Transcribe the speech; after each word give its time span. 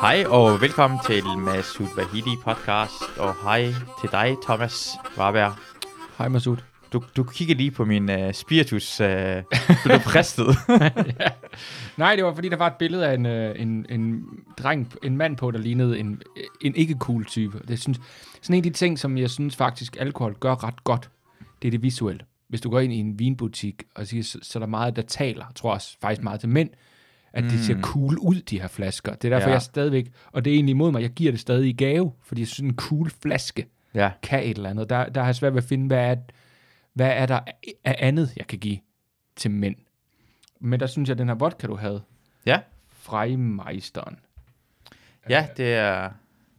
Hej 0.00 0.24
og 0.28 0.60
velkommen 0.60 1.00
til 1.06 1.24
Masud 1.38 1.86
Vahidi 1.96 2.36
podcast, 2.44 3.18
og 3.18 3.34
hej 3.42 3.64
til 4.00 4.10
dig, 4.12 4.36
Thomas 4.42 4.88
Warberg. 5.18 5.52
Hej 6.18 6.28
Masud. 6.28 6.56
Du, 6.92 7.02
du 7.16 7.24
kigger 7.24 7.54
lige 7.54 7.70
på 7.70 7.84
min 7.84 8.10
uh, 8.10 8.32
spiritus, 8.32 9.00
uh, 9.00 9.06
du 9.06 9.90
er 9.90 9.98
fristet. 9.98 10.46
ja. 11.20 11.28
Nej, 11.96 12.16
det 12.16 12.24
var 12.24 12.34
fordi, 12.34 12.48
der 12.48 12.56
var 12.56 12.66
et 12.66 12.76
billede 12.78 13.06
af 13.06 13.14
en, 13.14 13.26
uh, 13.26 13.60
en, 13.62 13.86
en 13.88 14.24
dreng, 14.58 14.92
en 15.02 15.16
mand 15.16 15.36
på, 15.36 15.50
der 15.50 15.58
lignede 15.58 15.98
en, 15.98 16.22
en 16.60 16.74
ikke-cool 16.76 17.24
type. 17.24 17.60
Det 17.68 17.80
synes, 17.80 18.00
sådan 18.42 18.54
en 18.54 18.58
af 18.58 18.62
de 18.62 18.70
ting, 18.70 18.98
som 18.98 19.18
jeg 19.18 19.30
synes 19.30 19.56
faktisk, 19.56 19.96
alkohol 20.00 20.34
gør 20.34 20.64
ret 20.64 20.84
godt, 20.84 21.10
det 21.62 21.68
er 21.68 21.70
det 21.70 21.82
visuelle. 21.82 22.20
Hvis 22.48 22.60
du 22.60 22.70
går 22.70 22.80
ind 22.80 22.92
i 22.92 22.96
en 22.96 23.18
vinbutik, 23.18 23.82
og 23.94 24.06
siger, 24.06 24.22
så, 24.22 24.38
så 24.42 24.58
er 24.58 24.60
der 24.60 24.66
meget, 24.66 24.96
der 24.96 25.02
taler, 25.02 25.44
tror 25.54 25.70
jeg 25.70 25.74
også 25.74 25.96
faktisk 26.00 26.22
meget 26.22 26.40
til 26.40 26.48
mænd, 26.48 26.70
at 27.36 27.44
de 27.44 27.64
ser 27.64 27.80
cool 27.80 28.18
ud, 28.18 28.34
de 28.40 28.60
her 28.60 28.68
flasker. 28.68 29.14
Det 29.14 29.24
er 29.24 29.36
derfor, 29.36 29.48
Ja. 29.48 29.52
jeg 29.54 29.62
stadigvæk, 29.62 30.12
og 30.32 30.44
det 30.44 30.50
er 30.50 30.54
egentlig 30.54 30.70
imod 30.70 30.92
mig, 30.92 31.02
jeg 31.02 31.10
giver 31.10 31.30
det 31.32 31.40
stadig 31.40 31.68
i 31.68 31.72
gave, 31.72 32.12
fordi 32.22 32.40
jeg 32.40 32.48
synes, 32.48 32.70
en 32.70 32.76
cool 32.76 33.10
flaske 33.10 33.66
ja, 33.94 34.10
kan 34.22 34.42
et 34.44 34.56
eller 34.56 34.70
andet. 34.70 34.90
Der, 34.90 35.08
der 35.08 35.20
har 35.20 35.28
jeg 35.28 35.34
svært 35.34 35.54
ved 35.54 35.62
at 35.62 35.68
finde, 35.68 35.86
hvad 35.86 36.10
er, 36.10 36.16
hvad 36.92 37.10
er 37.14 37.26
der 37.26 37.40
af 37.84 37.96
andet, 37.98 38.32
jeg 38.36 38.46
kan 38.46 38.58
give 38.58 38.78
til 39.36 39.50
mænd. 39.50 39.76
Men 40.60 40.80
der 40.80 40.86
synes 40.86 41.08
jeg, 41.08 41.14
at 41.14 41.18
den 41.18 41.28
her 41.28 41.34
vodka, 41.34 41.66
du 41.66 41.76
havde, 41.76 42.02
ja, 42.46 42.60
Freimeisteren, 42.90 44.16
ja, 45.28 45.46
det 45.56 45.74
er... 45.74 46.10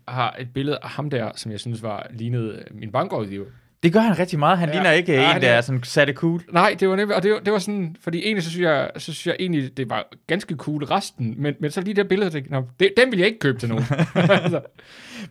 har 0.08 0.36
et 0.40 0.54
billede 0.54 0.78
af 0.84 0.90
ham 0.90 1.10
der, 1.10 1.32
som 1.36 1.52
jeg 1.52 1.60
synes 1.60 1.84
var 1.84 2.08
lignet 2.10 2.52
øh, 2.56 2.64
min 2.72 2.92
bankrådgiver. 2.92 3.46
Det 3.84 3.94
gør 3.94 4.00
han 4.00 4.20
rigtig 4.20 4.40
meget. 4.40 4.58
Han 4.58 4.70
ja. 4.70 4.74
Ligner 4.76 4.92
ikke 4.92 5.14
Ja, 5.14 5.30
en, 5.30 5.34
det 5.36 5.42
der 5.42 5.50
er- 5.50 5.62
sådan 5.62 5.84
satte 5.84 6.14
cool. 6.14 6.42
Nej, 6.52 6.76
det 6.80 6.90
var 6.90 6.96
nemlig, 6.96 7.16
og 7.16 7.24
det 7.24 7.32
var, 7.32 7.40
det 7.40 7.54
var 7.54 7.60
sådan, 7.60 7.96
fordi 8.02 8.18
egentlig 8.24 8.44
så 8.44 8.50
synes 8.50 8.64
jeg, 8.64 8.92
så 8.98 9.14
synes 9.14 9.28
jeg 9.28 9.36
egentlig, 9.40 9.78
det 9.78 9.90
var 9.90 10.08
ganske 10.28 10.56
cool 10.56 10.84
resten, 10.84 11.36
men, 11.38 11.56
men 11.60 11.72
så 11.72 11.82
lige 11.82 11.94
det 11.94 12.08
billede, 12.08 12.32
jeg, 12.34 12.44
"Nå, 12.50 12.64
det, 12.80 12.94
den 12.98 13.12
vil 13.12 13.20
jeg 13.20 13.28
ikke 13.28 13.40
købe 13.40 13.60
til 13.60 13.70
nogen. 13.70 13.84
altså, 14.16 14.62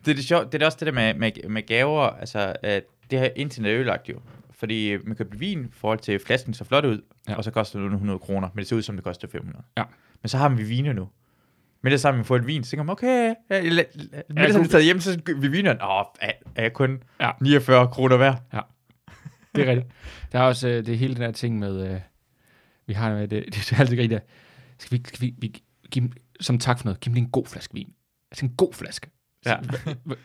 Det 0.04 0.10
er 0.10 0.14
det 0.14 0.24
sjovt. 0.24 0.52
Det 0.52 0.62
er 0.62 0.66
også 0.66 0.78
det 0.80 0.86
der 0.86 0.92
med, 0.92 1.14
med, 1.14 1.48
med 1.48 1.66
gaver. 1.66 2.02
Altså, 2.02 2.56
at 2.62 2.84
det 3.10 3.18
her 3.18 3.28
internet 3.36 3.70
er 3.72 3.76
ødelagt 3.78 4.08
jo. 4.08 4.14
Fordi 4.58 4.88
øh, 4.92 5.06
man 5.06 5.16
køber 5.16 5.36
vin 5.36 5.64
i 5.64 5.68
forhold 5.72 5.98
til 5.98 6.18
flasken 6.18 6.54
så 6.54 6.64
flot 6.64 6.84
ud, 6.84 7.00
ja. 7.28 7.34
Og 7.36 7.44
så 7.44 7.50
koster 7.50 7.78
det 7.78 7.82
nogle 7.84 7.94
100 7.96 8.18
kroner, 8.18 8.48
men 8.54 8.58
det 8.58 8.68
ser 8.68 8.76
ud 8.76 8.82
som 8.82 8.94
det 8.96 9.04
koster 9.04 9.28
500. 9.28 9.64
Ja. 9.78 9.82
Men 10.22 10.28
så 10.28 10.36
har 10.38 10.48
vi 10.48 10.62
viner 10.62 10.92
nu. 10.92 11.08
Med 11.82 11.90
det 11.90 12.00
samme, 12.00 12.18
vi 12.18 12.24
får 12.24 12.36
et 12.36 12.46
vin, 12.46 12.64
så 12.64 12.70
tænker 12.70 12.84
man, 12.84 12.92
okay, 12.92 13.34
ja, 13.50 13.62
med 13.62 13.84
Ja, 14.36 14.42
det 14.46 14.52
samme, 14.52 14.66
vi 14.66 14.70
tager 14.70 14.84
hjem, 14.84 15.00
så 15.00 15.20
vi 15.40 15.48
viner, 15.48 15.70
åh, 15.70 16.04
er, 16.20 16.32
er 16.56 16.62
jeg 16.62 16.72
kun 16.72 17.02
Ja. 17.20 17.30
49 17.40 17.88
kroner 17.88 18.16
værd? 18.16 18.42
det 19.54 19.68
er 19.68 19.70
rigtigt. 19.70 19.86
Der 20.32 20.38
er 20.38 20.42
også 20.42 20.68
øh, 20.68 20.86
det 20.86 20.98
hele 20.98 21.14
den 21.14 21.22
her 21.22 21.30
ting 21.32 21.58
med, 21.58 21.90
øh, 21.90 22.00
vi 22.86 22.92
har 22.92 23.14
med 23.14 23.28
det, 23.28 23.44
det 23.54 23.72
er 23.72 23.80
altid 23.80 23.98
rigtigt, 23.98 24.22
skal 24.78 24.98
vi, 24.98 25.04
skal 25.08 25.20
vi, 25.20 25.34
vi 25.38 25.62
give, 25.90 26.10
som 26.40 26.58
tak 26.58 26.78
for 26.78 26.84
noget, 26.84 27.00
giv 27.00 27.12
lige 27.14 27.24
en 27.24 27.30
god 27.30 27.46
flaske 27.46 27.74
vin. 27.74 27.88
Altså 28.30 28.46
en 28.46 28.52
god 28.56 28.72
flaske. 28.72 29.10
Ja. 29.46 29.56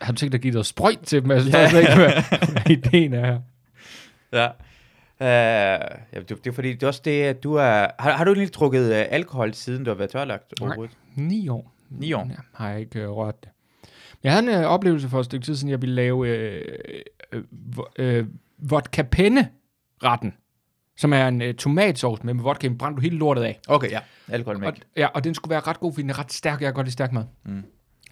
Har 0.01 0.11
du 0.11 0.17
tænkt 0.17 0.31
dig 0.31 0.37
at 0.37 0.41
give 0.41 0.51
noget 0.53 0.65
sprøjt 0.65 0.99
til 1.03 1.21
dem? 1.21 1.31
Altså, 1.31 1.49
Ja. 1.57 1.59
ja. 1.63 1.69
Jeg 1.69 1.81
ikke, 1.81 1.95
hvad 2.51 2.69
ideen 2.77 3.13
er 3.13 3.25
her. 3.25 3.39
Ja. 4.33 4.47
Uh, 5.21 5.25
ja, 5.27 6.19
det, 6.19 6.29
det 6.29 6.47
er 6.47 6.51
fordi, 6.51 6.73
det 6.73 6.83
er 6.83 6.87
også 6.87 7.01
det, 7.05 7.23
at 7.23 7.43
du 7.43 7.53
er... 7.53 7.87
Har, 7.99 8.11
har 8.11 8.23
du 8.23 8.31
egentlig 8.31 8.53
drukket 8.53 8.89
uh, 8.89 9.13
alkohol, 9.13 9.53
siden 9.53 9.83
du 9.83 9.89
har 9.89 9.95
været 9.95 10.09
tørlagt 10.09 10.53
Nej. 10.59 10.67
overhovedet? 10.67 10.97
Ni 11.15 11.49
år. 11.49 11.71
Ni 11.89 12.13
år? 12.13 12.27
Ja, 12.29 12.35
har 12.53 12.69
jeg 12.69 12.79
ikke 12.79 12.99
øh, 12.99 13.09
rørt 13.09 13.43
det. 13.43 13.49
Jeg 14.23 14.31
havde 14.31 14.43
en 14.43 14.63
øh, 14.63 14.69
oplevelse 14.69 15.09
for 15.09 15.19
et 15.19 15.25
stykke 15.25 15.45
tid 15.45 15.55
siden, 15.55 15.69
jeg 15.69 15.81
ville 15.81 15.95
lave 15.95 16.27
øh, 16.27 16.61
øh, 17.31 17.43
vo- 17.77 17.93
øh, 17.99 18.25
vodka 18.57 19.01
penne 19.01 19.49
retten 20.03 20.33
som 20.97 21.13
er 21.13 21.27
en 21.27 21.41
øh, 21.41 21.53
tomatsauce 21.53 22.25
med, 22.25 22.33
med 22.33 22.43
vodka, 22.43 22.69
brændte 22.69 22.95
du 22.95 23.01
hele 23.01 23.17
lortet 23.17 23.43
af. 23.43 23.59
Okay, 23.67 23.91
ja. 23.91 23.99
Alkohol 24.27 24.59
med. 24.59 24.67
Og, 24.67 24.73
ja, 24.97 25.07
og 25.07 25.23
den 25.23 25.33
skulle 25.33 25.49
være 25.49 25.59
ret 25.59 25.79
god, 25.79 25.93
fordi 25.93 26.01
den 26.01 26.09
er 26.09 26.19
ret 26.19 26.33
stærk. 26.33 26.61
Jeg 26.61 26.67
kan 26.67 26.73
godt 26.73 26.87
lide 26.87 26.93
stærk 26.93 27.11
mad. 27.11 27.23
Mm. 27.45 27.63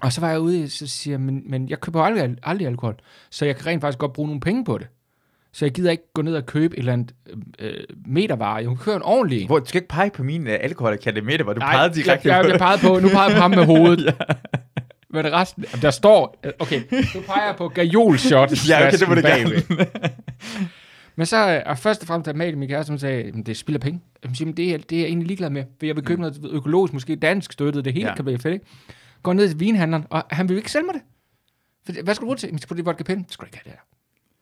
Og 0.01 0.13
så 0.13 0.21
var 0.21 0.29
jeg 0.29 0.39
ude, 0.39 0.69
så 0.69 0.87
siger 0.87 1.13
jeg, 1.13 1.21
men, 1.21 1.43
men 1.45 1.69
jeg 1.69 1.79
køber 1.79 2.01
aldrig, 2.01 2.37
aldrig 2.43 2.67
alkohol, 2.67 2.95
så 3.29 3.45
jeg 3.45 3.55
kan 3.55 3.65
rent 3.65 3.81
faktisk 3.81 3.99
godt 3.99 4.13
bruge 4.13 4.27
nogle 4.27 4.41
penge 4.41 4.65
på 4.65 4.77
det. 4.77 4.87
Så 5.51 5.65
jeg 5.65 5.71
gider 5.73 5.91
ikke 5.91 6.13
gå 6.13 6.21
ned 6.21 6.35
og 6.35 6.45
købe 6.45 6.75
et 6.75 6.79
eller 6.79 6.93
andet 6.93 7.15
øh, 7.59 7.83
metervare. 8.07 8.55
Jeg 8.55 8.65
kan 8.65 8.77
køre 8.77 8.95
en 8.95 9.01
ordentlig 9.01 9.41
en. 9.41 9.47
Hvor, 9.47 9.59
du 9.59 9.65
skal 9.65 9.77
ikke 9.81 9.87
pege 9.89 10.09
på 10.09 10.23
min 10.23 10.47
uh, 10.47 10.53
alkoholakademi, 10.59 11.37
hvor 11.43 11.53
du 11.53 11.59
Nej, 11.59 11.73
pegede 11.75 11.93
direkte 11.95 12.27
jeg, 12.33 12.43
jeg, 12.43 12.51
jeg 12.51 12.59
pegede 12.59 12.81
på, 12.81 12.99
nu 12.99 13.09
peger 13.09 13.27
jeg 13.29 13.35
på 13.35 13.41
ham 13.41 13.51
med 13.51 13.65
hovedet. 13.65 14.05
ja. 14.05 14.11
Men 15.09 15.25
det 15.25 15.33
resten, 15.33 15.63
der 15.81 15.91
står, 15.91 16.39
øh, 16.45 16.51
okay, 16.59 16.81
nu 17.15 17.21
peger 17.27 17.45
jeg 17.45 17.55
på 17.57 17.67
gajol-shot. 17.69 18.51
Ja, 18.69 18.87
okay, 18.87 18.97
det 18.99 19.07
må 19.09 19.15
bagved. 19.15 19.67
gerne. 19.67 19.85
Men 21.15 21.25
så, 21.25 21.51
øh, 21.55 21.61
og 21.65 21.77
først 21.77 22.01
og 22.01 22.07
fremmest, 22.07 22.25
da 22.25 22.31
Amalie, 22.31 22.55
min 22.55 22.69
kæreste, 22.69 22.91
hun 22.91 22.99
sagde, 22.99 23.23
"Jamen, 23.25 23.43
det 23.43 23.57
spilder 23.57 23.79
penge. 23.79 24.01
Jeg 24.23 24.31
siger, 24.35 24.45
"Men 24.45 24.57
det, 24.57 24.73
er, 24.73 24.77
det 24.77 24.95
er 24.95 24.99
jeg 24.99 25.07
egentlig 25.07 25.27
ligeglad 25.27 25.49
med, 25.49 25.63
for 25.79 25.85
jeg 25.85 25.95
vil 25.95 26.03
købe 26.03 26.21
noget 26.21 26.47
økologisk, 26.51 26.93
måske 26.93 27.15
dansk 27.15 27.53
støttet, 27.53 27.85
det 27.85 27.93
hele 27.93 28.07
Ja. 28.07 28.15
kan 28.15 28.25
blive 28.25 28.39
fedt, 28.39 28.53
ikke? 28.53 28.65
Går 29.23 29.33
ned 29.33 29.49
til 29.49 29.59
vinhandleren, 29.59 30.05
og 30.09 30.23
han 30.31 30.49
vil 30.49 30.57
ikke 30.57 30.71
sælge 30.71 30.85
mig 30.85 30.93
det. 30.93 31.01
For, 31.85 32.03
hvad 32.03 32.15
skal 32.15 32.21
du 32.21 32.25
bruge 32.25 32.35
det 32.35 32.39
til? 32.39 32.47
Jamen, 32.47 32.59
på 32.67 32.73
det 32.73 32.85
vodka 32.85 33.03
pen. 33.03 33.23
Det 33.23 33.33
skal 33.33 33.47
ikke 33.47 33.57
have 33.57 33.63
det 33.63 33.71
her. 33.71 33.98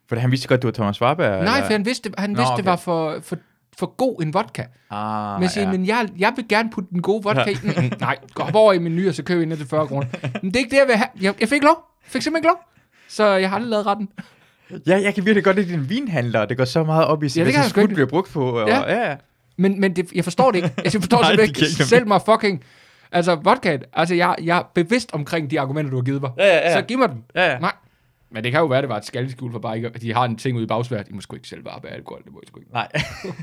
For 0.09 0.15
han 0.15 0.31
vidste 0.31 0.47
godt, 0.47 0.61
du 0.61 0.67
var 0.67 0.71
Thomas 0.71 1.01
Warberg? 1.01 1.29
Nej, 1.29 1.37
eller? 1.55 1.65
for 1.65 1.71
han 1.73 1.85
vidste, 1.85 2.11
han 2.17 2.29
Nå, 2.29 2.35
vidste 2.35 2.51
okay. 2.51 2.57
det 2.57 2.65
var 2.65 2.75
for, 2.75 3.19
for, 3.23 3.37
for 3.77 3.95
god 3.97 4.21
en 4.21 4.33
vodka. 4.33 4.63
Ah, 4.91 5.39
Men 5.39 5.49
siger, 5.49 5.65
ja. 5.65 5.71
men 5.71 5.87
jeg, 5.87 6.09
jeg 6.17 6.33
vil 6.35 6.47
gerne 6.47 6.69
putte 6.69 6.89
den 6.91 7.01
gode 7.01 7.23
vodka 7.23 7.49
i. 7.51 7.55
Mm, 7.81 7.91
Nej, 7.99 8.17
gå 8.33 8.43
over 8.53 8.73
i 8.73 8.79
menu, 8.79 9.07
og 9.07 9.13
så 9.13 9.23
jeg 9.29 9.41
ind 9.41 9.57
til 9.57 9.67
40 9.67 9.87
kroner. 9.87 10.07
Men 10.41 10.51
det 10.51 10.55
er 10.55 10.59
ikke 10.59 10.71
det, 10.71 10.77
jeg 10.77 10.87
vil 10.87 10.95
have. 10.95 11.07
Jeg, 11.21 11.33
jeg 11.39 11.49
fik 11.49 11.63
lov. 11.63 11.75
Jeg 12.05 12.11
fik 12.11 12.21
simpelthen 12.21 12.37
ikke 12.37 12.47
lov. 12.47 12.57
Så 13.07 13.25
jeg 13.27 13.49
har 13.49 13.55
aldrig 13.55 13.69
lavet 13.69 13.85
retten. 13.85 14.09
Ja, 14.87 15.01
jeg 15.01 15.15
kan 15.15 15.25
virkelig 15.25 15.43
godt 15.43 15.55
lide 15.55 15.71
din 15.71 15.89
vinhandler. 15.89 16.45
Det 16.45 16.57
går 16.57 16.65
så 16.65 16.83
meget 16.83 17.05
op 17.05 17.23
i, 17.23 17.27
det 17.27 17.43
hvad 17.43 17.45
kan 17.45 17.53
så 17.53 17.59
jeg 17.59 17.69
sgu 17.69 17.81
skud 17.81 17.87
bliver 17.87 18.07
brugt 18.07 18.31
på. 18.31 18.49
Og, 18.61 18.67
Ja. 18.67 18.93
ja. 18.93 19.09
ja. 19.09 19.15
Men, 19.57 19.79
men 19.79 19.95
det, 19.95 20.11
jeg 20.15 20.23
forstår 20.23 20.51
det 20.51 20.57
ikke. 20.57 20.73
Jeg 20.83 20.91
forstår 20.91 21.21
Nej, 21.21 21.31
det 21.31 21.43
ikke 21.47 21.65
Selv 21.65 22.07
mig 22.07 22.21
fucking... 22.25 22.63
Altså, 23.11 23.35
vodka, 23.35 23.77
altså 23.93 24.15
jeg, 24.15 24.35
jeg 24.43 24.57
er 24.57 24.63
bevidst 24.75 25.09
omkring 25.13 25.51
de 25.51 25.59
argumenter, 25.59 25.91
du 25.91 25.97
har 25.97 26.03
givet 26.03 26.21
mig. 26.21 26.31
Ja, 26.37 26.45
ja, 26.45 26.55
ja. 26.55 26.73
Så 26.73 26.81
giv 26.81 26.97
mig 26.97 27.09
dem. 27.09 27.23
Ja, 27.35 27.51
ja. 27.51 27.59
Nej. 27.59 27.71
Men 28.29 28.43
det 28.43 28.51
kan 28.51 28.59
jo 28.59 28.65
være, 28.65 28.81
det 28.81 28.89
var 28.89 28.97
et 28.97 29.05
skaldeskjul 29.05 29.51
for 29.51 29.59
bare 29.59 29.75
ikke, 29.75 29.89
de 29.89 30.13
har 30.13 30.25
en 30.25 30.37
ting 30.37 30.55
ude 30.55 30.63
i 30.63 30.67
bagsværet. 30.67 31.07
I 31.09 31.13
må 31.13 31.21
sgu 31.21 31.35
ikke 31.35 31.47
selv 31.47 31.63
bare 31.63 31.89
alkohol, 31.89 32.23
det 32.23 32.33
må 32.33 32.39
I 32.43 32.47
sgu 32.47 32.59
ikke. 32.59 32.71
Nej. 32.71 32.91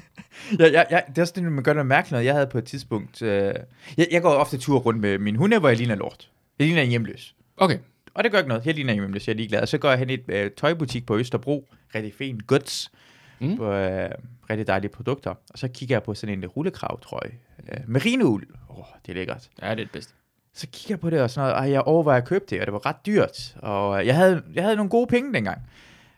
ja, 0.60 0.66
ja, 0.66 0.82
ja, 0.90 1.00
det 1.08 1.18
er 1.18 1.22
også 1.22 1.32
det, 1.36 1.42
man 1.42 1.64
gør 1.64 1.72
noget 1.72 1.86
mærkeligt. 1.86 2.24
Jeg 2.24 2.34
havde 2.34 2.46
på 2.46 2.58
et 2.58 2.64
tidspunkt... 2.64 3.22
Øh, 3.22 3.54
jeg, 3.96 4.08
jeg 4.10 4.22
går 4.22 4.30
ofte 4.30 4.58
tur 4.58 4.78
rundt 4.78 5.00
med 5.00 5.18
min 5.18 5.36
hunde, 5.36 5.58
hvor 5.58 5.68
jeg 5.68 5.78
ligner 5.78 5.94
lort. 5.94 6.30
Jeg 6.58 6.66
ligner 6.66 6.82
en 6.82 6.88
hjemløs. 6.88 7.34
Okay. 7.56 7.78
Og 8.14 8.24
det 8.24 8.32
gør 8.32 8.38
ikke 8.38 8.48
noget. 8.48 8.66
Jeg 8.66 8.74
ligner 8.74 8.92
en 8.92 8.98
hjemløs, 8.98 9.28
jeg 9.28 9.32
er 9.32 9.36
ligeglad. 9.36 9.60
Og 9.60 9.68
så 9.68 9.78
går 9.78 9.88
jeg 9.88 9.98
hen 9.98 10.10
i 10.10 10.14
et 10.14 10.24
øh, 10.28 10.50
tøjbutik 10.50 11.06
på 11.06 11.18
Østerbro. 11.18 11.68
Rigtig 11.94 12.14
fint. 12.14 12.46
Goods. 12.46 12.92
Mm. 13.40 13.56
På 13.56 13.72
øh, 13.72 14.10
rigtig 14.50 14.66
dejlige 14.66 14.90
produkter. 14.90 15.30
Og 15.30 15.58
så 15.58 15.68
kigger 15.68 15.94
jeg 15.94 16.02
på 16.02 16.14
sådan 16.14 16.38
en 16.38 16.46
rullekrav, 16.46 17.00
tror 17.00 17.22
jeg. 17.24 17.32
Øh, 17.68 17.88
merinoul. 17.88 18.44
Åh, 18.70 18.78
oh, 18.78 18.84
det 19.06 19.12
er 19.12 19.14
lækkert. 19.14 19.48
Ja, 19.62 19.66
det 19.66 19.72
er 19.72 19.74
det 19.74 19.90
bedste. 19.90 20.14
Så 20.54 20.66
kigger 20.72 20.92
jeg 20.92 21.00
på 21.00 21.10
det 21.10 21.20
og 21.20 21.30
sådan 21.30 21.48
noget, 21.48 21.62
og 21.62 21.70
jeg 21.70 21.80
overvejer 21.80 22.20
at 22.20 22.28
købe 22.28 22.44
det, 22.50 22.60
og 22.60 22.66
det 22.66 22.72
var 22.72 22.86
ret 22.86 23.06
dyrt. 23.06 23.56
Og 23.58 24.00
øh, 24.00 24.06
jeg 24.06 24.16
havde, 24.16 24.42
jeg 24.54 24.62
havde 24.62 24.76
nogle 24.76 24.90
gode 24.90 25.06
penge 25.06 25.34
dengang. 25.34 25.58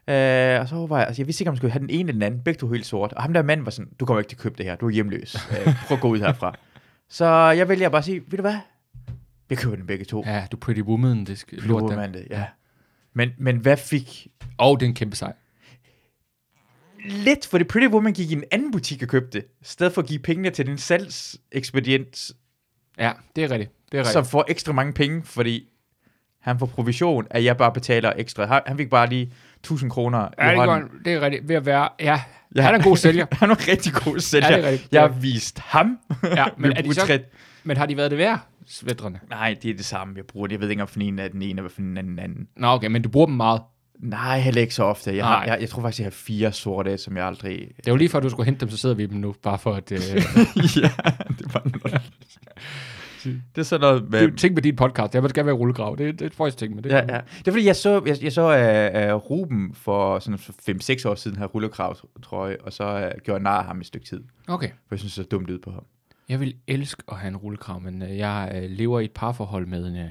Øh, 0.08 0.60
og 0.60 0.68
så 0.68 0.76
overvejer 0.76 1.02
jeg, 1.02 1.08
altså 1.08 1.22
jeg 1.22 1.26
vidste 1.26 1.42
ikke, 1.42 1.48
om 1.48 1.54
jeg 1.54 1.58
skulle 1.58 1.72
have 1.72 1.80
den 1.80 1.90
ene 1.90 2.00
eller 2.00 2.12
den 2.12 2.22
anden. 2.22 2.40
Begge 2.40 2.58
to 2.58 2.68
helt 2.68 2.86
sort. 2.86 3.12
Og 3.12 3.22
ham 3.22 3.32
der 3.32 3.42
mand 3.42 3.62
var 3.62 3.70
sådan, 3.70 3.92
du 4.00 4.06
kommer 4.06 4.20
ikke 4.20 4.28
til 4.28 4.36
at 4.36 4.40
købe 4.40 4.54
det 4.58 4.66
her, 4.66 4.76
du 4.76 4.86
er 4.86 4.90
hjemløs. 4.90 5.36
Øh, 5.50 5.74
prøv 5.86 5.96
at 5.96 6.00
gå 6.00 6.08
ud 6.08 6.18
herfra. 6.18 6.54
Så 7.08 7.26
jeg 7.26 7.68
vælger 7.68 7.88
bare 7.88 7.98
at 7.98 8.04
sige, 8.04 8.22
ved 8.26 8.38
du 8.38 8.42
hvad? 8.42 8.56
Jeg 9.50 9.58
køber 9.58 9.76
den 9.76 9.86
begge 9.86 10.04
to. 10.04 10.22
Ja, 10.26 10.46
du 10.52 10.56
pretty 10.56 10.80
woman, 10.80 11.24
det 11.24 11.38
skal 11.38 11.58
lort 11.58 11.92
der. 11.92 12.06
det, 12.06 12.26
ja. 12.30 12.44
Men, 13.14 13.30
men 13.38 13.56
hvad 13.56 13.76
fik... 13.76 14.26
Og 14.58 14.80
det 14.80 14.86
er 14.86 14.88
en 14.88 14.94
kæmpe 14.94 15.16
sejr. 15.16 15.32
Lidt, 17.08 17.46
for 17.46 17.58
det 17.58 17.68
Pretty 17.68 17.88
Woman 17.88 18.12
gik 18.12 18.30
i 18.30 18.32
en 18.32 18.44
anden 18.50 18.72
butik 18.72 19.02
og 19.02 19.08
købte 19.08 19.38
det, 19.38 19.46
i 19.60 19.64
stedet 19.64 19.92
for 19.92 20.02
at 20.02 20.08
give 20.08 20.18
pengene 20.18 20.50
til 20.50 20.66
den 20.66 20.78
salgsekspedient, 20.78 22.32
Ja, 22.98 23.12
det 23.36 23.44
er 23.44 23.50
rigtigt. 23.50 23.70
Det 23.92 23.98
er 23.98 24.00
rigtigt. 24.00 24.12
som 24.12 24.24
får 24.24 24.44
ekstra 24.48 24.72
mange 24.72 24.92
penge, 24.92 25.22
fordi 25.24 25.68
han 26.40 26.58
får 26.58 26.66
provision, 26.66 27.26
at 27.30 27.44
jeg 27.44 27.56
bare 27.56 27.72
betaler 27.72 28.12
ekstra. 28.16 28.62
Han, 28.66 28.76
fik 28.76 28.90
bare 28.90 29.08
lige 29.08 29.32
1000 29.60 29.90
kroner 29.90 30.26
i 30.28 30.30
Ja, 30.38 30.50
det, 30.50 30.56
hånden. 30.64 30.88
det 31.04 31.12
er 31.12 31.20
rigtigt. 31.20 31.48
Ved 31.48 31.56
at 31.56 31.66
være... 31.66 31.88
Ja, 32.00 32.20
Ja. 32.56 32.62
han 32.62 32.74
er 32.74 32.78
en 32.78 32.84
god 32.84 32.96
sælger. 32.96 33.26
Han 33.40 33.50
er 33.50 33.54
en 33.54 33.68
rigtig 33.68 33.92
god 33.92 34.18
sælger. 34.20 34.48
Ja, 34.50 34.56
det 34.56 34.64
er 34.64 34.68
rigtigt. 34.70 34.92
Jeg 34.92 35.00
har 35.00 35.08
vist 35.08 35.58
ham. 35.58 35.98
Ja, 36.24 36.44
men, 36.58 36.72
er 36.72 36.82
de 36.82 36.94
så, 36.94 37.18
men 37.64 37.76
har 37.76 37.86
de 37.86 37.96
været 37.96 38.10
det 38.10 38.18
værd, 38.18 38.40
svætterne? 38.66 39.20
Nej, 39.30 39.56
det 39.62 39.70
er 39.70 39.74
det 39.74 39.84
samme, 39.84 40.14
jeg 40.16 40.24
bruger. 40.24 40.46
det. 40.46 40.52
Jeg 40.52 40.60
ved 40.60 40.68
ikke, 40.70 40.82
om 40.82 40.88
for 40.88 41.00
en 41.00 41.18
er 41.18 41.28
den 41.28 41.42
ene, 41.42 41.64
og 41.64 41.70
for 41.70 41.80
den 41.80 41.96
anden 41.98 42.18
anden. 42.18 42.48
Nå, 42.56 42.66
okay, 42.68 42.86
men 42.88 43.02
du 43.02 43.08
bruger 43.08 43.26
dem 43.26 43.34
meget. 43.34 43.62
Nej, 44.00 44.38
heller 44.40 44.60
ikke 44.60 44.74
så 44.74 44.84
ofte. 44.84 45.16
Jeg, 45.16 45.24
har, 45.26 45.44
jeg, 45.44 45.58
jeg 45.60 45.68
tror 45.68 45.82
faktisk, 45.82 46.00
jeg 46.00 46.06
har 46.06 46.10
fire 46.10 46.52
sorte, 46.52 46.98
som 46.98 47.16
jeg 47.16 47.26
aldrig... 47.26 47.58
Det 47.76 47.86
er 47.86 47.92
jo 47.92 47.96
lige 47.96 48.08
før, 48.08 48.20
du 48.20 48.28
skulle 48.30 48.44
hente 48.44 48.60
dem, 48.60 48.68
så 48.70 48.76
sidder 48.76 48.94
vi 48.94 49.06
dem 49.06 49.18
nu, 49.18 49.34
bare 49.42 49.58
for 49.58 49.72
at... 49.74 49.92
Øh, 49.92 49.98
ja, 50.82 50.90
det 51.38 51.54
var 51.54 51.62
noget. 51.64 52.02
Det 53.26 53.58
er 53.58 53.62
sådan 53.62 53.80
noget 53.80 54.10
med... 54.10 54.28
du, 54.28 54.36
tænk 54.36 54.54
med 54.54 54.62
din 54.62 54.76
podcast, 54.76 55.14
jeg 55.14 55.22
gerne 55.22 55.46
være 55.46 55.54
rullegrav. 55.54 55.96
Det, 55.98 56.18
det 56.18 56.32
er 56.38 56.44
et 56.44 56.56
ting 56.56 56.74
med 56.74 56.82
det. 56.82 56.90
Ja, 56.90 56.96
ja. 56.96 57.20
Det 57.38 57.48
er 57.48 57.52
fordi, 57.52 57.66
jeg 57.66 57.76
så, 57.76 58.02
jeg, 58.06 58.22
jeg 58.22 58.32
så 58.32 58.42
uh, 58.42 59.14
uh, 59.14 59.30
Ruben 59.30 59.74
for 59.74 60.18
sådan 60.18 60.38
5-6 60.38 61.08
år 61.08 61.14
siden 61.14 61.38
her 61.38 61.46
rullekrav, 61.46 61.96
tror 62.22 62.46
jeg, 62.46 62.56
og 62.60 62.72
så 62.72 63.12
uh, 63.16 63.22
gjorde 63.24 63.44
nar 63.44 63.58
af 63.58 63.64
ham 63.64 63.80
et 63.80 63.86
stykke 63.86 64.06
tid. 64.06 64.24
Okay. 64.48 64.68
For 64.68 64.94
jeg 64.94 64.98
synes, 64.98 65.14
det 65.14 65.24
så 65.24 65.28
dumt 65.28 65.50
ud 65.50 65.58
på 65.58 65.70
ham. 65.70 65.84
Jeg 66.28 66.40
vil 66.40 66.56
elske 66.66 67.02
at 67.08 67.16
have 67.16 67.28
en 67.28 67.36
rullekrav, 67.36 67.80
men 67.80 68.02
øh, 68.02 68.16
jeg 68.16 68.52
øh, 68.54 68.70
lever 68.70 69.00
i 69.00 69.04
et 69.04 69.12
parforhold 69.12 69.66
med 69.66 69.86
en, 69.86 69.96
øh, 69.96 70.10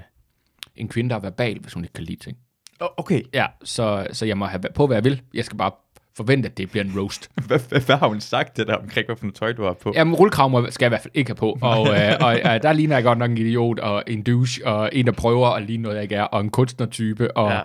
en 0.76 0.88
kvinde, 0.88 1.10
der 1.10 1.16
er 1.16 1.20
verbal, 1.20 1.60
hvis 1.60 1.74
hun 1.74 1.84
ikke 1.84 1.94
kan 1.94 2.04
lide 2.04 2.24
ting. 2.24 2.38
Okay. 2.80 3.22
Ja, 3.34 3.46
så, 3.64 4.08
så 4.12 4.26
jeg 4.26 4.38
må 4.38 4.46
have 4.46 4.62
på, 4.76 4.88
hvad 4.88 4.98
jeg 4.98 5.04
vil. 5.04 5.22
Jeg 5.34 5.46
skal 5.46 5.58
bare 5.58 5.72
forvente, 6.18 6.50
at 6.50 6.58
det 6.58 6.72
bliver 6.72 6.84
en 6.84 7.00
roast. 7.00 7.30
Hvad, 7.48 7.60
hvad, 7.70 7.82
hvad 7.82 7.96
har 7.96 8.08
hun 8.08 8.22
sagt 8.22 8.58
det 8.58 8.68
der 8.68 8.76
omkring, 8.76 9.06
hvad 9.08 9.16
for 9.16 9.26
noget 9.26 9.36
tøj 9.36 9.52
du 9.54 9.64
har 9.64 9.74
på? 9.74 9.92
Jamen, 9.96 10.16
rullekrav 10.16 10.50
må- 10.50 10.70
skal 10.70 10.86
jeg 10.86 10.88
i 10.88 10.92
hvert 10.92 11.02
fald 11.02 11.12
ikke 11.16 11.30
have 11.30 11.36
på. 11.36 11.58
Og, 11.72 11.88
øh, 11.88 12.12
og 12.22 12.36
øh, 12.40 12.62
der 12.64 12.74
ligner 12.74 12.96
jeg 12.96 13.04
godt 13.04 13.18
nok 13.18 13.30
en 13.32 13.38
idiot, 13.38 13.80
og 13.80 14.04
en 14.08 14.22
douche, 14.24 14.68
og 14.68 14.90
en, 14.94 15.06
der 15.06 15.12
prøver 15.12 15.48
at 15.48 15.64
ligne 15.64 15.84
noget, 15.84 15.96
jeg 15.96 16.04
ikke 16.04 16.16
er, 16.16 16.24
og 16.24 16.42
en 16.42 16.50
kunstnertype, 16.50 17.38
og, 17.38 17.52
Ja. 17.52 17.60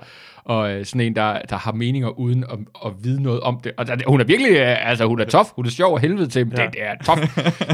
og 0.45 0.73
øh, 0.73 0.85
sådan 0.85 1.01
en, 1.01 1.17
der, 1.17 1.39
der 1.51 1.57
har 1.57 1.73
meninger 1.73 2.09
uden 2.09 2.45
at, 2.45 2.59
at 2.87 2.93
vide 3.05 3.23
noget 3.23 3.41
om 3.41 3.61
det. 3.65 3.73
Og 3.77 3.87
der, 3.87 3.97
hun 4.07 4.21
er 4.21 4.25
virkelig, 4.25 4.53
øh, 4.53 4.89
altså 4.91 5.07
hun 5.07 5.21
er 5.21 5.25
tof, 5.25 5.47
hun 5.57 5.67
er 5.67 5.71
sjov 5.71 5.93
og 5.95 6.01
helvede 6.01 6.27
til, 6.29 6.53
ja. 6.57 6.63
det, 6.65 6.73
det 6.75 6.83
er 6.83 6.95
tof. 7.05 7.19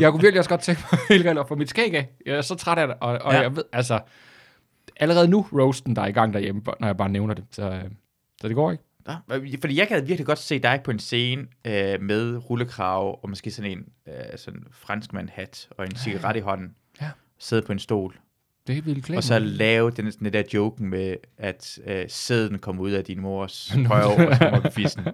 Jeg 0.01 0.11
kunne 0.11 0.23
virkelig 0.23 0.39
også 0.39 0.51
godt 0.51 0.61
tænke 0.61 0.83
mig 0.93 1.01
helt 1.25 1.39
at 1.39 1.49
få 1.49 1.55
mit 1.55 1.71
skæg 1.71 1.95
af. 1.95 2.09
Jeg 2.27 2.35
er 2.37 2.41
så 2.41 2.55
træt 2.55 2.79
af 2.79 2.87
det, 2.87 2.97
og, 3.01 3.19
og 3.23 3.33
Ja. 3.33 3.41
jeg 3.41 3.57
ved, 3.57 3.65
altså, 3.73 4.01
allerede 4.97 5.29
nu, 5.29 5.47
roasten, 5.53 5.97
der 5.97 6.03
er 6.03 6.07
i 6.07 6.13
gang 6.13 6.33
derhjemme, 6.33 6.63
når 6.81 6.89
jeg 6.89 6.97
bare 6.97 7.09
nævner 7.09 7.35
det. 7.35 7.45
Så, 7.51 7.63
øh, 7.63 7.83
så 8.41 8.49
det 8.49 8.57
går 8.57 8.71
ikke. 8.73 8.83
Nå, 9.29 9.35
fordi 9.61 9.79
jeg 9.79 9.89
kan 9.89 10.09
virkelig 10.09 10.27
godt 10.27 10.39
se 10.39 10.59
dig 10.59 10.81
på 10.85 10.91
en 10.91 10.99
scene 10.99 11.43
øh, 11.65 12.03
med 12.03 12.51
rullekrav 12.51 13.21
og 13.23 13.29
måske 13.29 13.51
sådan 13.51 13.71
en 13.71 13.85
øh, 14.09 14.15
sådan 14.37 14.65
franskmand 14.71 15.29
hat 15.33 15.69
og 15.71 15.85
en 15.85 15.97
cigaret 15.97 16.37
i 16.37 16.41
hånden. 16.41 16.75
Ja. 17.01 17.11
Sidde 17.39 17.63
på 17.63 17.73
en 17.73 17.79
stol. 17.79 18.17
Det 18.67 18.79
er 18.79 18.83
vildt 18.83 19.05
klædt. 19.05 19.17
Og 19.17 19.25
så 19.25 19.39
lave 19.39 19.91
den, 19.91 20.11
den 20.11 20.33
der 20.33 20.43
joken 20.55 20.91
med, 20.91 21.17
at 21.39 21.79
øh, 21.87 22.05
sæden 22.09 22.59
kommer 22.59 22.83
ud 22.83 22.91
af 22.91 23.05
din 23.05 23.21
mors 23.21 23.71
højre 23.87 24.07
år, 24.07 24.27
og 24.29 24.37
så 24.37 24.49
kommer 24.51 24.71
fissen. 24.71 25.07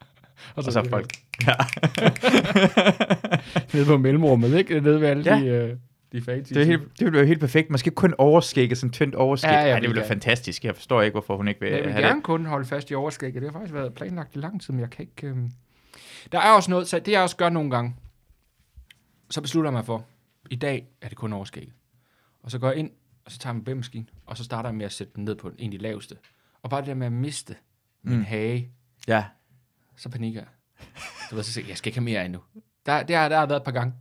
og 0.56 0.64
så 0.64 0.80
er 0.80 0.84
folk... 0.88 1.12
Ja. 1.46 1.54
Nede 3.76 3.86
på 3.86 3.98
mellemrummet, 3.98 4.54
ikke? 4.58 4.80
Nede 4.80 5.00
ved 5.00 5.08
alle 5.08 5.22
Ja. 5.24 5.36
ja. 5.36 5.42
de, 5.44 5.46
øh, 5.70 5.76
de 6.12 6.22
fancy. 6.22 6.52
Det, 6.52 6.62
er 6.62 6.66
helt, 6.66 6.82
det 6.82 7.00
ville 7.04 7.18
være 7.18 7.26
helt 7.26 7.40
perfekt. 7.40 7.70
Måske 7.70 7.90
kun 7.90 8.14
overskægget, 8.18 8.78
sådan 8.78 8.92
tyndt 8.92 9.14
overskæg. 9.14 9.50
Ja, 9.50 9.54
Ja, 9.58 9.60
jeg 9.66 9.74
det 9.74 9.82
vil 9.82 9.88
ville 9.88 10.00
være 10.00 10.08
fantastisk. 10.08 10.64
Jeg 10.64 10.74
forstår 10.74 11.02
ikke, 11.02 11.12
hvorfor 11.14 11.36
hun 11.36 11.48
ikke 11.48 11.60
vil 11.60 11.70
Jeg 11.72 11.82
vil 11.84 11.92
have 11.92 12.02
gerne 12.04 12.16
det. 12.16 12.24
kun 12.24 12.46
holde 12.46 12.66
fast 12.66 12.90
i 12.90 12.94
overskægget. 12.94 13.42
Det 13.42 13.50
har 13.50 13.58
faktisk 13.58 13.74
været 13.74 13.94
planlagt 13.94 14.36
i 14.36 14.38
lang 14.38 14.60
tid, 14.62 14.72
men 14.74 14.80
jeg 14.80 14.90
kan 14.90 15.02
ikke... 15.02 15.26
Øhm... 15.26 15.50
Der 16.32 16.38
er 16.40 16.50
også 16.52 16.70
noget, 16.70 16.88
så 16.88 16.98
det 16.98 17.12
jeg 17.12 17.22
også 17.22 17.36
gør 17.36 17.48
nogle 17.48 17.70
gange, 17.70 17.96
så 19.30 19.40
beslutter 19.40 19.70
mig 19.70 19.84
for, 19.86 20.06
i 20.50 20.56
dag 20.56 20.86
er 21.02 21.08
det 21.08 21.16
kun 21.18 21.32
overskægget. 21.32 21.72
Og 22.42 22.50
så 22.50 22.58
går 22.58 22.68
jeg 22.68 22.76
ind, 22.76 22.90
og 23.24 23.32
så 23.32 23.38
tager 23.38 23.50
jeg 23.52 23.54
min 23.56 23.64
bæmmaskine, 23.64 24.06
og 24.26 24.36
så 24.36 24.44
starter 24.44 24.68
jeg 24.68 24.74
med 24.76 24.86
at 24.86 24.92
sætte 24.92 25.12
den 25.16 25.24
ned 25.24 25.34
på 25.34 25.50
en 25.58 25.72
af 25.72 25.78
de 25.78 25.82
laveste. 25.82 26.16
Og 26.62 26.70
bare 26.70 26.80
det 26.80 26.88
der 26.88 26.94
med 26.94 27.06
at 27.06 27.12
miste 27.12 27.56
min 28.02 28.16
Mm. 28.18 28.24
hage, 28.24 28.70
Ja. 29.08 29.24
så 29.96 30.08
panikker 30.08 30.40
jeg. 30.40 30.48
Så 31.30 31.42
så 31.42 31.52
siger 31.52 31.64
jeg, 31.64 31.68
jeg 31.68 31.76
skal 31.78 31.88
ikke 31.88 31.98
have 31.98 32.04
mere 32.04 32.24
endnu. 32.24 32.40
Der, 32.86 33.02
det 33.02 33.16
har 33.16 33.28
der 33.28 33.38
har 33.38 33.46
været 33.46 33.60
et 33.60 33.64
par 33.64 33.72
gange. 33.72 33.94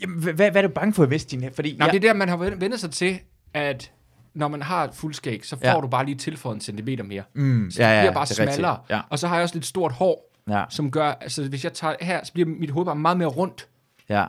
Jamen, 0.00 0.18
hvad, 0.22 0.34
hvad 0.34 0.56
er 0.56 0.62
du 0.62 0.68
bange 0.74 0.92
for 0.94 1.06
din 1.06 1.40
her? 1.40 1.50
Fordi 1.52 1.76
Nå, 1.78 1.84
jeg, 1.84 1.92
det 1.92 2.04
er 2.04 2.08
der, 2.12 2.14
man 2.18 2.28
har 2.28 2.36
vendt 2.36 2.80
sig 2.80 2.90
til, 2.90 3.18
at 3.54 3.92
når 4.34 4.48
man 4.48 4.62
har 4.62 4.84
et 4.84 4.94
fuldskæg, 4.94 5.44
så 5.46 5.56
får 5.56 5.66
Ja. 5.66 5.74
ja. 5.74 5.80
du 5.80 5.86
bare 5.86 6.04
lige 6.04 6.14
tilføjet 6.14 6.54
en 6.54 6.60
centimeter 6.60 7.04
mere. 7.04 7.22
mm, 7.34 7.70
Så 7.70 7.82
det 7.82 8.00
bliver 8.00 8.12
bare 8.12 8.24
det 8.26 8.38
er 8.38 8.40
rigtigt. 8.40 8.54
smallere. 8.54 8.78
Ja, 8.90 9.00
Og 9.10 9.18
så 9.18 9.28
har 9.28 9.34
jeg 9.36 9.42
også 9.42 9.54
lidt 9.54 9.66
stort 9.66 9.92
hår, 9.92 10.32
ja, 10.48 10.64
som 10.70 10.90
gør, 10.90 11.12
altså 11.12 11.48
hvis 11.48 11.64
jeg 11.64 11.72
tager 11.72 11.94
her, 12.00 12.24
så 12.24 12.32
bliver 12.32 12.48
mit 12.48 12.70
hoved 12.70 12.86
bare 12.86 12.96
meget 12.96 13.16
mere 13.18 13.28
rundt, 13.28 13.68
ja. 14.08 14.24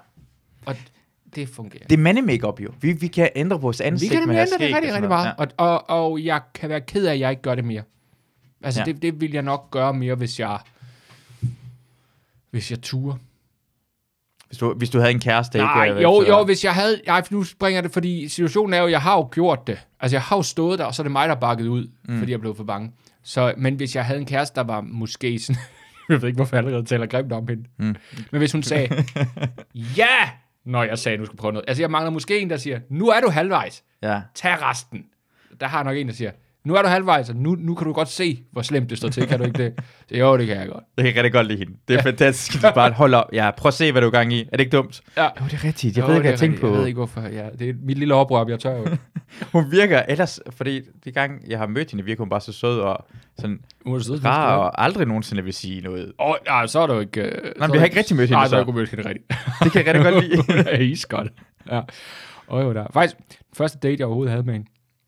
og 0.66 0.76
det 1.36 1.50
fungerer. 1.50 1.84
Det 1.84 1.94
er 1.98 1.98
mandemakeup 2.02 2.60
jo. 2.62 2.70
Vi, 2.82 2.92
vi 2.92 3.08
kan 3.08 3.30
ændre 3.36 3.62
vores 3.62 3.80
vi 3.80 3.86
ansigt 3.86 4.12
kan 4.12 4.20
nemlig 4.22 4.38
ændre 4.40 4.58
det 4.68 4.76
rigtig, 4.76 4.94
rigtig 4.94 5.10
meget, 5.10 5.34
og, 5.38 5.48
og, 5.58 5.90
og 5.90 6.24
jeg 6.24 6.42
kan 6.54 6.70
være 6.70 6.82
ked 6.82 7.06
af, 7.06 7.14
at 7.14 7.20
jeg 7.20 7.30
ikke 7.30 7.42
gør 7.42 7.56
det 7.56 7.66
mere. 7.66 7.82
Altså, 8.64 8.80
Ja. 8.82 8.86
ja. 8.88 8.92
det, 8.94 9.02
det 9.02 9.22
vil 9.22 9.32
jeg 9.32 9.42
nok 9.44 9.72
gøre 9.72 9.94
mere, 9.94 10.16
hvis 10.16 10.40
jeg, 10.40 10.60
hvis 12.52 12.72
jeg 12.72 12.82
turer. 12.82 13.16
Hvis 14.48 14.58
du, 14.58 14.74
hvis 14.74 14.90
du 14.90 15.00
havde 15.00 15.12
en 15.12 15.20
kæreste, 15.20 15.58
Nej, 15.58 15.86
ikke? 15.86 16.02
jo, 16.02 16.24
jo, 16.28 16.44
hvis 16.46 16.66
jeg 16.66 16.74
havde... 16.74 17.02
For 17.08 17.34
nu 17.34 17.44
springer 17.44 17.82
det, 17.82 17.92
fordi 17.92 18.28
situationen 18.28 18.74
er 18.74 18.82
jo, 18.82 18.88
jeg 18.88 19.02
har 19.02 19.16
jo 19.16 19.30
gjort 19.32 19.68
det. 19.68 19.80
Altså, 20.00 20.16
jeg 20.16 20.22
har 20.22 20.36
jo 20.36 20.42
stået 20.44 20.80
der, 20.80 20.86
og 20.86 20.96
så 20.96 21.02
er 21.02 21.04
det 21.04 21.12
mig, 21.12 21.30
der 21.30 21.36
bakket 21.36 21.68
ud, 21.68 21.88
mm. 22.10 22.20
fordi 22.20 22.32
jeg 22.32 22.40
blev 22.40 22.56
for 22.56 22.64
bange. 22.64 22.92
Så, 23.24 23.54
men 23.58 23.76
hvis 23.76 23.96
jeg 23.96 24.06
havde 24.06 24.20
en 24.20 24.26
kæreste, 24.26 24.56
der 24.56 24.64
var 24.64 24.82
måske 24.82 25.40
sådan... 25.40 25.62
jeg 26.10 26.22
ved 26.22 26.28
ikke, 26.28 26.36
hvorfor 26.36 26.56
jeg 26.56 26.66
allerede 26.66 26.86
taler 26.86 27.06
grimt 27.06 27.32
om 27.32 27.48
hende. 27.48 27.64
Mm. 27.78 27.96
Men 28.32 28.40
hvis 28.40 28.52
hun 28.52 28.64
sagde, 28.64 29.06
ja, 29.98 30.30
når 30.66 30.84
jeg 30.84 30.98
sagde, 31.00 31.18
du 31.18 31.26
skal 31.26 31.38
prøve 31.38 31.54
noget. 31.54 31.66
Altså, 31.68 31.84
jeg 31.84 31.92
mangler 31.92 32.12
måske 32.12 32.40
en, 32.40 32.50
der 32.50 32.58
siger, 32.58 32.80
nu 32.90 33.08
er 33.08 33.20
du 33.22 33.30
halvvejs, 33.30 33.84
Ja. 34.04 34.22
tag 34.36 34.62
resten. 34.62 35.06
Der 35.60 35.68
har 35.68 35.78
jeg 35.78 35.86
nok 35.86 35.98
en, 35.98 36.08
der 36.08 36.14
siger, 36.14 36.32
nu 36.68 36.76
er 36.76 36.82
du 36.82 36.88
halvvejs, 36.88 37.30
og 37.30 37.36
nu, 37.36 37.56
nu 37.60 37.76
kan 37.76 37.88
du 37.88 37.94
godt 37.94 38.10
se, 38.10 38.44
hvor 38.52 38.62
slemt 38.62 38.90
det 38.90 38.98
står 38.98 39.10
til, 39.10 39.28
kan 39.28 39.40
du 39.40 39.46
ikke 39.46 39.64
det? 39.64 39.74
Så, 40.10 40.16
jo, 40.18 40.38
det 40.38 40.48
kan 40.48 40.58
jeg 40.58 40.68
godt. 40.68 40.84
Jeg 40.98 41.14
kan 41.14 41.24
rigtig 41.24 41.34
godt 41.34 41.48
lide 41.48 41.58
hende. 41.60 41.74
Det 41.88 41.94
er 41.94 41.98
ja. 41.98 42.10
fantastisk. 42.10 42.64
Du 42.64 42.68
bare 42.76 42.92
hold 43.04 43.14
op. 43.14 43.26
Ja, 43.34 43.52
prøv 43.52 43.68
at 43.68 43.74
se, 43.74 43.92
hvad 43.92 44.02
du 44.02 44.08
er 44.08 44.12
gang 44.12 44.34
i. 44.34 44.42
Er 44.42 44.58
det 44.58 44.60
ikke 44.60 44.78
dumt? 44.78 45.02
Ja. 45.18 45.24
Jo, 45.24 45.30
det 45.46 45.54
er 45.54 45.64
rigtigt. 45.64 45.98
Jeg 45.98 46.04
Jo, 46.04 46.08
ved 46.08 46.16
ikke, 46.16 46.22
hvad 46.22 46.24
det 46.24 46.24
jeg 46.24 46.34
er 46.34 46.38
tænkte 46.38 46.62
på. 46.62 46.68
Jeg 46.68 46.78
ved 46.78 46.88
ikke, 46.88 46.98
hvorfor. 46.98 47.22
Ja, 47.22 47.46
det 47.60 47.70
er 47.70 47.74
mit 47.84 47.98
lille 47.98 48.14
oprør, 48.14 48.46
jeg 48.48 48.60
tør 48.60 48.76
jo. 48.78 48.88
Hun 49.54 49.72
virker 49.72 50.02
ellers, 50.08 50.40
fordi 50.52 50.82
de 51.06 51.12
gange, 51.12 51.38
jeg 51.48 51.60
har 51.60 51.68
mødt 51.68 51.92
hende, 51.92 52.04
virker 52.06 52.22
hun 52.22 52.30
bare 52.30 52.42
så 52.42 52.52
sød 52.52 52.80
og 52.80 53.06
sådan 53.40 53.60
du 53.86 54.00
siddet 54.00 54.26
rar, 54.26 54.58
og 54.58 54.84
aldrig 54.84 55.08
nogensinde 55.08 55.44
vil 55.44 55.54
sige 55.54 55.82
noget. 55.82 56.12
Åh, 56.20 56.30
oh, 56.30 56.36
nej, 56.48 56.68
så 56.68 56.80
er 56.80 56.88
du 56.88 57.00
ikke... 57.00 57.22
Uh, 57.22 57.60
Nej, 57.60 57.68
men 57.68 57.74
vi 57.74 57.78
har 57.78 57.86
ikke 57.86 57.98
rigtig 57.98 58.18
mødt 58.18 58.30
hende, 58.30 58.38
Nej, 58.40 58.48
så 58.48 58.50
har 58.50 58.50
så. 58.50 58.56
jeg 58.56 58.62
ikke 58.68 58.78
mødt 58.80 58.90
hende 58.90 59.10
rigtigt. 59.10 59.34
Det 59.64 59.72
kan 59.72 59.86
jeg 59.86 59.96
rigtig 59.96 60.14
godt 60.14 60.24
lide. 60.26 60.38
Hun 60.38 60.68
er 60.68 60.80
iskold. 60.80 61.30
Ja. 61.72 61.82
Og 62.48 62.64
jo, 62.64 62.74
der. 62.74 62.86
Faktisk, 62.94 63.18
den 63.18 63.56
første 63.58 63.80
date, 63.80 63.96
jeg 64.00 64.06
overhovedet 64.06 64.32
havde 64.32 64.44
med 64.44 64.54
hende, 64.54 64.68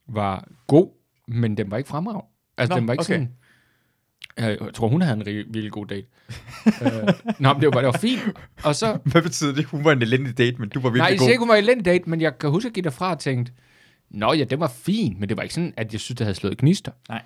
var 0.09 0.47
god, 0.67 0.89
men 1.29 1.57
den 1.57 1.71
var 1.71 1.77
ikke 1.77 1.87
fremragende. 1.89 2.25
Altså, 2.57 2.73
Nå, 2.73 2.79
den 2.79 2.87
var 2.87 2.93
ikke 2.93 3.01
okay. 3.01 3.13
sådan... 3.13 3.29
Jeg 4.37 4.57
tror, 4.73 4.87
hun 4.87 5.01
havde 5.01 5.19
en 5.19 5.25
virkelig 5.25 5.71
god 5.71 5.85
date. 5.85 6.07
uh, 6.67 7.31
nå, 7.39 7.53
men 7.53 7.61
det 7.61 7.65
var, 7.65 7.71
bare- 7.71 7.83
det 7.83 7.93
var 7.93 7.99
fint. 8.01 8.21
Og 8.63 8.75
så... 8.75 8.97
Hvad 9.11 9.21
betyder 9.21 9.53
det? 9.55 9.65
Hun 9.65 9.83
var 9.83 9.91
en 9.91 10.01
elendig 10.01 10.37
date, 10.37 10.57
men 10.57 10.69
du 10.69 10.79
var 10.79 10.89
Nej, 10.89 10.93
virkelig 10.93 11.11
jeg 11.11 11.19
siger 11.19 11.27
god. 11.27 11.31
ikke, 11.31 11.39
hun 11.39 11.49
var 11.49 11.55
en 11.55 11.63
elendig 11.63 11.85
date, 11.85 12.09
men 12.09 12.21
jeg 12.21 12.37
kan 12.37 12.49
huske, 12.49 12.65
at 12.65 12.69
jeg 12.69 12.73
gik 12.73 12.83
derfra 12.83 13.11
og 13.11 13.19
tænkte, 13.19 13.51
Nå 14.09 14.33
ja, 14.33 14.43
det 14.43 14.59
var 14.59 14.67
fint, 14.67 15.19
men 15.19 15.29
det 15.29 15.37
var 15.37 15.43
ikke 15.43 15.55
sådan, 15.55 15.73
at 15.77 15.93
jeg 15.93 15.99
synes, 15.99 16.17
det 16.17 16.25
havde 16.25 16.35
slået 16.35 16.57
gnister. 16.57 16.91
Nej. 17.09 17.21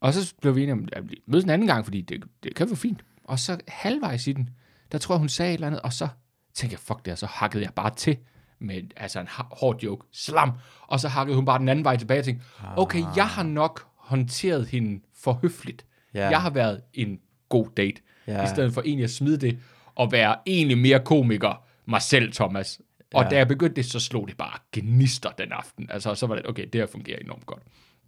Og 0.00 0.14
så 0.14 0.34
blev 0.40 0.56
vi 0.56 0.62
enige 0.62 0.72
om, 0.72 0.88
at 0.92 1.10
vi 1.10 1.16
mødes 1.26 1.44
en 1.44 1.50
anden 1.50 1.68
gang, 1.68 1.84
fordi 1.84 2.00
det, 2.00 2.24
det 2.42 2.54
kan 2.54 2.66
være 2.68 2.76
fint. 2.76 3.04
Og 3.24 3.38
så 3.38 3.58
halvvejs 3.68 4.26
i 4.26 4.32
den, 4.32 4.50
der 4.92 4.98
tror 4.98 5.14
jeg, 5.14 5.18
hun 5.18 5.28
sagde 5.28 5.50
et 5.50 5.54
eller 5.54 5.66
andet, 5.66 5.80
og 5.80 5.92
så 5.92 6.08
tænkte 6.54 6.74
jeg, 6.74 6.80
fuck 6.80 7.04
det, 7.04 7.12
og 7.12 7.18
så 7.18 7.26
hakkede 7.26 7.64
jeg 7.64 7.72
bare 7.74 7.94
til 7.94 8.16
med 8.58 8.82
altså 8.96 9.20
en 9.20 9.26
hård 9.30 9.82
joke. 9.82 10.06
Slam! 10.12 10.52
Og 10.86 11.00
så 11.00 11.08
hakkede 11.08 11.36
hun 11.36 11.44
bare 11.44 11.58
den 11.58 11.68
anden 11.68 11.84
vej 11.84 11.96
tilbage 11.96 12.20
og 12.20 12.24
tænkte, 12.24 12.44
okay, 12.76 13.02
jeg 13.16 13.26
har 13.28 13.42
nok 13.42 13.86
håndteret 13.96 14.66
hende 14.68 15.00
for 15.22 15.32
høfligt. 15.42 15.84
Ja. 16.14 16.28
Jeg 16.28 16.42
har 16.42 16.50
været 16.50 16.80
en 16.94 17.18
god 17.48 17.66
date, 17.76 18.00
Ja. 18.26 18.44
i 18.44 18.48
stedet 18.48 18.74
for 18.74 18.82
egentlig 18.82 19.04
at 19.04 19.10
smide 19.10 19.36
det, 19.38 19.58
og 19.94 20.12
være 20.12 20.36
egentlig 20.46 20.78
mere 20.78 21.00
komiker, 21.04 21.62
mig 21.86 22.02
selv, 22.02 22.32
Thomas. 22.32 22.80
Og 23.14 23.22
Ja. 23.24 23.28
da 23.28 23.36
jeg 23.36 23.48
begyndte 23.48 23.76
det, 23.76 23.84
så 23.84 24.00
slog 24.00 24.28
det 24.28 24.36
bare 24.36 24.58
gnister 24.72 25.30
den 25.30 25.52
aften. 25.52 25.86
Altså, 25.90 26.14
så 26.14 26.26
var 26.26 26.34
det, 26.34 26.46
okay, 26.48 26.64
det 26.72 26.80
her 26.80 26.86
fungerer 26.86 27.18
enormt 27.18 27.46
godt. 27.46 27.62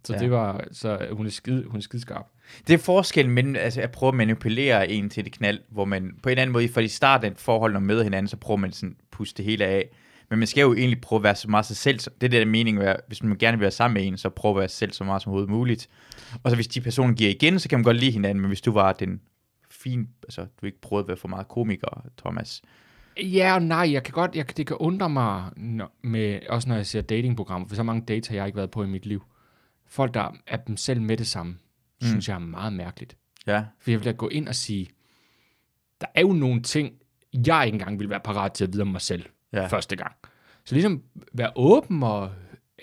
Så 0.05 0.13
Ja. 0.13 0.19
det 0.19 0.31
var, 0.31 0.63
så 0.71 1.07
hun 1.11 1.25
er 1.25 1.29
skide, 1.29 1.63
hun 1.67 1.77
er 1.77 1.81
skide 1.81 2.01
skarp. 2.01 2.25
Det 2.67 2.73
er 2.73 2.77
forskellen 2.77 3.33
mellem 3.35 3.55
altså, 3.55 3.81
at 3.81 3.91
prøve 3.91 4.07
at 4.07 4.15
manipulere 4.15 4.89
en 4.91 5.09
til 5.09 5.23
det 5.25 5.33
knald, 5.33 5.59
hvor 5.69 5.85
man 5.85 6.15
på 6.23 6.29
en 6.29 6.31
eller 6.31 6.41
anden 6.41 6.53
måde, 6.53 6.69
for 6.69 6.81
i 6.81 6.87
starten 6.87 7.25
af 7.27 7.31
et 7.31 7.39
forhold, 7.39 7.73
når 7.73 7.79
man 7.79 7.87
møder 7.87 8.03
hinanden, 8.03 8.27
så 8.27 8.37
prøver 8.37 8.57
man 8.57 8.71
sådan 8.71 8.95
at 8.99 9.05
puste 9.11 9.37
det 9.37 9.45
hele 9.45 9.65
af. 9.65 9.89
Men 10.29 10.39
man 10.39 10.47
skal 10.47 10.61
jo 10.61 10.73
egentlig 10.73 11.01
prøve 11.01 11.17
at 11.17 11.23
være 11.23 11.35
så 11.35 11.49
meget 11.49 11.65
sig 11.65 11.77
selv. 11.77 11.99
Det 11.99 12.07
er 12.07 12.27
det 12.27 12.31
der 12.31 12.45
mening, 12.45 12.79
at 12.79 13.01
hvis 13.07 13.23
man 13.23 13.37
gerne 13.37 13.57
vil 13.57 13.61
være 13.61 13.71
sammen 13.71 13.93
med 13.93 14.07
en, 14.07 14.17
så 14.17 14.29
prøve 14.29 14.51
at 14.51 14.59
være 14.59 14.67
sig 14.67 14.77
selv 14.77 14.91
så 14.91 15.03
meget 15.03 15.21
som 15.21 15.29
overhovedet 15.29 15.49
muligt. 15.49 15.89
Og 16.43 16.49
så 16.49 16.55
hvis 16.55 16.67
de 16.67 16.81
personer 16.81 17.13
giver 17.13 17.29
igen, 17.29 17.59
så 17.59 17.69
kan 17.69 17.79
man 17.79 17.83
godt 17.83 17.97
lide 17.97 18.11
hinanden, 18.11 18.41
men 18.41 18.47
hvis 18.47 18.61
du 18.61 18.71
var 18.71 18.93
den 18.93 19.21
fin, 19.71 20.09
altså 20.23 20.45
du 20.61 20.65
ikke 20.65 20.81
prøvede 20.81 21.03
at 21.03 21.07
være 21.07 21.17
for 21.17 21.27
meget 21.27 21.47
komiker, 21.47 22.05
Thomas. 22.17 22.61
Ja 23.17 23.53
og 23.53 23.61
nej, 23.61 23.91
jeg 23.91 24.03
kan 24.03 24.11
godt, 24.11 24.35
jeg, 24.35 24.57
det 24.57 24.67
kan 24.67 24.77
undre 24.79 25.09
mig, 25.09 25.51
når, 25.57 25.97
med, 26.03 26.39
også 26.49 26.69
når 26.69 26.75
jeg 26.75 26.85
ser 26.85 27.01
datingprogrammer, 27.01 27.67
for 27.67 27.75
så 27.75 27.83
mange 27.83 28.01
dates 28.07 28.27
har 28.27 28.35
jeg 28.35 28.45
ikke 28.45 28.57
været 28.57 28.71
på 28.71 28.83
i 28.83 28.87
mit 28.87 29.05
liv. 29.05 29.23
Folk, 29.87 30.13
der 30.13 30.35
er 30.47 30.57
dem 30.57 30.77
selv 30.77 31.01
med 31.01 31.17
det 31.17 31.27
samme, 31.27 31.51
mm. 31.51 32.07
synes 32.07 32.29
jeg 32.29 32.35
er 32.35 32.39
meget 32.39 32.73
mærkeligt. 32.73 33.17
Ja, 33.47 33.63
For 33.79 33.91
jeg 33.91 33.99
vil 33.99 34.05
da 34.05 34.11
gå 34.11 34.27
ind 34.27 34.47
og 34.47 34.55
sige, 34.55 34.87
der 36.01 36.07
er 36.15 36.21
jo 36.21 36.33
nogle 36.33 36.61
ting, 36.61 36.93
jeg 37.47 37.65
ikke 37.65 37.75
engang 37.75 37.99
vil 37.99 38.09
være 38.09 38.19
parat 38.19 38.53
til 38.53 38.63
at 38.63 38.73
vide 38.73 38.81
om 38.81 38.87
mig 38.87 39.01
selv 39.01 39.25
Ja. 39.53 39.67
første 39.67 39.95
gang. 39.95 40.11
Så 40.65 40.75
ligesom 40.75 41.01
være 41.33 41.51
åben 41.55 42.03
og 42.03 42.29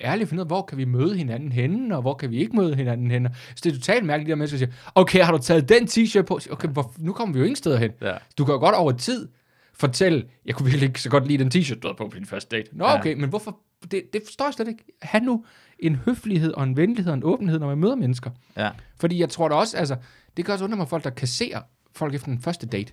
ærlig 0.01 0.23
og 0.23 0.29
finde 0.29 0.41
ud 0.41 0.45
af, 0.45 0.49
hvor 0.49 0.63
kan 0.63 0.79
vi 0.79 0.85
møde 0.85 1.17
hinanden 1.17 1.53
henne, 1.53 1.97
og 1.97 2.03
hvor 2.03 2.15
kan 2.15 2.31
vi 2.31 2.37
ikke 2.39 2.57
møde 2.57 2.75
hinanden 2.75 3.11
henne. 3.11 3.31
Så 3.49 3.61
det 3.65 3.71
er 3.73 3.75
totalt 3.77 4.05
mærkeligt, 4.05 4.29
der 4.29 4.35
mennesker 4.37 4.59
siger, 4.59 4.71
okay, 4.95 5.23
har 5.23 5.33
du 5.33 5.39
taget 5.39 5.69
den 5.69 5.85
t-shirt 5.85 6.23
på? 6.23 6.41
Okay, 6.51 6.69
hvor, 6.69 6.95
nu 6.99 7.13
kommer 7.13 7.33
vi 7.33 7.39
jo 7.39 7.45
ingen 7.45 7.57
steder 7.57 7.77
hen. 7.79 7.91
ja. 8.03 8.13
Du 8.39 8.45
kan 8.45 8.53
jo 8.55 8.59
godt 8.61 8.75
over 8.75 8.93
tid 8.93 9.29
fortælle, 9.75 10.25
jeg 10.47 10.55
kunne 10.55 10.65
virkelig 10.67 10.87
ikke 10.89 11.03
så 11.03 11.11
godt 11.11 11.27
lide 11.29 11.45
den 11.45 11.53
t-shirt, 11.55 11.79
du 11.81 11.89
havde 11.89 11.97
på 11.99 12.09
på 12.09 12.17
din 12.17 12.27
første 12.27 12.57
date. 12.57 12.77
Nå, 12.77 12.85
Ja. 12.85 12.99
okay, 12.99 13.15
men 13.15 13.29
hvorfor? 13.29 13.59
Det, 13.91 14.03
det 14.13 14.23
forstår 14.25 14.45
jeg 14.45 14.55
slet 14.55 14.69
ikke. 14.69 14.85
Ha' 15.03 15.19
nu 15.19 15.45
en 15.79 15.97
høflighed 15.97 16.53
og 16.53 16.63
en 16.65 16.77
venlighed 16.77 17.11
og 17.13 17.17
en 17.17 17.25
åbenhed, 17.25 17.59
når 17.59 17.67
man 17.67 17.79
møder 17.79 17.95
mennesker. 17.95 18.31
ja. 18.57 18.71
Fordi 19.01 19.19
jeg 19.21 19.29
tror 19.29 19.49
da 19.49 19.55
også, 19.55 19.77
altså, 19.77 19.97
det 20.37 20.45
kan 20.45 20.53
også 20.53 20.65
undre 20.65 20.77
mig 20.77 20.89
folk, 20.89 21.05
der 21.05 21.11
kasserer 21.11 21.61
folk 21.95 22.15
efter 22.15 22.27
den 22.29 22.41
første 22.41 22.67
date. 22.67 22.93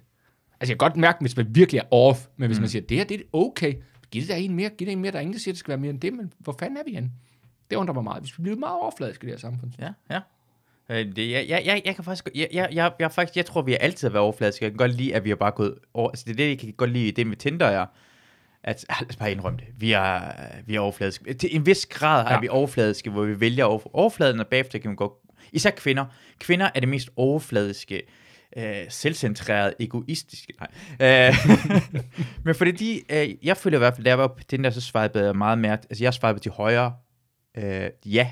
Altså, 0.63 0.71
jeg 0.71 0.79
kan 0.79 0.89
godt 0.89 0.97
mærke, 0.97 1.17
hvis 1.21 1.37
man 1.37 1.47
virkelig 1.49 1.79
er 1.79 1.93
off, 1.93 2.19
men 2.37 2.47
hvis 2.47 2.57
mm. 2.57 2.61
man 2.61 2.69
siger, 2.69 2.81
det 2.81 2.97
her, 2.97 3.03
det 3.03 3.19
er 3.19 3.23
okay, 3.33 3.73
giv 4.11 4.21
det 4.21 4.29
der 4.29 4.35
en 4.35 4.55
mere, 4.55 4.69
giv 4.69 4.87
det 4.87 4.91
en 4.91 4.99
mere, 4.99 5.11
der 5.11 5.17
er 5.17 5.21
ingen, 5.21 5.33
der 5.33 5.39
siger, 5.39 5.53
det 5.53 5.59
skal 5.59 5.69
være 5.69 5.77
mere 5.77 5.89
end 5.89 6.01
det, 6.01 6.13
men 6.13 6.33
hvor 6.39 6.55
fanden 6.59 6.77
er 6.77 6.81
vi 6.85 6.93
henne? 6.93 7.11
Det 7.69 7.75
undrer 7.75 7.93
mig 7.93 8.03
meget. 8.03 8.23
Hvis 8.23 8.37
vi 8.37 8.43
bliver 8.43 8.57
meget 8.57 8.79
overfladiske 8.81 9.23
i 9.23 9.25
det 9.25 9.33
her 9.33 9.39
samfund. 9.39 9.71
Ja, 9.79 9.89
ja. 10.09 10.19
Øh, 10.89 11.15
Det, 11.15 11.31
jeg, 11.31 11.45
jeg, 11.49 11.61
jeg, 11.65 11.81
jeg 11.85 11.95
kan 11.95 12.03
faktisk, 12.03 12.29
jeg, 12.35 12.47
jeg, 12.53 12.69
jeg, 12.71 12.91
jeg, 12.99 13.11
faktisk, 13.11 13.37
jeg 13.37 13.45
tror, 13.45 13.61
vi 13.61 13.71
har 13.71 13.77
altid 13.77 14.09
været 14.09 14.23
overfladiske. 14.23 14.65
Jeg 14.65 14.71
kan 14.71 14.77
godt 14.77 14.93
lide, 14.93 15.15
at 15.15 15.23
vi 15.23 15.29
har 15.29 15.35
bare 15.35 15.51
gået 15.51 15.75
over, 15.93 16.09
altså 16.09 16.25
det 16.25 16.31
er 16.31 16.35
det, 16.35 16.49
jeg 16.49 16.59
kan 16.59 16.73
godt 16.77 16.89
lide 16.89 17.11
det 17.11 17.27
med 17.27 17.37
Tinder, 17.37 17.65
er, 17.65 17.85
at, 18.63 18.85
lad 19.01 19.09
os 19.09 19.15
bare 19.15 19.31
indrømme 19.31 19.59
det, 19.59 19.67
vi 19.77 19.91
er, 19.91 20.21
vi 20.65 20.75
er 20.75 20.79
overfladiske. 20.79 21.33
Til 21.33 21.55
en 21.55 21.65
vis 21.65 21.85
grad 21.85 22.25
ja. 22.27 22.35
er 22.35 22.41
vi 22.41 22.47
overfladiske, 22.47 23.09
hvor 23.09 23.23
vi 23.23 23.39
vælger 23.39 23.65
over, 23.65 23.95
overfladen, 23.95 24.39
og 24.39 24.47
bagefter 24.47 24.79
kan 24.79 24.91
vi 24.91 24.95
gå, 24.95 25.17
især 25.51 25.69
kvinder. 25.69 26.05
Kvinder 26.39 26.69
er 26.75 26.79
det 26.79 26.89
mest 26.89 27.09
overfladiske 27.15 28.01
øh, 28.57 28.75
selvcentreret, 28.89 29.73
egoistiske. 29.79 30.53
Nej. 30.99 31.29
Øh, 31.29 31.35
men 32.45 32.55
fordi 32.55 32.71
de, 32.71 33.01
øh, 33.09 33.45
jeg 33.45 33.57
føler 33.57 33.77
i 33.77 33.79
hvert 33.79 33.93
fald, 33.95 34.03
da 34.03 34.09
jeg 34.09 34.17
var 34.17 34.27
på 34.27 34.39
den 34.51 34.63
der, 34.63 34.69
så 34.69 34.81
svarede 34.81 35.25
jeg 35.25 35.35
meget 35.35 35.57
mere, 35.57 35.71
altså 35.71 36.03
jeg 36.03 36.13
svarede 36.13 36.39
til 36.39 36.51
højre, 36.51 36.93
øh, 37.57 37.89
ja, 38.05 38.31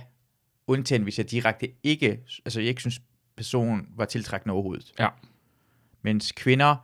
undtagen 0.67 1.03
hvis 1.03 1.17
jeg 1.17 1.31
direkte 1.31 1.67
ikke, 1.83 2.19
altså 2.45 2.59
jeg 2.59 2.69
ikke 2.69 2.81
synes, 2.81 3.01
personen 3.37 3.87
var 3.97 4.05
tiltrækkende 4.05 4.53
overhovedet. 4.53 4.91
Ja. 4.99 5.07
Mens 6.01 6.31
kvinder, 6.31 6.75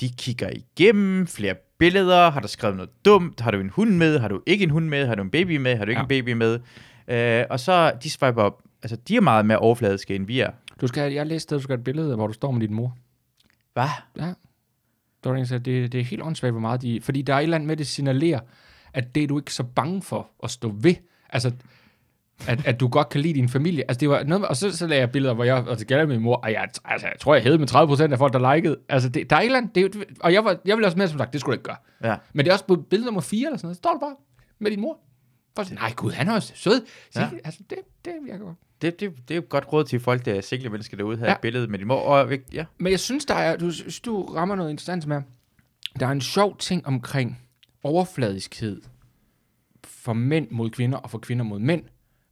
de 0.00 0.08
kigger 0.18 0.50
igennem 0.50 1.26
flere 1.26 1.54
billeder, 1.78 2.30
har 2.30 2.40
du 2.40 2.48
skrevet 2.48 2.76
noget 2.76 2.90
dumt, 3.04 3.40
har 3.40 3.50
du 3.50 3.60
en 3.60 3.70
hund 3.70 3.90
med, 3.90 4.18
har 4.18 4.28
du 4.28 4.42
ikke 4.46 4.64
en 4.64 4.70
hund 4.70 4.88
med, 4.88 5.06
har 5.06 5.14
du 5.14 5.22
en 5.22 5.30
baby 5.30 5.56
med, 5.56 5.76
har 5.76 5.84
du 5.84 5.90
ikke 5.90 5.98
Ja. 5.98 6.02
en 6.04 6.08
baby 6.08 6.32
med, 6.32 6.60
øh, 7.08 7.44
og 7.50 7.60
så 7.60 7.92
de 8.02 8.10
swiper 8.10 8.42
op, 8.42 8.62
altså 8.82 8.96
de 8.96 9.16
er 9.16 9.20
meget 9.20 9.46
mere 9.46 9.58
overfladiske, 9.58 10.14
end 10.14 10.26
vi 10.26 10.40
er. 10.40 10.50
Du 10.80 10.86
skal, 10.86 11.12
jeg 11.12 11.26
læste, 11.26 11.54
at 11.54 11.58
du 11.58 11.62
skal 11.62 11.72
have 11.72 11.78
et 11.78 11.84
billede, 11.84 12.14
hvor 12.16 12.26
du 12.26 12.32
står 12.32 12.50
med 12.50 12.60
din 12.60 12.74
mor. 12.74 12.96
Hvad? 13.72 13.88
Ja. 14.16 14.32
Var 15.24 15.34
der 15.34 15.44
sagde, 15.44 15.64
det, 15.64 15.92
det 15.92 16.00
er 16.00 16.04
helt 16.04 16.22
åndssvagt, 16.22 16.52
hvor 16.52 16.60
meget 16.60 16.82
de... 16.82 17.00
Fordi 17.00 17.22
der 17.22 17.34
er 17.34 17.38
et 17.38 17.42
eller 17.42 17.56
andet 17.56 17.66
med, 17.66 17.76
det 17.76 17.86
signalerer, 17.86 18.40
at 18.92 19.14
det 19.14 19.22
er 19.22 19.26
du 19.26 19.38
ikke 19.38 19.54
så 19.54 19.62
bange 19.62 20.02
for 20.02 20.30
at 20.42 20.50
stå 20.50 20.74
ved. 20.80 20.94
Altså, 21.30 21.52
at, 22.48 22.66
at 22.66 22.80
du 22.80 22.88
godt 22.88 23.08
kan 23.08 23.20
lide 23.20 23.34
din 23.34 23.48
familie. 23.48 23.82
Altså, 23.88 24.00
det 24.00 24.08
var 24.08 24.22
noget, 24.24 24.40
med- 24.40 24.48
og 24.48 24.56
så, 24.56 24.76
så 24.76 24.86
lagde 24.86 25.00
jeg 25.00 25.10
billeder, 25.12 25.34
hvor 25.34 25.44
jeg, 25.44 25.54
og 25.68 25.78
det 25.78 25.86
gælder 25.86 26.06
min 26.06 26.20
mor, 26.20 26.36
og 26.36 26.52
jeg, 26.52 26.68
altså, 26.84 27.06
jeg 27.06 27.16
tror, 27.20 27.34
jeg 27.34 27.42
havde 27.42 27.58
med 27.58 27.70
30% 27.74 28.12
af 28.12 28.18
folk, 28.18 28.32
der 28.32 28.54
likede. 28.54 28.76
Altså, 28.88 29.08
det, 29.08 29.30
der 29.30 29.36
er 29.36 29.40
et 29.40 29.44
eller 29.44 29.58
andet, 29.58 29.74
det, 29.74 30.04
og 30.20 30.32
jeg, 30.32 30.44
var, 30.44 30.56
jeg 30.64 30.76
ville 30.76 30.86
også 30.86 30.98
med, 30.98 31.08
som 31.08 31.18
sagt, 31.18 31.32
det 31.32 31.40
skulle 31.40 31.52
du 31.56 31.58
ikke 31.60 31.64
gøre. 31.64 32.10
Ja. 32.12 32.16
Men 32.32 32.44
det 32.44 32.50
er 32.50 32.54
også 32.54 32.66
på 32.66 32.76
billede 32.76 33.06
nummer 33.06 33.20
4 33.20 33.46
eller 33.46 33.56
sådan 33.58 33.66
noget, 33.66 33.76
så 33.76 33.78
står 33.78 33.92
du 33.92 33.98
bare 33.98 34.16
med 34.58 34.70
din 34.70 34.80
mor. 34.80 34.98
For 35.56 35.62
sådan, 35.62 35.78
nej 35.78 35.92
gud, 35.96 36.12
han 36.12 36.28
er 36.28 36.32
også 36.32 36.52
sød. 36.56 36.86
Så, 37.10 37.20
Ja. 37.20 37.30
Altså, 37.44 37.60
det, 37.70 37.78
det 38.04 38.12
virker 38.24 38.44
godt. 38.44 38.56
Det, 38.82 39.00
det, 39.00 39.28
det 39.28 39.34
er 39.34 39.36
jo 39.36 39.44
godt 39.48 39.72
råd 39.72 39.84
til 39.84 40.00
folk, 40.00 40.24
der 40.24 40.34
er 40.34 40.40
single 40.40 40.68
mennesker 40.70 40.96
derude, 40.96 41.16
her 41.16 41.26
ja. 41.26 41.34
Et 41.34 41.40
billede 41.40 41.66
med 41.66 41.78
din 41.78 41.88
mor. 41.88 42.00
Og, 42.00 42.32
ja. 42.52 42.64
Men 42.78 42.90
jeg 42.90 43.00
synes, 43.00 43.24
der 43.24 43.34
er, 43.34 43.56
du, 43.56 43.70
du 44.04 44.22
rammer 44.24 44.54
noget 44.54 44.70
interessant 44.70 45.06
med, 45.06 45.22
der 46.00 46.06
er 46.06 46.10
en 46.10 46.20
sjov 46.20 46.56
ting 46.58 46.86
omkring 46.86 47.40
overfladiskhed 47.82 48.82
for 49.84 50.12
mænd 50.12 50.50
mod 50.50 50.70
kvinder 50.70 50.98
og 50.98 51.10
for 51.10 51.18
kvinder 51.18 51.44
mod 51.44 51.58
mænd, 51.58 51.84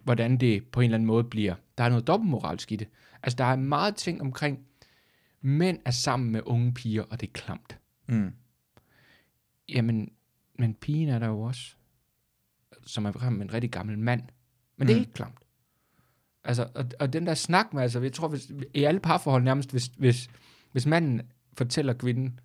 hvordan 0.05 0.37
det 0.37 0.67
på 0.67 0.81
en 0.81 0.85
eller 0.85 0.95
anden 0.95 1.07
måde 1.07 1.25
bliver. 1.25 1.55
Der 1.79 1.85
er 1.85 1.88
noget 1.88 2.07
dobbeltmoralsk 2.07 2.73
i 2.73 2.76
det. 2.76 2.88
Altså, 3.23 3.37
der 3.37 3.45
er 3.45 3.57
meget 3.57 3.97
ting 3.97 4.21
omkring, 4.21 4.59
mænd 5.41 5.79
er 5.85 5.91
sammen 5.91 6.33
med 6.33 6.41
unge 6.45 6.75
piger, 6.75 7.02
og 7.02 7.21
det 7.21 7.26
er 7.26 7.33
klamt. 7.33 7.79
Mm. 8.07 8.33
Jamen, 9.69 10.12
men 10.59 10.75
pigen 10.75 11.09
er 11.09 11.19
der 11.19 11.26
jo 11.26 11.41
også, 11.41 11.75
som 12.87 13.05
er 13.05 13.12
sammen 13.21 13.39
med 13.39 13.47
en 13.47 13.55
rigtig 13.55 13.71
gammel 13.71 13.99
mand. 13.99 14.23
Men 14.79 14.89
det 14.89 14.95
er 14.95 14.99
Mm. 14.99 15.01
ikke 15.01 15.12
klamt. 15.12 15.35
Altså, 16.45 16.67
og, 16.75 16.85
og 17.01 17.12
den 17.12 17.27
der 17.27 17.35
snak 17.35 17.75
med, 17.75 17.83
altså, 17.83 18.01
jeg 18.01 18.12
tror, 18.12 18.29
hvis, 18.29 18.53
i 18.75 18.85
alle 18.85 19.01
parforhold 19.01 19.43
nærmest, 19.43 19.71
hvis, 19.71 19.91
hvis, 19.99 20.31
hvis 20.73 20.87
manden 20.87 21.23
fortæller 21.59 21.93
kvinden, 21.93 22.41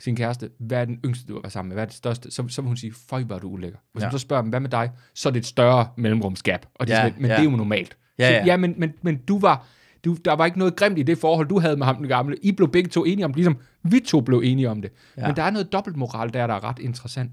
sin 0.00 0.16
kæreste, 0.16 0.50
hvad 0.58 0.80
er 0.80 0.84
den 0.84 1.00
yngste, 1.04 1.26
du 1.26 1.34
har 1.34 1.40
været 1.40 1.52
sammen 1.52 1.68
med, 1.68 1.74
hvad 1.76 1.82
er 1.82 1.86
det 1.86 1.94
største, 1.96 2.30
så, 2.30 2.44
så 2.48 2.62
vil 2.62 2.66
hun 2.68 2.76
sige, 2.76 2.92
føj, 3.08 3.22
hvor 3.22 3.34
er 3.34 3.38
du 3.38 3.48
ulækker. 3.48 3.78
Hvis 3.92 4.02
Ja. 4.02 4.06
hun 4.08 4.12
så 4.12 4.18
spørger 4.18 4.42
dem, 4.42 4.50
hvad 4.50 4.60
med 4.60 4.70
dig, 4.70 4.90
så 5.14 5.28
er 5.28 5.32
det 5.32 5.40
et 5.40 5.46
større 5.46 5.88
mellemrumsgab. 5.96 6.66
Og 6.74 6.86
de 6.86 6.92
Ja, 6.92 7.04
lidt, 7.04 7.20
men 7.20 7.30
ja. 7.30 7.36
det 7.36 7.40
er 7.46 7.50
jo 7.50 7.56
normalt. 7.56 7.96
Ja, 8.18 8.28
så, 8.28 8.34
ja. 8.34 8.44
ja 8.44 8.56
men, 8.56 8.74
men, 8.78 8.92
men 9.02 9.16
du 9.16 9.38
var, 9.38 9.66
du, 10.04 10.16
der 10.24 10.32
var 10.32 10.44
ikke 10.44 10.58
noget 10.58 10.76
grimt 10.76 10.98
i 10.98 11.02
det 11.02 11.18
forhold, 11.18 11.48
du 11.48 11.58
havde 11.58 11.76
med 11.76 11.86
ham 11.86 11.96
den 11.96 12.08
gamle. 12.08 12.36
I 12.42 12.52
blev 12.52 12.68
begge 12.72 12.90
to 12.90 13.04
enige 13.04 13.24
om 13.24 13.30
det, 13.30 13.36
ligesom 13.36 13.58
vi 13.82 14.00
to 14.00 14.20
blev 14.20 14.40
enige 14.44 14.70
om 14.70 14.82
det. 14.82 14.92
Ja. 15.16 15.26
Men 15.26 15.36
der 15.36 15.42
er 15.42 15.50
noget 15.50 15.72
dobbeltmoral 15.72 16.32
der, 16.32 16.46
der 16.46 16.54
er 16.54 16.64
ret 16.64 16.78
interessant. 16.78 17.30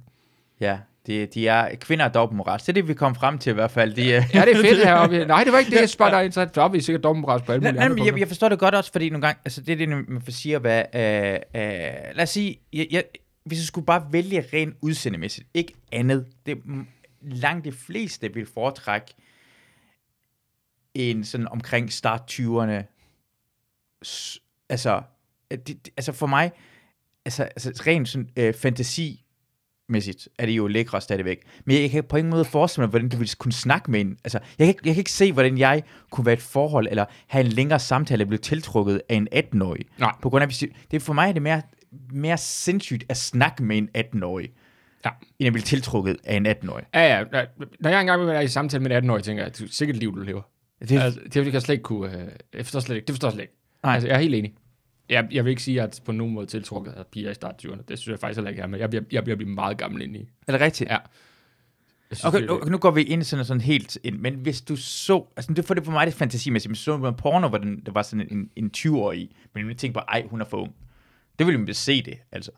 Ja, 0.60 0.80
de, 1.08 1.26
de 1.26 1.48
er, 1.48 1.76
kvinder 1.76 2.06
er 2.06 2.10
dobbeltmoral. 2.10 2.60
Det 2.60 2.70
er 2.70 2.74
det, 2.74 2.88
vi 2.88 2.94
kom 2.94 3.16
frem 3.16 3.38
til 3.38 3.50
i 3.50 3.54
hvert 3.54 3.72
fald. 3.72 3.94
De, 3.94 4.02
øh, 4.02 4.08
Ja, 4.08 4.18
det 4.22 4.36
er 4.36 4.62
fedt 4.62 4.86
heroppe. 4.88 5.26
Nej, 5.26 5.44
det 5.44 5.54
var 5.54 5.60
ikke 5.60 5.72
det, 5.72 5.80
jeg 5.80 5.90
spørger 5.90 6.12
dig 6.12 6.26
interessant. 6.26 6.56
Så 6.56 6.62
er 6.62 6.68
vi 6.68 6.82
sikkert 6.82 7.04
dobbeltmoral 7.04 7.42
på 7.44 7.52
alle 7.52 7.62
mulige 7.62 7.74
nej, 7.76 7.86
andre 7.86 8.06
jeg, 8.06 8.20
jeg 8.20 8.28
forstår 8.28 8.50
det 8.50 8.60
godt 8.60 8.76
også, 8.76 8.92
fordi 8.92 9.10
nogle 9.10 9.28
gange, 9.28 9.40
altså 9.46 9.62
det 9.62 9.72
er 9.74 9.76
det, 9.78 9.90
man 10.10 10.22
får 10.22 10.32
sige, 10.32 10.58
hvad, 10.58 10.84
øh, 10.96 11.02
øh, 11.34 11.40
lad 12.16 12.20
os 12.24 12.30
sige, 12.30 12.60
jeg, 12.74 12.88
jeg, 12.92 13.04
hvis 13.44 13.60
jeg 13.60 13.66
skulle 13.66 13.86
bare 13.86 14.08
vælge 14.12 14.46
rent 14.54 14.76
udseendemæssigt, 14.82 15.48
ikke 15.54 15.74
andet, 15.92 16.26
det 16.46 16.58
langt 17.22 17.66
de 17.66 17.72
fleste 17.72 18.34
vil 18.34 18.48
foretrække 18.54 19.14
en 20.94 21.24
sådan 21.24 21.48
omkring 21.48 21.94
start 21.94 22.22
20'erne, 22.32 22.84
s- 24.06 24.40
altså, 24.70 25.02
det, 25.52 25.90
altså 25.98 26.12
for 26.12 26.28
mig, 26.28 26.52
altså, 27.26 27.44
altså 27.44 27.84
rent 27.88 28.10
sådan 28.10 28.30
øh, 28.38 28.54
fantasi, 28.54 29.24
mæssigt 29.90 30.28
er 30.40 30.46
de 30.46 30.52
jo 30.52 30.68
lækre 30.68 31.02
stadigvæk. 31.02 31.40
Men 31.66 31.82
jeg 31.82 31.90
kan 31.92 32.04
på 32.04 32.18
ingen 32.18 32.32
måde 32.32 32.46
forestille 32.46 32.82
mig, 32.84 32.90
hvordan 32.90 33.10
du 33.10 33.18
ville 33.18 33.34
kunne 33.38 33.52
snakke 33.52 33.92
med 33.92 34.02
en. 34.02 34.18
Altså, 34.24 34.40
jeg 34.60 34.66
kan, 34.66 34.68
ikke- 34.68 34.82
jeg 34.86 34.94
kan 34.94 35.02
ikke 35.02 35.12
se, 35.12 35.32
hvordan 35.34 35.58
jeg 35.58 35.84
kunne 36.12 36.26
være 36.26 36.34
et 36.34 36.42
forhold, 36.42 36.88
eller 36.90 37.06
have 37.28 37.46
en 37.46 37.52
længere 37.52 37.80
samtale, 37.80 38.24
og 38.24 38.28
blive 38.28 38.38
tiltrukket 38.38 39.02
af 39.10 39.16
en 39.16 39.28
18-årig. 39.34 39.86
Nej. 39.98 40.12
På 40.22 40.30
grund 40.30 40.42
af, 40.42 40.48
hvis 40.48 40.58
det, 40.58 40.70
det 40.92 41.02
for 41.02 41.14
mig 41.14 41.30
er 41.30 41.34
det 41.34 41.42
mere, 41.42 41.62
mere 42.14 42.38
sindssygt 42.38 43.04
at 43.10 43.18
snakke 43.18 43.64
med 43.64 43.78
en 43.78 43.90
18-årig, 43.98 44.50
Ja. 45.06 45.10
end 45.40 45.48
at 45.48 45.54
blive 45.54 45.64
tiltrukket 45.64 46.18
af 46.24 46.36
en 46.36 46.46
18-årig. 46.46 46.86
Ja, 46.94 47.18
ja. 47.18 47.24
Når 47.80 47.90
jeg 47.90 48.02
engang 48.02 48.20
vil 48.22 48.28
være 48.28 48.44
i 48.44 48.48
samtale 48.48 48.84
med 48.84 48.92
en 48.92 48.98
18-årig, 49.04 49.24
tænker 49.24 49.44
jeg, 49.44 49.58
det 49.58 49.64
er 49.64 49.68
sikkert 49.72 49.98
liv, 49.98 50.16
du 50.16 50.22
lever. 50.22 50.42
Det, 50.80 50.90
Det, 50.90 51.00
altså, 51.00 51.20
det 51.24 51.34
kan 51.44 51.54
jeg 51.54 51.62
slet 51.62 51.74
ikke 51.74 51.84
kunne... 51.84 52.22
Øh, 52.22 52.28
jeg 52.54 52.66
forstår 52.66 52.80
slet 52.80 52.96
ikke. 52.96 53.06
Det 53.06 53.14
forstår 53.14 53.28
jeg 53.28 53.34
slet 53.34 53.42
ikke. 53.44 53.54
Nej. 53.84 53.94
Altså, 53.94 54.08
jeg 54.08 54.16
er 54.16 54.20
helt 54.22 54.36
enig. 54.36 54.54
Jeg, 55.10 55.28
jeg 55.32 55.46
vil 55.46 55.50
ikke 55.50 55.64
sige, 55.64 55.82
at 55.82 56.02
på 56.06 56.12
nogen 56.12 56.34
måde 56.34 56.46
tiltrukket 56.46 56.92
af 56.92 57.08
piger 57.08 57.32
i 57.32 57.34
start 57.34 57.66
20'erne. 57.66 57.82
Det 57.88 58.00
synes 58.00 58.12
jeg 58.12 58.20
faktisk 58.20 58.38
heller 58.38 58.50
ikke 58.50 58.62
er, 58.62 58.68
men 58.68 58.80
jeg 58.80 58.90
bliver, 58.90 59.04
jeg 59.12 59.24
bliver 59.24 59.36
blive 59.38 59.50
meget 59.50 59.78
gammel 59.78 60.02
ind 60.02 60.16
i. 60.16 60.30
er 60.48 60.52
det 60.52 60.62
rigtigt? 60.62 60.90
Ja. 60.90 60.98
Jeg 62.10 62.18
synes, 62.18 62.26
Okay, 62.34 62.42
det- 62.42 62.50
okay, 62.50 62.70
nu 62.72 62.78
går 62.78 62.92
vi 62.92 63.04
ind 63.04 63.24
sådan, 63.24 63.46
sådan 63.46 63.62
helt 63.62 63.98
ind, 64.04 64.20
men 64.20 64.34
hvis 64.36 64.62
du 64.62 64.76
så, 64.76 65.26
altså 65.38 65.54
det 65.54 65.66
for 65.66 65.74
det 65.74 65.86
for 65.86 65.92
mig 65.92 66.08
det 66.08 66.14
er 66.14 66.18
fantasimæssigt, 66.18 66.70
men 66.70 66.76
så 66.76 66.98
man 66.98 67.16
porno, 67.16 67.48
hvor 67.48 67.58
den, 67.58 67.82
der 67.86 67.92
var 67.92 68.02
sådan 68.02 68.28
en, 68.32 68.50
en 68.56 68.72
20-årig, 68.78 69.30
men 69.56 69.66
man 69.68 69.76
tænkte 69.76 69.94
bare, 69.94 70.06
ej, 70.10 70.28
hun 70.30 70.42
er 70.42 70.46
for 70.46 70.58
ung. 70.58 70.76
Det 71.40 71.48
ville 71.48 71.58
man 71.58 71.74
se 71.74 72.02
det, 72.02 72.18
altså. 72.32 72.52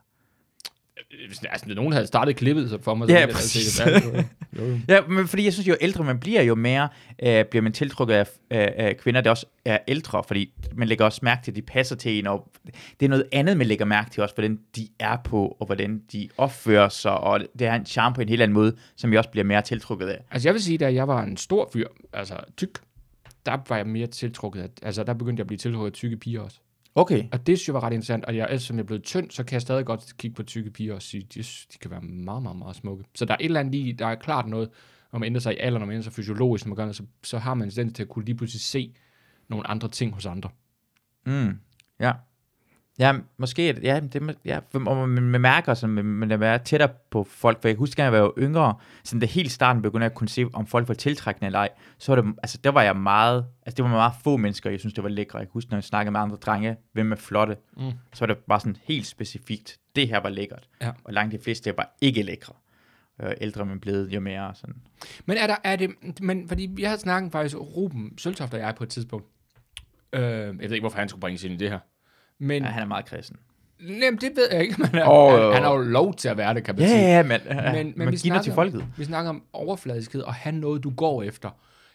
Hvis 1.27 1.39
altså, 1.49 1.69
nogen 1.69 1.93
havde 1.93 2.07
startet 2.07 2.35
klippet 2.35 2.69
så 2.69 2.81
for 2.81 2.95
mig, 2.95 3.07
så 3.07 3.13
Ja, 3.13 3.19
jeg 3.19 3.29
præcis. 3.29 3.73
se 3.73 3.85
det. 3.85 4.03
Ja, 4.13 4.23
jo, 4.59 4.65
jo. 4.65 4.77
Ja, 4.87 5.01
men 5.07 5.27
fordi 5.27 5.43
jeg 5.45 5.53
synes, 5.53 5.67
jo 5.67 5.75
ældre 5.81 6.03
man 6.03 6.19
bliver, 6.19 6.41
jo 6.41 6.55
mere 6.55 6.89
øh, 7.23 7.45
bliver 7.45 7.61
man 7.63 7.73
tiltrukket 7.73 8.13
af, 8.13 8.27
af, 8.49 8.73
af 8.77 8.97
kvinder, 8.97 9.21
der 9.21 9.29
også 9.29 9.45
er 9.65 9.77
ældre, 9.87 10.23
fordi 10.27 10.53
man 10.73 10.87
lægger 10.87 11.05
også 11.05 11.19
mærke 11.23 11.43
til, 11.43 11.51
at 11.51 11.55
de 11.55 11.61
passer 11.61 11.95
til 11.95 12.19
en, 12.19 12.27
og 12.27 12.51
det 12.99 13.05
er 13.05 13.09
noget 13.09 13.25
andet, 13.31 13.57
man 13.57 13.67
lægger 13.67 13.85
mærke 13.85 14.09
til 14.09 14.23
også, 14.23 14.35
hvordan 14.35 14.59
de 14.75 14.87
er 14.99 15.17
på, 15.23 15.57
og 15.59 15.65
hvordan 15.65 16.01
de 16.11 16.29
opfører 16.37 16.89
sig, 16.89 17.17
og 17.17 17.39
det 17.59 17.67
er 17.67 17.73
en 17.73 17.85
charme 17.85 18.15
på 18.15 18.21
en 18.21 18.29
helt 18.29 18.41
anden 18.41 18.53
måde, 18.53 18.75
som 18.95 19.11
jeg 19.11 19.17
også 19.17 19.29
bliver 19.29 19.45
mere 19.45 19.61
tiltrukket 19.61 20.07
af. 20.07 20.23
Altså 20.31 20.47
jeg 20.49 20.53
vil 20.53 20.63
sige, 20.63 20.77
da 20.77 20.93
jeg 20.93 21.07
var 21.07 21.23
en 21.23 21.37
stor 21.37 21.69
fyr, 21.73 21.87
altså 22.13 22.35
tyk, 22.57 22.79
der 23.45 23.57
var 23.69 23.77
jeg 23.77 23.87
mere 23.87 24.07
tiltrukket 24.07 24.61
af, 24.61 24.67
altså 24.83 25.03
der 25.03 25.13
begyndte 25.13 25.39
jeg 25.39 25.43
at 25.43 25.47
blive 25.47 25.57
tiltrukket 25.57 25.87
af 25.87 25.93
tykke 25.93 26.17
piger 26.17 26.41
også. 26.41 26.59
Okay. 26.95 27.23
Og 27.31 27.47
det 27.47 27.57
synes 27.57 27.67
jeg 27.67 27.73
var 27.73 27.83
ret 27.83 27.93
interessant, 27.93 28.25
og 28.25 28.35
jeg, 28.35 28.45
ellers 28.45 28.63
som 28.63 28.77
jeg 28.77 28.83
er 28.83 28.87
blevet 28.87 29.03
tynd, 29.03 29.31
så 29.31 29.43
kan 29.43 29.53
jeg 29.53 29.61
stadig 29.61 29.85
godt 29.85 30.17
kigge 30.17 30.35
på 30.35 30.43
tykke 30.43 30.71
piger 30.71 30.95
og 30.95 31.01
sige, 31.01 31.27
de, 31.33 31.39
de 31.43 31.77
kan 31.81 31.91
være 31.91 32.01
meget, 32.01 32.43
meget, 32.43 32.57
meget 32.57 32.75
smukke. 32.75 33.03
Så 33.15 33.25
der 33.25 33.33
er 33.33 33.37
et 33.39 33.45
eller 33.45 33.59
andet 33.59 33.71
lige, 33.75 33.93
der 33.93 34.07
er 34.07 34.15
klart 34.15 34.47
noget, 34.47 34.69
når 35.11 35.19
man 35.19 35.27
ændrer 35.27 35.39
sig 35.39 35.53
i 35.53 35.57
alder, 35.57 35.79
når 35.79 35.85
man 35.85 35.93
ændrer 35.93 36.03
sig 36.03 36.13
fysiologisk, 36.13 36.65
når 36.65 36.69
man 36.69 36.75
gør 36.75 36.83
noget, 36.83 36.95
så, 36.95 37.03
så 37.23 37.37
har 37.37 37.53
man 37.53 37.67
en 37.67 37.71
tendens 37.71 37.95
til 37.95 38.03
at 38.03 38.09
kunne 38.09 38.25
lige 38.25 38.35
pludselig 38.35 38.61
se 38.61 38.95
nogle 39.47 39.67
andre 39.67 39.89
ting 39.89 40.13
hos 40.13 40.25
andre. 40.25 40.49
Mm. 41.25 41.59
Ja. 41.99 42.13
Ja, 42.99 43.13
måske, 43.37 43.79
ja, 43.83 43.99
det, 43.99 44.37
ja, 44.45 44.59
og 44.73 45.09
man, 45.09 45.23
man 45.23 45.41
mærker, 45.41 45.73
sådan, 45.73 45.93
man, 45.95 46.05
man 46.05 46.43
er 46.43 46.57
tættere 46.57 46.89
på 47.11 47.23
folk, 47.23 47.61
for 47.61 47.67
jeg 47.67 47.77
husker, 47.77 48.07
at 48.07 48.13
jeg 48.13 48.23
var 48.23 48.31
yngre, 48.37 48.75
sådan 49.03 49.21
det 49.21 49.29
helt 49.29 49.51
starten 49.51 49.81
begyndte 49.81 50.03
jeg 50.03 50.11
at 50.11 50.15
kunne 50.15 50.29
se, 50.29 50.45
om 50.53 50.67
folk 50.67 50.87
var 50.87 50.93
tiltrækkende 50.93 51.45
eller 51.45 51.59
ej, 51.59 51.69
så 51.97 52.15
var 52.15 52.21
det, 52.21 52.33
altså 52.43 52.57
der 52.63 52.69
var 52.71 52.81
jeg 52.81 52.95
meget, 52.95 53.45
altså 53.65 53.75
det 53.75 53.83
var 53.83 53.89
meget 53.91 54.13
få 54.23 54.37
mennesker, 54.37 54.69
jeg 54.69 54.79
synes, 54.79 54.93
det 54.93 55.03
var 55.03 55.09
lækre. 55.09 55.39
Jeg 55.39 55.47
kan 55.47 55.53
huske, 55.53 55.69
når 55.71 55.77
jeg 55.77 55.83
snakkede 55.83 56.11
med 56.11 56.19
andre 56.19 56.35
drenge, 56.35 56.75
hvem 56.93 57.11
er 57.11 57.15
flotte, 57.15 57.57
Mm. 57.77 57.91
så 58.13 58.19
var 58.25 58.33
det 58.33 58.37
bare 58.37 58.59
sådan 58.59 58.77
helt 58.83 59.07
specifikt, 59.07 59.77
det 59.95 60.07
her 60.07 60.19
var 60.19 60.29
lækkert. 60.29 60.69
Ja. 60.81 60.91
Og 61.03 61.13
langt 61.13 61.31
de 61.33 61.39
fleste 61.43 61.73
var 61.77 61.95
ikke 62.01 62.23
lækre. 62.23 62.53
Øh, 63.23 63.31
ældre 63.41 63.65
man 63.65 63.79
blevet, 63.79 64.09
jo 64.09 64.19
mere 64.19 64.51
sådan. 64.55 64.75
Men 65.25 65.37
er 65.37 65.47
der, 65.47 65.55
er 65.63 65.75
det, 65.75 65.89
men 66.21 66.47
fordi 66.47 66.69
vi 66.73 66.83
havde 66.83 66.99
snakket 66.99 67.31
faktisk, 67.31 67.55
Ruben 67.57 68.17
Søltoft 68.17 68.53
og 68.53 68.59
jeg 68.59 68.75
på 68.75 68.83
et 68.83 68.89
tidspunkt, 68.89 69.27
øh, 70.13 70.21
jeg 70.21 70.55
ved 70.59 70.71
ikke, 70.71 70.79
hvorfor 70.79 70.97
han 70.99 71.09
skulle 71.09 71.21
bringes 71.21 71.43
ind 71.43 71.53
i 71.53 71.57
det 71.57 71.69
her, 71.69 71.79
men 72.39 72.63
Ja, 72.63 72.69
han 72.69 72.81
er 72.83 72.87
meget 72.87 73.05
kristen. 73.05 73.37
Jamen, 73.87 74.19
det 74.21 74.31
ved 74.35 74.47
jeg 74.51 74.61
ikke, 74.61 74.75
men 74.77 74.85
han, 74.87 75.01
han, 75.53 75.63
har 75.63 75.71
jo 75.71 75.77
lov 75.81 76.13
til 76.15 76.29
at 76.29 76.37
være 76.37 76.53
det, 76.53 76.63
kan 76.63 76.75
man 76.75 76.81
Ja, 76.83 76.89
sige. 76.89 77.01
ja, 77.01 77.23
men, 77.23 77.41
Men, 77.47 77.73
men 77.73 77.93
man 77.95 78.11
vi 78.11 78.17
giver 78.17 78.33
noget 78.33 78.43
til 78.43 78.53
snakker, 78.53 78.71
folket. 78.71 78.97
vi 78.97 79.03
snakker 79.05 79.29
om 79.29 79.43
overfladiskhed 79.53 80.21
og 80.21 80.33
have 80.33 80.55
noget, 80.55 80.83
du 80.83 80.89
går 80.89 81.23
efter. 81.23 81.49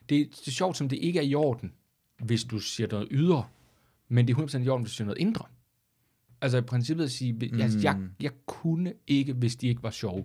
Det, 0.08 0.30
det 0.30 0.46
er 0.46 0.50
sjovt, 0.50 0.76
som 0.76 0.88
det 0.88 0.96
ikke 1.02 1.18
er 1.18 1.22
i 1.24 1.34
orden, 1.34 1.72
hvis 2.24 2.44
du 2.44 2.58
siger 2.58 2.86
noget 2.90 3.08
ydre, 3.10 3.44
men 4.08 4.28
det 4.28 4.36
er 4.36 4.40
100% 4.46 4.58
i 4.58 4.68
orden, 4.68 4.82
hvis 4.82 4.92
du 4.92 4.96
siger 4.96 5.06
noget 5.06 5.20
indre. 5.20 5.44
Altså 6.40 6.58
i 6.58 6.60
princippet 6.60 7.04
at 7.04 7.10
sige, 7.10 7.32
mm. 7.32 7.58
jeg, 7.58 7.70
jeg, 7.82 7.96
jeg 8.20 8.30
kunne 8.46 8.92
ikke, 9.06 9.32
hvis 9.32 9.56
de 9.56 9.68
ikke 9.68 9.82
var 9.82 9.90
sjove. 9.90 10.24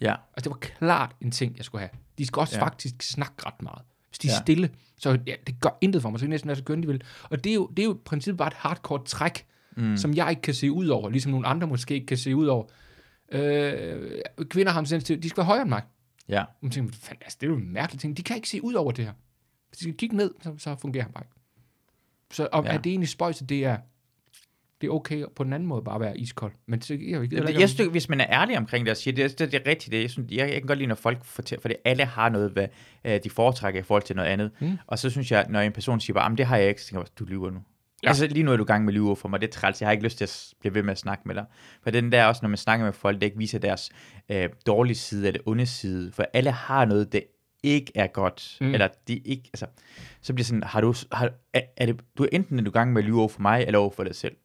Ja. 0.00 0.12
Altså 0.36 0.44
det 0.44 0.50
var 0.50 0.56
klart 0.78 1.16
en 1.20 1.30
ting, 1.30 1.56
jeg 1.56 1.64
skulle 1.64 1.80
have. 1.80 1.90
De 2.18 2.26
skal 2.26 2.40
også 2.40 2.54
Ja. 2.56 2.58
ja. 2.60 2.64
faktisk 2.66 3.02
snakke 3.02 3.34
ret 3.46 3.62
meget. 3.62 3.82
Hvis 4.08 4.18
de 4.18 4.28
er 4.28 4.30
Ja. 4.32 4.34
ja. 4.36 4.42
stille, 4.42 4.70
så 4.98 5.18
ja, 5.26 5.34
det 5.46 5.60
gør 5.60 5.78
intet 5.80 6.02
for 6.02 6.10
mig, 6.10 6.20
så 6.20 6.24
kan 6.26 6.30
næsten 6.30 6.48
være 6.48 6.56
så 6.56 6.64
kønne, 6.64 6.82
de 6.82 6.86
vil. 6.88 7.02
Og 7.30 7.44
det 7.44 7.50
er 7.50 7.54
jo, 7.54 7.66
det 7.66 7.78
er 7.78 7.84
jo 7.86 7.94
i 7.94 7.98
princippet 8.04 8.38
bare 8.38 8.48
et 8.48 8.54
hardcore 8.54 9.04
træk, 9.04 9.46
mm. 9.76 9.96
som 9.96 10.14
jeg 10.14 10.30
ikke 10.30 10.42
kan 10.42 10.54
se 10.54 10.72
ud 10.72 10.86
over, 10.86 11.10
ligesom 11.10 11.32
nogle 11.32 11.46
andre 11.46 11.66
måske 11.66 11.94
ikke 11.94 12.06
kan 12.06 12.16
se 12.16 12.36
ud 12.36 12.46
over. 12.46 12.64
Øh, 13.32 14.20
kvinder 14.50 14.72
har 14.72 14.80
en 14.80 15.00
til, 15.00 15.22
de 15.22 15.28
skal 15.28 15.36
være 15.36 15.46
højere 15.46 15.62
end 15.62 15.68
mig. 15.68 15.82
Ja. 16.28 16.40
Og 16.42 16.46
man 16.62 16.70
tænker, 16.70 16.94
fanden, 17.02 17.22
altså, 17.22 17.38
det 17.40 17.46
er 17.46 17.50
jo 17.50 17.56
en 17.56 17.72
mærkelig 17.72 18.00
ting. 18.00 18.16
De 18.16 18.22
kan 18.22 18.36
ikke 18.36 18.48
se 18.48 18.64
ud 18.64 18.74
over 18.74 18.92
det 18.92 19.04
her. 19.04 19.12
Hvis 19.68 19.78
de 19.78 19.84
skal 19.84 19.94
kigge 19.94 20.16
ned, 20.16 20.34
så, 20.42 20.54
så 20.58 20.76
fungerer 20.80 21.04
han 21.04 21.12
bare 21.12 21.24
ikke. 21.24 21.34
Så 22.32 22.48
om, 22.52 22.64
Ja. 22.64 22.72
er 22.72 22.78
det 22.78 22.90
egentlig 22.90 23.08
spøjs, 23.08 23.42
at 23.42 23.48
det 23.48 23.64
er 23.64 23.76
Det 24.80 24.86
er 24.86 24.92
okay 24.94 25.24
på 25.36 25.44
den 25.44 25.52
anden 25.52 25.66
måde 25.68 25.82
bare 25.82 25.94
at 25.94 26.00
være 26.00 26.18
iskold. 26.18 26.52
Men 26.66 26.78
det, 26.78 26.90
jeg, 26.90 26.98
jeg, 27.00 27.32
jeg, 27.32 27.60
Jeg, 27.60 27.68
synes, 27.70 27.90
hvis 27.90 28.08
man 28.08 28.20
er 28.20 28.26
ærlig 28.30 28.58
omkring 28.58 28.86
det 28.86 28.90
og 28.90 28.96
siger, 28.96 29.14
det, 29.14 29.38
det, 29.38 29.52
det 29.52 29.62
er 29.62 29.70
rigtigt, 29.70 29.92
det, 29.92 30.02
jeg, 30.02 30.10
synes, 30.10 30.30
jeg, 30.32 30.38
jeg 30.38 30.52
kan 30.52 30.66
godt 30.66 30.78
lide, 30.78 30.88
når 30.88 30.94
folk 30.94 31.24
fortæller, 31.24 31.60
fordi 31.60 31.74
alle 31.84 32.04
har 32.04 32.28
noget, 32.28 32.50
hvad 32.50 32.68
øh, 33.04 33.20
de 33.24 33.30
foretrækker 33.30 33.80
i 33.80 33.82
forhold 33.82 34.02
til 34.02 34.16
noget 34.16 34.28
andet. 34.28 34.50
Mm. 34.60 34.78
Og 34.86 34.98
så 34.98 35.10
synes 35.10 35.32
jeg, 35.32 35.46
når 35.48 35.60
en 35.60 35.72
person 35.72 36.00
siger 36.00 36.14
bare, 36.14 36.24
"Jamen, 36.24 36.38
det 36.38 36.46
har 36.46 36.56
jeg 36.56 36.68
ikke, 36.68 36.82
så 36.82 36.88
tænker 36.88 37.00
jeg, 37.02 37.18
du 37.18 37.24
lyver 37.24 37.50
nu. 37.50 37.60
Ja. 38.04 38.08
Altså 38.08 38.26
lige 38.26 38.42
nu 38.42 38.52
er 38.52 38.56
du 38.56 38.62
i 38.62 38.66
gang 38.66 38.84
med 38.84 38.92
at 38.92 38.94
lyve 38.94 39.16
for 39.16 39.28
mig, 39.28 39.40
det 39.40 39.46
er 39.48 39.52
træls, 39.52 39.80
jeg 39.80 39.86
har 39.86 39.92
ikke 39.92 40.04
lyst 40.04 40.18
til 40.18 40.24
at 40.24 40.54
blive 40.60 40.74
ved 40.74 40.82
med 40.82 40.92
at 40.92 40.98
snakke 40.98 41.22
med 41.26 41.34
dig. 41.34 41.44
For 41.82 41.90
den 41.90 42.12
der 42.12 42.24
også, 42.24 42.40
når 42.42 42.48
man 42.48 42.58
snakker 42.58 42.84
med 42.86 42.92
folk, 42.92 43.20
der 43.20 43.24
ikke 43.26 43.38
viser 43.38 43.58
deres 43.58 43.90
øh, 44.28 44.48
dårlige 44.66 44.96
side 44.96 45.26
eller 45.28 45.40
onde 45.46 45.66
side, 45.66 46.12
for 46.12 46.26
alle 46.32 46.50
har 46.50 46.84
noget, 46.84 47.12
det 47.12 47.22
ikke 47.62 47.92
er 47.94 48.06
godt, 48.06 48.56
Mm. 48.60 48.72
eller 48.74 48.88
de 49.08 49.16
ikke, 49.18 49.42
altså, 49.52 49.66
så 50.20 50.34
bliver 50.34 50.44
sådan, 50.44 50.62
har 50.62 50.80
du, 50.80 50.94
har, 51.12 51.30
er, 51.52 51.60
er 51.76 51.86
det, 51.86 52.00
du 52.18 52.22
er 52.22 52.28
enten 52.32 52.58
er 52.58 52.62
du 52.62 52.70
i 52.70 52.72
gang 52.72 52.92
med 52.92 53.02
at 53.02 53.06
lyve 53.06 53.18
over 53.18 53.28
for 53.28 53.40
mig, 53.40 53.64
eller 53.66 53.78
over 53.78 53.90
for 53.90 54.04
dig 54.04 54.14
selv. 54.14 54.36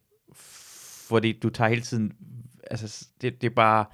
Fordi 1.09 1.31
du 1.31 1.49
tager 1.49 1.69
hele 1.69 1.81
tiden, 1.81 2.13
altså, 2.71 3.07
det, 3.21 3.41
det 3.41 3.49
er 3.49 3.55
bare, 3.55 3.85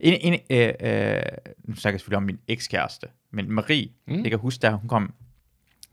en, 0.00 0.32
en, 0.32 0.40
øh, 0.50 0.72
øh, 0.80 1.22
nu 1.64 1.74
snakker 1.74 1.94
jeg 1.94 2.00
selvfølgelig 2.00 2.16
om 2.16 2.22
min 2.22 2.38
ekskæreste, 2.48 3.06
men 3.30 3.52
Marie, 3.52 3.88
mm. 4.06 4.22
jeg 4.22 4.30
kan 4.30 4.38
huske, 4.38 4.62
da 4.62 4.70
hun 4.70 4.88
kom 4.88 5.14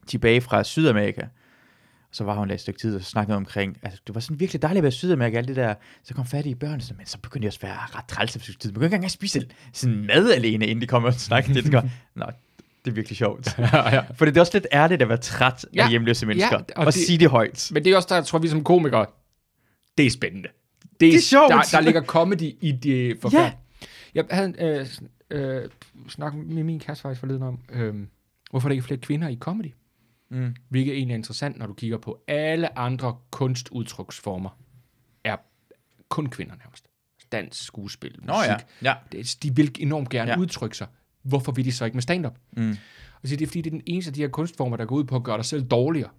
tilbage 0.07 0.41
fra 0.41 0.63
Sydamerika, 0.63 1.21
så 2.11 2.23
var 2.23 2.35
hun 2.35 2.47
der 2.47 2.53
et 2.53 2.61
stykke 2.61 2.79
tid 2.79 2.95
og 2.95 3.01
snakkede 3.03 3.37
omkring, 3.37 3.77
altså 3.83 3.99
det 4.07 4.15
var 4.15 4.21
sådan 4.21 4.39
virkelig 4.39 4.61
dejligt 4.61 4.77
at 4.77 4.83
være 4.83 4.87
i 4.89 4.91
Sydamerika, 4.91 5.37
alt 5.37 5.47
det 5.47 5.55
der, 5.55 5.73
så 6.03 6.13
kom 6.13 6.25
fattige 6.25 6.55
børn, 6.55 6.81
så, 6.81 6.93
men 6.97 7.05
så 7.05 7.17
begyndte 7.17 7.45
jeg 7.45 7.49
også 7.49 7.59
at 7.63 7.63
være 7.63 7.77
ret 7.99 8.05
træls 8.07 8.35
efter 8.35 8.53
tid. 8.59 8.71
Man 8.71 8.75
kunne 8.75 8.85
ikke 8.85 8.95
engang 8.95 9.11
spise 9.11 9.41
sådan 9.73 10.05
mad 10.05 10.31
alene, 10.31 10.67
inden 10.67 10.81
de 10.81 10.87
kom 10.87 11.03
og 11.03 11.13
snakkede 11.13 11.61
det. 11.61 11.71
Nå, 12.15 12.25
det 12.85 12.91
er 12.91 12.95
virkelig 12.95 13.17
sjovt. 13.17 13.55
ja, 13.59 13.95
ja. 13.95 14.01
For 14.15 14.25
det 14.25 14.37
er 14.37 14.41
også 14.41 14.51
lidt 14.55 14.67
ærligt 14.73 15.01
at 15.01 15.09
være 15.09 15.17
træt 15.17 15.65
Ja, 15.75 15.83
af 15.83 15.89
hjemløse 15.89 16.25
mennesker, 16.25 16.55
og 16.57 16.65
og, 16.75 16.85
og 16.85 16.93
det- 16.93 16.93
sige 16.93 17.17
det 17.17 17.29
højt. 17.29 17.69
Men 17.73 17.83
det 17.83 17.91
er 17.91 17.95
også 17.95 18.07
der, 18.09 18.15
jeg 18.15 18.25
tror, 18.25 18.39
vi 18.39 18.47
som 18.47 18.63
komikere, 18.63 19.05
det 19.97 20.05
er 20.05 20.09
spændende. 20.09 20.49
Det 20.81 20.99
Det 20.99 21.15
er 21.15 21.19
sjovt. 21.21 21.49
Der, 21.51 21.61
der 21.71 21.81
ligger 21.81 22.01
comedy 22.03 22.55
i 22.61 22.71
det 22.71 23.17
forfærdelige. 23.21 23.57
Jeg 24.15 24.25
havde 24.31 24.53
øh, 24.59 24.87
øh, 25.39 25.69
snakket 26.09 26.45
med 26.47 26.63
min 26.63 26.79
kæreste 26.79 27.01
faktisk 27.01 27.19
forleden 27.19 27.43
om, 27.43 27.59
øh, 27.73 27.95
hvorfor 28.51 28.67
er 28.67 28.69
der 28.69 28.73
ikke 28.73 28.83
flere 28.85 28.99
kvinder 28.99 29.27
i 29.27 29.37
comedy? 29.39 29.71
Mm. 30.31 30.55
Hvilket 30.69 30.93
egentlig 30.93 31.13
er 31.13 31.17
interessant, 31.17 31.57
når 31.57 31.67
du 31.67 31.73
kigger 31.73 31.97
på 31.97 32.23
alle 32.27 32.79
andre 32.79 33.17
kunstudtryksformer, 33.31 34.49
er 35.23 35.35
kun 36.09 36.29
kvinder 36.29 36.55
nærmest. 36.55 36.85
Dans, 37.31 37.57
skuespil, 37.57 38.11
musik. 38.11 38.27
Nå 38.27 38.33
ja, 38.43 38.57
ja. 38.81 38.93
De 39.43 39.55
vil 39.55 39.75
enormt 39.79 40.09
gerne 40.09 40.31
ja. 40.31 40.39
Udtrykke 40.39 40.77
sig. 40.77 40.87
Hvorfor 41.23 41.51
vil 41.51 41.65
de 41.65 41.71
så 41.71 41.85
ikke 41.85 41.95
med 41.95 42.01
stand-up? 42.01 42.37
Mm. 42.57 42.77
Og 43.21 43.27
så 43.27 43.35
det 43.35 43.41
er 43.41 43.47
fordi, 43.47 43.61
det 43.61 43.69
er 43.69 43.77
den 43.77 43.83
eneste 43.85 44.09
af 44.09 44.13
de 44.13 44.21
her 44.21 44.27
kunstformer, 44.27 44.77
der 44.77 44.85
går 44.85 44.95
ud 44.95 45.03
på 45.03 45.15
at 45.15 45.23
gøre 45.23 45.37
dig 45.37 45.45
selv 45.45 45.63
dårligere. 45.63 46.09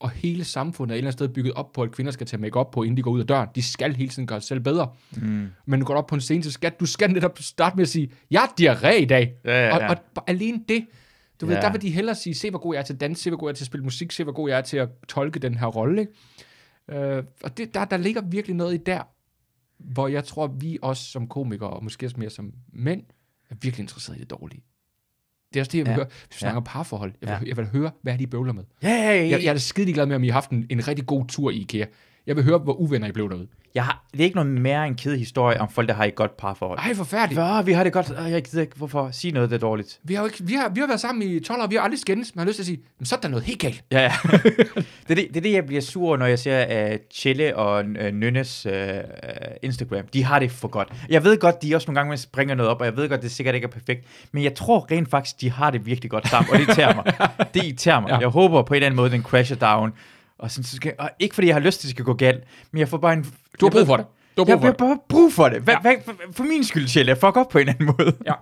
Og 0.00 0.10
hele 0.10 0.44
samfundet 0.44 0.92
er 0.92 0.94
et 0.94 0.98
eller 0.98 1.08
andet 1.08 1.18
sted 1.18 1.28
bygget 1.28 1.52
op 1.52 1.72
på, 1.72 1.82
at 1.82 1.92
kvinder 1.92 2.12
skal 2.12 2.26
tage 2.26 2.40
make 2.40 2.56
op 2.56 2.70
på, 2.70 2.82
inden 2.82 2.96
de 2.96 3.02
går 3.02 3.10
ud 3.10 3.20
af 3.20 3.26
døren. 3.26 3.48
De 3.54 3.62
skal 3.62 3.96
hele 3.96 4.08
tiden 4.08 4.26
gøre 4.26 4.40
sig 4.40 4.48
selv 4.48 4.60
bedre. 4.60 4.92
Mm. 5.16 5.48
Men 5.66 5.80
du 5.80 5.86
går 5.86 5.94
op 5.94 6.06
på 6.06 6.14
en 6.14 6.20
scene, 6.20 6.42
så 6.42 6.50
skal 6.50 6.72
du 6.80 6.86
skal 6.86 7.10
netop 7.10 7.38
starte 7.40 7.76
med 7.76 7.82
at 7.82 7.88
sige, 7.88 8.10
jeg 8.30 8.40
har 8.40 8.52
diarré 8.60 8.94
i 8.94 9.04
dag. 9.04 9.34
Ja, 9.44 9.66
ja, 9.66 9.74
Og, 9.74 9.80
ja. 9.80 9.88
og 9.88 9.96
bare 10.14 10.24
alene 10.26 10.64
det, 10.68 10.86
du 11.40 11.46
ved, 11.46 11.54
Ja. 11.54 11.60
der 11.60 11.72
vil 11.72 11.82
de 11.82 11.90
hellere 11.90 12.14
sige, 12.14 12.34
se 12.34 12.50
hvor 12.50 12.58
god 12.58 12.74
jeg 12.74 12.80
er 12.80 12.84
til 12.84 13.00
dans, 13.00 13.18
se 13.20 13.30
hvor 13.30 13.36
god 13.38 13.48
jeg 13.48 13.52
er 13.52 13.56
til 13.56 13.62
at 13.64 13.66
spille 13.66 13.84
musik, 13.84 14.12
se 14.12 14.24
hvor 14.24 14.32
god 14.32 14.48
jeg 14.48 14.58
er 14.58 14.62
til 14.62 14.76
at 14.76 14.88
tolke 15.08 15.38
den 15.38 15.54
her 15.54 15.66
rolle. 15.66 16.00
Ikke? 16.00 16.12
Øh, 17.16 17.24
og 17.44 17.56
det, 17.58 17.74
der, 17.74 17.84
der 17.84 17.96
ligger 17.96 18.22
virkelig 18.22 18.56
noget 18.56 18.74
i 18.74 18.76
der, 18.76 19.02
hvor 19.78 20.08
jeg 20.08 20.24
tror, 20.24 20.46
vi 20.46 20.78
også 20.82 21.04
som 21.04 21.28
komikere, 21.28 21.70
og 21.70 21.84
måske 21.84 22.06
også 22.06 22.16
mere 22.20 22.30
som 22.30 22.52
mænd, 22.72 23.02
er 23.50 23.54
virkelig 23.62 23.82
interesseret 23.82 24.16
i 24.16 24.20
det 24.20 24.30
dårlige. 24.30 24.62
Det 25.54 25.60
er 25.60 25.62
også 25.62 25.72
det, 25.72 25.78
jeg 25.78 25.86
vil 25.86 25.90
Ja. 25.90 25.96
høre. 25.96 26.06
Hvis 26.06 26.36
vi 26.36 26.38
snakker 26.38 26.56
om 26.56 26.64
parforhold, 26.64 27.12
jeg 27.20 27.28
vil, 27.28 27.38
Ja. 27.42 27.48
jeg 27.48 27.56
vil 27.56 27.66
høre, 27.66 27.90
hvad 28.02 28.12
er 28.12 28.16
de 28.16 28.26
bøvler 28.26 28.52
med. 28.52 28.64
Ja, 28.82 28.88
ja, 28.88 29.14
ja. 29.14 29.28
Jeg, 29.28 29.30
jeg 29.42 29.48
er 29.48 29.52
da 29.52 29.58
skide 29.58 29.92
glad 29.92 30.06
med, 30.06 30.16
om 30.16 30.24
I 30.24 30.28
har 30.28 30.32
haft 30.32 30.50
en, 30.50 30.66
en 30.70 30.88
rigtig 30.88 31.06
god 31.06 31.26
tur 31.26 31.50
i 31.50 31.54
IKEA. 31.56 31.86
Jeg 32.26 32.36
vil 32.36 32.44
høre, 32.44 32.58
hvor 32.58 32.72
uvenner 32.72 33.08
I 33.08 33.12
blev 33.12 33.30
derude. 33.30 33.46
Jeg 33.74 33.84
har, 33.84 34.04
det 34.12 34.20
er 34.20 34.24
ikke 34.24 34.36
noget 34.36 34.50
mere 34.50 34.86
en 34.86 34.94
ked 34.94 35.16
historie 35.16 35.60
om 35.60 35.68
folk, 35.68 35.88
der 35.88 35.94
har 35.94 36.04
et 36.04 36.14
godt 36.14 36.36
parforhold. 36.36 36.78
Ej, 36.78 36.94
forfærdeligt. 36.94 37.40
Ja, 37.40 37.62
vi 37.62 37.72
har 37.72 37.84
det 37.84 37.92
godt. 37.92 38.12
Jeg 38.28 38.42
gider 38.42 38.62
ikke. 38.62 38.76
Hvorfor 38.76 39.08
sige 39.12 39.32
noget, 39.32 39.50
der 39.50 39.56
er 39.56 39.60
dårligt? 39.60 40.00
Vi 40.02 40.14
har, 40.14 40.22
jo 40.22 40.26
ikke, 40.26 40.44
vi, 40.44 40.54
har, 40.54 40.68
vi 40.68 40.80
har 40.80 40.86
været 40.86 41.00
sammen 41.00 41.22
i 41.22 41.40
12 41.40 41.62
år, 41.62 41.66
vi 41.66 41.74
har 41.74 41.82
aldrig 41.82 42.00
skændes. 42.00 42.34
Man 42.34 42.40
har 42.40 42.46
lyst 42.46 42.56
til 42.56 42.62
at 42.62 42.66
sige, 42.66 42.80
men 42.98 43.06
så 43.06 43.16
er 43.16 43.20
der 43.20 43.28
noget 43.28 43.44
helt 43.44 43.60
galt. 43.60 43.84
Ja, 43.92 44.00
ja. 44.00 44.12
det, 44.32 45.10
er 45.10 45.14
det, 45.14 45.28
det 45.28 45.36
er 45.36 45.40
det, 45.40 45.52
jeg 45.52 45.66
bliver 45.66 45.82
sur 45.82 46.06
over, 46.06 46.16
når 46.16 46.26
jeg 46.26 46.38
ser 46.38 46.92
uh, 46.92 46.98
Chelle 47.14 47.56
og 47.56 47.84
uh, 47.84 48.06
Nynnes 48.06 48.66
uh, 48.66 48.72
Instagram. 49.62 50.06
De 50.12 50.24
har 50.24 50.38
det 50.38 50.50
for 50.50 50.68
godt. 50.68 50.88
Jeg 51.08 51.24
ved 51.24 51.38
godt, 51.38 51.62
de 51.62 51.74
også 51.74 51.86
nogle 51.90 52.00
gange 52.00 52.16
springer 52.16 52.54
noget 52.54 52.70
op, 52.70 52.80
og 52.80 52.86
jeg 52.86 52.96
ved 52.96 53.08
godt, 53.08 53.22
det 53.22 53.30
sikkert 53.30 53.54
ikke 53.54 53.64
er 53.64 53.70
perfekt. 53.70 54.06
Men 54.32 54.44
jeg 54.44 54.54
tror 54.54 54.86
rent 54.90 55.10
faktisk, 55.10 55.40
de 55.40 55.50
har 55.50 55.70
det 55.70 55.86
virkelig 55.86 56.10
godt 56.10 56.28
sammen, 56.28 56.52
og 56.52 56.58
det 56.58 56.66
irriterer 56.66 56.94
mig. 56.94 57.04
Det 57.54 57.64
irriterer 57.64 58.00
mig. 58.00 58.08
Ja. 58.08 58.18
Jeg 58.18 58.28
håber 58.28 58.62
på 58.62 58.74
en 58.74 58.76
eller 58.76 58.86
anden 58.86 58.96
måde, 58.96 59.10
den 59.10 59.22
crasher 59.22 59.56
down. 59.56 59.92
Og, 60.44 60.50
sådan, 60.50 60.64
så 60.64 60.76
skal, 60.76 60.94
og 60.98 61.10
ikke 61.18 61.34
fordi 61.34 61.46
jeg 61.46 61.54
har 61.54 61.60
lyst 61.60 61.80
til, 61.80 61.86
at 61.86 61.88
det 61.88 61.96
skal 61.96 62.04
gå 62.04 62.14
galt, 62.14 62.44
men 62.72 62.80
jeg 62.80 62.88
får 62.88 62.98
bare 62.98 63.12
en... 63.12 63.22
Du 63.60 63.66
har 63.66 63.66
jeg 63.66 63.72
brug 63.72 63.86
for 63.86 63.96
det. 63.96 64.06
Du 64.36 64.44
har 64.44 64.46
Jeg 64.50 64.58
brug 64.58 64.60
for 64.60 64.66
har 64.66 64.72
det. 64.72 64.78
bare 64.78 64.98
brug 65.08 65.32
for 65.32 65.48
det. 65.48 65.62
Hva, 65.62 65.72
ja. 65.84 65.94
for, 66.04 66.14
for 66.32 66.44
min 66.44 66.64
skyld, 66.64 66.88
Chelle. 66.88 67.16
Fuck 67.16 67.36
op 67.36 67.48
på 67.48 67.58
en 67.58 67.68
anden 67.68 67.86
måde. 67.86 68.16
Ja. 68.26 68.32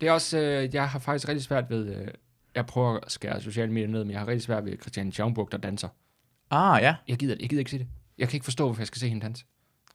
Det 0.00 0.08
er 0.08 0.12
også, 0.12 0.38
øh, 0.38 0.74
jeg 0.74 0.88
har 0.88 0.98
faktisk 0.98 1.28
rigtig 1.28 1.44
svært 1.44 1.64
ved, 1.70 1.96
øh, 1.96 2.06
jeg 2.54 2.66
prøver 2.66 2.96
at 3.06 3.12
skære 3.12 3.40
sociale 3.40 3.72
medier 3.72 3.88
ned, 3.88 4.04
men 4.04 4.10
jeg 4.10 4.20
har 4.20 4.26
rigtig 4.26 4.42
svært 4.42 4.64
ved 4.64 4.72
Christian 4.80 5.12
Schaumburg, 5.12 5.48
der 5.52 5.58
danser. 5.58 5.88
Ah, 6.50 6.82
ja. 6.82 6.94
Jeg 7.08 7.16
gider 7.16 7.34
det. 7.34 7.42
Jeg 7.42 7.48
gider 7.48 7.60
ikke 7.60 7.70
se 7.70 7.78
det. 7.78 7.86
Jeg 8.18 8.28
kan 8.28 8.36
ikke 8.36 8.44
forstå, 8.44 8.64
hvorfor 8.64 8.80
jeg 8.80 8.86
skal 8.86 9.00
se 9.00 9.08
hende 9.08 9.22
danse 9.22 9.44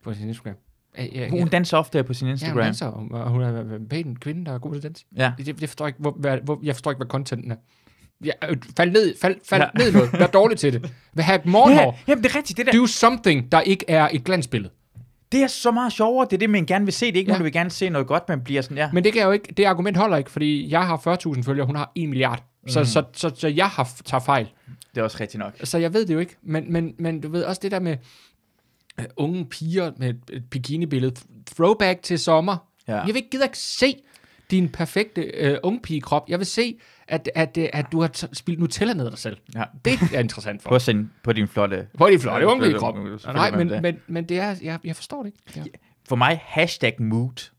på 0.04 0.13
sin 0.13 0.28
Instagram. 0.28 0.56
Jeg, 0.97 1.10
jeg, 1.13 1.30
Hun 1.30 1.39
jeg, 1.39 1.52
danser 1.52 1.78
ofte 1.78 2.04
på 2.04 2.13
sin 2.13 2.28
ja, 2.28 2.32
Instagram. 2.32 2.56
hun 2.58 2.63
danser, 2.63 2.88
og 2.88 3.30
hun 3.30 3.41
er 3.41 3.76
en 3.76 3.88
pæn 3.89 4.15
kvinde, 4.15 4.45
der 4.45 4.52
er 4.52 4.58
god 4.60 4.71
til 4.71 4.78
at 4.78 4.84
danse. 4.84 5.06
Ja. 5.17 5.34
Det, 5.38 5.45
det, 5.45 5.62
jeg, 5.62 5.69
forstår 5.69 5.88
ikke, 5.88 5.99
hvor, 5.99 6.12
hvad, 6.12 6.38
hvor, 6.38 6.60
jeg 6.63 6.76
forstår 6.76 6.91
ikke, 6.91 6.99
hvad 6.99 7.08
contenten 7.08 7.52
er. 7.52 7.56
Jeg, 8.23 8.33
øh, 8.49 8.57
fald 8.77 8.91
ned, 8.91 9.15
fald, 9.21 9.36
fald 9.49 9.62
ja. 9.62 9.67
Ja. 9.79 9.83
ned 9.83 9.91
noget. 9.93 10.13
Vær 10.13 10.27
dårlig 10.27 10.57
til 10.57 10.73
det. 10.73 10.91
Hvad 11.13 11.23
have 11.23 11.39
et 11.39 11.45
morgenhår. 11.45 11.83
Ja, 12.07 12.12
jamen, 12.12 12.23
det 12.23 12.31
er 12.31 12.36
rigtigt. 12.36 12.57
Det, 12.57 12.65
der, 12.65 12.71
Do 12.71 12.88
something, 12.88 13.51
der 13.51 13.62
ikke 13.62 13.86
er 13.88 14.09
et 14.12 14.23
glansbillede. 14.23 14.73
det 15.31 15.43
er 15.43 15.47
så 15.47 15.71
meget 15.71 15.93
sjovere. 15.93 16.27
Det 16.29 16.33
er 16.33 16.38
det, 16.38 16.49
man 16.49 16.65
gerne 16.65 16.86
vil 16.86 16.93
se. 16.93 17.05
Det 17.05 17.15
er 17.15 17.19
ikke, 17.19 17.29
Ja. 17.31 17.33
ja. 17.33 17.38
du 17.38 17.43
vil 17.43 17.53
gerne 17.53 17.69
se 17.69 17.89
noget 17.89 18.07
godt, 18.07 18.29
man 18.29 18.41
bliver 18.41 18.62
sådan, 18.62 18.77
ja. 18.77 18.89
Men 18.93 19.03
det 19.03 19.13
kan 19.13 19.23
jo 19.23 19.31
ikke, 19.31 19.53
det 19.57 19.65
argument 19.65 19.97
holder 19.97 20.17
ikke, 20.17 20.31
fordi 20.31 20.71
jeg 20.71 20.88
har 20.88 20.97
40.000 20.97 21.43
følgere, 21.43 21.65
hun 21.65 21.75
har 21.75 21.91
1 21.95 22.09
milliard. 22.09 22.43
Så, 22.67 22.79
mm. 22.79 22.86
så, 22.86 23.03
så, 23.13 23.31
så 23.36 23.47
jeg 23.47 23.67
har 23.67 23.89
tager 24.05 24.21
fejl. 24.21 24.49
Det 24.95 24.99
er 25.01 25.03
også 25.03 25.17
rigtigt 25.19 25.39
nok. 25.39 25.53
Så 25.63 25.77
jeg 25.77 25.93
ved 25.93 26.05
det 26.05 26.13
jo 26.13 26.19
ikke. 26.19 26.36
Men, 26.43 26.73
men, 26.73 26.93
men 26.99 27.21
du 27.21 27.29
ved 27.31 27.43
også 27.43 27.59
det 27.63 27.71
der 27.71 27.79
med 27.79 27.97
uh, 28.99 29.05
unge 29.17 29.45
piger 29.45 29.91
med 29.97 30.09
et, 30.09 30.19
et 30.33 30.43
bikinibillede. 30.51 31.15
Throwback 31.55 32.01
til 32.01 32.19
sommer. 32.19 32.57
Ja. 32.88 32.95
Jeg 32.95 33.07
vil 33.07 33.15
ikke 33.15 33.29
gider 33.29 33.43
ikke 33.45 33.57
se 33.57 33.95
din 34.51 34.69
perfekte 34.69 35.31
uh, 35.51 35.57
unge 35.63 35.79
pigekrop. 35.83 36.29
Jeg 36.29 36.39
vil 36.39 36.45
se, 36.47 36.79
at, 37.13 37.30
at, 37.36 37.58
at, 37.58 37.69
at 37.73 37.86
du 37.91 38.02
har 38.02 38.28
spildt 38.34 38.60
Nutella 38.60 38.93
ned 38.93 39.06
af 39.06 39.12
dig 39.12 39.19
selv. 39.19 39.38
Ja. 39.56 39.63
Det 39.86 39.99
er 40.13 40.19
interessant 40.19 40.62
for 40.62 40.69
På, 40.69 40.80
sin, 40.80 41.10
på 41.23 41.34
din 41.34 41.47
flotte... 41.47 41.88
På 41.97 42.08
din 42.10 42.19
flotte 42.19 42.47
Ja, 42.49 42.60
pigekrop. 42.60 42.95
unge, 42.95 43.19
Nej, 43.26 43.52
men, 43.52 43.82
men, 43.82 43.97
men 44.08 44.23
det 44.30 44.39
er, 44.39 44.56
jeg, 44.63 44.80
jeg 44.84 44.95
forstår 44.95 45.23
det 45.23 45.34
ikke. 45.47 45.69
Ja. 45.73 45.78
For 46.10 46.15
mig, 46.15 46.41
hashtag 46.43 46.95
mood. 46.99 47.52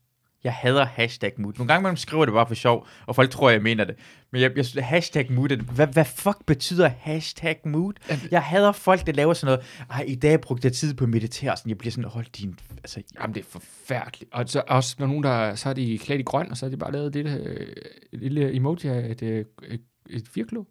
Jeg 0.45 0.53
hader 0.53 0.85
hashtag 0.85 1.33
mood. 1.37 1.53
Nogle 1.57 1.73
gange 1.73 1.83
man 1.83 1.97
skriver 1.97 2.25
det 2.25 2.33
bare 2.33 2.47
for 2.47 2.55
sjov, 2.55 2.87
og 3.05 3.15
folk 3.15 3.29
tror, 3.29 3.49
jeg 3.49 3.61
mener 3.61 3.83
det. 3.83 3.95
Men 4.31 4.41
jeg, 4.41 4.51
jeg 4.75 4.85
hashtag 4.85 5.31
mood, 5.31 5.73
hvad, 5.75 5.87
hvad 5.87 6.05
fuck 6.05 6.37
betyder 6.45 6.87
hashtag 6.99 7.59
mood? 7.65 7.93
Jeg 8.31 8.41
hader 8.41 8.71
folk, 8.71 9.05
der 9.07 9.13
laver 9.13 9.33
sådan 9.33 9.45
noget. 9.45 9.85
Ej, 9.89 10.05
i 10.07 10.15
dag 10.15 10.41
brugte 10.41 10.65
jeg 10.65 10.73
tid 10.73 10.93
på 10.93 11.03
at 11.03 11.09
meditere. 11.09 11.57
Sådan, 11.57 11.69
jeg 11.69 11.77
bliver 11.77 11.91
sådan, 11.91 12.09
hold 12.09 12.25
din... 12.25 12.59
Altså, 12.77 13.01
Jamen, 13.21 13.35
det 13.35 13.41
er 13.41 13.49
forfærdeligt. 13.49 14.33
Og 14.33 14.49
så 14.49 14.63
også, 14.67 14.95
når 14.99 15.07
nogen, 15.07 15.23
der, 15.23 15.55
så 15.55 15.69
er 15.69 15.73
de 15.73 15.97
klædt 15.97 16.19
i 16.19 16.23
grøn, 16.23 16.51
og 16.51 16.57
så 16.57 16.65
har 16.65 16.69
de 16.69 16.77
bare 16.77 16.91
lavet 16.91 17.13
det, 17.13 17.25
øh, 17.25 17.67
et 18.13 18.19
lille 18.19 18.55
emoji 18.55 18.87
af 18.87 19.09
et, 19.09 19.21
øh, 19.21 19.45
et, 19.67 19.81
et 20.09 20.27
firklo. 20.27 20.63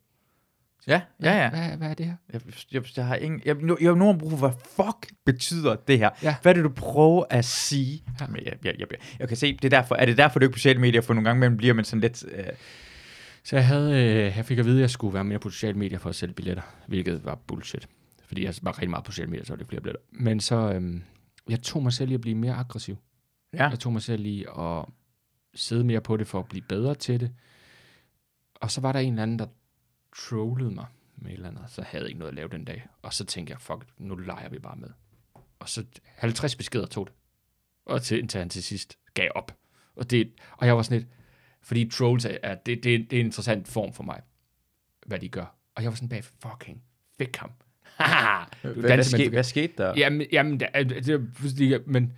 Ja, 0.87 1.01
ja, 1.23 1.42
ja. 1.42 1.51
Hvad, 1.51 1.77
hvad 1.77 1.90
er 1.90 1.94
det 1.94 2.07
her? 2.07 2.14
Jeg, 2.33 2.40
jeg, 2.73 2.83
jeg 2.97 3.07
har 3.07 3.16
ingen... 3.16 3.42
Jeg, 3.44 3.55
nu, 3.55 3.77
jeg 3.81 3.88
har 3.90 3.94
nogen 3.97 4.18
brug 4.18 4.31
for, 4.31 4.37
hvad 4.37 4.51
fuck 4.77 5.12
betyder 5.25 5.77
det 5.77 5.99
her? 5.99 6.11
Ja. 6.23 6.37
Hvad 6.42 6.53
er 6.53 6.55
det, 6.55 6.64
du 6.64 6.68
prøver 6.77 7.25
at 7.31 7.44
sige? 7.44 8.03
Ja. 8.07 8.12
Ja. 8.20 8.27
Men 8.27 8.37
jeg, 8.44 8.53
jeg, 8.64 8.75
jeg, 8.81 8.90
jeg, 8.90 8.99
jeg 9.18 9.29
kan 9.29 9.37
se, 9.37 9.53
det 9.57 9.64
er 9.64 9.68
derfor, 9.81 9.94
er 9.94 10.05
det 10.07 10.16
derfor, 10.16 10.38
du 10.38 10.44
ikke 10.44 10.53
på 10.53 10.59
sociale 10.59 10.81
medier, 10.81 11.01
for 11.01 11.14
nogle 11.14 11.29
gange 11.29 11.38
imellem 11.38 11.57
bliver 11.57 11.75
man 11.75 11.85
sådan 11.85 12.01
lidt... 12.01 12.25
Øh, 12.33 12.44
Så 13.44 13.57
jeg, 13.57 13.66
havde, 13.66 13.92
øh, 13.92 14.37
jeg 14.37 14.44
fik 14.44 14.59
at 14.59 14.64
vide, 14.64 14.77
at 14.77 14.81
jeg 14.81 14.90
skulle 14.90 15.14
være 15.14 15.25
mere 15.25 15.38
på 15.38 15.51
sociale 15.51 15.79
medier 15.79 15.99
for 15.99 16.09
at 16.09 16.14
sælge 16.14 16.35
billetter, 16.35 16.62
hvilket 16.87 17.25
var 17.25 17.35
bullshit. 17.47 17.88
Fordi 18.27 18.44
jeg 18.44 18.55
var 18.62 18.70
rigtig 18.73 18.90
meget 18.90 19.05
på 19.05 19.12
sociale 19.12 19.31
medier, 19.31 19.44
så 19.44 19.53
var 19.53 19.57
det 19.57 19.66
flere 19.66 19.81
billetter. 19.83 20.01
Men 20.12 20.40
så, 20.40 20.73
øhm, 20.73 21.03
jeg 21.49 21.62
tog 21.62 21.83
mig 21.83 21.92
selv 21.92 22.11
i 22.11 22.14
at 22.14 22.20
blive 22.20 22.35
mere 22.37 22.55
aggressiv. 22.55 22.97
ja. 23.53 23.68
Jeg 23.68 23.79
tog 23.79 23.92
mig 23.92 24.03
selv 24.03 24.27
i 24.27 24.44
at 24.59 24.85
sidde 25.55 25.85
mere 25.85 26.01
på 26.01 26.16
det 26.16 26.27
for 26.27 26.38
at 26.38 26.47
blive 26.49 26.62
bedre 26.68 26.94
til 26.94 27.20
det. 27.20 27.31
Og 28.55 28.70
så 28.70 28.81
var 28.81 28.92
der 28.92 29.01
en 29.01 29.12
eller 29.12 29.23
anden, 29.23 29.38
der 29.38 29.47
trollede 30.18 30.70
mig 30.70 30.87
med 31.16 31.31
et 31.31 31.35
eller 31.35 31.48
andet. 31.48 31.64
Så 31.68 31.83
havde 31.83 32.03
jeg 32.05 32.09
ikke 32.09 32.18
noget 32.18 32.31
at 32.33 32.37
lave 32.37 32.48
den 32.48 32.64
dag. 32.64 32.87
Og 33.03 33.12
så 33.14 33.24
tænkte 33.24 33.50
jeg, 33.50 33.61
fuck, 33.61 33.87
nu 33.98 34.14
leger 34.14 34.48
vi 34.48 34.59
bare 34.59 34.77
med. 34.77 34.88
Og 35.59 35.68
så 35.68 35.85
50 36.05 36.57
beskeder 36.57 36.87
tog 36.87 37.07
det. 37.07 37.14
Og 37.87 38.03
til, 38.03 38.18
indtil 38.18 38.38
han 38.38 38.48
til 38.48 38.62
sidst 38.62 38.98
gav 39.14 39.31
op. 39.35 39.53
Og, 39.96 40.11
det, 40.11 40.33
og 40.57 40.66
jeg 40.66 40.77
var 40.77 40.83
sådan 40.83 40.98
lidt, 40.98 41.11
fordi 41.62 41.88
trolls 41.88 42.24
er, 42.24 42.37
er 42.42 42.55
det, 42.55 42.85
det, 42.85 43.11
det 43.11 43.16
er 43.16 43.20
en 43.20 43.27
interessant 43.27 43.68
form 43.68 43.92
for 43.92 44.03
mig, 44.05 44.20
hvad 45.07 45.18
de 45.18 45.29
gør. 45.29 45.55
Og 45.74 45.83
jeg 45.83 45.90
var 45.90 45.96
sådan 45.96 46.09
bag, 46.09 46.24
fucking, 46.24 46.83
fik 47.18 47.37
ham. 47.37 47.50
Du 48.62 48.68
Hvad, 48.68 48.74
hvad, 48.74 48.90
danser, 48.90 49.16
men 49.18 49.20
ske, 49.20 49.24
du- 49.24 49.31
hvad 49.31 49.42
skete 49.44 49.72
der? 49.79 49.94
Jamen, 49.96 50.27
jamen 50.33 50.61
det, 50.61 50.68
det, 51.59 51.87
men, 51.87 52.12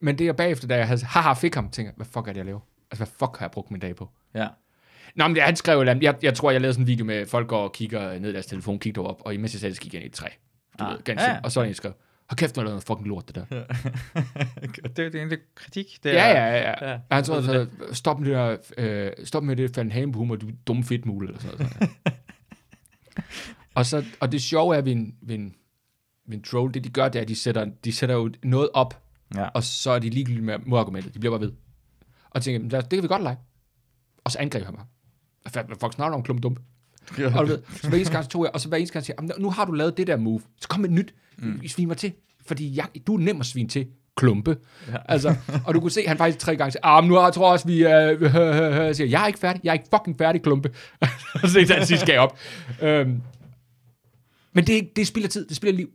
men 0.00 0.18
det 0.18 0.28
er 0.28 0.32
bagefter, 0.32 0.68
da 0.68 0.76
jeg 0.76 0.86
havde, 0.86 1.04
haha, 1.04 1.32
fik 1.32 1.54
ham, 1.54 1.70
tænker 1.70 1.90
jeg, 1.90 1.96
hvad 1.96 2.06
fuck 2.06 2.28
er 2.28 2.32
det, 2.32 2.36
jeg 2.36 2.44
laver? 2.46 2.60
Altså, 2.90 3.04
hvad 3.04 3.06
fuck 3.06 3.36
har 3.38 3.46
jeg 3.46 3.50
brugt 3.50 3.70
min 3.70 3.80
dag 3.80 3.96
på? 3.96 4.10
Ja. 4.34 4.48
Nå, 5.14 5.26
men 5.28 5.34
det, 5.34 5.42
han 5.44 5.56
skrev 5.56 5.80
eller 5.80 5.98
jeg, 6.02 6.14
jeg 6.22 6.34
tror, 6.34 6.50
jeg 6.50 6.60
lavede 6.60 6.74
sådan 6.74 6.82
en 6.82 6.86
video 6.86 7.04
med, 7.06 7.26
folk 7.26 7.48
går 7.48 7.62
og 7.64 7.72
kigger 7.72 8.18
ned 8.18 8.30
i 8.30 8.32
deres 8.32 8.46
telefon, 8.46 8.78
kigger 8.78 9.02
op, 9.02 9.22
og 9.24 9.34
imens 9.34 9.52
jeg 9.54 9.60
sagde, 9.60 9.74
så 9.74 9.80
gik 9.80 9.94
jeg 9.94 10.00
ind 10.02 10.04
i 10.06 10.08
et 10.08 10.14
træ. 10.14 10.28
Du 10.78 10.84
Ah, 10.84 10.92
ved, 10.92 10.98
ganske, 11.04 11.24
ja. 11.26 11.32
ja. 11.34 11.40
Og 11.44 11.52
så 11.52 11.60
er 11.60 11.64
en 11.64 11.74
skrev, 11.74 11.92
Hold 12.30 12.36
kæft, 12.38 12.56
når 12.56 12.62
der 12.62 12.70
er 12.70 12.72
noget 12.72 12.84
fucking 12.84 13.08
lort, 13.08 13.28
det 13.28 13.34
der. 13.34 13.44
det, 14.88 14.96
det 14.96 15.14
er 15.14 15.22
en 15.22 15.32
kritik. 15.54 15.98
Det 16.02 16.10
Ja, 16.12 16.28
er, 16.28 16.46
ja, 16.46 16.56
ja. 16.56 16.74
ja. 16.86 16.90
ja. 16.92 16.98
Han 17.10 17.24
tror, 17.24 17.40
så, 17.40 17.66
stop 17.92 18.20
med 18.20 18.26
det 18.28 18.34
der, 18.36 18.56
øh, 18.78 19.12
stop 19.24 19.42
med 19.42 19.56
det 19.56 19.76
Van 19.76 19.92
Halen 19.92 20.14
humor, 20.14 20.36
du 20.36 20.46
dumme 20.66 20.84
fedtmule, 20.84 21.28
eller 21.28 21.40
sådan 21.40 21.58
noget. 21.58 21.90
Og, 23.74 23.86
så, 23.86 24.04
og 24.20 24.32
det 24.32 24.42
sjove 24.42 24.76
er 24.76 24.80
ved 24.80 24.92
en, 24.92 25.14
ved 25.22 25.34
en, 25.34 25.54
ved 26.26 26.36
en 26.36 26.42
troll, 26.42 26.74
det 26.74 26.84
de 26.84 26.88
gør, 26.90 27.08
det 27.08 27.18
er, 27.18 27.22
at 27.22 27.28
de 27.28 27.36
sætter, 27.36 27.66
de 27.84 27.92
sætter 27.92 28.14
jo 28.14 28.30
noget 28.44 28.68
op, 28.74 29.02
Ja. 29.34 29.44
og 29.48 29.62
så 29.62 29.90
er 29.90 29.98
de 29.98 30.10
ligegyldige 30.10 30.44
med 30.44 30.58
modargumentet. 30.66 31.14
De 31.14 31.18
bliver 31.18 31.38
bare 31.38 31.46
ved. 31.46 31.52
Og 32.30 32.42
tænker, 32.42 32.60
"Men 32.60 32.68
lad 32.68 32.78
os- 32.78 32.84
det 32.84 32.96
kan 32.96 33.02
vi 33.02 33.08
godt 33.08 33.22
lege. 33.22 33.36
Og 34.24 34.30
så 34.32 34.38
angriber 34.38 34.64
han 34.66 34.74
mig. 34.74 34.84
Fuck 35.52 35.96
du 35.96 36.02
om 36.02 36.22
klump 36.22 36.42
dump? 36.42 36.60
Og 37.34 37.46
du 37.46 37.52
ved, 37.52 37.62
så 37.82 37.88
hver 37.88 37.96
eneste 37.96 38.12
gang 38.12 38.24
så 38.24 38.30
tog 38.30 38.44
jeg, 38.44 38.50
og 38.54 38.60
så 38.60 38.68
hver 38.68 38.76
eneste 38.76 38.92
gang 38.92 39.04
siger, 39.04 39.14
jeg, 39.18 39.30
"Jamen, 39.30 39.42
nu 39.42 39.50
har 39.50 39.64
du 39.64 39.72
lavet 39.72 39.96
det 39.96 40.06
der 40.06 40.16
move, 40.16 40.40
så 40.60 40.68
kom 40.68 40.80
med 40.80 40.88
et 40.88 40.94
nyt, 40.94 41.14
mm. 41.38 41.68
svin 41.68 41.88
mig 41.88 41.96
til. 41.96 42.12
Fordi 42.46 42.76
jeg, 42.76 42.86
du 43.06 43.14
er 43.14 43.18
nem 43.18 43.40
at 43.40 43.46
svine 43.46 43.68
til, 43.68 43.86
klumpe. 44.18 44.56
Ja. 44.88 44.96
Altså, 45.08 45.34
og 45.66 45.74
du 45.74 45.80
kunne 45.80 45.90
se, 45.90 46.04
han 46.06 46.16
faktisk 46.18 46.38
tre 46.38 46.56
gange 46.56 46.72
siger, 46.72 46.86
ah, 46.86 47.02
men 47.04 47.08
nu 47.08 47.14
har 47.14 47.24
jeg 47.24 47.32
tror 47.32 47.52
også, 47.52 47.66
vi 47.66 47.82
er, 47.82 48.10
øh, 48.10 48.22
øh, 48.22 48.34
øh, 48.34 48.86
jeg 48.86 48.96
siger, 48.96 49.08
jeg 49.08 49.22
er 49.22 49.26
ikke 49.26 49.38
færdig, 49.38 49.60
jeg 49.64 49.70
er 49.70 49.74
ikke 49.74 49.88
fucking 49.94 50.18
færdig, 50.18 50.42
klumpe. 50.42 50.70
så 51.52 51.74
han 51.74 51.86
sidst 51.86 52.06
gav 52.06 52.20
op. 52.20 52.38
Øhm, 52.82 53.22
men 54.52 54.66
det, 54.66 54.96
det 54.96 55.06
spilder 55.06 55.28
tid, 55.28 55.46
det 55.46 55.56
spilder 55.56 55.76
liv. 55.76 55.90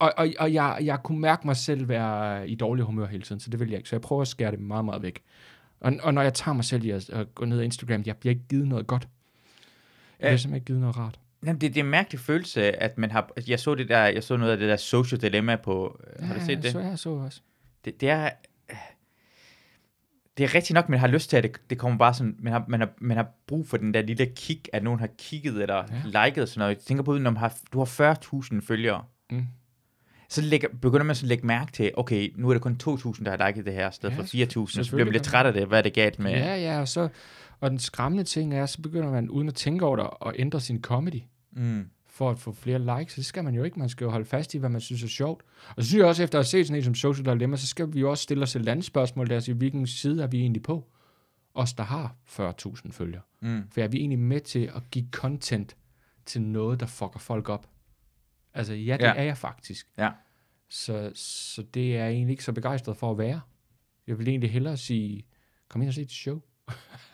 Og, 0.00 0.12
og, 0.16 0.28
og 0.38 0.52
jeg, 0.52 0.78
jeg 0.82 0.98
kunne 1.04 1.18
mærke 1.20 1.46
mig 1.46 1.56
selv 1.56 1.88
være 1.88 2.48
i 2.48 2.54
dårlig 2.54 2.84
humør 2.84 3.06
hele 3.06 3.22
tiden, 3.22 3.40
så 3.40 3.50
det 3.50 3.60
vil 3.60 3.68
jeg 3.68 3.78
ikke. 3.78 3.88
Så 3.88 3.96
jeg 3.96 4.00
prøver 4.00 4.22
at 4.22 4.28
skære 4.28 4.50
det 4.50 4.60
meget, 4.60 4.84
meget 4.84 5.02
væk. 5.02 5.22
Og, 5.80 5.92
og 6.02 6.14
når 6.14 6.22
jeg 6.22 6.34
tager 6.34 6.54
mig 6.54 6.64
selv 6.64 6.84
i 6.84 6.90
at, 6.90 7.10
at 7.10 7.34
gå 7.34 7.44
ned 7.44 7.58
ad 7.58 7.64
Instagram, 7.64 8.02
jeg 8.06 8.16
bliver 8.16 8.30
ikke 8.34 8.46
givet 8.48 8.68
noget 8.68 8.86
godt. 8.86 9.02
Jeg 9.02 9.08
bliver 10.18 10.36
simpelthen 10.36 10.54
ikke 10.54 10.64
givet 10.66 10.80
noget 10.80 10.96
rart. 10.98 11.18
Jamen, 11.46 11.60
det, 11.60 11.74
det 11.74 11.80
er 11.80 11.84
en 11.84 11.90
mærkelig 11.90 12.20
følelse, 12.20 12.82
at 12.82 12.98
man 12.98 13.10
har... 13.10 13.30
Jeg 13.48 13.60
så, 13.60 13.74
det 13.74 13.88
der, 13.88 14.04
jeg 14.04 14.22
så 14.22 14.36
noget 14.36 14.52
af 14.52 14.58
det 14.58 14.68
der 14.68 14.76
social 14.76 15.20
dilemma 15.20 15.56
på... 15.56 16.00
Ja, 16.20 16.24
har 16.24 16.34
du 16.34 16.40
set 16.44 16.62
det? 16.62 16.72
Så 16.72 16.80
jeg 16.80 16.98
så 16.98 17.10
også. 17.10 17.40
det, 17.84 18.00
det 18.00 18.10
er... 18.10 18.30
Det 20.38 20.44
er 20.44 20.54
rigtigt 20.54 20.74
nok, 20.74 20.88
man 20.88 21.00
har 21.00 21.06
lyst 21.06 21.30
til, 21.30 21.36
at 21.36 21.42
det, 21.42 21.56
det 21.70 21.78
kommer 21.78 21.98
bare 21.98 22.14
sådan, 22.14 22.36
man 22.38 22.52
har, 22.52 22.64
man, 22.68 22.80
har, 22.80 22.88
man 22.98 23.16
har 23.16 23.26
brug 23.46 23.68
for 23.68 23.76
den 23.76 23.94
der 23.94 24.02
lille 24.02 24.26
kick, 24.26 24.68
at 24.72 24.82
nogen 24.82 25.00
har 25.00 25.08
kigget 25.18 25.62
eller 25.62 25.84
ja. 26.14 26.26
liket 26.26 26.48
sådan 26.48 26.58
noget. 26.58 26.74
Jeg 26.74 26.82
tænker 26.82 27.04
på, 27.04 27.18
når 27.18 27.30
man 27.30 27.36
har, 27.36 27.56
du 27.72 27.78
har 27.78 28.14
40.000 28.54 28.66
følgere, 28.66 29.04
Mm. 29.30 29.46
Så 30.34 30.42
lægger, 30.42 30.68
begynder 30.82 31.04
man 31.04 31.16
så 31.16 31.24
at 31.24 31.28
lægge 31.28 31.46
mærke 31.46 31.72
til, 31.72 31.90
okay, 31.96 32.32
nu 32.36 32.48
er 32.48 32.52
det 32.52 32.62
kun 32.62 32.80
2.000, 32.82 33.24
der 33.24 33.36
har 33.36 33.46
liket 33.46 33.66
det 33.66 33.74
her, 33.74 33.88
i 33.88 33.92
stedet 33.92 34.14
Ja, 34.34 34.44
for 34.44 34.66
4.000, 34.66 34.82
så 34.84 34.90
bliver 34.90 35.04
man 35.04 35.12
lidt 35.12 35.24
træt 35.24 35.46
af 35.46 35.52
det, 35.52 35.66
hvad 35.66 35.78
er 35.78 35.82
det 35.82 35.92
galt 35.92 36.18
med... 36.18 36.30
Ja, 36.30 36.56
ja, 36.56 36.80
og, 36.80 36.88
så, 36.88 37.08
og 37.60 37.70
den 37.70 37.78
skræmmende 37.78 38.24
ting 38.24 38.54
er, 38.54 38.66
så 38.66 38.82
begynder 38.82 39.10
man 39.10 39.30
uden 39.30 39.48
at 39.48 39.54
tænke 39.54 39.84
over 39.86 39.96
det, 39.96 40.06
at 40.26 40.32
ændre 40.38 40.60
sin 40.60 40.82
comedy, 40.82 41.20
Mm. 41.56 41.84
for 42.08 42.30
at 42.30 42.38
få 42.38 42.52
flere 42.52 42.98
likes. 42.98 43.14
Det 43.14 43.24
skal 43.24 43.44
man 43.44 43.54
jo 43.54 43.62
ikke. 43.64 43.78
Man 43.78 43.88
skal 43.88 44.04
jo 44.04 44.10
holde 44.10 44.24
fast 44.24 44.54
i, 44.54 44.58
hvad 44.58 44.68
man 44.68 44.80
synes 44.80 45.02
er 45.02 45.08
sjovt. 45.08 45.42
Og 45.76 45.82
så 45.82 45.88
synes 45.88 45.98
jeg 45.98 46.06
også, 46.08 46.22
efter 46.22 46.38
at 46.38 46.44
have 46.44 46.48
set 46.48 46.66
sådan 46.66 46.78
en 46.78 46.84
som 46.84 46.94
Social 46.94 47.26
Dilemma, 47.26 47.56
så 47.56 47.66
skal 47.66 47.94
vi 47.94 48.00
jo 48.00 48.10
også 48.10 48.22
stille 48.22 48.42
os 48.42 48.56
et 48.56 48.68
andet 48.68 48.84
spørgsmål, 48.84 49.28
der 49.30 49.40
siger, 49.40 49.56
hvilken 49.56 49.86
side 49.86 50.22
er 50.22 50.26
vi 50.26 50.40
egentlig 50.40 50.62
på? 50.62 50.90
Os, 51.54 51.72
der 51.72 51.82
har 51.82 52.14
40.000 52.26 52.92
følgere. 52.92 53.22
Mm. 53.42 53.62
For 53.72 53.80
er 53.80 53.88
vi 53.88 53.98
egentlig 53.98 54.18
med 54.18 54.40
til 54.40 54.70
at 54.76 54.82
give 54.90 55.06
content 55.12 55.76
til 56.26 56.42
noget, 56.42 56.80
der 56.80 56.86
fucker 56.86 57.18
folk 57.18 57.48
op? 57.48 57.66
Altså, 58.54 58.74
ja, 58.74 58.92
det 58.96 59.04
ja. 59.04 59.14
er 59.14 59.22
jeg 59.22 59.38
faktisk. 59.38 59.86
Ja. 59.98 60.08
Så, 60.74 61.10
så 61.14 61.62
det 61.62 61.96
er 61.96 62.04
jeg 62.04 62.12
egentlig 62.12 62.30
ikke 62.32 62.44
så 62.44 62.52
begejstret 62.52 62.96
for 62.96 63.10
at 63.10 63.18
være. 63.18 63.40
Jeg 64.06 64.18
vil 64.18 64.28
egentlig 64.28 64.50
hellere 64.50 64.76
sige, 64.76 65.26
kom 65.68 65.82
ind 65.82 65.88
og 65.88 65.94
se 65.94 66.02
et 66.02 66.10
show. 66.12 66.40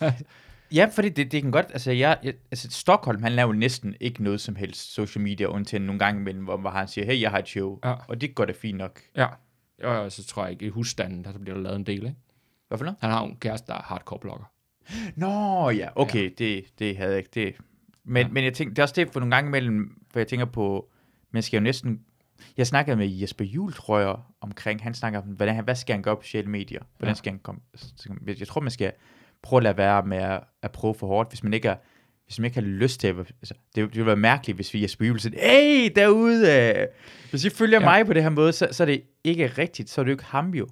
Ja, 0.74 0.90
fordi 0.94 1.08
det, 1.08 1.32
det 1.32 1.42
kan 1.42 1.50
godt, 1.50 1.66
altså, 1.70 1.90
jeg, 1.92 2.18
jeg, 2.22 2.34
altså 2.50 2.70
Stockholm, 2.70 3.22
han 3.22 3.32
laver 3.32 3.52
næsten 3.52 3.94
ikke 4.00 4.22
noget 4.22 4.40
som 4.40 4.56
helst 4.56 4.94
social 4.94 5.22
media, 5.22 5.46
undtagen 5.46 5.82
nogle 5.82 5.98
gange 5.98 6.20
imellem, 6.20 6.44
hvor, 6.44 6.56
hvor 6.56 6.70
han 6.70 6.88
siger, 6.88 7.04
hey, 7.04 7.20
jeg 7.20 7.30
har 7.30 7.38
et 7.38 7.48
show, 7.48 7.78
Ja. 7.84 7.94
og 8.08 8.20
det 8.20 8.34
går 8.34 8.44
da 8.44 8.52
fint 8.52 8.78
nok. 8.78 9.00
Ja. 9.16 9.26
Og 9.82 10.12
så 10.12 10.24
tror 10.24 10.42
jeg 10.42 10.52
ikke, 10.52 10.66
i 10.66 10.68
husstanden, 10.68 11.24
der 11.24 11.38
bliver 11.38 11.54
der 11.54 11.62
lavet 11.62 11.76
en 11.76 11.86
del, 11.86 11.96
ikke? 12.06 12.14
Hvad 12.68 12.78
for 12.78 12.84
noget? 12.84 12.98
Han 13.00 13.10
har 13.10 13.24
en 13.24 13.36
kæreste, 13.36 13.66
der 13.66 13.74
er 13.78 13.82
hardcore 13.82 14.18
blogger. 14.20 14.52
Nå, 15.16 15.70
ja, 15.70 15.88
okay, 15.94 16.24
ja. 16.24 16.28
Det, 16.38 16.64
det 16.78 16.96
havde 16.96 17.10
jeg 17.10 17.18
ikke, 17.18 17.30
det. 17.34 17.54
Men, 18.04 18.26
ja. 18.26 18.32
Men 18.32 18.44
jeg 18.44 18.54
tænker, 18.54 18.74
det 18.74 18.78
er 18.78 18.82
også 18.82 18.94
det 18.96 19.10
for 19.12 19.20
nogle 19.20 19.34
gange 19.34 19.48
imellem, 19.48 20.02
for 20.12 20.20
jeg 20.20 20.28
tænker 20.28 20.46
på, 20.46 20.90
man 21.30 21.42
skal 21.42 21.56
jo 21.58 21.62
næsten, 21.62 22.00
jeg 22.56 22.66
snakkede 22.66 22.96
med 22.96 23.08
Jesper 23.08 23.44
Juhl, 23.44 23.72
tror 23.72 23.98
jeg, 23.98 24.16
omkring, 24.40 24.82
han 24.82 24.94
snakker 24.94 25.18
om, 25.22 25.24
hvordan, 25.28 25.54
han- 25.54 25.64
hvad 25.64 25.74
skal 25.74 25.92
han 25.94 26.02
gøre 26.02 26.16
på 26.16 26.22
sociale 26.22 26.48
medier? 26.50 26.80
Hvordan 26.98 27.10
Ja. 27.10 27.14
skal 27.18 27.32
han 27.32 27.38
komme, 27.42 27.60
jeg 28.38 28.48
tror, 28.48 28.60
man 28.60 28.70
skal 28.70 28.92
prøve 29.42 29.58
at 29.58 29.62
lade 29.64 29.76
være 29.76 30.02
med 30.06 30.18
at, 30.18 30.40
at 30.62 30.72
prøve 30.72 30.94
for 30.94 31.06
hårdt, 31.06 31.28
hvis 31.30 31.42
man 31.42 31.54
ikke 31.54 31.68
er, 31.68 31.76
hvis 32.26 32.38
man 32.38 32.44
ikke 32.44 32.54
har 32.54 32.66
lyst 32.66 33.00
til 33.00 33.06
at, 33.08 33.16
altså, 33.18 33.54
det, 33.74 33.76
det 33.76 33.94
ville 33.94 34.06
være 34.06 34.16
mærkeligt, 34.16 34.56
hvis 34.56 34.74
vi 34.74 34.82
Jesper 34.82 35.06
Juhl 35.06 35.20
siger, 35.20 35.40
hey, 35.50 35.92
derude, 35.96 36.52
øh, 36.80 36.86
hvis 37.30 37.44
I 37.44 37.50
følger 37.50 37.80
ja. 37.80 37.84
Mig 37.86 38.06
på 38.06 38.12
det 38.12 38.22
her 38.22 38.30
måde, 38.30 38.52
så, 38.52 38.68
så 38.72 38.82
er 38.82 38.86
det 38.86 39.02
ikke 39.24 39.46
rigtigt, 39.46 39.90
så 39.90 40.00
er 40.00 40.04
det 40.04 40.10
jo 40.10 40.14
ikke 40.14 40.24
ham 40.24 40.50
jo. 40.54 40.66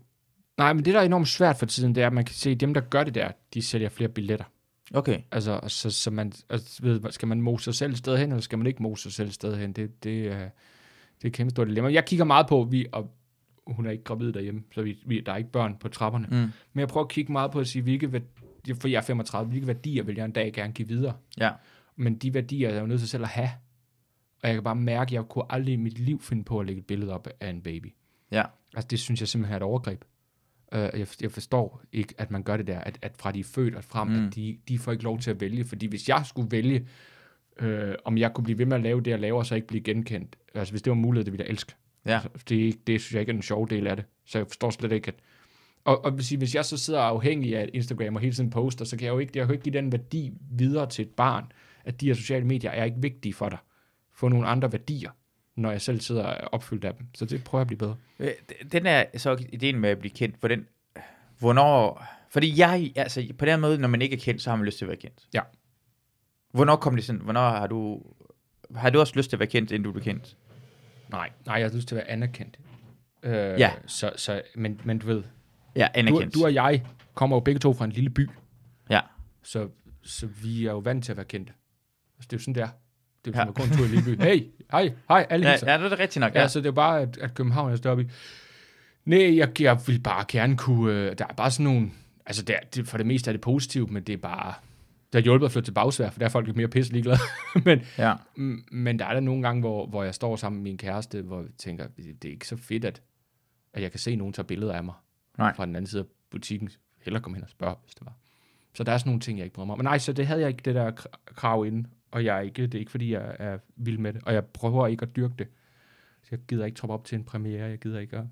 Nej, 0.59 0.73
men 0.73 0.85
det, 0.85 0.95
der 0.95 1.01
er 1.01 1.05
enormt 1.05 1.29
svært 1.29 1.57
for 1.59 1.67
tiden, 1.67 1.95
det 1.95 2.03
er, 2.03 2.07
at 2.07 2.13
man 2.13 2.25
kan 2.25 2.35
se, 2.35 2.51
at 2.51 2.61
dem, 2.61 2.75
der 2.75 2.81
gør 2.81 3.05
det 3.05 3.15
der, 3.15 3.31
de 3.55 3.63
sælger 3.63 3.89
flere 3.89 4.09
billetter. 4.11 4.45
Okay. 4.95 5.19
Altså, 5.33 5.61
så, 5.67 5.91
så 5.91 6.11
man, 6.11 6.33
altså, 6.51 6.83
ved, 6.83 7.01
skal 7.13 7.29
man 7.29 7.41
mose 7.43 7.65
sig 7.65 7.75
selv 7.75 7.97
sted 7.97 8.17
hen, 8.19 8.29
eller 8.31 8.43
skal 8.43 8.59
man 8.59 8.67
ikke 8.67 8.83
mose 8.83 9.03
sig 9.03 9.13
selv 9.13 9.31
sted 9.31 9.57
hen? 9.57 9.73
Det, 9.73 10.05
det, 10.05 10.27
er, 10.33 10.49
det 11.19 11.25
er 11.25 11.29
et 11.29 11.33
kæmpe 11.33 11.51
stort 11.51 11.67
dilemma. 11.69 11.93
Jeg 11.93 12.05
kigger 12.05 12.25
meget 12.25 12.47
på, 12.49 12.69
vi, 12.71 12.87
og 12.93 13.15
hun 13.67 13.87
er 13.87 13.91
ikke 13.91 14.05
gravid 14.05 14.33
derhjemme, 14.33 14.63
så 14.75 14.83
vi, 14.83 14.99
vi, 15.07 15.21
der 15.21 15.33
er 15.33 15.37
ikke 15.37 15.51
børn 15.53 15.77
på 15.81 15.89
trapperne. 15.89 16.27
Mm. 16.31 16.37
Men 16.73 16.81
jeg 16.81 16.89
prøver 16.89 17.05
at 17.05 17.11
kigge 17.11 17.33
meget 17.33 17.51
på 17.51 17.61
at 17.61 17.67
sige, 17.67 17.83
hvilke 17.83 18.13
værdier, 18.13 18.75
for 18.81 18.89
jeg 18.89 18.97
er 18.99 19.03
35, 19.03 19.51
hvilke 19.51 19.67
værdier 19.67 20.03
vil 20.03 20.17
jeg 20.17 20.25
en 20.25 20.33
dag 20.33 20.53
gerne 20.53 20.73
give 20.73 20.89
videre? 20.89 21.15
Ja. 21.39 21.51
Men 21.97 22.17
de 22.17 22.35
værdier 22.35 22.69
er 22.69 22.73
jeg 22.75 22.81
jo 22.81 22.87
nødt 22.87 23.01
til 23.01 23.09
selv 23.09 23.23
at 23.23 23.29
have. 23.29 23.51
Og 24.43 24.49
jeg 24.49 24.55
kan 24.57 24.63
bare 24.65 24.77
mærke, 24.77 25.09
at 25.09 25.13
jeg 25.13 25.25
kunne 25.25 25.45
aldrig 25.53 25.73
i 25.73 25.77
mit 25.77 25.99
liv 25.99 26.21
finde 26.23 26.45
på 26.45 26.61
at 26.61 26.67
lægge 26.67 26.79
et 26.81 26.87
billede 26.87 27.13
op 27.13 27.29
af 27.41 27.51
en 27.51 27.61
baby. 27.63 27.95
Ja. 28.33 28.45
Altså, 28.75 28.89
det 28.89 28.99
synes 28.99 29.21
jeg 29.21 29.29
simpelthen 29.29 29.53
er 29.53 29.57
et 29.57 29.63
overgreb. 29.63 30.05
Uh, 30.73 30.79
jeg, 30.79 31.07
jeg 31.21 31.31
forstår 31.31 31.83
ikke, 31.93 32.15
at 32.19 32.31
man 32.31 32.43
gør 32.43 32.57
det 32.57 32.67
der, 32.67 32.79
at, 32.79 32.99
at 33.03 33.13
fra 33.19 33.33
de 33.33 33.41
er 33.41 33.45
født 33.45 33.75
og 33.75 33.85
frem, 33.85 34.09
Mm. 34.09 34.27
at 34.27 34.35
de, 34.35 34.59
de 34.69 34.79
får 34.79 34.93
ikke 34.93 35.05
lov 35.05 35.19
til 35.19 35.31
at 35.31 35.41
vælge. 35.41 35.65
Fordi 35.65 35.87
hvis 35.87 36.09
jeg 36.09 36.23
skulle 36.27 36.51
vælge, 36.51 36.87
øh, 37.59 37.95
om 38.05 38.19
jeg 38.19 38.35
kunne 38.35 38.45
blive 38.45 38.59
ved 38.59 38.67
med 38.67 38.77
at 38.77 38.83
lave 38.83 39.01
det, 39.01 39.11
jeg 39.11 39.21
laver, 39.21 39.39
og 39.39 39.47
så 39.47 39.55
ikke 39.55 39.67
blive 39.67 39.83
genkendt. 39.83 40.37
Altså, 40.55 40.73
hvis 40.73 40.83
det 40.83 40.91
var 40.91 40.95
en 40.95 41.03
mulighed, 41.03 41.25
det 41.25 41.33
ville 41.33 41.45
jeg 41.45 41.51
elske. 41.51 41.75
Ja. 42.07 42.15
Altså, 42.15 42.45
det, 42.49 42.87
det 42.87 43.01
synes 43.01 43.13
jeg 43.13 43.21
ikke 43.21 43.31
er 43.31 43.35
den 43.35 43.43
sjove 43.43 43.67
del 43.71 43.87
af 43.87 43.97
det. 43.97 44.05
Så 44.27 44.39
jeg 44.39 44.47
forstår 44.47 44.71
slet 44.71 44.93
ikke, 44.93 45.09
at... 45.09 45.15
Og, 45.85 46.05
og 46.05 46.21
sige, 46.21 46.39
hvis 46.39 46.55
jeg 46.55 46.65
så 46.65 46.77
sidder 46.77 47.01
afhængig 47.01 47.57
af 47.57 47.71
Instagram 47.75 48.15
og 48.15 48.21
hele 48.21 48.35
tiden 48.35 48.51
poster, 48.51 48.85
så 48.85 48.97
kan 48.97 49.07
jeg 49.07 49.13
jo 49.13 49.19
ikke, 49.19 49.33
jeg 49.35 49.43
kan 49.47 49.49
jo 49.49 49.53
ikke 49.53 49.65
give 49.65 49.73
den 49.83 49.93
værdi 49.93 50.33
videre 50.51 50.89
til 50.89 51.03
et 51.03 51.11
barn, 51.11 51.45
at 51.85 52.01
de 52.01 52.07
her 52.07 52.15
sociale 52.15 52.45
medier 52.45 52.71
er 52.71 52.85
ikke 52.85 52.97
vigtige 53.01 53.35
for 53.35 53.49
dig. 53.49 53.59
Få 54.15 54.29
nogle 54.29 54.47
andre 54.47 54.73
værdier, 54.73 55.11
når 55.57 55.71
jeg 55.71 55.81
selv 55.81 56.01
sidder 56.01 56.23
og 56.23 56.33
er 56.33 56.47
opfyldt 56.47 56.85
af 56.85 56.95
dem. 56.95 57.07
Så 57.15 57.25
det 57.25 57.45
prøver 57.45 57.61
jeg 57.61 57.63
at 57.63 57.67
blive 57.67 57.79
bedre. 57.79 57.97
Øh, 58.19 58.31
Den 58.73 58.87
er 58.87 59.05
så 59.17 59.45
ideen 59.53 59.79
med 59.79 59.91
at 59.91 59.99
blive 59.99 60.13
kendt, 60.13 60.37
for 60.41 60.49
den, 60.49 60.67
hvornår, 61.39 62.05
fordi 62.31 62.61
jeg, 62.61 62.93
altså 62.97 63.27
på 63.39 63.45
den 63.45 63.61
måde, 63.61 63.79
når 63.79 63.89
man 63.89 64.03
ikke 64.03 64.17
er 64.17 64.21
kendt, 64.21 64.43
så 64.43 64.51
har 64.51 64.57
man 64.57 64.67
lyst 64.67 64.79
til 64.79 64.85
at 64.85 64.89
være 64.89 64.97
kendt. 64.97 65.27
Ja. 65.35 65.41
Hvornår 66.53 66.77
kom 66.77 66.95
det 66.97 67.05
sådan, 67.05 67.21
hvornår 67.21 67.41
har 67.51 67.67
du, 67.67 68.03
har 68.75 68.91
du 68.91 69.01
også 69.01 69.13
lyst 69.17 69.31
til 69.31 69.37
at 69.37 69.41
være 69.41 69.47
kendt, 69.49 69.71
inden 69.71 69.83
du 69.85 69.93
blev 69.93 70.05
kendt? 70.05 70.37
Nej, 71.11 71.31
nej, 71.47 71.55
jeg 71.57 71.69
har 71.71 71.77
lyst 71.77 71.89
til 71.89 71.95
at 71.95 71.99
være 71.99 72.09
anerkendt. 72.11 72.59
Øh, 73.23 73.33
Ja. 73.61 73.73
Så, 73.87 74.13
så, 74.17 74.43
men, 74.55 74.81
men 74.85 74.99
du 74.99 75.07
ved, 75.07 75.23
Ja, 75.77 75.85
du, 75.95 75.99
anerkendt. 75.99 76.35
du 76.35 76.45
og 76.45 76.55
jeg 76.55 76.83
kommer 77.15 77.37
jo 77.37 77.41
begge 77.41 77.59
to 77.59 77.73
fra 77.75 77.85
en 77.85 77.91
lille 77.93 78.11
by, 78.11 78.29
Ja, 78.91 79.01
så, 79.43 79.69
så 80.03 80.27
vi 80.27 80.67
er 80.67 80.71
jo 80.71 80.79
vant 80.79 81.05
til 81.05 81.13
at 81.13 81.17
være 81.17 81.27
kendte. 81.27 81.53
Altså, 82.19 82.27
det 82.31 82.33
er 82.33 82.37
jo 82.37 82.41
sådan, 82.41 82.55
det 82.55 82.63
er. 82.63 82.69
Det 83.25 83.35
er 83.37 83.39
Ja. 83.41 83.47
jo 83.47 83.47
som 83.47 83.49
at 83.49 83.55
gå 83.55 83.63
en 83.63 83.79
tur 83.79 83.85
i 83.85 83.89
lille 83.89 84.17
by. 84.17 84.23
Hey, 84.23 84.47
hej, 84.71 84.93
hej, 85.09 85.27
alle 85.31 85.47
ja, 85.47 85.53
hilser. 85.53 85.71
ja, 85.73 85.79
det 85.79 85.85
er 85.85 85.89
det 85.89 85.99
rigtigt 85.99 86.21
nok. 86.21 86.35
Ja, 86.35 86.41
Ja. 86.41 86.49
så 86.49 86.59
det 86.59 86.67
er 86.67 86.71
jo 86.71 86.75
bare, 86.75 87.01
at, 87.01 87.19
at 87.19 87.35
København 87.35 87.73
er 87.73 87.77
større 87.77 87.97
by. 87.97 88.09
Nej, 89.05 89.37
jeg, 89.39 89.61
jeg 89.61 89.79
vil 89.87 90.01
bare 90.01 90.25
gerne 90.29 90.57
kunne... 90.57 90.93
Øh, 90.93 91.19
der 91.19 91.25
er 91.29 91.33
bare 91.35 91.51
sådan 91.51 91.65
nogle... 91.65 91.91
Altså, 92.27 92.43
det 92.43 92.57
er, 92.57 92.61
det, 92.75 92.89
for 92.89 92.97
det 92.97 93.07
meste 93.07 93.31
er 93.31 93.33
det 93.33 93.41
positivt, 93.41 93.91
men 93.91 94.03
det 94.03 94.13
er 94.13 94.17
bare... 94.17 94.55
Det 95.13 95.15
har 95.15 95.21
hjulpet 95.21 95.47
at 95.47 95.53
flytte 95.53 95.67
til 95.67 95.73
bagsvær, 95.73 96.11
for 96.11 96.19
der 96.19 96.27
er 96.27 96.31
folk 96.31 96.47
lidt 96.47 96.57
mere 96.57 96.69
pisse 96.69 96.93
ligeglade. 96.93 97.19
men, 97.67 97.81
ja. 97.99 98.15
men 98.73 98.99
der 98.99 99.05
er 99.05 99.13
der 99.13 99.21
nogle 99.21 99.43
gange, 99.43 99.61
hvor, 99.61 99.87
hvor 99.87 100.03
jeg 100.05 100.15
står 100.15 100.37
sammen 100.37 100.63
med 100.63 100.71
min 100.71 100.79
kæreste, 100.79 101.23
hvor 101.23 101.41
jeg 101.41 101.49
tænker, 101.59 101.87
det 101.97 102.25
er 102.25 102.29
ikke 102.31 102.49
så 102.49 102.57
fedt, 102.57 102.85
at, 102.85 103.03
at 103.73 103.83
jeg 103.83 103.91
kan 103.91 104.01
se 104.01 104.17
nogen 104.17 104.33
tage 104.33 104.47
billeder 104.47 104.73
af 104.73 104.85
mig 104.85 104.95
Nej. 105.39 105.55
fra 105.55 105.67
den 105.67 105.77
anden 105.77 105.87
side 105.89 106.03
af 106.03 106.07
butikken. 106.31 106.71
Hellere 107.05 107.23
komme 107.23 107.37
hen 107.37 107.45
og 107.45 107.51
spørge, 107.51 107.75
hvis 107.85 107.95
det 107.95 108.07
var. 108.07 108.13
Så 108.75 108.85
der 108.85 108.93
er 108.93 108.99
sådan 108.99 109.11
nogle 109.11 109.21
ting, 109.21 109.39
jeg 109.39 109.45
ikke 109.45 109.55
bryder 109.55 109.67
mig 109.67 109.73
om. 109.73 109.79
Men 109.79 109.85
nej, 109.85 109.99
så 109.99 110.13
det 110.13 110.27
havde 110.27 110.41
jeg 110.41 110.49
ikke 110.49 110.63
det 110.65 110.75
der 110.75 110.91
kra- 110.91 111.35
krav 111.35 111.67
inden, 111.67 111.87
og 112.11 112.25
jeg 112.25 112.37
er 112.37 112.41
ikke, 112.41 112.63
det 112.63 112.75
er 112.75 112.79
ikke, 112.79 112.91
fordi 112.91 113.13
jeg 113.13 113.37
er 113.39 113.59
vild 113.77 113.99
med 113.99 114.13
det, 114.13 114.23
og 114.25 114.35
jeg 114.35 114.45
prøver 114.47 114.87
ikke 114.87 115.03
at 115.03 115.17
dyrke 115.17 115.35
det. 115.39 115.49
Så 116.23 116.29
jeg 116.31 116.39
gider 116.49 116.65
ikke 116.65 116.77
troppe 116.77 116.95
op 116.95 117.05
til 117.05 117.19
en 117.19 117.25
premiere, 117.25 117.69
jeg 117.69 117.79
gider 117.79 117.99
ikke 118.01 118.17
at 118.17 118.25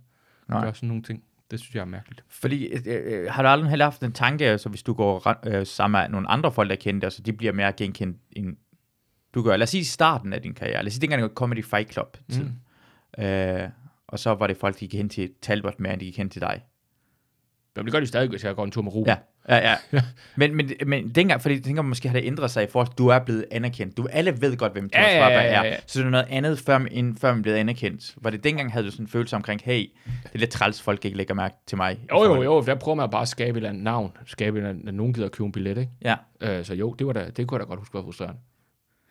Nej. 0.48 0.60
gøre 0.64 0.74
sådan 0.74 0.88
nogle 0.88 1.02
ting. 1.02 1.24
Det 1.50 1.60
synes 1.60 1.74
jeg 1.74 1.80
er 1.80 1.84
mærkeligt. 1.84 2.24
Fordi, 2.28 2.66
øh, 2.66 2.80
øh, 2.86 3.30
har 3.30 3.42
du 3.42 3.48
aldrig 3.48 3.70
heller 3.70 3.84
haft 3.84 4.02
en 4.02 4.12
tanke, 4.12 4.46
altså 4.46 4.68
hvis 4.68 4.82
du 4.82 4.94
går 4.94 5.46
øh, 5.46 5.66
sammen 5.66 6.00
med 6.00 6.08
nogle 6.08 6.28
andre 6.28 6.52
folk, 6.52 6.70
der 6.70 6.76
kender 6.76 7.00
dig, 7.00 7.12
så 7.12 7.22
de 7.22 7.32
bliver 7.32 7.52
mere 7.52 7.72
genkendt, 7.72 8.18
end 8.32 8.56
du 9.34 9.42
gør. 9.42 9.56
Lad 9.56 9.62
os 9.62 9.70
sige 9.70 9.80
i 9.80 9.84
starten 9.84 10.32
af 10.32 10.42
din 10.42 10.54
karriere. 10.54 10.82
Lad 10.82 10.86
os 10.86 10.92
sige, 10.92 11.00
dengang 11.00 11.22
du 11.22 11.28
kom 11.28 11.52
i 11.52 11.62
Fight 11.62 11.92
Club. 11.92 12.16
Mm. 12.28 13.24
Øh, 13.24 13.68
og 14.08 14.18
så 14.18 14.34
var 14.34 14.46
det 14.46 14.56
folk, 14.56 14.80
de 14.80 14.88
gik 14.88 14.94
hen 14.94 15.08
til 15.08 15.30
Talbot 15.42 15.80
mere, 15.80 15.92
end 15.92 16.00
de 16.00 16.06
gik 16.06 16.16
hen 16.16 16.30
til 16.30 16.40
dig. 16.40 16.64
Men 17.76 17.84
det 17.84 17.92
gør 17.92 18.00
de 18.00 18.06
stadig, 18.06 18.28
hvis 18.28 18.44
jeg 18.44 18.54
går 18.54 18.64
en 18.64 18.70
tur 18.70 18.82
med 18.82 18.92
Ruben. 18.92 19.08
Ja. 19.08 19.16
Ja, 19.48 19.70
ja. 19.92 20.02
men, 20.36 20.54
men, 20.56 20.70
men 20.86 21.08
dengang, 21.08 21.42
fordi 21.42 21.54
jeg 21.54 21.62
tænker 21.62 21.82
måske 21.82 22.08
har 22.08 22.16
det 22.20 22.26
ændret 22.26 22.50
sig 22.50 22.64
i 22.64 22.66
forhold 22.70 22.86
til, 22.88 22.92
at 22.92 22.98
du 22.98 23.08
er 23.08 23.18
blevet 23.18 23.44
anerkendt. 23.50 23.96
Du 23.96 24.06
alle 24.10 24.40
ved 24.40 24.56
godt, 24.56 24.72
hvem 24.72 24.90
Thomas 24.90 25.08
Ja, 25.08 25.16
ja, 25.16 25.22
Warberg 25.22 25.44
ja, 25.44 25.52
ja, 25.52 25.60
er. 25.60 25.64
ja. 25.64 25.76
Så 25.86 25.98
det 25.98 26.06
er 26.06 26.10
noget 26.10 26.26
andet, 26.30 26.58
før, 26.58 26.78
end 26.90 27.16
før 27.16 27.32
man 27.34 27.42
blev 27.42 27.54
anerkendt. 27.54 28.14
Var 28.22 28.30
det 28.30 28.44
dengang, 28.44 28.72
havde 28.72 28.86
du 28.86 28.90
sådan 28.90 29.04
en 29.04 29.08
følelse 29.08 29.36
omkring, 29.36 29.60
hey, 29.64 29.80
det 30.06 30.34
er 30.34 30.38
lidt 30.38 30.50
træls, 30.50 30.82
folk 30.82 31.04
ikke 31.04 31.16
lægger 31.16 31.34
mærke 31.34 31.54
til 31.66 31.76
mig. 31.76 31.98
Jo, 32.12 32.24
jo, 32.24 32.42
jo, 32.42 32.62
der 32.66 32.74
prøver 32.74 32.94
man 32.94 33.10
bare 33.10 33.22
at 33.22 33.28
skabe 33.28 33.50
et 33.50 33.56
eller 33.56 33.68
andet 33.68 33.84
navn. 33.84 34.12
Skabe 34.26 34.58
et 34.58 34.60
eller 34.60 34.70
andet, 34.70 34.88
at 34.88 34.94
nogen 34.94 35.12
gider 35.14 35.26
at 35.26 35.32
købe 35.32 35.46
en 35.46 35.52
billet, 35.52 35.78
ikke? 35.78 35.90
Ja. 36.04 36.14
Øh, 36.40 36.64
så 36.64 36.74
jo, 36.74 36.92
det, 36.98 37.06
var 37.06 37.12
da, 37.12 37.24
det 37.36 37.46
kunne 37.46 37.58
jeg 37.60 37.66
da 37.66 37.68
godt 37.68 37.78
huske 37.80 37.94
var 37.94 38.02
frustrerende. 38.02 38.38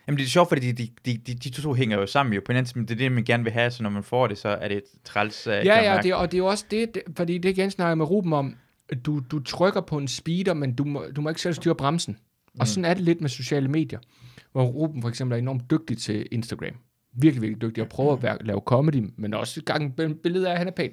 Jamen 0.07 0.17
det 0.17 0.25
er 0.25 0.29
sjovt, 0.29 0.49
fordi 0.49 0.71
de, 0.71 0.87
de, 1.05 1.17
de, 1.27 1.33
de 1.33 1.49
to 1.49 1.73
hænger 1.73 1.97
jo 1.99 2.05
sammen 2.07 2.33
jo. 2.33 2.41
På 2.45 2.51
en 2.51 2.57
anden 2.57 2.71
måde, 2.75 2.87
det 2.87 2.93
er 2.93 2.97
det, 2.97 3.11
man 3.11 3.23
gerne 3.23 3.43
vil 3.43 3.53
have, 3.53 3.71
så 3.71 3.83
når 3.83 3.89
man 3.89 4.03
får 4.03 4.27
det, 4.27 4.37
så 4.37 4.49
er 4.49 4.67
det 4.67 4.77
et 4.77 4.83
træls. 5.03 5.47
Uh, 5.47 5.53
Ja, 5.53 5.59
ja, 5.93 6.01
det, 6.01 6.11
er- 6.11 6.15
og 6.15 6.31
det 6.31 6.37
er 6.37 6.39
jo 6.39 6.45
også 6.45 6.65
det, 6.71 6.93
det 6.95 7.01
fordi 7.17 7.37
det 7.37 7.49
igen 7.49 7.71
snakker 7.71 7.89
jeg 7.89 7.97
med 7.97 8.05
Ruben 8.09 8.33
om, 8.33 8.55
du, 9.05 9.19
du 9.31 9.39
trykker 9.39 9.81
på 9.81 9.97
en 9.97 10.07
speeder, 10.07 10.53
men 10.53 10.75
du 10.75 10.83
må, 10.83 11.03
du 11.15 11.21
må 11.21 11.29
ikke 11.29 11.41
selv 11.41 11.53
styre 11.53 11.75
bremsen. 11.75 12.13
Mm. 12.13 12.59
Og 12.59 12.67
sådan 12.67 12.85
er 12.85 12.93
det 12.93 13.03
lidt 13.03 13.21
med 13.21 13.29
sociale 13.29 13.67
medier, 13.67 13.99
hvor 14.51 14.63
Ruben 14.63 15.01
for 15.01 15.09
eksempel 15.09 15.35
er 15.35 15.39
enormt 15.39 15.71
dygtig 15.71 15.97
til 15.97 16.27
Instagram. 16.31 16.75
Virkelig, 17.13 17.41
virkelig 17.41 17.61
dygtig 17.61 17.83
og 17.83 17.89
prøver 17.89 18.13
at 18.13 18.23
være, 18.23 18.37
lave 18.41 18.61
comedy, 18.65 19.09
men 19.17 19.33
også 19.33 19.61
gang 19.63 19.99
et 19.99 20.21
billede 20.23 20.47
af, 20.47 20.51
at 20.51 20.57
han 20.57 20.67
er 20.67 20.71
pæn. 20.71 20.91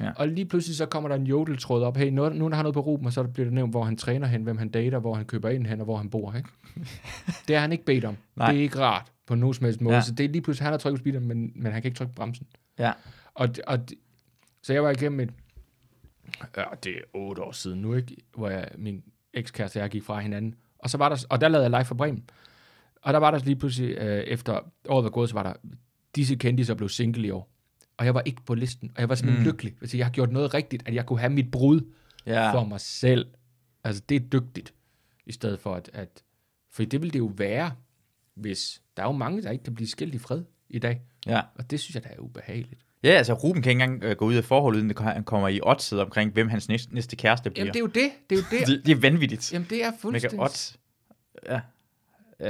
Ja. 0.00 0.10
Og 0.16 0.28
lige 0.28 0.44
pludselig 0.44 0.76
så 0.76 0.86
kommer 0.86 1.08
der 1.08 1.16
en 1.16 1.26
jodeltråd 1.26 1.82
op. 1.82 1.96
Hey, 1.96 2.10
nu, 2.10 2.28
nu 2.28 2.48
der 2.48 2.54
har 2.54 2.62
noget 2.62 2.74
på 2.74 2.80
Ruben, 2.80 3.06
og 3.06 3.12
så 3.12 3.22
bliver 3.22 3.46
det 3.46 3.54
nævnt, 3.54 3.72
hvor 3.72 3.84
han 3.84 3.96
træner 3.96 4.26
hen, 4.26 4.42
hvem 4.42 4.58
han 4.58 4.68
dater, 4.68 4.98
hvor 4.98 5.14
han 5.14 5.24
køber 5.24 5.48
ind 5.48 5.66
hen, 5.66 5.80
og 5.80 5.84
hvor 5.84 5.96
han 5.96 6.10
bor. 6.10 6.34
Ikke? 6.34 6.48
det 7.48 7.56
har 7.56 7.60
han 7.60 7.72
ikke 7.72 7.84
bedt 7.84 8.04
om. 8.04 8.16
Nej. 8.36 8.50
Det 8.50 8.58
er 8.58 8.62
ikke 8.62 8.78
rart 8.78 9.12
på 9.26 9.34
nogen 9.34 9.54
som 9.54 9.64
helst 9.64 9.80
måde. 9.80 9.94
Ja. 9.94 10.00
Så 10.00 10.12
det 10.12 10.24
er 10.24 10.28
lige 10.28 10.42
pludselig, 10.42 10.64
han 10.64 10.72
har 10.72 10.78
trykket 10.78 10.98
på 10.98 11.02
speederen, 11.02 11.28
men, 11.28 11.52
men 11.54 11.72
han 11.72 11.82
kan 11.82 11.88
ikke 11.88 11.98
trykke 11.98 12.12
på 12.12 12.16
bremsen. 12.16 12.46
Ja. 12.78 12.92
Og, 13.34 13.48
og, 13.66 13.78
så 14.62 14.72
jeg 14.72 14.82
var 14.82 14.90
igennem 14.90 15.20
et, 15.20 15.30
ja, 16.56 16.64
det 16.84 16.92
er 16.96 17.00
otte 17.14 17.42
år 17.42 17.52
siden 17.52 17.80
nu, 17.82 17.94
ikke? 17.94 18.16
Hvor 18.34 18.48
jeg, 18.48 18.68
min 18.78 19.02
ekskæreste 19.34 19.76
og 19.76 19.82
jeg 19.82 19.90
gik 19.90 20.02
fra 20.04 20.20
hinanden. 20.20 20.54
Og, 20.78 20.90
så 20.90 20.98
var 20.98 21.08
der, 21.08 21.26
og 21.30 21.40
der 21.40 21.48
lavede 21.48 21.62
jeg 21.64 21.70
live 21.70 21.84
for 21.84 21.94
Bremen. 21.94 22.24
Og 23.02 23.12
der 23.12 23.18
var 23.18 23.30
der 23.30 23.38
lige 23.38 23.56
pludselig, 23.56 23.96
øh, 23.98 24.24
efter 24.24 24.60
året 24.88 25.04
var 25.04 25.10
gået, 25.10 25.28
så 25.28 25.34
var 25.34 25.42
der, 25.42 25.52
disse 26.16 26.34
kendte 26.36 26.64
så 26.64 26.74
blev 26.74 26.88
single 26.88 27.26
i 27.26 27.30
år. 27.30 27.48
Og 27.96 28.04
jeg 28.04 28.14
var 28.14 28.20
ikke 28.20 28.42
på 28.42 28.54
listen, 28.54 28.92
og 28.94 29.00
jeg 29.00 29.08
var 29.08 29.14
simpelthen 29.14 29.44
Mm. 29.46 29.50
lykkelig. 29.52 29.74
Altså, 29.80 29.96
jeg 29.96 30.06
har 30.06 30.10
gjort 30.12 30.32
noget 30.32 30.54
rigtigt, 30.54 30.82
at 30.88 30.94
jeg 30.94 31.06
kunne 31.06 31.18
have 31.20 31.32
mit 31.32 31.50
brud 31.50 31.80
Ja. 32.26 32.52
for 32.54 32.64
mig 32.64 32.80
selv. 32.80 33.26
Altså, 33.84 34.02
det 34.08 34.14
er 34.16 34.20
dygtigt, 34.20 34.74
i 35.26 35.32
stedet 35.32 35.60
for 35.60 35.74
at, 35.74 35.90
at 35.92 36.22
for 36.70 36.84
det 36.84 37.02
vil 37.02 37.12
det 37.12 37.18
jo 37.18 37.32
være, 37.36 37.72
hvis 38.34 38.82
der 38.96 39.02
er 39.02 39.06
jo 39.06 39.12
mange, 39.12 39.42
der 39.42 39.50
ikke 39.50 39.64
kan 39.64 39.74
blive 39.74 39.88
skilt 39.88 40.14
i 40.14 40.18
fred 40.18 40.42
i 40.68 40.78
dag. 40.78 41.00
ja. 41.26 41.40
Og 41.54 41.70
det 41.70 41.80
synes 41.80 41.94
jeg, 41.94 42.04
der 42.04 42.10
er 42.10 42.18
ubehageligt. 42.18 42.80
Ja, 43.02 43.08
altså 43.10 43.32
Ruben 43.32 43.62
kan 43.62 43.70
ikke 43.70 43.82
engang 43.82 44.04
øh, 44.04 44.16
gå 44.16 44.24
ud 44.24 44.34
af 44.34 44.44
forholdet, 44.44 44.96
ko- 44.96 45.04
han 45.04 45.24
kommer 45.24 45.48
i 45.48 45.60
oddset 45.62 46.00
omkring, 46.00 46.32
hvem 46.32 46.48
hans 46.48 46.68
næste, 46.68 46.94
næste 46.94 47.16
kæreste 47.16 47.50
bliver. 47.50 47.64
Jamen, 47.64 47.72
det 47.74 47.78
er 47.78 47.80
jo 47.80 47.86
det. 47.86 48.10
Det 48.30 48.38
er 48.38 48.40
jo 48.40 48.44
det. 48.58 48.66
det, 48.66 48.86
det 48.86 48.92
er 48.96 49.00
vanvittigt. 49.00 49.52
Jamen, 49.52 49.66
det 49.70 49.84
er 49.84 49.90
Mega 49.90 49.96
fuldstændig... 50.00 50.40
odds. 50.40 50.76
Ja. 51.48 51.60
Uh, 52.40 52.48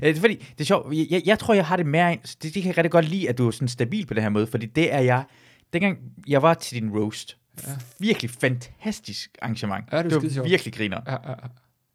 det 0.00 0.16
er 0.16 0.20
fordi, 0.20 0.34
det 0.34 0.60
er 0.60 0.64
sjovt, 0.64 0.96
jeg, 0.96 1.06
jeg, 1.10 1.22
jeg 1.26 1.38
tror, 1.38 1.54
jeg 1.54 1.66
har 1.66 1.76
det 1.76 1.86
mere, 1.86 2.16
det, 2.22 2.42
det 2.42 2.52
kan 2.52 2.64
jeg 2.64 2.76
rigtig 2.76 2.90
godt 2.90 3.08
lide, 3.08 3.28
at 3.28 3.38
du 3.38 3.46
er 3.46 3.50
sådan 3.50 3.68
stabil 3.68 4.06
på 4.06 4.14
den 4.14 4.22
her 4.22 4.28
måde, 4.30 4.46
fordi 4.46 4.66
det 4.66 4.92
er 4.94 4.98
jeg, 5.00 5.24
dengang 5.72 5.98
jeg 6.28 6.42
var 6.42 6.54
til 6.54 6.80
din 6.82 6.90
roast, 6.98 7.36
ja. 7.66 7.72
virkelig 7.98 8.30
fantastisk 8.30 9.30
arrangement. 9.42 9.84
Ja, 9.92 10.02
det 10.02 10.12
er 10.12 10.20
det 10.20 10.36
var 10.36 10.42
virkelig 10.44 10.74
griner. 10.74 11.00
Ja, 11.06 11.12
ja, 11.12 11.34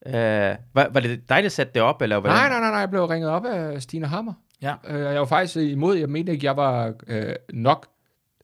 ja. 0.06 0.52
Uh, 0.52 0.58
var, 0.74 0.90
var 0.94 1.00
det 1.00 1.30
dig, 1.30 1.44
der 1.44 1.50
satte 1.50 1.74
det 1.74 1.82
op, 1.82 2.02
eller 2.02 2.20
hvordan? 2.20 2.38
Nej, 2.38 2.50
nej, 2.50 2.60
nej, 2.60 2.70
nej, 2.70 2.80
jeg 2.80 2.90
blev 2.90 3.06
ringet 3.06 3.30
op 3.30 3.46
af 3.46 3.82
Stine 3.82 4.08
Hammer. 4.08 4.34
Ja. 4.62 4.74
Øh, 4.88 5.00
jeg 5.00 5.20
var 5.20 5.26
faktisk 5.26 5.56
imod, 5.58 5.96
jeg 5.98 6.10
mente 6.10 6.32
ikke, 6.32 6.46
jeg 6.46 6.58
var 6.58 6.94
øh, 7.08 7.36
nok. 7.54 7.88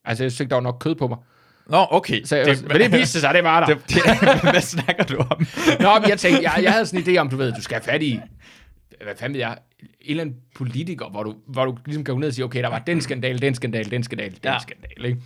Altså, 0.06 0.24
jeg 0.24 0.32
synes 0.32 0.50
der 0.50 0.56
var 0.56 0.62
nok 0.64 0.78
kød 0.80 0.96
på 0.96 1.08
mig. 1.08 1.18
Nå, 1.70 1.88
okay. 1.92 2.24
Så 2.24 2.36
det, 2.36 2.68
men 2.68 2.80
det 2.82 2.92
viste 2.92 3.20
sig, 3.20 3.34
det 3.34 3.44
var 3.44 3.60
der. 3.66 3.68
det, 3.76 3.90
det, 3.90 4.42
hvad 4.52 4.62
snakker 4.62 5.04
du 5.04 5.18
om? 5.18 5.48
Nå, 5.80 6.00
men 6.00 6.10
jeg 6.10 6.20
tænkte, 6.20 6.44
jeg, 6.44 6.60
jeg 6.64 6.72
havde 6.72 6.86
sådan 6.86 7.10
en 7.10 7.16
idé 7.16 7.20
om, 7.20 7.30
du 7.30 7.36
ved, 7.38 7.54
du 7.54 7.62
skal 7.62 7.76
have 7.76 7.84
fat 7.84 8.04
i, 8.04 8.20
hvad 9.04 9.14
fanden 9.18 9.34
ved 9.34 9.40
jeg, 9.40 9.58
en 9.82 9.88
eller 10.02 10.22
anden 10.24 10.36
politiker, 10.56 11.10
hvor 11.10 11.24
du, 11.24 11.36
hvor 11.48 11.66
du 11.66 11.78
ligesom 11.86 12.04
kan 12.04 12.14
gå 12.14 12.20
ned 12.20 12.28
og 12.28 12.34
sige, 12.34 12.46
okay, 12.46 12.62
der 12.62 12.70
var 12.70 12.80
den 12.80 13.02
skandal, 13.02 13.42
den 13.42 13.56
skandal, 13.56 13.92
den 13.92 14.04
skandal, 14.04 14.32
den 14.32 14.40
Ja. 14.44 14.58
skandal, 14.60 15.06
ikke? 15.06 15.22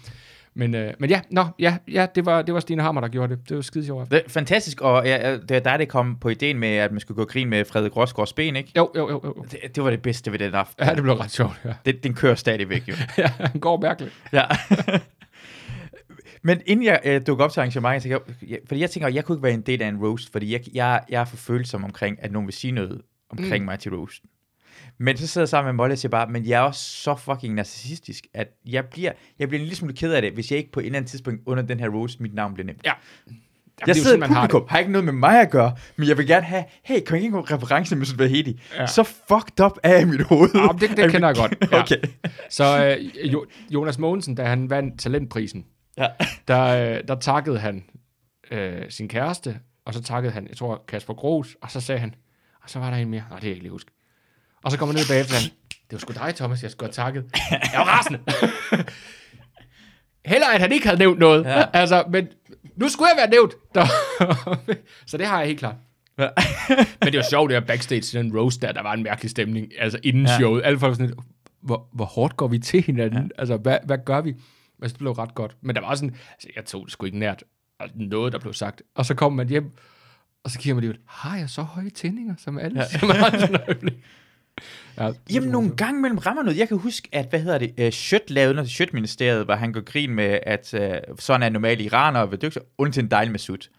Men, 0.59 0.75
øh, 0.75 0.93
men 0.99 1.09
ja, 1.09 1.21
nå, 1.29 1.45
ja, 1.59 1.77
ja 1.91 2.07
det, 2.15 2.25
var, 2.25 2.41
det 2.41 2.53
var 2.53 2.59
Stine 2.59 2.81
Hammer, 2.81 3.01
der 3.01 3.07
gjorde 3.07 3.35
det. 3.35 3.49
Det 3.49 3.55
var 3.55 3.61
skide 3.61 3.85
sjovt. 3.85 4.11
Det 4.11 4.21
er 4.25 4.29
fantastisk, 4.29 4.81
og 4.81 5.05
ja, 5.05 5.37
det 5.37 5.49
dig, 5.49 5.79
der 5.79 5.85
kom 5.85 6.15
på 6.15 6.29
ideen 6.29 6.59
med, 6.59 6.69
at 6.69 6.91
man 6.91 6.99
skulle 6.99 7.15
gå 7.15 7.21
og 7.21 7.27
grine 7.27 7.49
med 7.49 7.65
Frederik 7.65 7.97
Rosgaards 7.97 8.33
ben, 8.33 8.55
ikke? 8.55 8.71
Jo, 8.77 8.91
jo, 8.95 9.09
jo, 9.09 9.21
jo. 9.25 9.45
Det, 9.51 9.75
det 9.75 9.83
var 9.83 9.89
det 9.89 10.01
bedste 10.01 10.31
ved 10.31 10.39
den 10.39 10.53
aften. 10.53 10.85
Ja, 10.85 10.95
det 10.95 11.03
blev 11.03 11.15
ret 11.15 11.31
sjovt, 11.31 11.61
ja. 11.65 11.73
Det, 11.85 12.03
den 12.03 12.13
kører 12.13 12.35
stadigvæk, 12.35 12.87
jo. 12.87 12.93
ja 13.17 13.27
han 13.27 13.59
går 13.59 13.81
mærkeligt. 13.81 14.13
Ja. 14.33 14.43
Men 16.41 16.61
inden 16.65 16.85
jeg 16.85 17.01
øh, 17.05 17.21
dukker 17.27 17.45
op 17.45 17.51
til 17.51 17.59
arrangementet, 17.59 18.03
så 18.03 18.09
jeg, 18.09 18.19
jeg, 18.47 18.59
fordi 18.67 18.81
jeg 18.81 18.89
tænker, 18.89 19.09
jeg 19.09 19.25
kunne 19.25 19.35
ikke 19.35 19.43
være 19.43 19.53
en 19.53 19.61
del 19.61 19.81
af 19.81 19.87
en 19.87 19.97
roast, 19.97 20.31
fordi 20.31 20.53
jeg, 20.53 20.61
jeg, 20.73 21.01
jeg 21.09 21.21
er 21.21 21.25
for 21.25 21.37
følsom 21.37 21.83
omkring, 21.83 22.23
at 22.23 22.31
nogen 22.31 22.47
vil 22.47 22.53
sige 22.53 22.71
noget 22.71 23.01
omkring 23.29 23.63
mm. 23.63 23.65
mig 23.65 23.79
til 23.79 23.95
roast. 23.95 24.23
Men 24.99 25.17
så 25.17 25.27
sidder 25.27 25.43
jeg 25.43 25.49
sammen 25.49 25.67
med 25.75 25.83
Molly 25.83 25.91
og 25.91 25.97
siger 25.97 26.09
bare, 26.09 26.27
men 26.29 26.45
jeg 26.45 26.57
er 26.57 26.61
også 26.61 26.81
så 26.89 27.15
fucking 27.15 27.53
narcissistisk, 27.53 28.27
at 28.33 28.47
jeg 28.65 28.85
bliver, 28.85 29.11
jeg 29.39 29.47
bliver 29.47 29.59
en 29.59 29.65
lille 29.65 29.75
smule 29.75 29.93
ked 29.93 30.13
af 30.13 30.21
det, 30.21 30.33
hvis 30.33 30.51
jeg 30.51 30.57
ikke 30.59 30.71
på 30.71 30.79
et 30.79 30.85
eller 30.85 30.97
andet 30.99 31.11
tidspunkt 31.11 31.41
under 31.45 31.63
den 31.63 31.79
her 31.79 31.89
roast, 31.89 32.19
mit 32.19 32.33
navn 32.33 32.53
bliver 32.53 32.65
nemt. 32.65 32.81
Ja. 32.85 32.91
Jamen, 33.27 33.41
jeg 33.87 33.89
er 33.89 33.93
sidder 33.93 34.07
sådan, 34.07 34.19
man 34.19 34.29
har 34.29 34.41
publikum, 34.41 34.61
har, 34.61 34.67
har 34.71 34.79
ikke 34.79 34.91
noget 34.91 35.05
med 35.05 35.13
mig 35.13 35.41
at 35.41 35.49
gøre, 35.51 35.75
men 35.95 36.07
jeg 36.07 36.17
vil 36.17 36.27
gerne 36.27 36.45
have, 36.45 36.63
hey, 36.83 36.99
kan 37.07 37.15
jeg 37.15 37.23
ikke 37.23 37.37
en 37.37 37.51
reference 37.51 37.95
med 37.95 38.05
Svahedi? 38.05 38.61
Ja. 38.75 38.87
Så 38.87 39.03
fucked 39.03 39.59
up 39.65 39.71
er 39.83 39.99
i 39.99 40.05
mit 40.05 40.21
hoved. 40.21 40.49
Ja, 40.55 40.67
det- 40.87 40.97
det 40.97 41.11
kender 41.11 41.27
jeg 41.27 41.35
godt, 41.35 41.71
ja. 41.71 41.81
okay. 41.81 41.97
Så 42.49 42.95
øh, 42.99 43.33
jo, 43.33 43.45
Jonas 43.69 43.97
Mogensen, 43.99 44.35
da 44.35 44.43
han 44.45 44.69
vandt 44.69 44.99
talentprisen, 44.99 45.65
Ja. 45.97 46.07
der, 46.47 46.63
øh, 46.97 47.03
der 47.07 47.15
takkede 47.15 47.59
han 47.59 47.83
øh, 48.51 48.81
sin 48.89 49.07
kæreste, 49.07 49.59
og 49.85 49.93
så 49.93 50.01
takkede 50.03 50.33
han, 50.33 50.47
jeg 50.49 50.57
tror, 50.57 50.83
Kasper 50.87 51.13
Gros, 51.13 51.55
og 51.61 51.71
så 51.71 51.81
sagde 51.81 51.99
han, 51.99 52.15
og 52.63 52.69
så 52.69 52.79
var 52.79 52.89
der 52.89 52.97
en 52.97 53.09
mere, 53.09 53.23
nej, 53.29 53.35
det 53.35 53.41
kan 53.41 53.47
jeg 53.47 53.55
ikke 53.55 53.63
lige 53.63 53.71
huske. 53.71 53.91
Og 54.63 54.71
så 54.71 54.77
kommer 54.77 54.95
han 54.95 54.99
ned 54.99 55.07
bagefter, 55.07 55.35
han, 55.35 55.43
det 55.71 55.91
var 55.91 55.97
sgu 55.97 56.13
dig, 56.13 56.35
Thomas, 56.35 56.63
jeg 56.63 56.71
skulle 56.71 56.87
have 56.87 56.93
takket. 56.93 57.25
Jeg 57.51 57.79
var 57.79 57.85
rasende. 57.85 58.19
Heller 60.25 60.47
at 60.47 60.61
han 60.61 60.71
ikke 60.71 60.85
havde 60.87 60.99
nævnt 60.99 61.19
noget. 61.19 61.45
Ja. 61.45 61.63
Altså, 61.73 62.03
men 62.11 62.27
nu 62.75 62.89
skulle 62.89 63.09
jeg 63.09 63.17
være 63.17 63.29
nævnt. 63.29 63.53
Så 65.11 65.17
det 65.17 65.25
har 65.27 65.37
jeg 65.39 65.47
helt 65.47 65.59
klart. 65.59 65.75
Ja. 66.17 66.27
Men 67.03 67.11
det 67.13 67.17
var 67.17 67.25
sjovt, 67.29 67.49
det 67.49 67.61
der 67.61 67.67
backstage 67.67 68.19
den 68.19 68.37
roast 68.39 68.61
der, 68.61 68.71
der 68.71 68.81
var 68.81 68.93
en 68.93 69.03
mærkelig 69.03 69.31
stemning, 69.31 69.67
altså 69.79 69.99
inden 70.03 70.25
Ja. 70.25 70.37
showet. 70.37 70.61
Alle 70.65 70.79
folk 70.79 70.89
var 70.89 70.93
sådan 70.95 71.05
lidt, 71.07 71.19
hvor, 71.61 71.87
hvor 71.93 72.05
hårdt 72.05 72.37
går 72.37 72.47
vi 72.47 72.59
til 72.59 72.81
hinanden? 72.83 73.23
Ja. 73.23 73.41
Altså, 73.41 73.57
hvad, 73.57 73.77
hvad 73.85 73.97
gør 74.05 74.21
vi? 74.21 74.29
Altså, 74.81 74.93
det 74.93 74.97
blev 74.99 75.11
ret 75.11 75.35
godt. 75.35 75.55
Men 75.61 75.75
der 75.75 75.81
var 75.81 75.95
sådan, 75.95 76.15
altså, 76.31 76.47
jeg 76.55 76.65
tog 76.65 76.85
det 76.85 76.91
sgu 76.91 77.05
ikke 77.05 77.19
nært. 77.19 77.43
Altså, 77.79 77.95
noget, 77.99 78.33
der 78.33 78.39
blev 78.39 78.53
sagt. 78.53 78.81
Og 78.95 79.05
så 79.05 79.13
kom 79.15 79.33
man 79.33 79.49
hjem, 79.49 79.71
og 80.43 80.51
så 80.51 80.59
kigger 80.59 80.75
man 80.75 80.81
lige 80.81 80.91
ud, 80.91 80.97
har 81.07 81.37
jeg 81.37 81.49
så 81.49 81.61
høje 81.61 81.89
tændinger, 81.89 82.35
som 82.37 82.57
alle? 82.57 82.79
Ja. 82.81 82.87
Som 82.99 83.11
øjeblik? 83.67 83.93
Ja, 84.97 85.11
Jamen, 85.33 85.49
nogle 85.49 85.75
gange 85.75 86.01
mellem 86.01 86.17
rammer 86.17 86.43
noget. 86.43 86.57
Jeg 86.57 86.67
kan 86.67 86.77
huske, 86.77 87.09
at, 87.11 87.25
hvad 87.29 87.39
hedder 87.39 87.57
det, 87.57 87.73
uh, 87.77 87.89
Schødt 87.89 88.29
lavede 88.29 88.53
noget 88.53 88.67
til 88.67 88.73
Schødt-ministeriet, 88.73 89.45
hvor 89.45 89.55
han 89.55 89.73
går 89.73 89.81
grin 89.81 90.15
med, 90.15 90.39
at 90.43 90.73
uh, 90.73 91.17
sådan 91.19 91.43
er 91.43 91.49
normale 91.49 91.83
iranere 91.83 92.31
ved 92.31 92.37
dygtige, 92.37 92.63
undtagen 92.77 93.05
en 93.05 93.11
dejlig 93.11 93.31
Masud. 93.31 93.69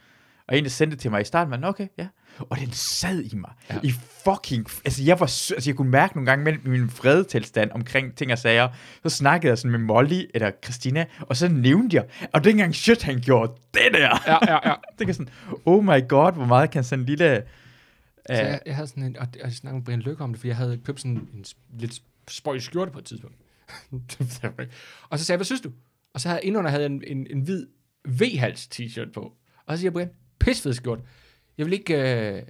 Og 0.49 0.59
en, 0.59 0.65
der 0.65 0.71
sendte 0.71 0.95
det 0.95 1.03
til 1.03 1.11
mig 1.11 1.21
i 1.21 1.25
starten, 1.25 1.51
var 1.51 1.69
okay, 1.69 1.87
ja. 1.99 2.07
Og 2.39 2.59
den 2.59 2.73
sad 2.73 3.21
i 3.21 3.37
mig. 3.37 3.51
Ja. 3.71 3.75
I 3.83 3.93
fucking... 4.25 4.67
Altså, 4.85 5.03
jeg 5.03 5.21
var... 5.21 5.27
Altså, 5.27 5.63
jeg 5.67 5.77
kunne 5.77 5.91
mærke 5.91 6.17
nogle 6.17 6.31
gange 6.31 6.45
mellem 6.45 6.63
min 6.65 6.91
fredetilstand 6.91 7.71
omkring 7.71 8.15
ting 8.17 8.33
og 8.33 8.39
sager. 8.39 8.69
Så 9.03 9.09
snakkede 9.09 9.51
jeg 9.51 9.59
sådan 9.59 9.71
med 9.71 9.79
Molly 9.79 10.23
eller 10.35 10.51
Christina, 10.65 11.05
og 11.21 11.37
så 11.37 11.49
nævnte 11.49 11.97
jeg, 11.97 12.05
og 12.33 12.45
dengang 12.45 12.75
shit, 12.75 13.03
han 13.03 13.21
gjorde 13.21 13.53
det 13.75 13.89
der. 13.93 14.23
Ja, 14.27 14.53
ja, 14.53 14.69
ja. 14.69 14.75
det 14.99 15.07
kan 15.07 15.15
sådan, 15.15 15.33
oh 15.65 15.85
my 15.85 16.09
god, 16.09 16.33
hvor 16.33 16.45
meget 16.45 16.71
kan 16.71 16.85
sådan 16.85 17.01
en 17.01 17.07
lille... 17.07 17.43
Så 18.27 18.33
jeg, 18.35 18.61
jeg 18.67 18.75
havde 18.75 18.89
sådan 18.89 19.03
en, 19.03 19.17
og 19.17 19.27
og 19.41 19.47
jeg 19.47 19.53
snakkede 19.53 19.79
med 19.79 19.85
Brian 19.85 20.01
Lykke 20.01 20.25
om 20.25 20.33
det, 20.33 20.41
for 20.41 20.47
jeg 20.47 20.57
havde 20.57 20.79
købt 20.85 21.01
sådan 21.01 21.17
en 21.17 21.45
lidt 21.79 22.03
spøj 22.29 22.59
skjorte 22.59 22.93
på 22.93 22.99
et 22.99 23.05
tidspunkt. 23.05 23.37
og 25.11 25.19
så 25.19 25.25
sagde 25.25 25.33
jeg, 25.35 25.39
hvad 25.39 25.45
synes 25.45 25.61
du? 25.61 25.73
Og 26.15 26.21
så 26.21 26.29
havde 26.29 26.41
indenunder 26.43 26.71
havde 26.71 26.83
jeg 26.83 26.91
en, 26.91 27.03
en, 27.07 27.27
en 27.31 27.41
hvid 27.41 27.67
V-hals 28.09 28.69
t-shirt 28.75 29.13
på. 29.13 29.37
Og 29.67 29.77
så 29.77 29.81
siger 29.81 29.91
Brian, 29.91 30.11
pisfed 30.41 30.73
skjorte. 30.73 31.03
Jeg 31.59 31.67
vil 31.67 31.73
ikke, 31.73 31.95
øh, 31.95 32.43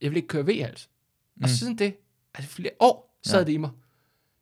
jeg 0.00 0.10
vil 0.10 0.16
ikke 0.16 0.28
køre 0.28 0.46
V-hals. 0.46 0.90
Mm. 1.36 1.42
Og 1.44 1.48
siden 1.48 1.78
det, 1.78 1.96
altså 2.34 2.50
flere 2.50 2.70
år, 2.80 3.18
sad 3.26 3.38
Ja. 3.40 3.44
det 3.44 3.52
i 3.52 3.56
mig. 3.56 3.70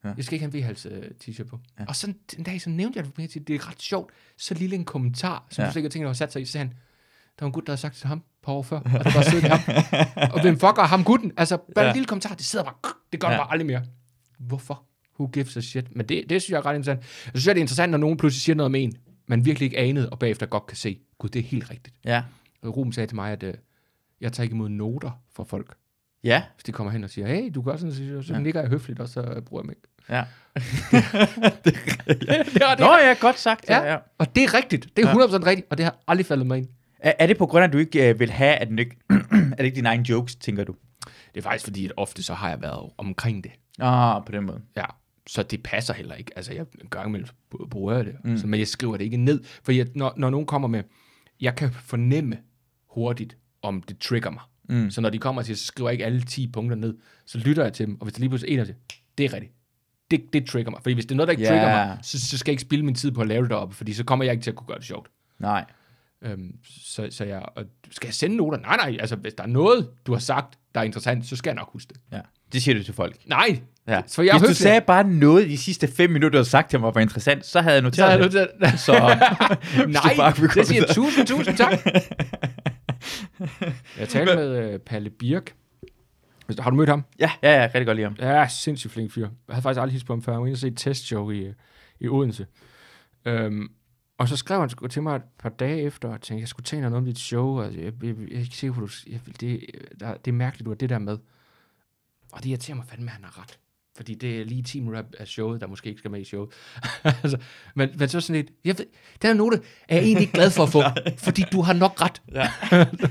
Ja. 0.05 0.12
Jeg 0.16 0.24
skal 0.24 0.35
ikke 0.35 0.44
have 0.46 0.55
en 0.57 0.61
V-hals 0.62 0.87
øh, 0.87 1.11
t-shirt 1.24 1.44
på. 1.44 1.61
Ja. 1.79 1.85
Og 1.88 1.96
så 1.96 2.14
en 2.38 2.44
dag, 2.44 2.61
så 2.61 2.70
nævnte 2.70 2.98
jeg 2.98 3.07
det 3.16 3.48
det 3.48 3.55
er 3.55 3.70
ret 3.70 3.83
sjovt. 3.83 4.12
Så 4.37 4.55
lille 4.55 4.76
en 4.76 4.85
kommentar, 4.85 5.46
som 5.50 5.62
Ja. 5.62 5.68
du 5.68 5.72
sikkert 5.72 5.92
tænker, 5.92 6.07
var 6.09 6.12
sat 6.14 6.33
sig 6.33 6.42
i, 6.42 6.44
så 6.44 6.52
sagde 6.52 6.66
han, 6.66 6.76
der 7.38 7.44
var 7.44 7.46
en 7.46 7.53
gut, 7.53 7.66
der 7.66 7.72
havde 7.72 7.81
sagt 7.81 7.92
det 7.94 7.99
til 8.01 8.09
ham 8.09 8.22
par 8.42 8.53
år 8.53 8.62
før, 8.62 8.79
og 8.81 9.05
det 9.05 9.25
siddet 9.25 9.44
i 9.44 9.49
ham. 9.49 9.61
Og 10.33 10.40
hvem 10.40 10.55
fucker 10.59 10.83
ham 10.83 11.05
gutten? 11.05 11.33
Altså, 11.37 11.57
bare 11.75 11.85
Ja. 11.85 11.90
en 11.90 11.94
lille 11.96 12.07
kommentar, 12.07 12.35
det 12.35 12.44
sidder 12.44 12.64
bare, 12.64 12.75
det 13.12 13.20
gør 13.20 13.29
Ja. 13.29 13.35
ja. 13.35 13.40
bare 13.40 13.53
aldrig 13.53 13.66
mere. 13.66 13.83
Hvorfor? 14.38 14.83
Who 15.20 15.27
gives 15.33 15.57
a 15.57 15.61
shit? 15.61 15.96
Men 15.96 16.07
det, 16.09 16.25
det 16.31 16.42
synes 16.42 16.51
jeg 16.53 16.59
er 16.59 16.66
ret 16.66 16.75
interessant. 16.77 17.01
Jeg 17.25 17.31
synes, 17.40 17.44
det 17.44 17.57
er 17.57 17.61
interessant, 17.61 17.90
når 17.90 17.99
nogen 17.99 18.16
pludselig 18.16 18.42
siger 18.42 18.57
noget 18.57 18.66
om 18.66 18.75
en, 18.75 18.96
man 19.27 19.44
virkelig 19.44 19.66
ikke 19.66 19.79
anede, 19.79 20.11
og 20.11 20.18
bagefter 20.18 20.46
godt 20.46 20.66
kan 20.66 20.77
se, 20.77 20.99
gud, 21.18 21.29
det 21.29 21.38
er 21.38 21.42
helt 21.44 21.70
rigtigt. 21.70 21.96
Ja. 22.05 22.22
Og 22.62 22.77
Ruben 22.77 22.92
sagde 22.92 23.07
til 23.07 23.14
mig, 23.14 23.33
at 23.33 23.42
øh, 23.42 23.55
jeg 24.20 24.33
tager 24.33 24.42
ikke 24.44 24.55
imod 24.55 24.68
noter 24.68 25.20
fra 25.37 25.44
folk. 25.44 25.75
Ja. 26.25 26.42
Hvis 26.55 26.64
de 26.64 26.72
kommer 26.72 26.90
hen 26.92 27.05
og 27.05 27.11
siger, 27.11 27.27
hey, 27.27 27.51
du 27.55 27.62
gør 27.62 27.77
sådan, 27.77 27.92
så, 27.92 27.99
så 28.22 28.33
Ja. 28.33 28.38
ja. 28.38 28.44
ligger 28.44 28.61
jeg 28.61 28.70
høfligt, 28.70 29.01
og 29.01 29.09
så 29.09 29.20
øh, 29.20 29.42
bruger 29.42 29.62
jeg 29.62 29.66
mig 29.66 29.75
ikke. 29.77 29.88
Ja. 30.09 30.25
det 31.64 31.77
er, 32.29 32.42
det 32.75 32.79
Nå 32.79 32.87
er, 32.87 33.09
ja, 33.09 33.14
godt 33.20 33.38
sagt. 33.38 33.64
Ja, 33.68 33.79
Ja. 33.83 33.92
ja. 33.92 33.99
og 34.18 34.35
det 34.37 34.44
er 34.44 34.55
rigtigt. 34.55 34.96
Det 34.96 35.05
er 35.05 35.09
Ja. 35.09 35.14
100% 35.27 35.46
rigtigt, 35.46 35.66
og 35.70 35.77
det 35.79 35.85
har 35.85 35.96
aldrig 36.09 36.27
faldet 36.27 36.46
mig 36.46 36.59
ind. 36.59 36.68
Er, 36.98 37.12
er 37.18 37.26
det 37.26 37.38
på 37.38 37.46
grund 37.46 37.62
af, 37.62 37.66
at 37.68 37.72
du 37.72 37.78
ikke 37.78 38.09
øh, 38.11 38.20
vil 38.20 38.30
have, 38.30 38.54
at, 38.54 38.68
den 38.68 38.78
ikke, 38.78 38.96
er 39.11 39.56
det 39.56 39.64
ikke 39.64 39.76
dine 39.76 39.88
egne 39.88 40.09
jokes, 40.11 40.37
tænker 40.37 40.64
du? 40.64 40.74
Det 41.35 41.40
er 41.40 41.42
faktisk 41.42 41.64
fordi, 41.64 41.85
at 41.87 41.92
ofte 41.96 42.22
så 42.22 42.35
har 42.35 42.48
jeg 42.48 42.62
været 42.62 42.90
omkring 42.98 43.44
det. 43.44 43.52
Ah, 43.80 44.24
på 44.26 44.32
den 44.32 44.44
måde. 44.44 44.61
Ja, 44.76 44.85
så 45.26 45.42
det 45.42 45.62
passer 45.62 45.94
heller 45.94 46.14
ikke. 46.14 46.32
Altså, 46.37 46.54
jeg 46.54 46.66
en 46.82 46.88
gang 46.90 47.09
imellem 47.09 47.28
bruger 47.70 47.94
jeg 47.96 48.04
det, 48.04 48.14
mm. 48.24 48.37
så, 48.38 48.46
men 48.46 48.61
jeg 48.61 48.68
skriver 48.68 48.96
det 48.96 49.04
ikke 49.04 49.16
ned. 49.16 49.40
For 49.62 49.72
jeg, 49.72 49.87
når, 49.94 50.14
når 50.16 50.30
nogen 50.30 50.46
kommer 50.46 50.68
med, 50.68 50.82
jeg 51.40 51.56
kan 51.56 51.72
fornemme 51.72 52.38
hurtigt, 52.90 53.37
om 53.62 53.82
det 53.82 53.98
trigger 53.98 54.30
mig. 54.30 54.42
Mm. 54.68 54.90
Så 54.90 55.00
når 55.00 55.11
de 55.11 55.18
kommer 55.18 55.42
til, 55.42 55.56
så 55.56 55.64
skriver 55.66 55.88
jeg 55.90 55.92
ikke 55.94 56.04
alle 56.04 56.20
10 56.22 56.50
punkter 56.52 56.76
ned, 56.76 56.94
så 57.26 57.38
lytter 57.38 57.62
jeg 57.62 57.72
til 57.72 57.87
dem, 57.87 58.00
og 58.00 58.04
hvis 58.04 58.14
der 58.14 58.20
lige 58.20 58.28
pludselig 58.30 58.50
er 58.50 58.54
en 58.54 58.61
af 58.61 58.66
dem, 58.66 58.76
det 59.18 59.24
er 59.26 59.32
rigtigt. 59.32 59.52
Det, 60.11 60.32
det 60.32 60.46
trigger 60.46 60.70
mig. 60.70 60.80
Fordi 60.82 60.94
hvis 60.94 61.04
det 61.06 61.12
er 61.12 61.16
noget, 61.16 61.26
der 61.26 61.32
ikke 61.32 61.42
Ja. 61.42 61.48
trigger 61.48 61.66
mig, 61.87 61.98
så, 62.02 62.20
så 62.28 62.38
skal 62.38 62.50
jeg 62.50 62.52
ikke 62.52 62.62
spille 62.62 62.85
min 62.85 62.94
tid 62.94 63.11
på 63.11 63.20
at 63.20 63.26
lave 63.28 63.42
det 63.42 63.50
deroppe, 63.50 63.74
fordi 63.74 63.92
så 63.92 64.04
kommer 64.04 64.24
jeg 64.24 64.32
ikke 64.32 64.42
til 64.42 64.50
at 64.50 64.56
kunne 64.56 64.66
gøre 64.66 64.78
det 64.78 64.87
sjovt. 64.87 65.09
Nej. 65.38 65.64
Øhm, 66.24 66.50
så, 66.64 67.09
så 67.11 67.24
jeg, 67.24 67.42
og 67.57 67.64
skal 67.90 68.07
jeg 68.07 68.14
sende 68.14 68.37
noter? 68.37 68.59
Nej, 68.59 68.76
nej, 68.76 68.96
altså 69.00 69.16
hvis 69.16 69.35
der 69.35 69.44
er 69.44 69.48
noget, 69.48 69.88
du 70.07 70.12
har 70.12 70.18
sagt, 70.18 70.59
der 70.74 70.81
er 70.81 70.85
interessant, 70.85 71.26
så 71.26 71.37
skal 71.37 71.50
jeg 71.50 71.55
nok 71.57 71.72
huske 71.72 71.88
det. 71.94 72.00
Ja. 72.12 72.20
Det 72.52 72.62
siger 72.62 72.74
du 72.79 72.83
til 72.83 72.94
folk. 72.94 73.16
Nej, 73.26 73.61
Ja. 73.88 74.02
så 74.07 74.22
jeg 74.22 74.33
Hvis 74.35 74.40
du 74.40 74.46
høflig. 74.46 74.57
sagde 74.57 74.81
bare 74.81 75.05
noget 75.05 75.48
de 75.48 75.59
sidste 75.59 75.88
fem 75.88 76.11
minutter, 76.11 76.29
du 76.31 76.37
havde 76.38 76.48
sagt 76.48 76.70
til 76.70 76.81
mig, 76.81 76.94
var 76.94 77.00
interessant, 77.00 77.46
så 77.46 77.61
havde 77.61 77.74
jeg 77.74 77.94
så 77.94 78.05
er 78.05 78.18
noteret 78.18 78.33
jeg 78.33 78.33
det. 78.33 78.50
nødt 78.61 78.70
til 78.70 78.79
Så 78.79 78.92
Nej, 79.88 80.33
det 80.55 80.66
siger 80.66 80.85
tusind, 80.94 81.26
tusind 81.26 81.57
tak. 81.57 81.72
jeg 83.98 84.09
talte 84.09 84.37
med 84.37 84.74
uh, 84.74 84.81
Palle 84.81 85.11
Birk. 85.11 85.55
Har 86.59 86.70
du 86.70 86.76
mødt 86.76 86.88
ham? 86.88 87.05
ja, 87.18 87.31
ja, 87.42 87.61
ja, 87.61 87.64
rigtig 87.66 87.87
godt 87.87 87.96
lide 87.96 88.07
ham. 88.07 88.16
Ja, 88.20 88.46
sindssygt 88.48 88.92
flink 88.92 89.12
fyr. 89.12 89.22
Jeg 89.22 89.31
havde 89.55 89.62
faktisk 89.62 89.81
aldrig 89.81 89.92
hilst 89.92 90.07
på 90.07 90.12
ham 90.12 90.22
før. 90.22 90.33
Jeg 90.33 90.40
var 90.40 90.46
inde 90.46 90.55
og 90.55 90.59
se 90.59 90.66
et 90.68 90.76
testshow 90.76 91.31
i, 91.31 91.38
øh, 91.38 91.55
i 92.00 92.09
Odense. 92.09 92.46
Um, 93.26 93.70
og 94.18 94.29
så 94.29 94.37
skrev 94.37 94.61
han 94.61 94.70
sgu 94.70 94.87
til 94.87 95.02
mig 95.02 95.16
et 95.16 95.22
par 95.38 95.48
dage 95.48 95.83
efter, 95.83 96.09
og 96.09 96.20
tænkte, 96.20 96.40
jeg 96.40 96.48
skulle 96.48 96.64
tage 96.64 96.83
noget 96.83 96.96
om 96.96 97.05
dit 97.05 97.18
show, 97.18 97.59
og 97.59 97.74
jeg, 97.74 97.85
jeg, 97.85 97.92
jeg, 98.02 98.16
jeg 98.29 98.37
er 98.37 98.40
ikke 98.40 98.57
sikker 98.57 98.74
på, 98.74 98.81
du, 98.81 98.88
jeg, 99.07 99.20
det, 99.40 99.61
der, 100.00 100.14
det 100.14 100.31
er 100.31 100.33
mærkeligt, 100.33 100.64
du 100.64 100.70
har 100.70 100.76
det 100.76 100.90
der 100.90 100.98
med. 100.98 101.18
Og 102.33 102.42
det 102.42 102.48
irriterer 102.48 102.76
mig 102.76 102.85
fandme, 102.88 103.07
at 103.07 103.12
han 103.12 103.24
har 103.24 103.42
ret. 103.42 103.59
Fordi 103.96 104.14
det 104.14 104.40
er 104.40 104.44
lige 104.44 104.62
10 104.62 104.81
minutter 104.81 105.02
af 105.18 105.26
showet, 105.26 105.61
der 105.61 105.66
måske 105.66 105.88
ikke 105.88 105.98
skal 105.98 106.11
med 106.11 106.20
i 106.20 106.24
showet. 106.24 106.48
altså, 107.22 107.38
men, 107.74 107.90
men 107.98 108.09
så 108.09 108.20
sådan 108.20 108.42
lidt, 108.42 108.52
jeg 108.64 108.79
ved, 108.79 108.87
den 109.22 109.29
her 109.29 109.35
note 109.35 109.61
er 109.88 109.96
jeg 109.96 110.05
egentlig 110.05 110.20
ikke 110.20 110.33
glad 110.33 110.50
for 110.50 110.62
at 110.62 110.68
få, 110.68 110.83
fordi 111.26 111.44
du 111.52 111.61
har 111.61 111.72
nok 111.72 112.00
ret. 112.00 112.22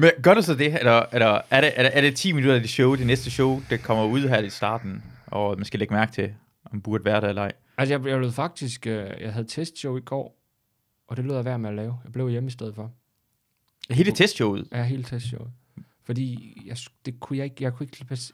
Men 0.00 0.10
gør 0.22 0.34
du 0.34 0.42
så 0.42 0.54
det, 0.54 0.78
eller, 0.78 1.04
eller 1.12 1.40
er, 1.50 1.60
det, 1.60 1.72
er, 1.76 1.82
det, 1.82 1.96
er 1.96 2.00
det 2.00 2.16
10 2.16 2.32
minutter 2.32 2.54
af 2.54 2.60
det 2.60 2.70
show, 2.70 2.94
det 2.94 3.06
næste 3.06 3.30
show, 3.30 3.62
det 3.70 3.82
kommer 3.82 4.04
ud 4.04 4.20
her 4.20 4.38
i 4.38 4.50
starten, 4.50 5.04
og 5.26 5.56
man 5.56 5.64
skal 5.64 5.78
lægge 5.78 5.94
mærke 5.94 6.12
til, 6.12 6.34
om 6.72 6.80
burde 6.80 7.04
være 7.04 7.20
der 7.20 7.28
eller 7.28 7.42
ej? 7.42 7.52
Altså, 7.78 7.94
jeg, 7.94 8.06
jeg 8.06 8.18
blev 8.18 8.32
faktisk, 8.32 8.86
øh, 8.86 9.10
jeg 9.20 9.32
havde 9.32 9.46
testshow 9.46 9.96
i 9.96 10.00
går, 10.00 10.38
og 11.06 11.16
det 11.16 11.24
lød 11.24 11.34
jeg 11.34 11.44
være 11.44 11.58
med 11.58 11.70
at 11.70 11.76
lave. 11.76 11.98
Jeg 12.04 12.12
blev 12.12 12.28
hjemme 12.30 12.46
i 12.46 12.50
stedet 12.50 12.74
for. 12.74 12.92
Hele 13.90 14.12
testshowet? 14.12 14.68
Ja, 14.72 14.82
hele 14.82 15.02
testshowet. 15.02 15.50
Fordi 16.02 16.58
jeg, 16.66 16.76
det 17.06 17.20
kunne 17.20 17.36
jeg 17.36 17.44
ikke, 17.44 17.64
jeg 17.64 17.74
kunne 17.74 17.84
ikke 17.86 18.04
passe, 18.04 18.32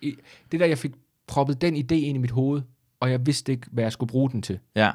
det 0.52 0.60
der, 0.60 0.66
jeg 0.66 0.78
fik 0.78 0.92
proppet 1.26 1.60
den 1.60 1.76
idé 1.76 1.94
ind 1.94 2.16
i 2.16 2.20
mit 2.20 2.30
hoved, 2.30 2.62
og 3.00 3.10
jeg 3.10 3.26
vidste 3.26 3.52
ikke, 3.52 3.66
hvad 3.70 3.84
jeg 3.84 3.92
skulle 3.92 4.10
bruge 4.10 4.30
den 4.30 4.42
til. 4.42 4.58
Ja. 4.74 4.92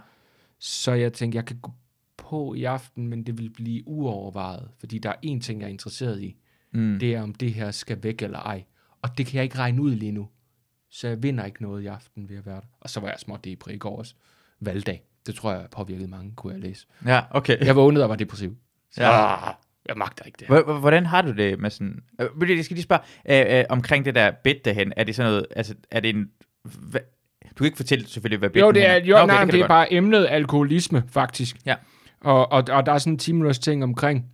Så 0.59 0.91
jeg 0.91 1.13
tænkte, 1.13 1.35
jeg 1.35 1.45
kan 1.45 1.59
gå 1.61 1.71
på 2.17 2.53
i 2.53 2.63
aften, 2.63 3.07
men 3.07 3.23
det 3.23 3.37
vil 3.37 3.49
blive 3.49 3.87
uovervejet, 3.87 4.69
fordi 4.77 4.99
der 4.99 5.09
er 5.09 5.15
én 5.25 5.39
ting, 5.39 5.59
jeg 5.61 5.65
er 5.65 5.71
interesseret 5.71 6.21
i. 6.21 6.35
Mm. 6.71 6.99
Det 6.99 7.15
er, 7.15 7.21
om 7.21 7.33
det 7.33 7.53
her 7.53 7.71
skal 7.71 8.03
væk 8.03 8.21
eller 8.21 8.39
ej. 8.39 8.63
Og 9.01 9.17
det 9.17 9.25
kan 9.25 9.35
jeg 9.35 9.43
ikke 9.43 9.57
regne 9.57 9.81
ud 9.81 9.95
lige 9.95 10.11
nu. 10.11 10.29
Så 10.89 11.07
jeg 11.07 11.23
vinder 11.23 11.45
ikke 11.45 11.61
noget 11.61 11.83
i 11.83 11.85
aften 11.85 12.29
ved 12.29 12.37
at 12.37 12.45
være 12.45 12.55
der. 12.55 12.67
Og 12.79 12.89
så 12.89 12.99
var 12.99 13.07
jeg 13.07 13.19
småt 13.19 13.45
depri 13.45 13.73
i 13.73 13.77
går 13.77 13.97
også. 13.97 14.15
Valgdag. 14.61 15.03
Det 15.27 15.35
tror 15.35 15.51
jeg 15.51 15.65
påvirkede 15.71 16.07
mange, 16.07 16.31
kunne 16.35 16.53
jeg 16.53 16.61
læse. 16.61 16.85
Ja, 17.05 17.21
okay. 17.31 17.65
Jeg 17.65 17.75
vågnede 17.75 18.03
og 18.05 18.09
var 18.09 18.15
depressiv. 18.15 18.55
Så, 18.91 19.03
Ja. 19.03 19.29
ja. 19.29 19.51
Jeg 19.87 19.97
magter 19.97 20.25
ikke 20.25 20.37
det. 20.39 20.65
Hvordan 20.79 21.05
har 21.05 21.21
du 21.21 21.31
det 21.31 21.59
med 21.59 21.69
sådan... 21.69 21.99
Øh, 22.21 22.49
jeg 22.57 22.65
skal 22.65 22.75
lige 22.75 22.83
spørge, 22.83 23.01
øh, 23.53 23.59
øh, 23.59 23.65
omkring 23.69 24.05
det 24.05 24.15
der 24.15 24.31
bed 24.43 24.55
derhen, 24.65 24.93
er 24.97 25.03
det 25.03 25.15
sådan 25.15 25.31
noget, 25.31 25.45
altså, 25.55 25.75
er 25.91 25.99
det 25.99 26.09
en... 26.09 26.29
Hva, 26.63 26.99
du 27.49 27.55
kan 27.57 27.65
ikke 27.65 27.77
fortælle 27.77 28.07
selvfølgelig, 28.07 28.39
hvad 28.39 28.49
Jo, 28.49 28.53
bedden 28.53 28.75
det 28.75 28.87
er, 28.89 28.95
jo, 29.05 29.15
Nå, 29.17 29.23
okay, 29.23 29.33
nej, 29.33 29.43
det, 29.43 29.53
det 29.53 29.57
er 29.59 29.63
godt. 29.63 29.67
bare 29.69 29.93
emnet 29.93 30.27
alkoholisme, 30.29 31.03
faktisk. 31.07 31.57
Ja. 31.65 31.75
Og, 32.21 32.51
og, 32.51 32.63
og 32.71 32.85
der 32.85 32.91
er 32.91 32.97
sådan 32.97 33.13
en 33.13 33.17
10 33.19 33.31
minutters 33.31 33.59
ting 33.59 33.83
omkring, 33.83 34.25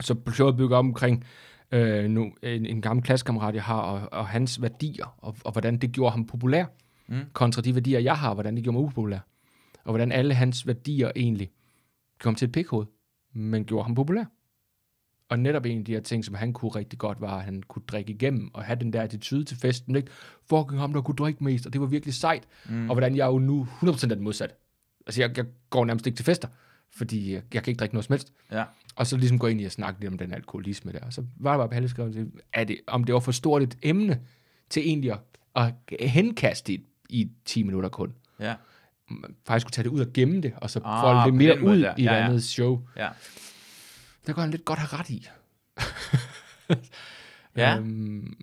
så 0.00 0.16
showet 0.32 0.56
bygger 0.56 0.76
op 0.76 0.84
omkring 0.84 1.24
øh, 1.72 2.04
nu, 2.04 2.32
en, 2.42 2.66
en 2.66 2.82
gammel 2.82 3.04
klassekammerat, 3.04 3.54
jeg 3.54 3.62
har, 3.62 3.80
og, 3.80 4.08
og 4.12 4.26
hans 4.28 4.62
værdier, 4.62 5.14
og, 5.18 5.36
og 5.44 5.52
hvordan 5.52 5.76
det 5.76 5.92
gjorde 5.92 6.10
ham 6.10 6.26
populær, 6.26 6.64
Mm. 7.08 7.20
kontra 7.32 7.62
de 7.62 7.74
værdier, 7.74 8.00
jeg 8.00 8.14
har, 8.16 8.28
og 8.28 8.34
hvordan 8.34 8.54
det 8.56 8.62
gjorde 8.64 8.78
mig 8.78 8.82
upopulær. 8.84 9.18
Og 9.84 9.90
hvordan 9.92 10.12
alle 10.12 10.34
hans 10.34 10.66
værdier 10.66 11.10
egentlig 11.16 11.50
kom 12.18 12.34
til 12.34 12.46
et 12.46 12.52
pikhoved, 12.52 12.86
men 13.32 13.64
gjorde 13.64 13.84
ham 13.84 13.94
populær. 13.94 14.24
Og 15.28 15.38
netop 15.38 15.66
en 15.66 15.78
af 15.78 15.84
de 15.84 15.92
her 15.92 16.00
ting, 16.00 16.24
som 16.24 16.34
han 16.34 16.52
kunne 16.52 16.70
rigtig 16.70 16.98
godt, 16.98 17.20
var, 17.20 17.38
at 17.38 17.44
han 17.44 17.62
kunne 17.62 17.82
drikke 17.88 18.12
igennem, 18.12 18.50
og 18.54 18.64
have 18.64 18.78
den 18.80 18.92
der 18.92 19.02
attitude 19.02 19.44
til 19.44 19.56
festen, 19.56 19.96
ikke? 19.96 20.10
Fucking 20.48 20.80
ham, 20.80 20.92
der 20.92 21.00
kunne 21.00 21.16
drikke 21.16 21.44
mest, 21.44 21.66
og 21.66 21.72
det 21.72 21.80
var 21.80 21.86
virkelig 21.86 22.14
sejt. 22.14 22.48
Mm. 22.68 22.90
Og 22.90 22.94
hvordan 22.94 23.16
jeg 23.16 23.26
jo 23.26 23.38
nu 23.38 23.68
100% 23.82 23.86
er 23.86 24.14
den 24.14 24.24
modsatte. 24.24 24.54
Altså, 25.06 25.22
jeg, 25.22 25.36
jeg 25.36 25.46
går 25.70 25.84
nærmest 25.84 26.06
ikke 26.06 26.16
til 26.16 26.24
fester, 26.24 26.48
fordi 26.90 27.32
jeg, 27.32 27.42
jeg 27.54 27.62
kan 27.62 27.70
ikke 27.70 27.78
drikke 27.78 27.94
noget 27.94 28.04
som 28.04 28.12
helst. 28.12 28.32
Ja. 28.52 28.64
Og 28.96 29.06
så 29.06 29.16
ligesom 29.16 29.38
gå 29.38 29.46
ind 29.46 29.60
i 29.60 29.64
at 29.64 29.72
snakke 29.72 30.00
lidt 30.00 30.12
om 30.12 30.18
den 30.18 30.32
alkoholisme 30.32 30.92
der. 30.92 31.00
Og 31.00 31.12
så 31.12 31.24
var 31.36 31.52
det 31.52 31.58
bare, 31.58 31.68
Palle 31.68 31.88
skrev, 31.88 32.12
er 32.52 32.64
det, 32.64 32.80
om 32.86 33.04
det 33.04 33.12
var 33.12 33.20
for 33.20 33.32
stort 33.32 33.62
et 33.62 33.78
emne 33.82 34.20
til 34.70 34.82
egentlig 34.88 35.12
at, 35.12 35.18
at 35.54 36.10
henkaste 36.10 36.72
i, 36.72 36.86
i 37.10 37.30
10 37.44 37.62
minutter 37.62 37.88
kun. 37.88 38.14
Ja. 38.40 38.54
Faktisk 39.46 39.66
kunne 39.66 39.70
tage 39.72 39.82
det 39.84 39.90
ud 39.90 40.00
og 40.00 40.06
gemme 40.14 40.40
det, 40.40 40.52
og 40.56 40.70
så 40.70 40.80
Ah, 40.84 41.02
folde 41.02 41.24
det 41.24 41.34
mere 41.34 41.62
ud 41.62 41.80
der. 41.82 41.94
i 41.96 42.00
et 42.00 42.04
Ja, 42.04 42.14
ja. 42.14 42.24
andet 42.24 42.44
show. 42.44 42.80
Ja. 42.96 43.08
Det 44.26 44.34
kan 44.34 44.42
han 44.42 44.50
lidt 44.50 44.64
godt 44.64 44.78
have 44.78 45.00
ret 45.00 45.10
i. 45.10 45.26
Ja. 47.56 47.76
Øhm, 47.76 48.34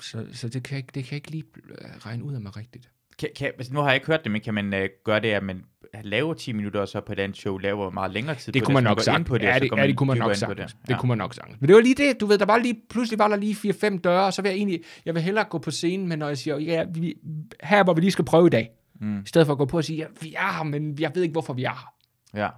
så, 0.00 0.26
så 0.32 0.48
det, 0.48 0.62
kan 0.62 0.74
jeg 0.74 0.78
ikke, 0.78 0.90
det 0.94 1.04
kan 1.04 1.10
jeg 1.12 1.16
ikke 1.16 1.30
lige 1.30 1.44
øh, 1.70 1.88
regne 2.06 2.24
ud 2.24 2.34
af 2.34 2.40
mig 2.40 2.56
rigtigt. 2.56 2.90
Kan, 3.18 3.28
kan, 3.36 3.46
altså, 3.58 3.72
nu 3.72 3.80
har 3.80 3.86
jeg 3.86 3.94
ikke 3.94 4.06
hørt 4.06 4.24
det, 4.24 4.32
men 4.32 4.40
kan 4.40 4.54
man 4.54 4.74
uh, 4.74 4.80
gøre 5.04 5.20
det, 5.20 5.28
at 5.28 5.42
man 5.42 5.62
laver 6.04 6.34
10 6.34 6.52
minutter, 6.52 6.80
og 6.80 6.88
så 6.88 7.00
på 7.00 7.12
et 7.12 7.18
andet 7.18 7.36
show 7.38 7.58
laver 7.58 7.90
meget 7.90 8.12
længere 8.12 8.36
tid 8.36 8.52
Det 8.52 8.62
på 8.62 8.66
kunne 8.66 8.74
man 8.74 8.82
nok 8.82 8.96
går 8.96 9.02
sagt. 9.02 9.26
på 9.26 9.38
det, 9.38 9.44
ja, 9.46 9.58
det, 9.58 9.70
går 9.70 9.78
ja, 9.78 9.86
det 9.86 9.96
kunne 9.96 10.06
man 10.06 10.16
nok 10.18 10.34
sagt. 10.34 10.58
Det, 10.58 10.58
Ja. 10.88 10.92
det 10.92 10.98
kunne 11.00 11.08
man 11.08 11.18
nok 11.18 11.34
sagt. 11.34 11.60
Men 11.60 11.68
det 11.68 11.76
var 11.76 11.82
lige 11.82 11.94
det, 11.94 12.20
du 12.20 12.26
ved, 12.26 12.38
der 12.38 12.44
var 12.46 12.58
lige, 12.58 12.80
pludselig 12.90 13.18
var 13.18 13.28
der 13.28 13.36
lige 13.36 13.54
4-5 13.94 13.98
døre, 14.00 14.24
og 14.24 14.32
så 14.32 14.42
vil 14.42 14.48
jeg 14.48 14.56
egentlig, 14.56 14.80
jeg 15.04 15.14
vil 15.14 15.22
hellere 15.22 15.44
gå 15.44 15.58
på 15.58 15.70
scenen, 15.70 16.08
men 16.08 16.18
når 16.18 16.28
jeg 16.28 16.38
siger, 16.38 16.58
ja, 16.58 16.84
vi, 16.94 17.14
her 17.62 17.84
hvor 17.84 17.94
vi 17.94 18.00
lige 18.00 18.10
skal 18.10 18.24
prøve 18.24 18.46
i 18.46 18.50
dag, 18.50 18.70
Mm. 19.00 19.20
i 19.20 19.26
stedet 19.26 19.46
for 19.46 19.52
at 19.52 19.58
gå 19.58 19.64
på 19.64 19.76
og 19.76 19.84
sige, 19.84 19.96
ja, 19.98 20.06
vi 20.22 20.34
er 20.34 20.56
her, 20.56 20.62
men 20.62 20.98
jeg 21.00 21.10
ved 21.14 21.22
ikke, 21.22 21.32
hvorfor 21.32 21.52
vi 21.52 21.64
er 21.64 21.70
her. 21.70 21.94
Ja. 22.42 22.48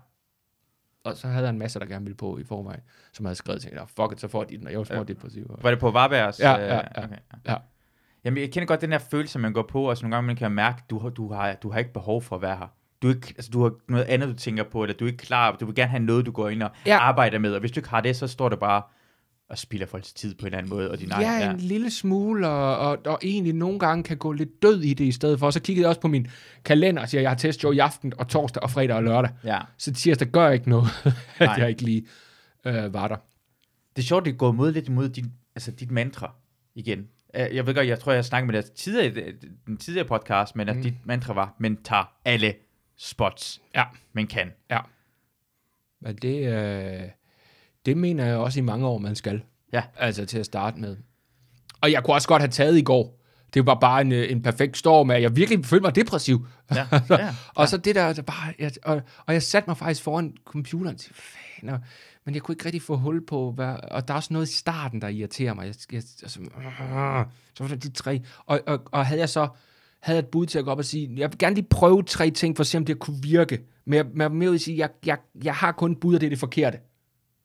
Og 1.05 1.17
så 1.17 1.29
havde 1.29 1.49
en 1.49 1.59
masse, 1.59 1.81
der 1.81 1.87
gerne 1.87 2.05
ville 2.05 2.17
på 2.17 2.39
i 2.39 2.45
forvejen, 2.45 2.81
som 3.13 3.25
havde 3.27 3.37
skrevet 3.37 3.63
til, 3.63 3.71
fuck 3.97 4.13
it, 4.13 4.21
så 4.21 4.29
får 4.29 4.45
de 4.45 4.57
den, 4.59 4.67
og 4.67 4.71
jeg 4.73 4.79
var 4.79 4.85
små 4.85 4.97
Ja. 4.97 5.03
depressiv. 5.03 5.57
Var 5.63 5.71
det 5.71 5.79
på 5.79 5.91
Varbergs? 5.91 6.41
Ja, 6.41 6.55
øh, 6.59 6.63
ja, 6.69 6.75
ja. 6.75 7.05
Okay, 7.05 7.17
Ja. 7.47 7.55
Jamen, 8.25 8.41
jeg 8.43 8.53
kender 8.53 8.67
godt 8.67 8.81
den 8.81 8.93
der 8.93 8.99
følelse, 8.99 9.39
man 9.39 9.53
går 9.53 9.63
på, 9.71 9.91
og 9.91 9.97
så 9.97 10.03
nogle 10.05 10.17
gange 10.17 10.27
man 10.27 10.37
kan 10.37 10.53
mærke, 10.53 10.83
du, 10.91 10.99
har- 10.99 11.09
du, 11.09 11.33
har, 11.33 11.53
du 11.55 11.71
har 11.71 11.79
ikke 11.79 11.93
behov 11.93 12.23
for 12.23 12.37
at 12.37 12.43
være 12.43 12.57
her. 12.57 12.67
Du, 13.03 13.09
er 13.09 13.15
ikke, 13.15 13.35
altså, 13.37 13.51
du 13.51 13.63
har 13.63 13.73
noget 13.89 14.05
andet, 14.05 14.29
du 14.29 14.35
tænker 14.35 14.63
på, 14.65 14.83
eller 14.83 14.97
du 14.97 15.05
er 15.05 15.09
ikke 15.09 15.19
klar, 15.25 15.57
du 15.57 15.67
vil 15.67 15.75
gerne 15.75 15.91
have 15.91 16.03
noget, 16.03 16.27
du 16.27 16.31
går 16.33 16.49
ind 16.49 16.63
og 16.63 16.71
Ja. 16.87 16.99
arbejder 16.99 17.39
med, 17.39 17.55
og 17.55 17.61
hvis 17.61 17.71
du 17.73 17.81
ikke 17.81 17.89
har 17.89 18.01
det, 18.01 18.17
så 18.17 18.27
står 18.27 18.49
det 18.49 18.59
bare 18.59 18.83
og 19.51 19.59
spilder 19.59 19.87
folks 19.87 20.13
tid 20.13 20.35
på 20.35 20.41
en 20.41 20.47
eller 20.47 20.59
anden 20.59 20.71
måde, 20.71 20.91
og 20.91 20.99
din 21.01 21.11
egen, 21.11 21.41
ja, 21.43 21.51
en 21.51 21.57
lille 21.61 21.91
smule, 21.91 22.49
og, 22.49 22.77
og, 22.79 22.99
og 23.07 23.19
egentlig 23.23 23.53
nogle 23.53 23.79
gange 23.79 24.05
kan 24.05 24.17
gå 24.17 24.33
lidt 24.33 24.63
død 24.63 24.83
i 24.83 24.95
det 24.95 25.05
i 25.05 25.13
stedet 25.13 25.39
for. 25.39 25.51
Så 25.51 25.61
kiggede 25.61 25.83
jeg 25.83 25.89
også 25.89 26.01
på 26.01 26.09
min 26.09 26.27
kalender 26.65 27.03
og 27.03 27.09
siger, 27.09 27.21
jeg 27.21 27.31
har 27.31 27.37
testshow 27.37 27.73
i 27.73 27.79
aften, 27.79 28.13
og 28.19 28.29
torsdag 28.29 28.63
og 28.63 28.71
fredag 28.71 28.97
og 28.97 29.03
lørdag. 29.03 29.31
ja. 29.45 29.59
Så 29.79 29.93
tirsdag 29.93 30.29
gør 30.29 30.51
ikke 30.51 30.69
noget, 30.71 30.89
at 31.05 31.15
Nej. 31.41 31.55
jeg 31.59 31.69
ikke 31.69 31.83
lige 31.83 32.07
øh, 32.65 32.95
var 32.95 33.09
der. 33.09 33.17
Det 33.97 34.03
er 34.03 34.07
sjovt, 34.07 34.25
det 34.25 34.39
går 34.39 34.53
mod 34.53 34.73
lidt 34.73 34.89
imod 34.89 35.09
din, 35.09 35.33
altså 35.55 35.71
dit 35.71 35.91
mantra 35.91 36.35
igen. 36.75 36.99
Øh, 37.37 37.47
Jeg 37.57 37.67
ved 37.67 37.75
godt, 37.75 37.87
jeg 37.87 37.99
tror, 38.01 38.13
jeg 38.13 38.25
snakkede 38.25 38.53
med 38.53 38.63
dig 38.63 38.71
tidligere, 38.73 39.33
den 39.67 39.77
tidligere 39.77 40.07
podcast, 40.09 40.57
men 40.57 40.69
at 40.69 40.77
Mm. 40.77 40.83
dit 40.83 40.95
mantra 41.05 41.33
var, 41.33 41.55
men 41.59 41.77
tager 41.83 42.13
alle 42.25 42.55
spots, 42.99 43.61
Ja. 43.75 43.85
man 44.13 44.27
kan. 44.27 44.51
Men 46.03 46.17
det, 46.17 46.47
øh, 46.49 47.01
det 47.87 47.97
mener 47.97 48.27
jeg 48.27 48.37
også 48.37 48.59
i 48.59 48.63
mange 48.63 48.87
år, 48.87 48.99
man 48.99 49.17
skal. 49.17 49.43
Ja. 49.73 49.83
Altså 49.97 50.27
til 50.27 50.39
at 50.39 50.47
starte 50.47 50.81
med. 50.81 50.97
Og 51.81 51.93
jeg 51.93 52.05
kunne 52.05 52.15
også 52.15 52.29
godt 52.29 52.43
have 52.43 52.51
taget 52.51 52.79
i 52.79 52.83
går. 52.83 53.21
Det 53.55 53.67
var 53.67 53.75
bare 53.75 54.01
en, 54.01 54.13
øh, 54.13 54.33
en 54.33 54.43
perfekt 54.43 54.77
storm, 54.77 55.11
at 55.11 55.23
jeg 55.23 55.37
virkelig 55.37 55.65
følte 55.67 55.83
mig 55.83 55.95
depressiv. 55.95 56.47
Ja, 56.75 56.87
ja, 57.11 57.35
Og 57.55 57.69
så 57.69 57.77
det 57.77 57.95
der, 57.95 58.13
der 58.13 58.23
bare, 58.23 58.55
jeg, 58.59 58.73
og, 58.85 59.03
og 59.27 59.35
jeg 59.35 59.43
satte 59.43 59.71
mig 59.71 59.77
faktisk 59.77 60.03
foran 60.03 60.35
computeren 60.45 60.95
og 60.95 61.01
tænkte, 61.01 61.23
fan, 61.23 61.69
og, 61.69 61.81
men 62.25 62.35
jeg 62.35 62.43
kunne 62.43 62.53
ikke 62.53 62.65
rigtig 62.65 62.83
få 62.83 62.97
hul 62.97 63.27
på, 63.27 63.53
hvad, 63.53 63.75
og 63.91 64.09
der 64.09 64.15
er 64.15 64.17
også 64.17 64.33
noget 64.33 64.49
i 64.49 64.57
starten, 64.57 65.03
der 65.03 65.09
irriterer 65.09 65.55
mig. 65.55 65.67
Jeg, 65.67 65.75
jeg, 65.93 66.03
altså, 66.23 66.41
øh, 66.41 67.27
så 67.55 67.65
var 67.65 67.69
der 67.69 67.77
de 67.77 67.91
tre, 67.91 68.21
og, 68.47 68.61
og, 68.67 68.83
og 68.93 69.07
havde 69.07 69.21
jeg 69.21 69.29
så 69.29 69.49
havde 70.01 70.17
jeg 70.17 70.23
et 70.23 70.31
bud 70.31 70.47
til 70.47 70.59
at 70.59 70.65
gå 70.65 70.71
op 70.71 70.79
og 70.79 70.85
sige, 70.85 71.11
jeg 71.17 71.31
vil 71.31 71.39
gerne 71.39 71.55
lige 71.55 71.67
prøve 71.71 72.03
tre 72.03 72.31
ting, 72.31 72.57
for 72.57 72.63
at 72.63 72.67
se, 72.67 72.79
om 72.79 72.85
det 72.85 72.99
kunne 72.99 73.23
virke. 73.23 73.61
Men 73.87 73.95
jeg, 73.97 74.07
men 74.15 74.43
jeg 74.43 74.51
vil 74.51 74.61
sige, 74.61 74.79
jeg, 74.79 74.91
jeg, 75.07 75.19
jeg 75.45 75.55
har 75.55 75.73
kun 75.73 75.93
et 75.93 76.01
bud, 76.01 76.15
og 76.15 76.21
det 76.21 76.27
er 76.27 76.31
det 76.31 76.39
forkerte. 76.39 76.79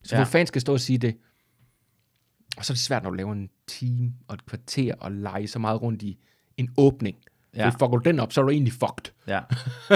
Så 0.05 0.15
Ja. 0.15 0.19
ja. 0.19 0.25
hvor 0.25 0.31
fanden 0.31 0.47
skal 0.47 0.61
stå 0.61 0.73
og 0.73 0.79
sige 0.79 0.97
det? 0.97 1.17
Og 2.57 2.65
så 2.65 2.73
er 2.73 2.75
det 2.75 2.81
svært, 2.81 3.03
når 3.03 3.09
du 3.09 3.15
laver 3.15 3.33
en 3.33 3.49
time 3.67 4.13
og 4.27 4.33
et 4.35 4.45
kvarter 4.45 4.93
og 4.99 5.11
lege 5.11 5.47
så 5.47 5.59
meget 5.59 5.81
rundt 5.81 6.01
i 6.01 6.17
en 6.57 6.73
åbning. 6.77 7.17
Ja. 7.55 7.63
Ja. 7.63 7.69
Fucker 7.69 7.87
du 7.87 8.09
den 8.09 8.19
op, 8.19 8.33
så 8.33 8.41
er 8.41 8.45
du 8.45 8.51
egentlig 8.51 8.73
fucked. 8.73 9.11
ja. 9.27 9.39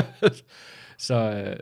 Så, 0.98 1.16
øh, 1.32 1.56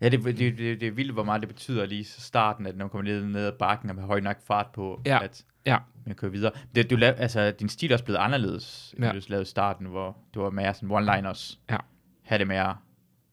Ja, 0.00 0.08
det, 0.08 0.24
det, 0.24 0.38
det, 0.38 0.58
det 0.80 0.82
er 0.82 0.90
vildt, 0.90 1.12
hvor 1.12 1.22
meget 1.24 1.40
det 1.40 1.48
betyder 1.48 1.86
lige 1.86 2.04
så 2.04 2.20
starten, 2.20 2.66
at 2.66 2.76
når 2.76 2.84
man 2.84 2.90
kommer 2.90 3.12
ned, 3.12 3.24
ned 3.24 3.46
ad 3.46 3.52
bakken 3.58 3.90
og 3.90 3.96
med 3.96 4.02
høj 4.04 4.20
nok 4.20 4.36
fart 4.46 4.66
på, 4.74 5.00
Ja. 5.06 5.24
at 5.24 5.44
Ja. 5.66 5.78
man 6.06 6.14
kører 6.14 6.30
videre. 6.32 6.52
Det, 6.74 6.90
du 6.90 6.96
lav, 6.96 7.14
altså, 7.18 7.50
din 7.50 7.68
stil 7.68 7.90
er 7.90 7.94
også 7.94 8.04
blevet 8.04 8.18
anderledes, 8.18 8.94
end 8.96 9.04
Ja. 9.04 9.12
du 9.12 9.20
lavede 9.28 9.42
i 9.42 9.46
starten, 9.46 9.86
hvor 9.86 10.16
det 10.34 10.42
var 10.42 10.50
mere 10.50 10.74
sådan 10.74 10.90
one-liners. 10.90 11.58
Ja. 11.70 11.76
Have 12.24 12.38
det 12.38 12.46
mere, 12.46 12.76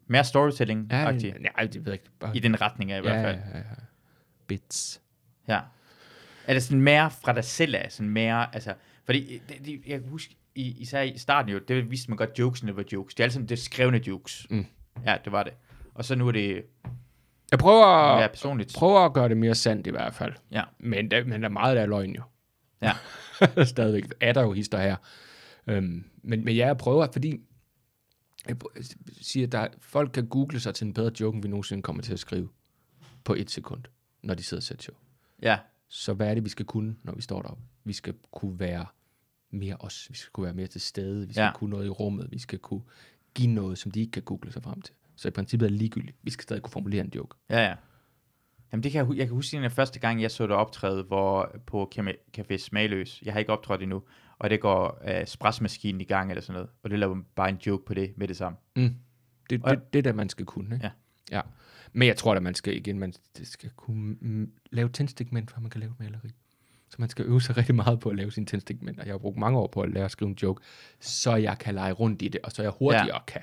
mere 0.07 0.23
storytelling 0.23 0.87
Ja, 0.91 0.97
ja, 1.01 1.11
det, 1.11 1.23
ved 1.23 1.81
jeg 1.85 1.93
ikke. 1.93 2.09
Bare, 2.19 2.35
i 2.37 2.39
den 2.39 2.61
retning 2.61 2.91
af 2.91 2.97
i 2.97 3.01
hvert 3.01 3.25
fald. 3.25 3.35
Ja, 3.37 3.57
ja, 3.57 3.57
ja. 3.57 3.63
Bits. 4.47 5.01
Ja. 5.47 5.59
Er 6.47 6.53
det 6.53 6.63
sådan 6.63 6.81
mere 6.81 7.11
fra 7.11 7.33
dig 7.33 7.43
selv 7.43 7.75
af, 7.75 7.91
sådan 7.91 8.09
mere, 8.09 8.55
altså, 8.55 8.73
fordi 9.05 9.41
det, 9.49 9.65
det, 9.65 9.81
jeg 9.87 9.99
kan 9.99 10.09
huske, 10.09 10.35
i, 10.55 10.81
især 10.81 11.01
i 11.01 11.17
starten 11.17 11.51
jo, 11.51 11.59
det 11.59 11.91
vidste 11.91 12.09
man 12.11 12.17
godt, 12.17 12.39
jokesene 12.39 12.75
var 12.75 12.83
jokes. 12.93 13.15
Det 13.15 13.23
er 13.23 13.25
altid 13.25 13.47
det 13.47 13.59
skrevne 13.59 14.01
jokes. 14.07 14.47
Mm. 14.49 14.65
Ja, 15.05 15.17
det 15.25 15.31
var 15.31 15.43
det. 15.43 15.53
Og 15.93 16.05
så 16.05 16.15
nu 16.15 16.27
er 16.27 16.31
det 16.31 16.63
Jeg 17.51 17.59
prøver, 17.59 18.17
mere 18.17 18.29
personligt. 18.29 18.73
prøver 18.77 18.99
at 18.99 19.13
gøre 19.13 19.29
det 19.29 19.37
mere 19.37 19.55
sandt 19.55 19.87
i 19.87 19.89
hvert 19.89 20.13
fald. 20.13 20.33
Ja. 20.51 20.63
Men 20.79 21.11
der, 21.11 21.23
men 21.23 21.41
der 21.41 21.47
er 21.47 21.51
meget, 21.51 21.75
der 21.75 21.81
er 21.81 21.85
løgn 21.85 22.15
jo. 22.15 22.23
Ja. 22.81 22.91
Stadigvæk 23.65 24.03
er 24.21 24.33
der 24.33 24.41
jo 24.41 24.51
hister 24.51 24.81
her. 24.81 24.95
Øhm, 25.67 26.05
men, 26.23 26.45
men 26.45 26.55
ja, 26.55 26.65
jeg 26.65 26.77
prøver, 26.77 27.07
fordi 27.13 27.41
jeg 28.47 28.57
jeg 28.75 28.85
siger, 29.21 29.47
at 29.47 29.51
der, 29.51 29.67
folk 29.81 30.11
kan 30.11 30.27
google 30.27 30.59
sig 30.59 30.75
til 30.75 30.87
en 30.87 30.93
bedre 30.93 31.11
joke, 31.19 31.35
end 31.35 31.43
vi 31.43 31.49
nogensinde 31.49 31.83
kommer 31.83 32.01
til 32.01 32.13
at 32.13 32.19
skrive 32.19 32.49
på 33.23 33.33
et 33.33 33.51
sekund, 33.51 33.83
når 34.25 34.33
de 34.33 34.43
sidder 34.43 34.59
og 34.59 34.63
sætter 34.63 34.81
show. 34.83 34.95
Ja. 35.41 35.59
Så 35.87 36.13
hvad 36.13 36.29
er 36.29 36.33
det, 36.33 36.43
vi 36.43 36.49
skal 36.49 36.65
kunne, 36.65 36.95
når 37.03 37.15
vi 37.15 37.21
står 37.21 37.41
deroppe? 37.41 37.63
Vi 37.83 37.93
skal 37.93 38.13
kunne 38.31 38.59
være 38.59 38.85
mere 39.51 39.75
os. 39.79 40.07
Vi 40.09 40.15
skal 40.17 40.31
kunne 40.31 40.43
være 40.45 40.53
mere 40.53 40.67
til 40.67 40.81
stede. 40.81 41.27
Vi 41.27 41.33
skal 41.33 41.43
Ja. 41.43 41.51
kunne 41.55 41.69
noget 41.69 41.85
i 41.85 41.89
rummet. 41.89 42.31
Vi 42.31 42.39
skal 42.39 42.59
kunne 42.59 42.81
give 43.35 43.47
noget, 43.47 43.77
som 43.77 43.91
de 43.91 43.99
ikke 43.99 44.11
kan 44.11 44.23
google 44.23 44.51
sig 44.51 44.63
frem 44.63 44.81
til. 44.81 44.95
Så 45.15 45.27
i 45.27 45.31
princippet 45.31 45.65
er 45.65 45.69
det 45.69 45.79
ligegyldigt. 45.79 46.17
Vi 46.23 46.31
skal 46.31 46.43
stadig 46.43 46.63
kunne 46.63 46.71
formulere 46.71 47.01
en 47.03 47.11
joke. 47.15 47.35
Ja, 47.49 47.59
ja. 47.67 47.75
Jamen 48.71 48.83
det 48.83 48.91
kan 48.91 49.07
jeg, 49.07 49.17
jeg 49.17 49.27
kan 49.27 49.35
huske, 49.35 49.57
den 49.61 49.71
første 49.71 49.99
gang, 49.99 50.21
jeg 50.21 50.31
så 50.31 50.47
dig 50.47 50.55
optræde 50.55 51.03
hvor, 51.03 51.55
på 51.65 51.91
Café- 51.97 52.57
Smagløs. 52.57 53.21
Jeg 53.25 53.33
har 53.33 53.39
ikke 53.39 53.51
optrådt 53.51 53.81
endnu. 53.81 54.03
Og 54.39 54.49
det 54.49 54.61
går 54.61 55.01
espressmaskinen 55.21 56.01
i 56.01 56.03
gang 56.03 56.29
eller 56.31 56.41
sådan 56.41 56.53
noget. 56.53 56.69
Og 56.83 56.89
det 56.89 56.99
laver 56.99 57.21
bare 57.35 57.49
en 57.49 57.55
joke 57.67 57.85
på 57.85 57.93
det 57.93 58.13
med 58.17 58.27
det 58.27 58.37
samme. 58.37 58.57
Mm. 58.75 58.95
Det, 59.49 59.65
det, 59.65 59.93
det 59.93 59.99
er 59.99 60.03
det, 60.03 60.15
man 60.15 60.29
skal 60.29 60.45
kunne. 60.45 60.75
Ikke? 60.75 60.85
Ja. 61.31 61.37
ja. 61.37 61.41
Men 61.95 62.07
jeg 62.07 62.17
tror 62.17 62.35
at 62.35 62.43
man 62.43 62.55
skal 62.55 62.75
igen, 62.75 62.99
man 62.99 63.13
det 63.37 63.47
skal 63.47 63.69
kunne 63.75 64.15
mm, 64.21 64.51
lave 64.71 64.89
tændstikmænd, 64.89 65.47
at 65.55 65.61
man 65.61 65.69
kan 65.69 65.79
lave 65.81 65.93
maleri. 65.99 66.29
Så 66.89 66.95
man 66.99 67.09
skal 67.09 67.25
øve 67.25 67.41
sig 67.41 67.57
rigtig 67.57 67.75
meget 67.75 67.99
på 67.99 68.09
at 68.09 68.15
lave 68.15 68.31
sine 68.31 68.45
tændstikmænd. 68.45 68.99
Og 68.99 69.05
jeg 69.05 69.13
har 69.13 69.17
brugt 69.17 69.37
mange 69.37 69.59
år 69.59 69.67
på 69.67 69.81
at 69.81 69.89
lære 69.91 70.05
at 70.05 70.11
skrive 70.11 70.29
en 70.29 70.37
joke, 70.43 70.61
så 70.99 71.35
jeg 71.35 71.57
kan 71.57 71.75
lege 71.75 71.91
rundt 71.91 72.21
i 72.21 72.27
det, 72.27 72.41
og 72.43 72.51
så 72.51 72.61
jeg 72.61 72.71
hurtigere 72.71 73.15
ja. 73.15 73.25
kan 73.27 73.41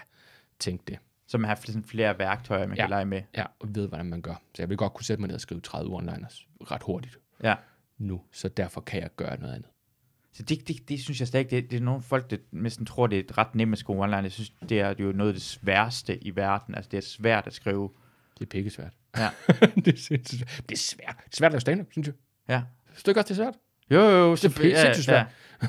tænke 0.58 0.84
det. 0.88 0.98
Så 1.26 1.38
man 1.38 1.48
har 1.48 1.58
sådan 1.66 1.84
flere 1.84 2.18
værktøjer, 2.18 2.66
man 2.66 2.76
Ja. 2.76 2.82
kan 2.82 2.90
lege 2.90 3.04
med. 3.04 3.22
Ja, 3.36 3.44
og 3.60 3.74
ved, 3.74 3.88
hvordan 3.88 4.06
man 4.06 4.22
gør. 4.22 4.34
Så 4.54 4.62
jeg 4.62 4.68
vil 4.68 4.76
godt 4.76 4.94
kunne 4.94 5.04
sætte 5.04 5.20
mig 5.20 5.28
ned 5.28 5.34
og 5.34 5.40
skrive 5.40 5.60
30 5.60 5.96
one-liners 5.98 6.46
ret 6.70 6.82
hurtigt 6.82 7.18
Ja. 7.42 7.54
nu, 7.98 8.20
så 8.32 8.48
derfor 8.48 8.80
kan 8.80 9.00
jeg 9.02 9.10
gøre 9.16 9.40
noget 9.40 9.54
andet. 9.54 9.70
Så 10.32 10.42
det, 10.42 10.68
det, 10.68 10.88
det 10.88 11.00
synes 11.00 11.20
jeg 11.20 11.28
stadig, 11.28 11.50
det, 11.50 11.70
det 11.70 11.76
er 11.76 11.80
nogle 11.80 12.02
folk, 12.02 12.30
der 12.30 12.36
næsten 12.52 12.86
tror, 12.86 13.06
det 13.06 13.30
er 13.30 13.38
ret 13.38 13.54
nemt 13.54 13.72
at 13.72 13.78
skrive 13.78 13.98
online. 14.02 14.16
Jeg 14.16 14.32
synes, 14.32 14.50
det 14.68 14.80
er 14.80 14.94
jo 14.98 15.12
noget 15.12 15.30
af 15.30 15.34
det 15.34 15.42
sværeste 15.42 16.24
i 16.24 16.36
verden. 16.36 16.74
Altså, 16.74 16.88
det 16.88 16.96
er 16.96 17.02
svært 17.02 17.46
at 17.46 17.54
skrive. 17.54 17.90
Det 18.38 18.44
er 18.44 18.48
pikke 18.50 18.70
svært. 18.70 18.92
Ja. 19.16 19.28
det, 19.84 19.94
er 19.94 19.98
sindssygt 19.98 20.28
svært. 20.28 20.68
det 20.68 20.74
er 20.74 20.78
svært. 20.78 21.16
Det 21.24 21.32
er 21.32 21.36
svært 21.36 21.48
at 21.48 21.52
lave 21.52 21.60
stand 21.60 21.86
synes 21.92 22.06
jeg. 22.06 22.14
Ja. 22.48 22.62
Synes 22.92 23.02
du 23.02 23.10
ikke 23.10 23.20
også, 23.20 23.34
det 23.34 23.40
er 23.40 23.44
svært? 23.44 23.54
Jo, 23.90 24.00
jo, 24.00 24.18
jo. 24.18 24.30
Det 24.30 24.44
er 24.44 24.82
sindssygt 24.82 25.04
svært. 25.04 25.26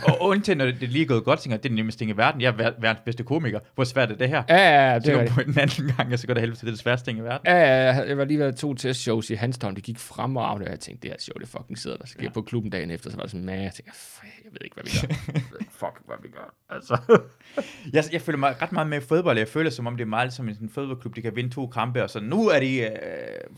Og 0.08 0.18
undtil, 0.22 0.58
når 0.58 0.66
det, 0.66 0.82
det 0.82 0.90
lige 0.90 1.04
er 1.04 1.08
gået 1.08 1.24
godt, 1.24 1.40
tænker 1.40 1.58
det 1.58 1.66
er 1.66 1.70
den 1.70 1.76
nemmeste 1.76 2.00
ting 2.00 2.12
i 2.12 2.18
verden. 2.18 2.42
Jeg 2.42 2.48
er 2.48 2.52
ver- 2.54 2.74
verdens 2.82 3.02
bedste 3.06 3.24
komiker. 3.24 3.60
Hvor 3.76 3.84
svært 3.84 4.12
er 4.12 4.16
det 4.16 4.30
her? 4.30 4.44
Ja, 4.50 4.56
ja, 4.56 4.92
ja, 4.94 5.00
Så 5.00 5.06
det 5.06 5.10
er 5.10 5.14
går 5.14 5.22
rigtigt. 5.22 5.36
på 5.46 5.52
en 5.52 5.60
anden 5.60 5.92
gang, 5.98 6.14
og 6.14 6.20
så 6.20 6.28
går 6.28 6.34
det 6.34 6.42
helvede 6.42 6.60
til 6.60 6.66
det, 6.66 6.72
det 6.72 6.80
sværeste 6.82 7.10
ting 7.10 7.20
i 7.20 7.22
verden. 7.22 7.48
Ja, 7.48 7.56
ja, 7.58 7.84
jeg 7.84 7.94
havde- 7.94 8.08
jeg 8.08 8.18
var 8.18 8.26
lige 8.26 8.40
været 8.40 8.56
to 8.56 8.74
testshows 8.74 9.30
i 9.30 9.34
Hanstholm. 9.34 9.76
Det 9.76 9.84
gik 9.84 10.00
fremragende, 10.00 10.66
og 10.68 10.72
jeg 10.72 10.80
tænkte, 10.80 11.02
det 11.08 11.12
her 11.12 11.18
show, 11.20 11.34
det 11.40 11.48
fucking 11.48 11.78
sidder 11.78 11.98
der. 11.98 12.06
Så 12.06 12.14
gik 12.16 12.24
jeg 12.24 12.34
på 12.34 12.42
klubben 12.42 12.72
dagen 12.72 12.92
efter, 12.92 13.10
så 13.10 13.16
var 13.16 13.24
det 13.24 13.32
sådan, 13.32 13.46
nej, 13.46 13.56
jeg 13.56 13.72
tænkte, 13.74 13.92
"F- 13.92 14.26
jeg 14.44 14.52
ved 14.52 14.60
ikke, 14.64 14.74
hvad 14.74 14.84
vi 14.84 14.90
gør. 15.08 15.16
Jeg 15.34 15.44
ved 15.52 15.60
ikke 15.60 15.74
fuck, 15.74 16.00
hvad 16.06 16.16
vi 16.22 16.28
gør. 16.28 16.54
Altså. 16.70 16.98
Jeg, 17.94 18.04
jeg 18.14 18.22
føler 18.22 18.38
mig 18.40 18.62
ret 18.62 18.72
meget 18.72 18.88
med 18.88 18.98
i 18.98 19.02
fodbold. 19.02 19.38
Jeg 19.38 19.48
føler 19.48 19.70
som 19.70 19.88
om, 19.88 19.98
det 19.98 20.04
er 20.04 20.08
meget 20.08 20.34
som 20.34 20.50
en 20.50 20.70
fodboldklub. 20.74 21.16
De 21.16 21.22
kan 21.22 21.36
vinde 21.36 21.50
to 21.50 21.68
kampe, 21.68 22.04
og 22.04 22.10
så 22.10 22.20
nu 22.20 22.48
er 22.48 22.60
de 22.60 22.80
øh, 22.82 22.90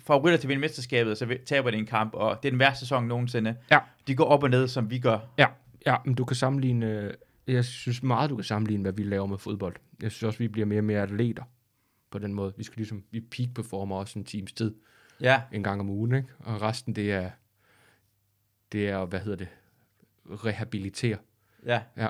favoritter 0.07 0.37
til 0.37 0.47
at 0.47 0.49
vinde 0.49 0.61
mesterskabet, 0.61 1.11
og 1.11 1.17
så 1.17 1.25
vi- 1.25 1.37
taber 1.45 1.71
de 1.71 1.77
en 1.77 1.85
kamp, 1.85 2.13
og 2.13 2.39
det 2.43 2.49
er 2.49 2.51
den 2.51 2.59
værste 2.59 2.79
sæson 2.79 3.03
nogensinde. 3.07 3.55
Ja. 3.71 3.79
De 4.07 4.15
går 4.15 4.25
op 4.25 4.43
og 4.43 4.49
ned, 4.49 4.67
som 4.67 4.89
vi 4.89 4.99
gør. 4.99 5.17
Ja, 5.37 5.45
ja, 5.85 5.95
men 6.05 6.15
du 6.15 6.25
kan 6.25 6.35
sammenligne, 6.35 6.85
øh, 7.01 7.13
jeg 7.47 7.65
synes 7.65 8.03
meget, 8.03 8.29
du 8.29 8.35
kan 8.35 8.43
sammenligne, 8.43 8.81
hvad 8.81 8.93
vi 8.93 9.03
laver 9.03 9.25
med 9.25 9.37
fodbold. 9.37 9.75
Jeg 10.01 10.11
synes 10.11 10.23
også, 10.23 10.39
vi 10.39 10.47
bliver 10.47 10.65
mere 10.65 10.79
og 10.79 10.83
mere 10.83 11.01
atleter 11.01 11.43
på 12.11 12.19
den 12.19 12.33
måde. 12.33 12.53
Vi 12.57 12.63
skal 12.63 12.77
ligesom, 12.77 13.03
vi 13.11 13.19
peak 13.19 13.49
performer 13.55 13.95
også 13.95 14.19
en 14.19 14.25
times 14.25 14.53
tid 14.53 14.75
Ja. 15.21 15.41
en 15.51 15.63
gang 15.63 15.79
om 15.81 15.89
ugen, 15.89 16.15
ikke? 16.15 16.27
Og 16.39 16.61
resten, 16.61 16.95
det 16.95 17.11
er, 17.11 17.29
det 18.71 18.89
er, 18.89 19.05
hvad 19.05 19.19
hedder 19.19 19.37
det, 19.37 19.47
rehabilitere. 20.45 21.17
Ja. 21.65 21.81
Ja, 21.97 22.07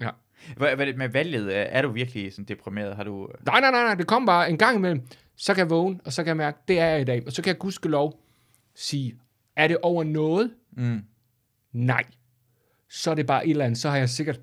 ja. 0.00 0.10
Hvad, 0.56 0.94
med 0.96 1.08
valget, 1.08 1.74
er 1.76 1.82
du 1.82 1.88
virkelig 1.88 2.32
sådan 2.32 2.44
deprimeret? 2.44 2.96
Har 2.96 3.04
du... 3.04 3.28
øh, 3.32 3.46
Nej, 3.46 3.60
nej, 3.60 3.70
nej, 3.70 3.82
nej, 3.82 3.94
det 3.94 4.06
kom 4.06 4.26
bare 4.26 4.50
en 4.50 4.58
gang 4.58 4.76
imellem. 4.76 5.02
Så 5.36 5.54
kan 5.54 5.58
jeg 5.60 5.70
vågne, 5.70 6.00
og 6.04 6.12
så 6.12 6.22
kan 6.22 6.28
jeg 6.28 6.36
mærke, 6.36 6.58
det 6.68 6.78
er 6.78 6.86
jeg 6.86 7.00
i 7.00 7.04
dag. 7.04 7.22
Og 7.26 7.32
så 7.32 7.42
kan 7.42 7.48
jeg 7.48 7.58
gudskelov 7.58 8.20
sige, 8.74 9.18
er 9.56 9.68
det 9.68 9.76
over 9.82 10.04
noget? 10.04 10.54
Mm. 10.70 11.00
Nej. 11.72 12.04
Så 12.88 13.10
er 13.10 13.14
det 13.14 13.26
bare 13.26 13.46
et 13.46 13.50
eller 13.50 13.64
andet. 13.64 13.78
Så 13.78 13.90
har 13.90 13.96
jeg 13.96 14.08
sikkert 14.10 14.40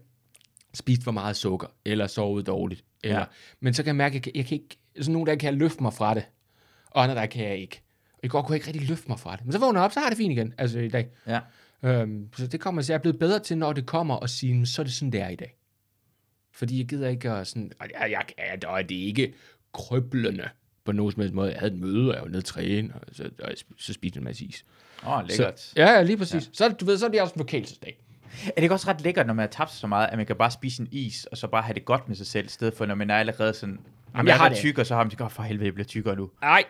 spist 0.73 1.03
for 1.03 1.11
meget 1.11 1.35
sukker, 1.35 1.67
eller 1.85 2.07
sovet 2.07 2.47
dårligt. 2.47 2.83
Eller, 3.03 3.19
Ja. 3.19 3.25
Men 3.59 3.73
så 3.73 3.83
kan 3.83 3.87
jeg 3.87 3.95
mærke, 3.95 4.11
at 4.11 4.15
jeg, 4.15 4.23
kan- 4.23 4.31
jeg 4.35 4.45
kan 4.45 4.55
ikke, 4.55 4.77
sådan 4.97 5.13
nogle 5.13 5.27
dage 5.27 5.37
kan 5.39 5.47
jeg 5.51 5.59
løfte 5.59 5.83
mig 5.83 5.93
fra 5.93 6.13
det. 6.13 6.23
Og 6.89 7.03
andre 7.03 7.15
dage 7.15 7.27
kan 7.27 7.43
jeg 7.45 7.57
ikke. 7.57 7.81
Og 8.13 8.19
i 8.23 8.27
går 8.27 8.41
kunne 8.41 8.53
jeg 8.53 8.55
ikke 8.57 8.67
rigtig 8.67 8.89
løfte 8.89 9.05
mig 9.07 9.19
fra 9.19 9.35
det. 9.35 9.45
Men 9.45 9.51
så 9.53 9.59
vågner 9.59 9.79
jeg 9.79 9.85
op, 9.85 9.91
så 9.91 9.99
har 9.99 10.05
jeg 10.07 10.11
det 10.11 10.17
fint 10.17 10.31
igen, 10.31 10.53
altså 10.57 10.79
i 10.79 10.89
dag. 10.89 11.07
Ja. 11.27 11.39
Øhm, 11.83 12.27
så 12.37 12.47
det 12.47 12.59
kommer, 12.59 12.81
så 12.81 12.93
jeg 12.93 12.97
er 12.97 13.01
blevet 13.01 13.19
bedre 13.19 13.39
til, 13.39 13.57
når 13.57 13.73
det 13.73 13.85
kommer, 13.85 14.15
og 14.15 14.29
sige, 14.29 14.53
"Men 14.53 14.65
så 14.65 14.81
er 14.81 14.83
det 14.83 14.93
sådan, 14.93 15.11
det 15.11 15.21
er 15.21 15.29
i 15.29 15.35
dag. 15.35 15.57
Fordi 16.53 16.77
jeg 16.77 16.87
gider 16.87 17.09
ikke 17.09 17.31
at 17.31 17.47
sådan, 17.47 17.71
og 17.79 17.87
jeg, 18.01 18.11
jeg, 18.11 18.23
jeg, 18.61 18.69
og 18.69 18.89
det 18.89 19.01
er 19.01 19.05
ikke 19.05 19.33
krøblende 19.73 20.49
på 20.85 20.91
nogen 20.91 21.11
som 21.11 21.21
helst 21.21 21.33
måde. 21.35 21.51
Jeg 21.51 21.59
havde 21.59 21.73
et 21.73 21.79
møde, 21.79 22.09
og 22.09 22.13
jeg 22.15 22.21
var 22.21 22.27
nede 22.27 22.37
at 22.37 22.45
træne, 22.45 22.93
og 22.93 23.01
så, 23.11 23.23
og 23.39 23.49
jeg 23.49 23.55
så 23.77 23.93
spiste 23.93 24.17
en 24.17 24.23
masse 24.23 24.45
is. 24.45 24.65
Åh, 25.05 25.11
oh, 25.17 25.27
lækkert. 25.27 25.59
Så, 25.59 25.73
ja, 25.75 25.91
ja, 25.91 26.01
lige 26.03 26.17
præcis. 26.17 26.45
Ja. 26.47 26.53
Så, 26.53 26.69
du 26.69 26.85
ved, 26.85 26.97
så 26.97 27.05
er 27.05 27.09
det 27.09 27.21
også 27.21 27.33
en 27.33 27.39
forkælelsesdag. 27.39 28.00
Er 28.45 28.51
det 28.55 28.63
ikke 28.63 28.75
også 28.75 28.87
ret 28.87 29.01
lækkert, 29.01 29.27
når 29.27 29.33
man 29.33 29.43
har 29.43 29.47
tabt 29.47 29.71
så 29.71 29.87
meget, 29.87 30.07
at 30.07 30.17
man 30.17 30.25
kan 30.25 30.35
bare 30.35 30.51
spise 30.51 30.81
en 30.81 30.87
is, 30.91 31.25
og 31.25 31.37
så 31.37 31.47
bare 31.47 31.61
have 31.61 31.73
det 31.73 31.85
godt 31.85 32.07
med 32.07 32.15
sig 32.15 32.27
selv, 32.27 32.45
i 32.45 32.49
stedet 32.49 32.73
for, 32.73 32.85
når 32.85 32.95
man 32.95 33.09
er 33.09 33.15
allerede 33.15 33.53
sådan... 33.53 33.79
Jamen, 34.13 34.27
jeg 34.27 34.33
jeg 34.33 34.39
har 34.39 34.49
det. 34.49 34.57
tyk, 34.57 34.77
og 34.77 34.85
så 34.85 34.95
har 34.95 35.03
man 35.03 35.09
tænkt, 35.09 35.21
oh, 35.21 35.29
for 35.29 35.43
helvede, 35.43 35.65
jeg 35.65 35.73
bliver 35.73 35.87
tykkere 35.87 36.15
nu. 36.15 36.29
Nej, 36.41 36.63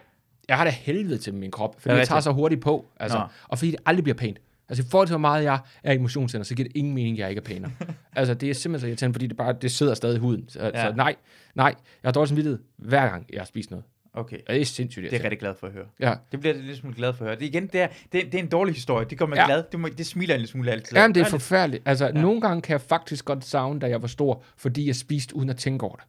jeg 0.47 0.57
har 0.57 0.63
det 0.63 0.73
helvede 0.73 1.17
til 1.17 1.33
min 1.33 1.51
krop, 1.51 1.83
det 1.83 1.97
jeg 1.97 2.07
tager 2.07 2.21
så 2.21 2.31
hurtigt 2.31 2.61
på, 2.61 2.85
altså, 2.99 3.17
Nå. 3.17 3.23
og 3.47 3.57
fordi 3.57 3.71
det 3.71 3.79
aldrig 3.85 4.03
bliver 4.03 4.17
pænt. 4.17 4.37
Altså 4.69 4.83
i 4.83 4.87
forhold 4.91 5.07
til, 5.07 5.13
hvor 5.13 5.19
meget 5.19 5.43
jeg 5.43 5.59
er 5.83 5.93
i 5.93 5.97
motionscenter, 5.97 6.45
så 6.45 6.55
giver 6.55 6.69
det 6.69 6.77
ingen 6.77 6.93
mening, 6.93 7.15
at 7.15 7.19
jeg 7.19 7.29
ikke 7.29 7.39
er 7.39 7.43
pænere. 7.43 7.71
altså 8.15 8.33
det 8.33 8.49
er 8.49 8.53
simpelthen 8.53 8.79
så 8.79 8.87
irriterende, 8.87 9.13
fordi 9.13 9.27
det 9.27 9.37
bare 9.37 9.53
det 9.61 9.71
sidder 9.71 9.93
stadig 9.93 10.15
i 10.15 10.19
huden. 10.19 10.49
Så, 10.49 10.71
ja. 10.73 10.89
så 10.89 10.95
nej, 10.95 11.15
nej, 11.55 11.75
jeg 12.03 12.07
har 12.07 12.11
dårlig 12.11 12.29
samvittighed 12.29 12.59
hver 12.77 13.09
gang, 13.09 13.25
jeg 13.33 13.39
har 13.39 13.45
spist 13.45 13.71
noget. 13.71 13.85
Okay, 14.13 14.37
Og 14.47 14.53
det 14.53 14.61
er 14.61 14.65
sindssygt 14.65 15.03
det 15.03 15.13
er 15.13 15.17
jeg 15.17 15.23
rigtig 15.23 15.39
glad 15.39 15.55
for 15.59 15.67
at 15.67 15.73
høre. 15.73 15.85
Ja. 15.99 16.13
Det 16.31 16.39
bliver 16.39 16.55
jeg 16.55 16.63
lidt 16.63 16.77
smule 16.77 16.95
glad 16.95 17.13
for 17.13 17.25
at 17.25 17.29
høre. 17.29 17.39
Det, 17.39 17.45
igen, 17.45 17.67
det 17.67 17.81
er, 17.81 17.87
det, 17.87 18.11
det 18.11 18.35
er 18.35 18.39
en 18.39 18.49
dårlig 18.49 18.73
historie. 18.75 19.05
Det 19.09 19.17
gør 19.17 19.25
mig 19.25 19.35
Ja. 19.35 19.45
glad. 19.45 19.63
Det, 19.71 19.79
må, 19.79 19.87
det 19.87 20.05
smiler 20.05 20.33
en 20.35 20.39
lille 20.39 20.51
smule 20.51 20.71
altid. 20.71 20.97
Jamen, 20.97 21.15
det 21.15 21.21
er 21.21 21.25
forfærdeligt. 21.25 21.83
Altså, 21.85 22.05
ja. 22.05 22.11
nogle 22.11 22.41
gange 22.41 22.61
kan 22.61 22.71
jeg 22.73 22.81
faktisk 22.81 23.25
godt 23.25 23.45
savne, 23.45 23.79
da 23.79 23.87
jeg 23.89 24.01
var 24.01 24.07
stor, 24.07 24.43
fordi 24.57 24.87
jeg 24.87 24.95
spiste 24.95 25.35
uden 25.35 25.49
at 25.49 25.57
tænke 25.57 25.85
over 25.85 25.95
det. 25.95 26.05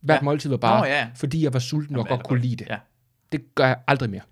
Hvert 0.00 0.16
Ja. 0.20 0.22
måltid 0.24 0.50
var 0.50 0.56
bare, 0.56 0.80
Nå, 0.80 0.86
ja. 0.86 1.08
fordi 1.16 1.44
jeg 1.44 1.52
var 1.52 1.58
sulten 1.58 1.96
og 1.96 1.98
Jamen, 1.98 2.08
godt 2.08 2.20
er 2.20 2.24
kunne 2.28 2.40
lide 2.40 2.56
det. 2.56 2.66
Ja. 2.70 2.78
Det 3.32 3.54
gør 3.54 3.66
jeg 3.66 3.76
aldrig 3.88 4.10
mere. 4.10 4.22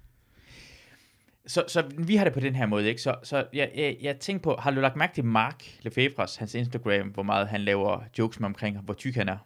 Så, 1.47 1.65
så 1.69 1.83
vi 1.99 2.17
har 2.17 2.25
det 2.25 2.33
på 2.33 2.41
den 2.41 2.55
her 2.57 2.67
måde, 2.67 2.89
ikke? 2.89 3.03
Så, 3.03 3.15
så 3.23 3.45
jeg, 3.53 3.71
jeg, 3.77 3.97
jeg 4.03 4.17
tænkte 4.17 4.43
på, 4.45 4.57
har 4.59 4.71
du 4.71 4.81
lagt 4.81 4.97
mærke 4.97 5.15
til 5.15 5.25
Mark 5.25 5.63
Lefebvres, 5.83 6.37
hans 6.37 6.55
Instagram, 6.55 7.09
hvor 7.09 7.23
meget 7.23 7.49
han 7.49 7.61
laver 7.61 8.01
jokes 8.19 8.41
med 8.41 8.47
omkring, 8.47 8.79
hvor 8.79 8.95
tyk 8.95 9.15
han 9.15 9.29
er? 9.29 9.37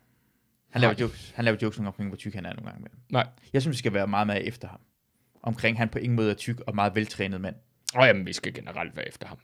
Han 0.73 0.81
laver, 0.81 0.95
jokes, 1.01 1.33
han 1.37 1.45
laver 1.45 1.59
jokes 1.63 1.79
omkring, 1.79 2.11
hvor 2.11 2.17
tyk 2.17 2.35
han 2.35 2.47
er 2.47 2.53
nogle 2.53 2.65
gange. 2.65 2.79
imellem. 2.79 2.99
Nej. 3.11 3.27
Jeg 3.53 3.63
synes, 3.63 3.75
vi 3.75 3.79
skal 3.79 3.93
være 3.95 4.07
meget 4.07 4.27
mere 4.27 4.43
efter 4.43 4.69
ham. 4.69 4.81
Omkring, 5.43 5.79
han 5.79 5.89
på 5.89 5.99
ingen 5.99 6.17
måde 6.17 6.31
er 6.31 6.35
tyk 6.35 6.61
og 6.61 6.75
meget 6.75 6.95
veltrænet 6.95 7.41
mand. 7.41 7.55
Og 7.95 8.07
jamen, 8.07 8.27
vi 8.27 8.33
skal 8.33 8.55
generelt 8.55 8.97
være 8.97 9.09
efter 9.09 9.27
ham. 9.27 9.39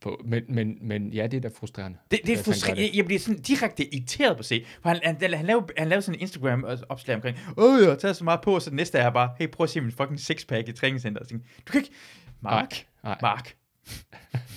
På, 0.00 0.20
men, 0.24 0.42
men, 0.48 0.78
men 0.80 1.12
ja, 1.12 1.26
det 1.26 1.36
er 1.36 1.40
da 1.40 1.48
frustrerende. 1.48 1.98
Det, 2.10 2.20
det 2.26 2.38
er 2.38 2.52
det. 2.52 2.78
jeg, 2.78 2.90
jeg 2.94 3.04
bliver 3.04 3.18
sådan 3.18 3.42
direkte 3.42 3.94
irriteret 3.94 4.36
på 4.36 4.38
at 4.38 4.44
se. 4.44 4.66
For 4.82 4.88
han, 4.88 5.00
han, 5.04 5.34
han, 5.34 5.46
lavede, 5.46 5.66
han 5.78 5.88
lavede 5.88 6.02
sådan 6.02 6.18
en 6.18 6.20
Instagram-opslag 6.20 7.16
omkring, 7.16 7.38
åh, 7.56 7.80
jeg 7.80 7.88
har 7.88 7.96
taget 7.96 8.16
så 8.16 8.24
meget 8.24 8.40
på, 8.40 8.60
så 8.60 8.70
det 8.70 8.76
næste 8.76 8.98
er 8.98 9.10
bare, 9.10 9.30
hey, 9.38 9.48
prøv 9.48 9.64
at 9.64 9.70
se 9.70 9.80
min 9.80 9.92
fucking 9.92 10.20
sixpack 10.20 10.68
i 10.68 10.72
træningscenter. 10.72 11.20
Jeg 11.20 11.28
tænkte, 11.28 11.48
du 11.66 11.72
kan 11.72 11.80
ikke... 11.80 11.94
Mark, 12.40 12.86
Nej. 13.04 13.18
Mark. 13.22 13.56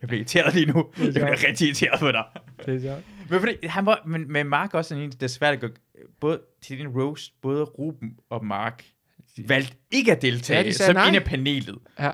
jeg 0.00 0.08
bliver 0.08 0.18
irriteret 0.18 0.54
lige 0.54 0.66
nu. 0.66 0.86
Jeg 0.98 1.12
bliver 1.12 1.48
rigtig 1.48 1.66
irriteret 1.66 2.00
på 2.00 2.12
dig. 2.12 2.24
Det 2.66 2.84
er. 2.84 2.96
Men, 3.30 3.40
fordi, 3.40 3.66
han 3.66 3.86
var, 3.86 4.02
men, 4.06 4.32
men 4.32 4.46
Mark 4.46 4.74
er 4.74 4.78
også 4.78 4.88
sådan 4.88 5.04
en, 5.04 5.10
det 5.10 5.22
er 5.22 5.26
svært 5.26 5.54
at 5.54 5.60
gå, 5.60 5.68
både 6.20 6.40
til 6.62 6.78
din 6.78 6.88
roast, 6.88 7.32
både 7.42 7.64
Ruben 7.64 8.16
og 8.30 8.44
Mark 8.44 8.84
valgte 9.48 9.76
ikke 9.90 10.12
at 10.12 10.22
deltage 10.22 10.60
Ja, 10.60 10.68
de 10.68 10.72
som 10.74 10.94
nej. 10.94 11.08
en 11.08 11.14
af 11.14 11.24
panelet. 11.24 11.78
Ja. 11.98 12.10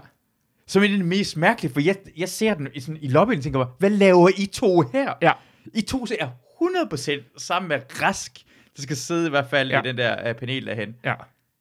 Som 0.67 0.83
er 0.83 0.87
det 0.87 1.05
mest 1.05 1.37
mærkelige, 1.37 1.73
for 1.73 1.81
jeg, 1.81 1.97
jeg 2.17 2.29
ser 2.29 2.55
den 2.55 2.69
i, 2.75 2.81
sådan, 2.81 3.03
i 3.03 3.09
lobbyen 3.09 3.39
og 3.39 3.45
tænker, 3.45 3.59
bare, 3.65 3.75
hvad 3.79 3.91
laver 3.91 4.29
I 4.39 4.47
to 4.47 4.81
her? 4.81 5.15
Ja. 5.23 5.33
I 5.75 5.81
to 5.81 6.07
er 6.21 6.29
100% 6.63 7.39
sammen 7.39 7.69
med 7.69 7.81
Rask, 8.03 8.39
der 8.77 8.83
skal 8.83 8.97
sidde 8.97 9.27
i 9.27 9.31
hvert 9.31 9.47
fald. 9.51 9.71
Ja. 9.71 9.81
i 9.81 9.83
den 9.83 9.99
der 9.99 10.31
uh, 10.31 10.37
panel 10.37 10.67
derhen. 10.67 10.97
Ja. 11.05 11.15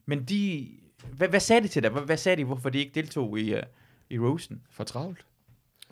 Men 0.05 0.23
de... 0.23 0.67
Hvad, 1.11 1.27
hvad 1.27 1.39
sagde 1.39 1.61
de 1.61 1.67
til 1.67 1.83
dig? 1.83 1.91
Hvad, 1.91 2.01
hvad 2.01 2.17
sagde 2.17 2.35
de, 2.35 2.43
hvorfor 2.43 2.69
de 2.69 2.79
ikke 2.79 2.91
deltog 2.95 3.39
i, 3.39 3.53
uh, 3.53 3.59
i 4.09 4.19
Rosen? 4.19 4.61
For 4.71 4.83
travlt. 4.83 5.25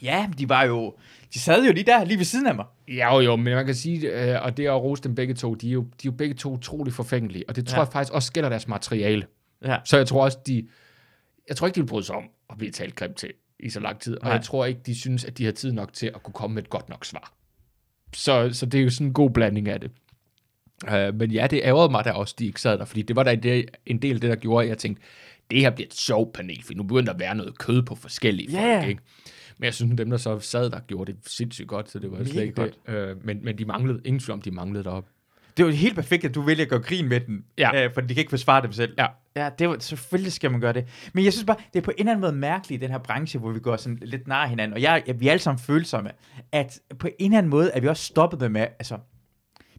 Ja, 0.04 0.30
de 0.38 0.50
var 0.50 0.64
jo... 0.64 0.96
De 1.34 1.40
sad 1.40 1.66
jo 1.66 1.74
lige 1.74 1.84
der, 1.86 2.04
lige 2.04 2.18
ved 2.18 2.26
siden 2.26 2.48
af 2.48 2.56
mig. 2.56 2.66
Ja, 2.88 3.14
jo, 3.16 3.20
jo, 3.20 3.36
men 3.36 3.56
man 3.56 3.66
kan 3.66 3.76
sige, 3.76 4.34
øh, 4.36 4.44
og 4.44 4.58
det 4.58 4.66
at 4.68 4.82
rose 4.82 5.04
dem 5.04 5.16
begge 5.16 5.34
to, 5.34 5.54
de 5.56 5.68
er 5.70 5.72
jo, 5.74 5.82
de 5.82 5.88
er 5.88 6.02
jo 6.06 6.12
begge 6.12 6.36
to 6.36 6.54
utrolig 6.54 6.94
forfængelige, 6.94 7.44
og 7.50 7.56
det 7.56 7.68
tror 7.68 7.78
Ja. 7.78 7.84
jeg 7.84 7.94
faktisk 7.94 8.14
også 8.14 8.34
gælder 8.34 8.50
deres 8.50 8.68
materiale. 8.68 9.26
Ja. 9.66 9.78
Så 9.86 9.98
jeg 9.98 10.08
tror 10.08 10.24
også, 10.24 10.38
de... 10.48 10.68
Jeg 11.50 11.56
tror 11.58 11.68
ikke, 11.68 11.76
de 11.76 11.82
vil 11.82 11.88
bryde 11.88 12.04
sig 12.06 12.16
om 12.16 12.24
at 12.50 12.58
blive 12.58 12.72
talt 12.72 12.96
grimt 12.96 13.16
til 13.16 13.30
i 13.60 13.70
så 13.70 13.80
lang 13.80 14.00
tid. 14.00 14.18
Og 14.18 14.24
Nej. 14.24 14.34
jeg 14.34 14.44
tror 14.44 14.66
ikke, 14.66 14.80
de 14.86 14.96
synes, 15.00 15.26
at 15.26 15.38
de 15.38 15.46
har 15.46 15.52
tid 15.52 15.72
nok 15.72 15.94
til 15.94 16.08
at 16.16 16.24
kunne 16.24 16.34
komme 16.34 16.54
med 16.56 16.64
et 16.64 16.70
godt 16.70 16.90
nok 16.90 17.06
svar. 17.06 17.34
Så, 18.14 18.50
så 18.54 18.66
det 18.66 18.80
er 18.80 18.84
jo 18.84 18.90
sådan 18.90 19.08
en 19.08 19.14
god 19.14 19.30
blanding 19.30 19.70
af 19.70 19.80
det. 19.80 19.92
Uh, 20.88 21.16
men 21.20 21.32
ja, 21.32 21.48
det 21.48 21.62
ærgerede 21.64 21.92
mig 21.92 22.06
da 22.06 22.12
også, 22.12 22.36
de 22.40 22.46
ikke 22.46 22.62
sad 22.62 22.78
der, 22.78 22.86
fordi 22.86 23.02
det 23.02 23.16
var 23.16 23.24
da 23.24 23.32
en 23.86 23.98
del 24.02 24.16
af 24.16 24.22
det, 24.22 24.30
der 24.30 24.36
gjorde, 24.36 24.64
at 24.64 24.70
jeg 24.70 24.78
tænkte, 24.78 25.04
det 25.52 25.60
her 25.60 25.70
bliver 25.70 25.88
et 25.88 25.94
sjovt 25.94 26.34
panel, 26.34 26.64
for 26.64 26.74
nu 26.74 26.84
begynder 26.84 27.06
der 27.06 27.14
at 27.14 27.20
være 27.20 27.36
noget 27.36 27.58
kød 27.58 27.82
på 27.84 27.96
forskellige 27.96 28.52
Ja. 28.52 28.78
folk, 28.80 28.90
ikke? 28.90 29.02
Men 29.64 29.66
jeg 29.66 29.74
synes, 29.74 29.98
dem, 29.98 30.10
der 30.10 30.18
så 30.18 30.40
sad 30.40 30.70
der, 30.70 30.80
gjorde 30.80 31.12
det 31.12 31.20
sindssygt 31.28 31.68
godt, 31.68 31.90
så 31.90 32.00
det 32.00 32.12
var 32.12 32.18
Mega 32.18 32.30
slet 32.30 32.44
ikke 32.44 32.74
det. 32.88 33.14
Uh, 33.14 33.26
men, 33.26 33.40
men 33.44 33.58
de 33.58 33.66
manglede, 33.66 34.02
ingen 34.06 34.20
tvivl 34.20 34.34
om, 34.34 34.42
de 34.42 34.52
manglede 34.52 34.84
deroppe. 34.84 35.10
Det 35.58 35.66
var 35.66 35.72
helt 35.72 35.96
perfekt, 35.96 36.26
at 36.26 36.36
du 36.36 36.42
vælger 36.42 36.64
at 36.64 36.70
gøre 36.70 36.82
grin 36.82 37.08
med 37.10 37.20
den, 37.20 37.46
Ja. 37.58 37.84
øh, 37.86 37.94
for 37.94 38.02
de 38.02 38.08
kan 38.08 38.18
ikke 38.18 38.30
forsvare 38.30 38.62
dem 38.62 38.72
selv. 38.72 38.94
Ja. 38.98 39.08
Ja, 39.36 39.50
det 39.60 39.70
var, 39.70 39.80
selvfølgelig 39.80 40.32
skal 40.34 40.52
man 40.52 40.62
gøre 40.62 40.74
det. 40.74 40.88
Men 41.14 41.26
jeg 41.26 41.34
synes 41.34 41.46
bare, 41.46 41.58
det 41.74 41.80
er 41.80 41.84
på 41.84 41.92
en 41.92 42.00
eller 42.00 42.12
anden 42.12 42.22
måde 42.22 42.34
mærkeligt 42.34 42.82
i 42.82 42.86
den 42.86 42.92
her 42.92 42.98
branche, 42.98 43.40
hvor 43.40 43.52
vi 43.52 43.60
går 43.60 43.78
sådan 43.78 44.00
lidt 44.02 44.28
nær 44.28 44.46
hinanden, 44.46 44.74
og 44.74 44.82
jeg, 44.82 45.04
jeg, 45.08 45.20
vi 45.20 45.28
er 45.28 45.32
alle 45.32 45.42
sammen 45.42 45.60
følsomme, 45.60 46.12
at 46.52 46.80
på 47.00 47.08
en 47.20 47.32
eller 47.32 47.38
anden 47.38 47.50
måde 47.50 47.72
er 47.72 47.80
vi 47.82 47.88
også 47.88 48.04
stoppet 48.04 48.40
med, 48.40 48.50
med 48.50 48.62
altså, 48.62 48.98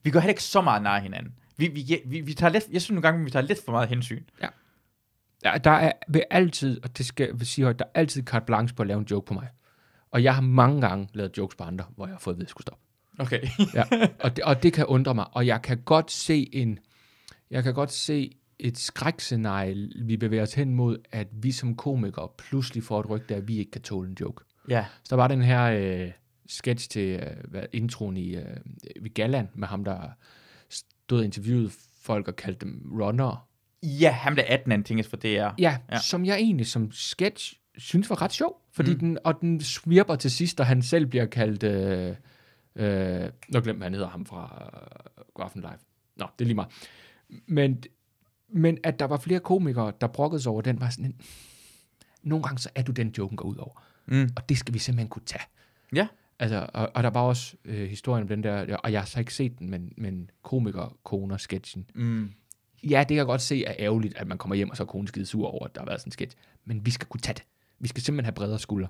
vi 0.03 0.11
går 0.11 0.21
heller 0.21 0.33
ikke 0.33 0.43
så 0.43 0.61
meget 0.61 0.83
nær 0.83 0.99
hinanden. 0.99 1.33
Vi, 1.57 1.69
vi, 1.69 2.01
vi, 2.07 2.21
vi 2.21 2.35
tager 2.35 2.53
lidt, 2.53 2.65
jeg 2.73 2.83
synes 2.83 2.91
nogle 2.91 3.03
gange, 3.03 3.25
vi 3.25 3.31
tager 3.31 3.47
lidt 3.47 3.59
for 3.65 3.73
meget 3.73 3.89
hensyn. 3.89 4.23
Ja, 5.45 5.59
der 5.65 5.71
er 5.71 5.93
vil 6.09 6.25
altid, 6.31 6.81
og 6.83 6.99
det 6.99 7.07
skal 7.07 7.31
jeg 7.39 7.47
sige 7.47 7.65
højt, 7.65 7.79
der 7.79 7.85
er 7.85 8.01
altid 8.01 8.23
carte 8.23 8.47
blanche 8.47 8.77
på 8.77 8.83
at 8.83 8.87
lave 8.87 8.99
en 9.01 9.07
joke 9.11 9.27
på 9.27 9.35
mig. 9.35 9.49
Og 10.15 10.23
jeg 10.23 10.35
har 10.35 10.43
mange 10.43 10.81
gange 10.81 11.09
lavet 11.15 11.39
jokes 11.39 11.57
på 11.57 11.65
andre, 11.65 11.85
hvor 11.97 12.07
jeg 12.07 12.15
har 12.15 12.19
fået 12.19 12.35
at 12.35 12.39
vide, 12.39 12.45
at 12.45 12.47
jeg 12.47 12.51
skulle 12.51 12.63
stoppe. 12.63 12.83
Okay. 13.19 13.41
Ja. 13.75 13.85
og, 14.21 14.37
det, 14.37 14.45
og 14.45 14.63
det 14.63 14.73
kan 14.73 14.87
undre 14.87 15.15
mig. 15.15 15.27
Og 15.33 15.47
jeg 15.47 15.63
kan 15.63 15.79
godt 15.85 16.11
se 16.11 16.49
en, 16.53 16.79
jeg 17.51 17.63
kan 17.63 17.75
godt 17.75 17.93
se 17.93 18.33
et 18.59 18.79
skrækscenarie, 18.79 19.89
vi 20.05 20.17
bevæger 20.17 20.43
os 20.43 20.55
hen 20.55 20.75
mod, 20.75 20.99
at 21.13 21.29
vi 21.33 21.53
som 21.53 21.77
komikere 21.77 22.29
pludselig 22.39 22.83
får 22.85 23.01
et 23.01 23.11
rygte 23.11 23.35
at 23.35 23.49
vi 23.49 23.59
ikke 23.59 23.71
kan 23.71 23.83
tåle 23.83 24.09
en 24.09 24.17
joke. 24.21 24.45
ja. 24.69 24.85
Så 25.05 25.07
der 25.11 25.17
var 25.17 25.29
den 25.29 25.43
her 25.43 25.65
øh, 25.65 26.11
sketch 26.47 26.89
til 26.89 27.21
øh, 27.21 27.51
hvad, 27.51 27.63
introen 27.73 28.17
i, 28.17 28.37
øh, 28.37 28.57
Galland, 29.15 29.49
med 29.55 29.69
ham, 29.69 29.85
der 29.85 30.09
stod 30.71 31.19
og 31.19 31.25
interviewede 31.25 31.71
folk 32.03 32.29
og 32.29 32.37
kaldte 32.37 32.67
dem 32.67 32.93
runner. 33.01 33.49
Ja, 33.83 34.11
ham 34.11 34.37
der 34.37 34.43
18 34.47 34.73
anden 34.73 34.85
ting 34.85 35.05
for 35.05 35.17
det 35.17 35.39
er. 35.39 35.45
Ja, 35.45 35.53
Ja. 35.59 35.77
ja, 35.91 35.99
som 35.99 36.25
jeg 36.25 36.37
egentlig 36.37 36.67
som 36.67 36.93
sketch 36.93 37.55
synes 37.79 38.11
var 38.11 38.23
ret 38.23 38.33
sjov. 38.33 38.61
Fordi 38.73 38.93
mm. 38.93 38.99
den, 38.99 39.19
og 39.25 39.41
den 39.41 39.61
svirper 39.61 40.17
til 40.17 40.31
sidst, 40.31 40.61
og 40.61 40.67
han 40.67 40.83
selv 40.83 41.07
bliver 41.07 41.27
kaldt... 41.27 41.63
Øh, 41.63 42.17
øh, 42.77 43.31
nu 43.49 43.61
glemte 43.61 43.71
jeg, 43.71 43.87
han 43.87 43.95
hedder 43.95 44.09
ham 44.09 44.27
fra 44.27 44.71
øh, 45.19 45.25
Godaften 45.35 45.61
Live. 45.61 45.79
Nå, 46.17 46.27
det 46.39 46.45
er 46.45 46.47
lige 46.47 46.55
meget. 46.55 46.71
Men, 47.47 47.83
men 48.49 48.79
at 48.83 48.99
der 48.99 49.05
var 49.05 49.17
flere 49.17 49.41
komikere, 49.41 49.93
der 50.01 50.07
brokkede 50.07 50.43
sig 50.43 50.53
over 50.53 50.63
den, 50.63 50.81
var 50.81 50.91
sådan 50.91 51.05
en, 51.05 51.21
Nogle 52.25 52.45
gange 52.45 52.59
så 52.59 52.71
er 52.75 52.83
du 52.83 52.93
den, 52.93 53.15
joken 53.19 53.37
går 53.37 53.49
ud 53.49 53.57
over. 53.57 53.83
Mm. 54.07 54.31
Og 54.37 54.49
det 54.49 54.59
skal 54.59 54.75
vi 54.75 54.79
simpelthen 54.79 55.09
kunne 55.09 55.25
tage. 55.27 55.45
Ja. 55.95 56.09
Altså, 56.39 56.67
og, 56.75 56.91
og 56.95 57.03
der 57.03 57.11
var 57.11 57.21
også 57.21 57.57
øh, 57.65 57.89
historien 57.89 58.23
om 58.23 58.29
den 58.29 58.43
der, 58.43 58.77
og 58.77 58.93
jeg 58.93 59.01
har 59.01 59.07
så 59.07 59.19
ikke 59.19 59.35
set 59.35 59.59
den, 59.59 59.71
men, 59.71 59.93
men 59.97 60.31
komiker-koner-sketchen. 60.43 61.91
Mm. 61.95 62.31
Ja, 62.83 62.99
det 62.99 63.09
kan 63.09 63.17
jeg 63.17 63.27
godt 63.27 63.43
se 63.43 63.65
er 63.65 63.75
ærgerligt, 63.79 64.17
at 64.17 64.27
man 64.27 64.39
kommer 64.39 64.55
hjem, 64.55 64.71
og 64.71 64.77
så 64.77 64.83
er 64.83 64.87
konen 64.87 65.07
skide 65.07 65.27
sur 65.27 65.47
over, 65.47 65.65
at 65.65 65.75
der 65.75 65.81
har 65.81 65.87
været 65.87 66.01
sådan 66.01 66.09
en 66.09 66.13
sketch. 66.13 66.37
Men 66.65 66.87
vi 66.87 66.91
skal 66.91 67.09
kunne 67.09 67.21
tage 67.21 67.35
det. 67.35 67.45
Vi 67.85 67.89
skal 67.89 68.03
simpelthen 68.03 68.25
have 68.25 68.35
bredere 68.35 68.59
skuldre. 68.59 68.89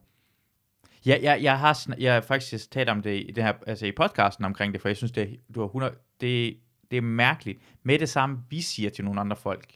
Ja, 1.06 1.18
jeg, 1.22 1.42
jeg 1.42 1.58
har 1.58 1.74
sn- 1.74 1.94
jeg 2.02 2.14
har 2.14 2.20
faktisk 2.20 2.70
talt 2.70 2.88
om 2.88 3.02
det 3.02 3.24
i 3.28 3.32
det 3.36 3.44
her, 3.44 3.52
altså 3.66 3.86
i 3.86 3.92
podcasten 3.92 4.44
omkring 4.44 4.72
det, 4.72 4.80
for 4.80 4.88
jeg 4.88 4.96
synes 4.96 5.12
det 5.12 5.40
du 5.54 5.60
har 5.60 5.66
100 5.66 5.94
det 6.20 6.56
det 6.90 6.96
er 6.96 7.00
mærkeligt 7.00 7.58
med 7.82 7.98
det 7.98 8.08
samme 8.08 8.38
vi 8.50 8.60
siger 8.60 8.90
til 8.90 9.04
nogle 9.04 9.20
andre 9.20 9.36
folk. 9.36 9.72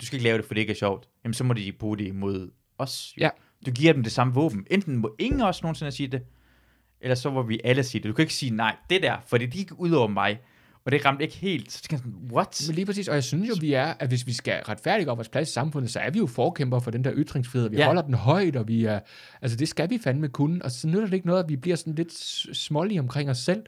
Du 0.00 0.06
skal 0.06 0.16
ikke 0.16 0.24
lave 0.24 0.38
det, 0.38 0.44
for 0.46 0.54
det 0.54 0.60
ikke 0.60 0.70
er 0.70 0.74
sjovt. 0.76 1.08
Jamen 1.24 1.34
så 1.34 1.44
må 1.44 1.54
de 1.54 1.72
bruge 1.72 1.98
det 1.98 2.06
imod 2.06 2.50
os. 2.78 3.14
jo. 3.16 3.20
Ja. 3.20 3.30
Du 3.66 3.70
giver 3.70 3.92
dem 3.92 4.02
det 4.02 4.12
samme 4.12 4.34
våben. 4.34 4.66
Enten 4.70 4.96
må 4.96 5.16
ingen 5.18 5.40
os 5.40 5.62
nogensinde 5.62 5.92
sige 5.92 6.06
det, 6.06 6.22
eller 7.00 7.14
så 7.14 7.30
må 7.30 7.42
vi 7.42 7.60
alle 7.64 7.82
sige 7.84 8.02
det. 8.02 8.08
Du 8.08 8.14
kan 8.14 8.22
ikke 8.22 8.34
sige 8.34 8.50
nej, 8.56 8.76
det 8.90 9.02
der, 9.02 9.16
for 9.26 9.38
det 9.38 9.50
gik 9.50 9.72
ud 9.72 9.90
over 9.90 10.08
mig. 10.08 10.40
Og 10.84 10.92
det 10.92 11.04
ramte 11.04 11.24
ikke 11.24 11.36
helt. 11.36 11.72
Så 11.72 11.82
tænker 11.82 11.94
jeg 11.96 11.98
sådan, 11.98 12.30
what? 12.32 12.62
Men 12.68 12.74
lige 12.74 12.86
præcis, 12.86 13.08
og 13.08 13.14
jeg 13.14 13.24
synes 13.24 13.48
jo, 13.48 13.54
vi 13.60 13.72
er, 13.72 13.94
at 13.98 14.08
hvis 14.08 14.26
vi 14.26 14.32
skal 14.32 14.62
retfærdiggøre 14.68 15.16
vores 15.16 15.28
plads 15.28 15.48
i 15.50 15.52
samfundet, 15.52 15.90
så 15.90 16.00
er 16.00 16.10
vi 16.10 16.18
jo 16.18 16.26
forkæmper 16.26 16.78
for 16.78 16.90
den 16.90 17.04
der 17.04 17.12
ytringsfrihed. 17.16 17.68
Vi 17.70 17.76
Ja. 17.76 17.86
holder 17.86 18.02
den 18.02 18.14
højt, 18.14 18.56
og 18.56 18.68
vi 18.68 18.84
er, 18.84 19.00
altså 19.42 19.56
det 19.56 19.68
skal 19.68 19.90
vi 19.90 19.98
fandme 20.04 20.28
kunne. 20.28 20.64
Og 20.64 20.70
så 20.70 20.86
nytter 20.88 21.04
det 21.04 21.12
ikke 21.14 21.26
noget, 21.26 21.42
at 21.42 21.48
vi 21.48 21.56
bliver 21.56 21.76
sådan 21.76 21.94
lidt 21.94 22.12
smålige 22.56 23.00
omkring 23.00 23.30
os 23.30 23.38
selv. 23.38 23.62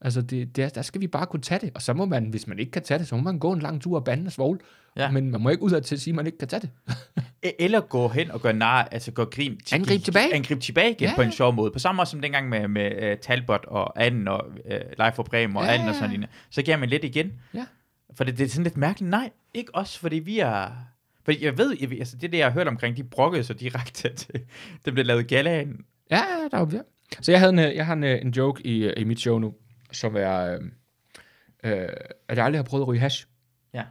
Altså, 0.00 0.22
det, 0.22 0.56
det, 0.56 0.64
er- 0.64 0.68
der 0.68 0.82
skal 0.82 1.00
vi 1.00 1.06
bare 1.06 1.26
kunne 1.26 1.42
tage 1.42 1.58
det. 1.60 1.70
Og 1.74 1.82
så 1.82 1.92
må 1.92 2.04
man, 2.04 2.24
hvis 2.26 2.46
man 2.46 2.58
ikke 2.58 2.72
kan 2.72 2.82
tage 2.82 2.98
det, 2.98 3.06
så 3.08 3.16
må 3.16 3.22
man 3.22 3.38
gå 3.38 3.52
en 3.52 3.60
lang 3.60 3.82
tur 3.82 3.96
og 3.98 4.04
bande 4.04 4.26
og 4.28 4.32
svogle. 4.32 4.60
Ja. 4.96 5.10
Men 5.10 5.30
man 5.30 5.40
må 5.40 5.48
ikke 5.48 5.62
ud 5.62 5.70
af 5.70 5.82
til 5.82 5.94
at 5.94 6.00
sige, 6.00 6.12
at 6.12 6.16
man 6.16 6.26
ikke 6.26 6.38
kan 6.38 6.48
tage 6.48 6.60
det. 6.60 6.70
E- 7.46 7.56
Eller 7.58 7.80
gå 7.80 8.08
hen 8.08 8.30
og 8.30 8.40
gøre 8.40 8.52
nar, 8.52 8.88
altså 8.92 9.12
gå 9.12 9.24
grin. 9.24 9.60
Angrib 9.72 10.04
tilbage. 10.04 10.34
Angrib 10.34 10.60
tilbage 10.60 10.90
igen 10.90 11.08
Ja. 11.08 11.14
på 11.16 11.22
en 11.22 11.32
sjov 11.32 11.54
måde. 11.54 11.70
På 11.70 11.78
samme 11.78 11.96
måde 11.96 12.06
som 12.08 12.20
dengang 12.20 12.48
med, 12.48 12.68
med 12.68 13.12
uh, 13.12 13.18
Talbot 13.18 13.64
og 13.68 14.04
Anden 14.04 14.28
og 14.28 14.46
uh, 14.48 14.70
Leif 14.98 15.18
og 15.18 15.24
Bremen 15.24 15.56
og 15.56 15.64
Ja, 15.64 15.72
Anden 15.74 15.88
og 15.88 15.94
sådan 15.94 16.10
noget. 16.10 16.28
Så 16.50 16.62
giver 16.62 16.76
man 16.76 16.88
lidt 16.88 17.04
igen. 17.04 17.32
Ja. 17.54 17.66
For 18.14 18.24
det, 18.24 18.38
det 18.38 18.44
er 18.44 18.48
sådan 18.48 18.64
lidt 18.64 18.76
mærkeligt. 18.76 19.10
Nej, 19.10 19.30
ikke 19.54 19.74
os, 19.74 19.98
fordi 19.98 20.16
vi 20.16 20.38
er... 20.38 20.70
For 21.24 21.32
jeg 21.40 21.58
ved, 21.58 21.76
jeg, 21.80 21.92
altså 21.92 22.16
det, 22.16 22.32
det 22.32 22.38
jeg 22.38 22.46
har 22.46 22.52
hørt 22.52 22.68
omkring, 22.68 22.96
de 22.96 23.04
brokkede 23.04 23.44
så 23.44 23.54
direkte 23.54 24.14
til, 24.14 24.40
det 24.84 24.92
blev 24.92 25.04
lavet 25.06 25.28
galaen. 25.28 25.84
Ja, 26.10 26.22
der 26.50 26.58
er 26.58 26.66
ja. 26.72 26.78
Så 27.20 27.32
jeg, 27.32 27.40
havde 27.40 27.52
en, 27.52 27.58
øh, 27.58 27.74
jeg 27.76 27.86
har 27.86 27.92
en, 27.92 28.04
en 28.04 28.30
joke 28.30 28.66
i, 28.66 28.92
i 28.96 29.04
mit 29.04 29.20
show 29.20 29.38
nu, 29.38 29.54
som 29.92 30.16
er, 30.16 30.58
øh, 31.64 31.88
at 32.28 32.36
jeg 32.36 32.44
aldrig 32.44 32.58
har 32.58 32.62
prøvet 32.64 32.82
at 32.84 32.88
ryge 32.88 33.00
hash. 33.00 33.26
Ja. 33.74 33.82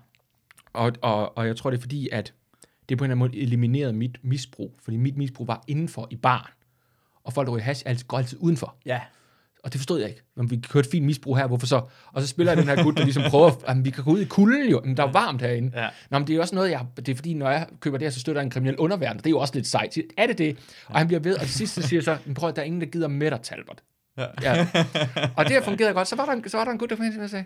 Og, 0.73 0.91
og, 1.01 1.37
og 1.37 1.47
jeg 1.47 1.55
tror, 1.55 1.69
det 1.69 1.77
er 1.77 1.81
fordi, 1.81 2.09
at 2.11 2.33
det 2.89 2.97
på 2.97 3.03
en 3.03 3.11
eller 3.11 3.15
anden 3.15 3.31
måde 3.31 3.41
eliminerede 3.41 3.93
mit 3.93 4.17
misbrug. 4.23 4.79
Fordi 4.83 4.97
mit 4.97 5.17
misbrug 5.17 5.47
var 5.47 5.63
indenfor 5.67 6.07
i 6.11 6.15
baren. 6.15 6.51
Og 7.23 7.33
folk, 7.33 7.47
der 7.47 7.53
ryger 7.53 7.63
hash, 7.63 7.83
altid, 7.85 8.07
går 8.07 8.17
altid 8.17 8.37
udenfor. 8.41 8.75
Ja. 8.85 9.01
Og 9.63 9.73
det 9.73 9.79
forstod 9.79 9.99
jeg 9.99 10.09
ikke. 10.09 10.21
Men 10.35 10.51
vi 10.51 10.57
kørte 10.57 10.89
fint 10.89 11.05
misbrug 11.05 11.37
her, 11.37 11.47
hvorfor 11.47 11.67
så? 11.67 11.81
Og 12.13 12.21
så 12.21 12.27
spiller 12.27 12.51
jeg 12.51 12.57
den 12.57 12.67
her 12.67 12.83
gut, 12.83 12.97
der 12.97 13.03
ligesom 13.03 13.23
prøver, 13.29 13.51
at 13.67 13.85
vi 13.85 13.89
kan 13.89 14.03
gå 14.03 14.11
ud 14.11 14.19
i 14.19 14.25
kulden 14.25 14.69
jo, 14.69 14.81
men 14.85 14.97
der 14.97 15.03
er 15.03 15.11
varmt 15.11 15.41
herinde. 15.41 15.81
Ja. 15.81 15.89
Nå, 16.09 16.19
men 16.19 16.27
det 16.27 16.35
er 16.35 16.41
også 16.41 16.55
noget, 16.55 16.71
jeg, 16.71 16.85
det 16.97 17.09
er 17.09 17.15
fordi, 17.15 17.33
når 17.33 17.49
jeg 17.49 17.67
køber 17.79 17.97
det 17.97 18.05
her, 18.05 18.11
så 18.11 18.19
støtter 18.19 18.41
jeg 18.41 18.45
en 18.45 18.51
kriminel 18.51 18.77
underverden. 18.77 19.17
Det 19.17 19.25
er 19.25 19.29
jo 19.29 19.39
også 19.39 19.55
lidt 19.55 19.67
sejt. 19.67 19.97
Er 20.17 20.27
det 20.27 20.37
det? 20.37 20.57
Og 20.85 20.97
han 20.97 21.07
bliver 21.07 21.19
ved, 21.19 21.35
og 21.35 21.41
til 21.41 21.53
sidst 21.53 21.73
så 21.73 21.81
siger 21.81 21.97
jeg 21.97 22.03
så, 22.03 22.17
"Men 22.25 22.33
prøv 22.33 22.49
at 22.49 22.55
der 22.55 22.61
er 22.61 22.65
ingen, 22.65 22.81
der 22.81 22.87
gider 22.87 23.07
med 23.07 23.31
dig, 23.31 23.39
Talbot. 23.41 23.83
Ja. 24.17 24.25
ja. 24.41 24.67
Og 25.37 25.45
det 25.45 25.53
har 25.53 25.61
fungeret 25.61 25.95
godt. 25.95 26.07
Så 26.07 26.15
var 26.15 26.25
der 26.25 26.33
en, 26.33 26.49
så 26.49 26.57
var 26.57 26.63
der 26.63 26.71
en 26.71 26.77
gut, 26.77 26.89
der 26.89 27.23
og 27.23 27.29
sagde, 27.29 27.45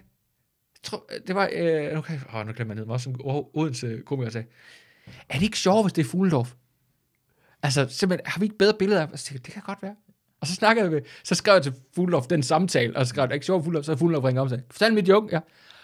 det 1.27 1.35
var, 1.35 1.49
øh, 1.55 1.97
okay, 1.97 2.19
åh, 2.35 2.47
nu 2.47 2.53
glemmer 2.53 2.73
jeg 2.73 2.79
ned, 2.79 2.85
var 2.85 2.93
også 2.93 3.09
en 3.09 3.15
Odense 3.53 4.01
komiker, 4.05 4.25
der 4.25 4.31
sagde, 4.31 4.47
er 5.29 5.33
det 5.33 5.43
ikke 5.43 5.57
sjovt, 5.59 5.83
hvis 5.85 5.93
det 5.93 6.05
er 6.05 6.09
Fuglendorf? 6.09 6.53
Altså, 7.63 7.87
simpelthen, 7.89 8.27
har 8.31 8.39
vi 8.39 8.45
ikke 8.45 8.57
bedre 8.57 8.73
billeder 8.79 9.01
af? 9.01 9.07
Tænkte 9.07 9.33
jeg, 9.33 9.45
det 9.45 9.53
kan 9.53 9.63
godt 9.65 9.83
være. 9.83 9.95
Og 10.41 10.47
så 10.47 10.55
snakkede 10.55 10.83
jeg 10.85 10.91
med, 10.93 11.01
så 11.23 11.35
skrev 11.35 11.53
jeg 11.53 11.63
til 11.63 11.73
Fuglendorf 11.95 12.27
den 12.27 12.43
samtale, 12.43 12.95
og 12.97 13.05
så 13.05 13.09
skrev 13.09 13.23
jeg, 13.23 13.33
ikke 13.33 13.45
sjovt 13.45 13.63
Fuglendorf, 13.63 13.85
så 13.85 13.95
Fuglendorf 13.97 14.23
ringer 14.23 14.41
om 14.41 14.45
og 14.45 14.49
sagde, 14.49 14.63
fortæl 14.71 14.93
mit 14.93 15.07
joke, 15.09 15.27
ja. 15.35 15.39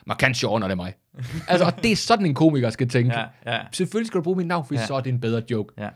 Markant 0.07 0.37
sjovere, 0.37 0.59
når 0.59 0.67
det 0.67 0.71
er 0.71 0.75
mig. 0.75 0.93
altså, 1.47 1.65
og 1.65 1.83
det 1.83 1.91
er 1.91 1.95
sådan 1.95 2.25
en 2.25 2.33
komiker 2.33 2.69
skal 2.69 2.89
tænke. 2.89 3.19
Ja, 3.19 3.25
ja. 3.45 3.61
Selvfølgelig 3.71 4.07
skal 4.07 4.17
du 4.17 4.23
bruge 4.23 4.37
mit 4.37 4.47
navn, 4.47 4.65
for 4.67 4.73
Ja. 4.73 4.79
ja. 4.79 4.85
så 4.87 4.93
er 4.95 5.01
det 5.01 5.09
en 5.09 5.19
bedre 5.19 5.41
joke. 5.51 5.73
Ja. 5.77 5.89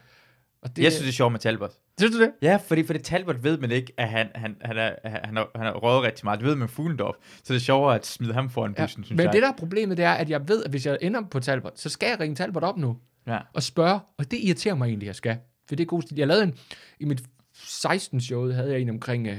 Og 0.62 0.76
Det, 0.76 0.84
jeg 0.84 0.92
synes, 0.92 1.02
det 1.04 1.10
er 1.10 1.14
sjovt 1.14 1.32
med 1.32 1.40
Talbot. 1.40 1.72
synes 2.00 2.16
du 2.16 2.22
det? 2.22 2.32
Ja, 2.42 2.60
fordi 2.68 2.84
for 2.86 2.94
det 2.94 3.04
Talbot 3.04 3.44
ved 3.44 3.58
man 3.58 3.72
ikke, 3.72 3.94
at 3.98 4.10
han, 4.10 4.28
han, 4.36 4.56
han, 4.62 4.78
er, 4.78 4.92
han, 5.04 5.38
er, 5.38 5.46
han 5.56 5.68
er 5.68 5.72
røget 5.72 6.04
rigtig 6.04 6.26
meget. 6.26 6.40
Det 6.40 6.46
ved 6.48 6.56
man 6.56 6.60
med 6.60 6.68
Fuglendorf. 6.68 7.16
Så 7.44 7.54
det 7.54 7.60
er 7.60 7.64
sjovere 7.64 7.96
at 7.96 8.06
smide 8.06 8.34
ham 8.34 8.50
foran 8.50 8.76
Ja. 8.78 8.84
bussen, 8.84 9.04
synes 9.04 9.18
Men 9.18 9.26
jeg. 9.26 9.34
det 9.34 9.42
der 9.42 9.48
er 9.48 9.56
problemet, 9.58 9.98
det 9.98 10.06
er, 10.06 10.12
at 10.14 10.30
jeg 10.30 10.48
ved, 10.48 10.64
at 10.64 10.70
hvis 10.70 10.86
jeg 10.86 10.98
ender 11.02 11.22
på 11.32 11.40
Talbot, 11.40 11.80
så 11.80 11.90
skal 11.90 12.10
jeg 12.10 12.20
ringe 12.20 12.36
Talbot 12.36 12.64
op 12.64 12.78
nu. 12.78 12.98
Ja. 13.28 13.40
og 13.54 13.64
spørge, 13.64 14.00
og 14.18 14.32
det 14.32 14.40
irriterer 14.44 14.76
mig 14.76 14.88
egentlig, 14.88 15.08
jeg 15.08 15.16
skal. 15.16 15.38
For 15.68 15.76
det 15.76 15.84
er 15.84 15.88
god 15.88 16.02
stil. 16.02 16.18
Jeg 16.18 16.28
lavede 16.28 16.44
en, 16.44 16.54
i 17.00 17.06
mit 17.06 17.22
16 17.54 18.22
show, 18.22 18.52
havde 18.52 18.72
jeg 18.72 18.82
en 18.82 18.90
omkring 18.90 19.28
øh, 19.28 19.38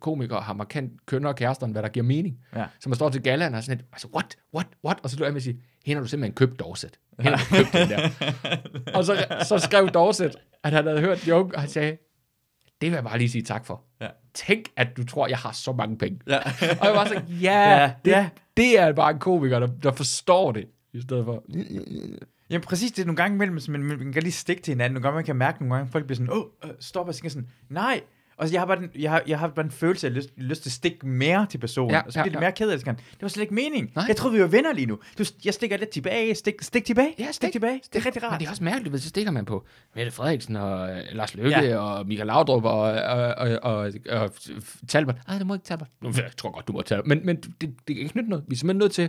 komikere 0.00 0.40
har 0.40 0.52
markant 0.52 1.06
kønner 1.06 1.28
og 1.28 1.36
kærester, 1.36 1.66
hvad 1.66 1.82
der 1.82 1.88
giver 1.88 2.06
mening. 2.06 2.38
Ja. 2.56 2.64
Så 2.80 2.88
man 2.88 2.96
står 2.96 3.08
til 3.10 3.22
gallaen 3.22 3.54
og 3.54 3.62
sådan 3.62 3.78
lidt, 3.78 3.88
altså, 3.92 4.08
what, 4.14 4.36
what, 4.54 4.66
what? 4.84 4.98
Og 5.02 5.10
så 5.10 5.16
løber 5.16 5.26
jeg 5.26 5.32
med 5.32 5.40
at 5.40 5.42
sige, 5.42 5.60
hende 5.84 5.98
har 5.98 6.02
du 6.02 6.08
simpelthen 6.08 6.34
købt 6.34 6.60
Dorset. 6.60 6.98
Hende 7.20 7.36
har 7.38 7.58
du 7.58 7.64
købt 7.64 7.72
den 7.72 7.88
der. 7.88 8.08
og 8.94 9.04
så, 9.04 9.26
så 9.48 9.58
skrev 9.58 9.88
Dorset, 9.88 10.36
at 10.62 10.72
han 10.72 10.86
havde 10.86 11.00
hørt 11.00 11.28
joke, 11.28 11.54
og 11.54 11.60
han 11.60 11.70
sagde, 11.70 11.90
det 12.80 12.90
vil 12.90 12.92
jeg 12.92 13.04
bare 13.04 13.18
lige 13.18 13.30
sige 13.30 13.42
tak 13.42 13.66
for. 13.66 13.84
Ja. 14.00 14.08
Tænk, 14.34 14.64
at 14.76 14.96
du 14.96 15.04
tror, 15.04 15.26
jeg 15.26 15.38
har 15.38 15.52
så 15.52 15.72
mange 15.72 15.98
penge. 15.98 16.20
Ja. 16.26 16.38
og 16.80 16.86
jeg 16.86 16.94
var 16.94 17.04
så, 17.04 17.22
ja, 17.42 17.80
Ja, 17.80 17.92
det, 18.04 18.10
ja. 18.10 18.28
det 18.56 18.78
er 18.78 18.92
bare 18.92 19.10
en 19.10 19.18
komiker, 19.18 19.58
der, 19.60 19.66
der 19.66 19.92
forstår 19.92 20.52
det, 20.52 20.66
i 20.92 21.00
stedet 21.00 21.24
for, 21.24 21.44
Jamen 22.50 22.62
præcis, 22.62 22.92
det 22.92 23.02
er 23.02 23.06
nogle 23.06 23.16
gange 23.16 23.34
imellem, 23.34 23.58
så 23.60 23.70
man, 23.70 24.12
kan 24.12 24.22
lige 24.22 24.32
stikke 24.32 24.62
til 24.62 24.72
hinanden. 24.72 24.94
Nogle 24.94 25.02
gange 25.02 25.14
man 25.14 25.24
kan 25.24 25.36
mærke, 25.36 25.58
nogle 25.60 25.74
gange 25.74 25.92
folk 25.92 26.04
bliver 26.04 26.16
sådan, 26.16 26.32
åh, 26.32 26.44
øh, 26.64 26.70
stop, 26.80 27.08
og 27.08 27.14
så 27.14 27.20
sådan, 27.28 27.48
nej. 27.68 28.00
Og 28.38 28.48
så 28.48 28.54
jeg 28.54 28.60
har 28.60 28.66
bare 28.66 28.76
den, 28.76 28.90
jeg 28.98 29.10
har, 29.10 29.22
jeg 29.26 29.38
har 29.38 29.48
bare 29.48 29.64
en 29.64 29.70
følelse 29.70 30.06
af 30.06 30.14
lyst, 30.14 30.30
lyst 30.36 30.62
til 30.62 30.68
at 30.68 30.72
stikke 30.72 31.06
mere 31.06 31.46
til 31.50 31.58
personen, 31.58 31.90
Ja, 31.90 32.00
og 32.06 32.12
så 32.12 32.18
ja, 32.18 32.22
bliver 32.22 32.30
det 32.32 32.36
ja. 32.36 32.40
mere 32.40 32.52
ked 32.52 32.70
af 32.70 32.78
det. 32.78 32.86
Det 32.86 33.22
var 33.22 33.28
slet 33.28 33.42
ikke 33.42 33.54
mening. 33.54 33.92
Nej. 33.94 34.04
Jeg 34.08 34.16
troede, 34.16 34.36
vi 34.36 34.42
var 34.42 34.46
venner 34.48 34.72
lige 34.72 34.86
nu. 34.86 34.98
Du, 35.18 35.24
jeg 35.44 35.54
stikker 35.54 35.76
lidt 35.76 35.90
tilbage. 35.90 36.34
Stik, 36.34 36.54
stik 36.62 36.84
tilbage. 36.84 37.14
Ja, 37.18 37.24
stik, 37.24 37.34
stik. 37.34 37.52
tilbage. 37.52 37.80
Det 37.92 38.00
er 38.00 38.06
rigtig 38.06 38.22
rart. 38.22 38.32
Men 38.32 38.40
det 38.40 38.46
er 38.46 38.50
også 38.50 38.64
mærkeligt, 38.64 38.92
hvis 38.92 39.02
så 39.02 39.08
stikker 39.08 39.32
man 39.32 39.44
på 39.44 39.66
Mette 39.94 40.10
Frederiksen 40.12 40.56
og 40.56 40.90
øh, 40.96 41.02
Lars 41.12 41.34
Løkke 41.34 41.50
Ja. 41.50 41.78
og 41.78 42.06
Michael 42.06 42.26
Laudrup 42.26 42.64
og, 42.64 42.80
og, 42.80 43.34
og, 43.34 43.58
og, 43.62 43.92
og 44.10 44.32
Talbot. 44.88 45.16
Nej, 45.28 45.38
det 45.38 45.46
må 45.46 45.54
ikke 45.54 45.64
Talbot. 45.64 45.88
Nu, 46.02 46.08
Jeg 46.16 46.30
tror 46.36 46.50
godt, 46.50 46.68
du 46.68 46.72
må 46.72 46.82
Talbot. 46.82 47.06
Men, 47.06 47.26
men 47.26 47.36
det, 47.36 47.60
det 47.60 47.76
kan 47.88 47.96
ikke 47.98 48.16
nytte 48.16 48.30
noget. 48.30 48.44
Vi 48.48 48.54
er 48.54 48.58
simpelthen 48.58 48.78
nødt 48.78 48.92
til 48.92 49.08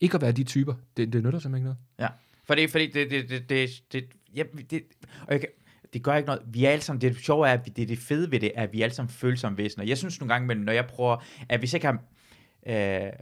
ikke 0.00 0.14
at 0.14 0.22
være 0.22 0.32
de 0.32 0.44
typer. 0.44 0.74
Det, 0.96 1.12
det 1.12 1.22
nytter 1.24 1.38
simpelthen 1.38 1.54
ikke 1.56 1.64
noget. 1.64 1.78
Ja, 1.98 2.08
fordi, 2.46 2.66
fordi 2.66 2.86
det, 2.86 3.10
det, 3.10 3.28
det, 3.28 3.48
det, 3.48 3.82
det, 3.92 4.04
ja, 4.34 4.42
det, 4.70 4.82
og 5.26 5.32
jeg 5.32 5.40
kan, 5.40 5.48
det 5.92 6.02
gør 6.02 6.14
ikke 6.14 6.26
noget. 6.26 6.42
Vi 6.46 6.64
er 6.64 6.70
alle 6.70 6.82
sammen, 6.82 7.00
det 7.00 7.16
sjove 7.16 7.48
er, 7.48 7.52
at 7.52 7.66
vi, 7.66 7.70
det, 7.70 7.88
det 7.88 7.98
fede 7.98 8.30
ved 8.30 8.40
det, 8.40 8.52
er, 8.54 8.62
at 8.62 8.72
vi 8.72 8.80
er 8.80 8.84
alle 8.84 8.94
sammen 8.94 9.10
følsomme 9.10 9.58
væsener. 9.58 9.84
Jeg 9.84 9.98
synes 9.98 10.20
nogle 10.20 10.34
gange, 10.34 10.46
men 10.46 10.58
når 10.58 10.72
jeg 10.72 10.86
prøver, 10.86 11.16
at 11.48 11.58
hvis 11.58 11.72
jeg 11.72 11.80
kan, 11.80 11.98
øh, 12.66 13.12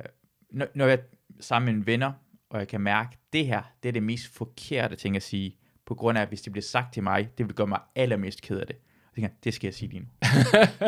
når, 0.50 0.66
når 0.74 0.86
jeg 0.86 0.98
sammen 1.40 1.72
med 1.72 1.80
en 1.80 1.86
venner, 1.86 2.12
og 2.50 2.58
jeg 2.58 2.68
kan 2.68 2.80
mærke, 2.80 3.18
det 3.32 3.46
her, 3.46 3.62
det 3.82 3.88
er 3.88 3.92
det 3.92 4.02
mest 4.02 4.36
forkerte 4.36 4.96
ting 4.96 5.16
at 5.16 5.22
sige, 5.22 5.56
på 5.86 5.94
grund 5.94 6.18
af, 6.18 6.22
at 6.22 6.28
hvis 6.28 6.42
det 6.42 6.52
bliver 6.52 6.62
sagt 6.62 6.94
til 6.94 7.02
mig, 7.02 7.28
det 7.38 7.46
vil 7.46 7.54
gøre 7.54 7.66
mig 7.66 7.80
allermest 7.94 8.42
ked 8.42 8.58
af 8.58 8.66
det. 8.66 8.76
Så 9.08 9.14
tænker 9.14 9.30
det 9.44 9.54
skal 9.54 9.66
jeg 9.66 9.74
sige 9.74 9.88
lige 9.88 10.00
nu. 10.00 10.06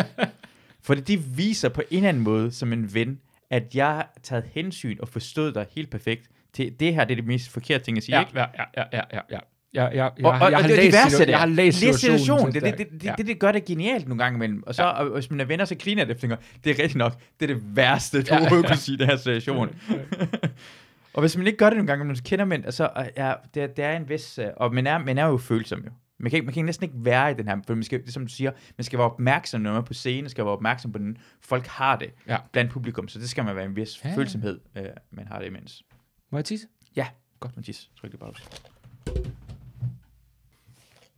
For 0.86 0.94
det 0.94 1.38
viser 1.38 1.68
på 1.68 1.82
en 1.90 1.96
eller 1.96 2.08
anden 2.08 2.22
måde, 2.22 2.52
som 2.52 2.72
en 2.72 2.94
ven, 2.94 3.20
at 3.50 3.74
jeg 3.74 3.86
har 3.86 4.12
taget 4.22 4.44
hensyn 4.44 4.96
og 5.00 5.08
forstået 5.08 5.54
dig 5.54 5.66
helt 5.70 5.90
perfekt. 5.90 6.30
Til 6.56 6.74
det 6.80 6.94
her, 6.94 7.04
det 7.04 7.10
er 7.12 7.16
det 7.16 7.26
mest 7.26 7.50
forkerte 7.50 7.84
ting 7.84 7.96
at 7.96 8.02
sige, 8.04 8.20
ikke? 8.20 8.30
ja, 8.34 8.40
ja, 8.58 8.64
ja, 8.76 8.82
ja, 8.92 9.00
ja, 9.12 9.20
ja. 9.30 9.38
Jeg, 9.74 9.90
jeg, 9.94 10.04
Og, 10.04 10.10
og, 10.16 10.22
jeg, 10.24 10.32
og 10.32 10.38
har 10.40 10.48
det 10.50 10.54
er 10.56 10.66
det 10.68 10.76
læst 10.84 10.94
værste, 10.96 11.16
situa- 11.16 11.20
det 11.24 11.28
jeg 11.30 11.38
har 11.38 11.46
læst 11.46 11.78
situationen. 11.78 12.18
situationen. 12.18 12.54
Det, 12.54 12.62
det, 12.62 12.78
det, 12.78 12.88
det, 12.92 13.04
Ja. 13.04 13.14
det, 13.18 13.26
det 13.26 13.38
gør 13.38 13.52
det 13.52 13.64
genialt 13.64 14.08
nogle 14.08 14.24
gange 14.24 14.36
imellem. 14.36 14.62
Og 14.66 14.74
så, 14.74 14.82
ja. 14.82 14.88
og, 14.88 15.06
hvis 15.14 15.30
mine 15.30 15.48
venner 15.48 15.64
så 15.64 15.74
griner 15.78 16.04
det, 16.04 16.16
tænker 16.18 16.36
det 16.64 16.70
er 16.70 16.74
rigtigt 16.82 16.94
nok. 16.94 17.12
Det 17.40 17.50
er 17.50 17.54
det 17.54 17.76
værste, 17.76 18.22
du 18.22 18.26
Ja. 18.34 18.40
overhovedet 18.40 18.66
kunne 18.66 18.76
sige 18.76 18.94
i 18.94 18.98
den 18.98 19.06
her 19.06 19.16
situation. 19.16 19.68
og 21.14 21.20
hvis 21.20 21.36
man 21.36 21.46
ikke 21.46 21.56
gør 21.56 21.70
det 21.70 21.76
nogle 21.76 21.86
gange, 21.92 22.16
så 22.16 22.22
kender 22.22 22.44
man, 22.44 22.64
altså, 22.64 22.88
ja, 23.16 23.32
det, 23.54 23.76
det 23.76 23.84
er 23.84 23.96
en 23.96 24.08
vis, 24.08 24.38
øh, 24.38 24.46
og 24.56 24.74
man 24.74 24.86
er, 24.86 24.98
man 24.98 25.18
er 25.18 25.26
jo 25.26 25.36
følsom 25.36 25.78
jo. 25.84 25.90
Man 26.20 26.30
kan, 26.30 26.36
ikke- 26.36 26.44
man 26.46 26.54
kan 26.54 26.64
næsten 26.64 26.84
ikke 26.84 26.96
være 26.98 27.30
i 27.30 27.34
den 27.34 27.48
her, 27.48 27.56
for 27.66 27.74
man 27.74 27.82
skal, 27.84 28.00
det 28.00 28.08
er 28.08 28.12
som 28.12 28.26
du 28.26 28.32
siger, 28.32 28.50
man 28.78 28.84
skal 28.84 28.98
være 28.98 29.10
opmærksom, 29.10 29.60
når 29.60 29.70
man 29.72 29.80
er 29.80 29.84
på 29.84 29.94
scenen, 29.94 30.24
man 30.24 30.30
skal 30.30 30.44
være 30.44 30.52
opmærksom 30.52 30.92
på, 30.92 30.98
den 30.98 31.16
folk 31.42 31.66
har 31.66 31.96
det 31.96 32.10
Ja. 32.28 32.36
blandt 32.52 32.70
publikum, 32.70 33.08
så 33.08 33.18
det 33.18 33.28
skal 33.28 33.44
man 33.44 33.56
være 33.56 33.64
en 33.64 33.76
vis 33.76 34.04
Ja. 34.04 34.08
ja. 34.10 34.16
følsomhed, 34.16 34.60
øh, 34.78 34.84
man 35.12 35.26
har 35.26 35.38
det 35.38 35.46
imens. 35.46 35.82
Må 36.30 36.38
jeg 36.38 36.44
tisse? 36.44 36.66
Ja, 36.96 37.06
godt, 37.40 37.56
Mathias. 37.56 37.90
Tryk 38.00 38.12
det 38.12 38.20
bare 38.20 38.30
ud. 38.30 38.34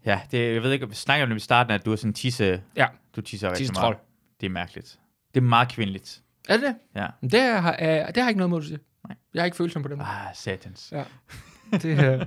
Ja, 0.05 0.21
det, 0.31 0.55
jeg 0.55 0.63
ved 0.63 0.73
ikke, 0.73 0.89
vi 0.89 0.95
snakker 0.95 1.23
om 1.27 1.31
det 1.31 1.37
i 1.37 1.41
starten, 1.41 1.73
at 1.73 1.85
du 1.85 1.93
er 1.93 1.97
sådan 1.97 2.13
tisse, 2.13 2.63
Ja. 2.77 2.87
du 3.17 3.21
tisser 3.21 3.51
rigtig 3.51 3.71
meget. 3.75 3.97
Det 4.41 4.47
er 4.47 4.51
mærkeligt. 4.51 4.99
Det 5.35 5.41
er 5.41 5.45
meget 5.45 5.69
kvindeligt. 5.69 6.23
Er 6.49 6.57
det 6.57 6.63
det? 6.63 6.77
Ja. 6.95 7.07
Men 7.21 7.31
Det 7.31 7.41
har, 7.41 7.73
øh, 7.81 7.89
det 8.15 8.23
har 8.23 8.29
ikke 8.29 8.39
noget 8.39 8.51
mod, 8.51 8.61
du 8.61 8.67
siger. 8.67 8.79
Nej. 9.09 9.17
Jeg 9.35 9.41
har 9.41 9.45
ikke 9.45 9.57
følelsen 9.57 9.83
på 9.83 9.89
dem. 9.89 10.01
Ah, 10.01 10.35
satans. 10.35 10.93
Ja. 10.93 11.05
Det, 11.73 11.85
øh, 11.85 12.27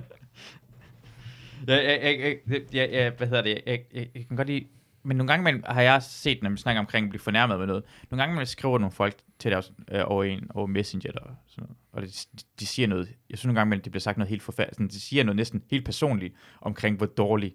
Ja, 1.68 1.74
jeg, 1.74 2.00
jeg, 2.02 2.20
jeg, 2.20 2.36
jeg, 2.46 2.60
jeg, 2.72 2.88
jeg, 2.92 3.10
hvad 3.10 3.26
hedder 3.26 3.42
det, 3.42 3.62
jeg, 3.66 3.80
jeg, 3.94 4.08
jeg 4.14 4.26
kan 4.28 4.36
godt 4.36 4.48
lide, 4.48 4.66
men 5.02 5.16
nogle 5.16 5.32
gange 5.32 5.44
man, 5.44 5.64
har 5.66 5.82
jeg 5.82 6.02
set, 6.02 6.42
når 6.42 6.50
man 6.50 6.56
snakker 6.56 6.80
omkring 6.80 7.04
at 7.04 7.10
blive 7.10 7.20
fornærmet 7.20 7.58
med 7.58 7.66
noget, 7.66 7.84
nogle 8.10 8.22
gange 8.22 8.36
man 8.36 8.46
skriver 8.46 8.78
nogle 8.78 8.92
folk 8.92 9.16
til 9.42 9.50
dig 9.50 9.62
øh, 9.90 10.02
over 10.06 10.24
en, 10.24 10.46
over 10.50 10.66
Messenger, 10.66 11.10
eller 11.10 11.34
sådan 11.46 11.62
noget, 11.64 11.76
og 11.92 12.02
de, 12.02 12.40
de 12.60 12.66
siger 12.66 12.88
noget, 12.88 13.08
jeg 13.30 13.38
synes 13.38 13.44
nogle 13.46 13.60
gange, 13.60 13.76
at 13.76 13.84
det 13.84 13.92
bliver 13.92 14.00
sagt 14.00 14.18
noget 14.18 14.28
helt 14.28 14.42
forfærdeligt, 14.42 14.92
de 14.92 15.00
siger 15.00 15.24
noget 15.24 15.36
næsten 15.36 15.64
helt 15.70 15.84
personligt 15.84 16.34
omkring, 16.60 16.96
hvor 16.96 17.06
dårligt 17.06 17.54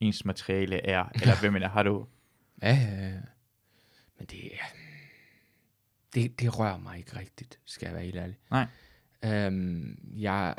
ens 0.00 0.24
materiale 0.24 0.86
er, 0.86 1.04
eller 1.14 1.34
hvem 1.40 1.52
man 1.52 1.62
er, 1.62 1.68
har 1.68 1.82
du, 1.82 2.06
ja, 2.62 2.74
ja, 2.74 3.08
ja. 3.08 3.20
Men 4.18 4.26
det, 4.26 4.50
det, 6.14 6.40
det 6.40 6.58
rører 6.58 6.78
mig 6.78 6.98
ikke 6.98 7.18
rigtigt, 7.18 7.58
skal 7.64 7.86
jeg 7.86 7.94
være 7.94 8.04
helt 8.04 8.16
ærlig. 8.16 8.36
Nej. 8.50 8.66
Øhm, 9.24 9.98
jeg, 10.16 10.54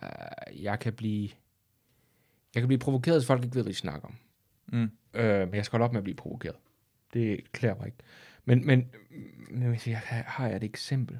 jeg 0.56 0.80
kan 0.80 0.94
blive 0.94 1.30
jeg 2.56 2.62
kan 2.62 2.68
blive 2.68 2.80
provokeret, 2.80 3.18
hvis 3.20 3.28
folk 3.28 3.44
ikke 3.44 3.56
ved, 3.56 3.64
hvad 3.64 3.74
de 3.74 3.78
snakker 3.78 4.08
om. 4.08 4.16
mm, 4.68 4.92
Øh, 5.14 5.48
men 5.48 5.56
jeg 5.56 5.66
skal 5.66 5.78
holde 5.78 5.86
op 5.86 5.92
med 5.94 5.98
at 6.00 6.04
blive 6.04 6.16
provokeret. 6.16 6.56
Det 7.14 7.52
klæder 7.52 7.76
mig 7.76 7.86
ikke. 7.86 7.98
Men, 8.48 8.66
men, 8.68 8.90
men 9.52 9.70
hvis 9.70 9.88
jeg 9.88 9.98
har- 10.06 10.24
har 10.28 10.48
jeg 10.48 10.56
et 10.56 10.64
eksempel. 10.64 11.20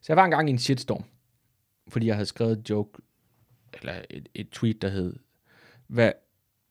Så 0.00 0.12
jeg 0.12 0.16
var 0.16 0.24
engang 0.24 0.48
i 0.48 0.52
en 0.52 0.58
shitstorm, 0.58 1.04
fordi 1.88 2.06
jeg 2.06 2.14
havde 2.14 2.26
skrevet 2.26 2.58
et 2.58 2.70
joke, 2.70 3.02
eller 3.74 4.02
et, 4.10 4.28
et 4.34 4.50
tweet, 4.50 4.82
der 4.82 4.88
hed, 4.88 5.16
hvad, 5.86 6.12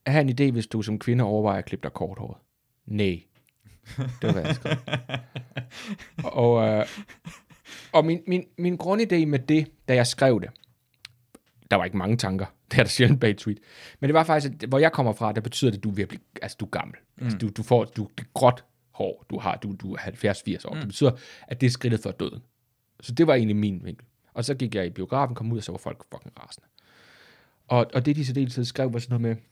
have 0.07 0.21
en 0.21 0.29
idé, 0.29 0.51
hvis 0.51 0.67
du 0.67 0.81
som 0.81 0.99
kvinde 0.99 1.23
overvejer 1.23 1.57
at 1.57 1.65
klippe 1.65 1.83
dig 1.83 1.93
korthåret? 1.93 2.37
Nej. 2.85 3.23
Det 3.97 4.07
var, 4.23 4.31
hvad 4.31 4.43
jeg 4.45 4.55
skrev. 4.55 4.77
og 6.41 6.67
øh, 6.67 6.85
og 7.91 8.05
min, 8.05 8.23
min, 8.27 8.45
min 8.57 8.77
grundidé 8.83 9.25
med 9.25 9.39
det, 9.39 9.67
da 9.87 9.95
jeg 9.95 10.07
skrev 10.07 10.41
det, 10.41 10.49
der 11.71 11.77
var 11.77 11.85
ikke 11.85 11.97
mange 11.97 12.17
tanker. 12.17 12.45
Det 12.71 12.79
er 12.79 12.83
der 12.83 12.89
sjældent 12.89 13.19
bag 13.21 13.29
et 13.29 13.37
tweet. 13.37 13.59
Men 13.99 14.07
det 14.07 14.13
var 14.13 14.23
faktisk, 14.23 14.53
at 14.63 14.69
hvor 14.69 14.79
jeg 14.79 14.91
kommer 14.91 15.13
fra, 15.13 15.31
der 15.31 15.41
betyder 15.41 15.71
det, 15.71 15.77
at 15.77 15.83
du 15.83 15.89
er 15.89 15.93
virkelig, 15.95 16.21
altså 16.41 16.57
du 16.59 16.65
er 16.65 16.69
gammel. 16.69 16.95
Mm. 17.17 17.23
Altså, 17.23 17.37
du, 17.37 17.49
du 17.49 17.63
får, 17.63 17.85
du, 17.85 18.09
det 18.17 18.23
er 18.23 18.29
gråt 18.33 18.65
hår, 18.93 19.25
du 19.29 19.39
har, 19.39 19.55
du, 19.55 19.75
du 19.81 19.93
er 19.93 19.97
70-80 19.97 20.67
år. 20.67 20.73
Mm. 20.73 20.79
Det 20.79 20.87
betyder, 20.87 21.11
at 21.47 21.61
det 21.61 21.67
er 21.67 21.71
skridtet 21.71 21.99
før 21.99 22.11
døden. 22.11 22.43
Så 23.01 23.11
det 23.11 23.27
var 23.27 23.33
egentlig 23.33 23.55
min 23.55 23.81
vinkel. 23.83 24.07
Og 24.33 24.45
så 24.45 24.55
gik 24.55 24.75
jeg 24.75 24.85
i 24.85 24.89
biografen, 24.89 25.35
kom 25.35 25.51
ud, 25.51 25.57
og 25.57 25.63
så 25.63 25.71
var 25.71 25.77
folk 25.77 26.03
fucking 26.11 26.33
rasende. 26.39 26.67
Og, 27.67 27.87
og 27.93 28.05
det, 28.05 28.15
de 28.15 28.25
så 28.25 28.33
dels 28.33 28.67
skrev, 28.67 28.93
var 28.93 28.99
sådan 28.99 29.21
noget 29.21 29.35
med, 29.35 29.43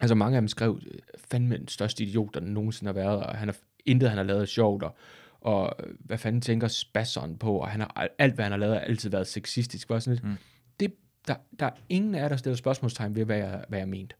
altså 0.00 0.14
mange 0.14 0.36
af 0.36 0.40
dem 0.40 0.48
skrev, 0.48 0.80
øh, 0.86 0.98
fandme 1.30 1.58
den 1.58 1.68
største 1.68 2.04
idiot, 2.04 2.34
der 2.34 2.40
nogensinde 2.40 2.88
har 2.88 2.94
været, 2.94 3.24
og 3.24 3.36
han 3.36 3.48
har, 3.48 3.56
intet, 3.84 4.08
han 4.08 4.18
har 4.18 4.24
lavet 4.24 4.48
sjovt, 4.48 4.82
og, 4.82 4.96
og 5.40 5.76
øh, 5.84 5.94
hvad 6.00 6.18
fanden 6.18 6.40
tænker 6.40 6.68
Spasson 6.68 7.38
på, 7.38 7.58
og 7.58 7.68
han 7.68 7.80
har, 7.80 8.08
alt, 8.18 8.34
hvad 8.34 8.44
han 8.44 8.52
har 8.52 8.58
lavet, 8.58 8.74
har 8.74 8.80
altid 8.80 9.10
været 9.10 9.26
sexistisk. 9.26 9.90
Var 9.90 9.98
sådan 9.98 10.14
lidt, 10.14 10.24
mm. 10.24 10.36
det, 10.80 10.94
der, 11.26 11.34
der 11.58 11.66
er 11.66 11.70
ingen 11.88 12.14
af 12.14 12.20
jer, 12.20 12.28
der 12.28 12.36
stiller 12.36 12.56
spørgsmålstegn 12.56 13.14
ved, 13.14 13.24
hvad 13.24 13.36
jeg, 13.36 13.64
hvad 13.68 13.78
jeg 13.78 13.88
mente. 13.88 14.16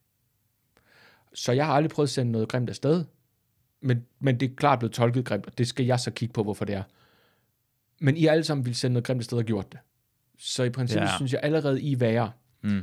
Så 1.35 1.53
jeg 1.53 1.67
har 1.67 1.73
aldrig 1.73 1.91
prøvet 1.91 2.07
at 2.07 2.11
sende 2.11 2.33
noget 2.33 2.49
grimt 2.49 2.69
afsted, 2.69 3.05
men, 3.85 4.05
men 4.21 4.41
det 4.41 4.51
er 4.51 4.55
klart 4.57 4.79
blevet 4.79 4.93
tolket 4.93 5.25
grimt, 5.25 5.47
og 5.47 5.59
det 5.59 5.67
skal 5.69 5.87
jeg 5.87 6.01
så 6.01 6.11
kigge 6.11 6.33
på, 6.33 6.43
hvorfor 6.43 6.65
det 6.65 6.75
er. 6.75 6.83
Men 8.01 8.17
I 8.17 8.27
alle 8.27 8.45
sammen 8.45 8.65
ville 8.65 8.77
sende 8.77 8.93
noget 8.93 9.05
grimt 9.07 9.21
afsted 9.21 9.39
og 9.39 9.45
gjort 9.45 9.73
det. 9.73 9.81
Så 10.39 10.63
i 10.63 10.71
princippet 10.71 11.07
ja. 11.07 11.17
Synes 11.17 11.33
jeg 11.33 11.41
allerede, 11.43 11.83
I 11.83 11.93
er 11.93 11.97
værre. 11.97 12.31
mm, 12.63 12.81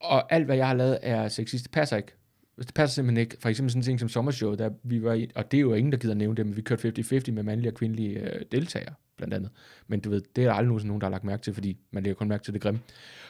Og 0.00 0.32
alt, 0.32 0.44
hvad 0.44 0.56
jeg 0.56 0.66
har 0.66 0.74
lavet, 0.74 0.98
er 1.02 1.28
sexist. 1.28 1.64
Det 1.64 1.70
passer 1.72 1.96
ikke. 1.96 2.12
Det 2.58 2.74
passer 2.74 2.94
simpelthen 2.94 3.20
ikke. 3.20 3.36
For 3.40 3.48
eksempel 3.48 3.70
sådan 3.70 3.80
en 3.80 3.84
ting 3.84 4.00
som 4.00 4.08
sommershow, 4.08 4.54
der 4.54 4.70
vi 4.82 5.02
var 5.02 5.12
i, 5.12 5.30
og 5.34 5.50
det 5.50 5.56
er 5.56 5.60
jo 5.60 5.74
ingen, 5.74 5.92
der 5.92 5.98
gider 5.98 6.14
nævne 6.14 6.36
det, 6.36 6.46
men 6.46 6.56
vi 6.56 6.62
kørte 6.62 6.88
50-50 6.98 7.30
med 7.32 7.42
mandlige 7.42 7.70
og 7.70 7.74
kvindelige 7.74 8.18
øh, 8.18 8.42
deltagere, 8.52 8.94
blandt 9.16 9.34
andet. 9.34 9.50
Men 9.86 10.00
du 10.00 10.10
ved, 10.10 10.22
det 10.36 10.44
er 10.44 10.48
der 10.48 10.54
aldrig 10.54 10.66
nogensinde 10.68 10.88
nogen, 10.88 11.00
der 11.00 11.06
har 11.06 11.10
lagt 11.10 11.24
mærke 11.24 11.42
til, 11.42 11.54
fordi 11.54 11.76
man 11.90 12.02
lægger 12.02 12.14
kun 12.14 12.28
mærke 12.28 12.44
til 12.44 12.54
det 12.54 12.62
grimme. 12.62 12.80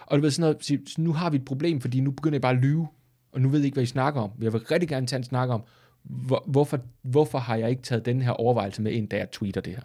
Og 0.06 0.18
du 0.18 0.22
ved 0.22 0.30
sådan 0.30 0.50
noget, 0.50 0.64
så 0.88 1.00
nu 1.00 1.12
har 1.12 1.30
vi 1.30 1.36
et 1.36 1.44
problem, 1.44 1.80
fordi 1.80 2.00
nu 2.00 2.10
begynder 2.10 2.36
I 2.36 2.40
bare 2.40 2.54
at 2.56 2.62
lyve, 2.62 2.88
og 3.32 3.40
nu 3.40 3.48
ved 3.48 3.60
I 3.60 3.64
ikke, 3.64 3.74
hvad 3.74 3.82
I 3.82 3.86
snakker 3.86 4.20
om. 4.20 4.30
Jeg 4.40 4.52
vil 4.52 4.60
rigtig 4.60 4.88
gerne 4.88 5.06
tage 5.06 5.18
en 5.18 5.24
snak 5.24 5.48
om, 5.48 5.62
hvor, 6.04 6.44
hvorfor, 6.46 6.80
hvorfor 7.02 7.38
har 7.38 7.56
jeg 7.56 7.70
ikke 7.70 7.82
taget 7.82 8.06
den 8.06 8.22
her 8.22 8.30
overvejelse 8.30 8.82
med 8.82 8.92
ind, 8.92 9.08
da 9.08 9.16
jeg 9.16 9.30
tweeter 9.30 9.60
det 9.60 9.72
her? 9.72 9.82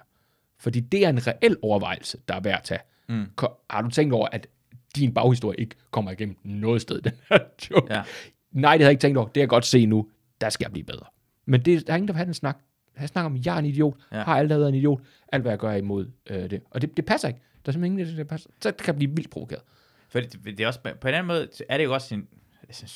Fordi 0.59 0.79
det 0.79 1.05
er 1.05 1.09
en 1.09 1.27
reel 1.27 1.57
overvejelse, 1.61 2.17
der 2.27 2.35
er 2.35 2.39
værd 2.39 2.57
at 2.57 2.63
tage. 2.63 2.79
Mm. 3.09 3.25
Har 3.69 3.81
du 3.81 3.89
tænkt 3.89 4.13
over, 4.13 4.27
at 4.31 4.47
din 4.95 5.13
baghistorie 5.13 5.59
ikke 5.59 5.75
kommer 5.91 6.11
igennem 6.11 6.37
noget 6.43 6.81
sted, 6.81 7.01
den 7.01 7.11
her 7.29 7.39
joke? 7.71 7.93
ja. 7.93 8.03
Nej, 8.51 8.73
det 8.73 8.81
havde 8.81 8.87
jeg 8.87 8.91
ikke 8.91 9.01
tænkt 9.01 9.17
over. 9.17 9.27
Det 9.27 9.33
kan 9.33 9.41
jeg 9.41 9.49
godt 9.49 9.65
se 9.65 9.85
nu. 9.85 10.09
Der 10.41 10.49
skal 10.49 10.65
jeg 10.65 10.71
blive 10.71 10.85
bedre. 10.85 11.05
Men 11.45 11.61
det, 11.61 11.87
der 11.87 11.93
er 11.93 11.97
ingen, 11.97 12.07
der 12.07 12.13
vil 12.13 12.17
have 12.17 12.25
den 12.25 12.33
snak. 12.33 12.57
Jeg 12.99 13.09
snakker 13.09 13.29
om, 13.29 13.37
jeg 13.45 13.55
er 13.55 13.59
en 13.59 13.65
idiot. 13.65 13.95
Ja. 14.11 14.23
Har 14.23 14.37
alt 14.37 14.49
været 14.49 14.69
en 14.69 14.75
idiot. 14.75 15.01
Alt, 15.31 15.41
hvad 15.41 15.51
jeg 15.51 15.59
gør, 15.59 15.71
er 15.71 15.75
imod 15.75 16.11
øh, 16.29 16.49
det. 16.49 16.61
Og 16.71 16.81
det, 16.81 16.97
det 16.97 17.05
passer 17.05 17.27
ikke. 17.27 17.39
Der 17.65 17.69
er 17.69 17.71
simpelthen 17.71 17.99
ingen, 17.99 18.17
der 18.17 18.23
passer. 18.23 18.49
Så 18.61 18.71
kan 18.71 18.87
jeg 18.87 18.95
blive 18.95 19.11
vildt 19.15 19.29
provokeret. 19.29 19.61
For 20.09 20.19
det, 20.19 20.39
det 20.45 20.59
er 20.59 20.67
også, 20.67 20.79
på 21.01 21.07
en 21.07 21.13
anden 21.13 21.27
måde 21.27 21.47
er 21.69 21.77
det 21.77 21.83
jo 21.83 21.93
også 21.93 22.15
en, 22.15 22.27
altså 22.63 22.83
en 22.83 22.89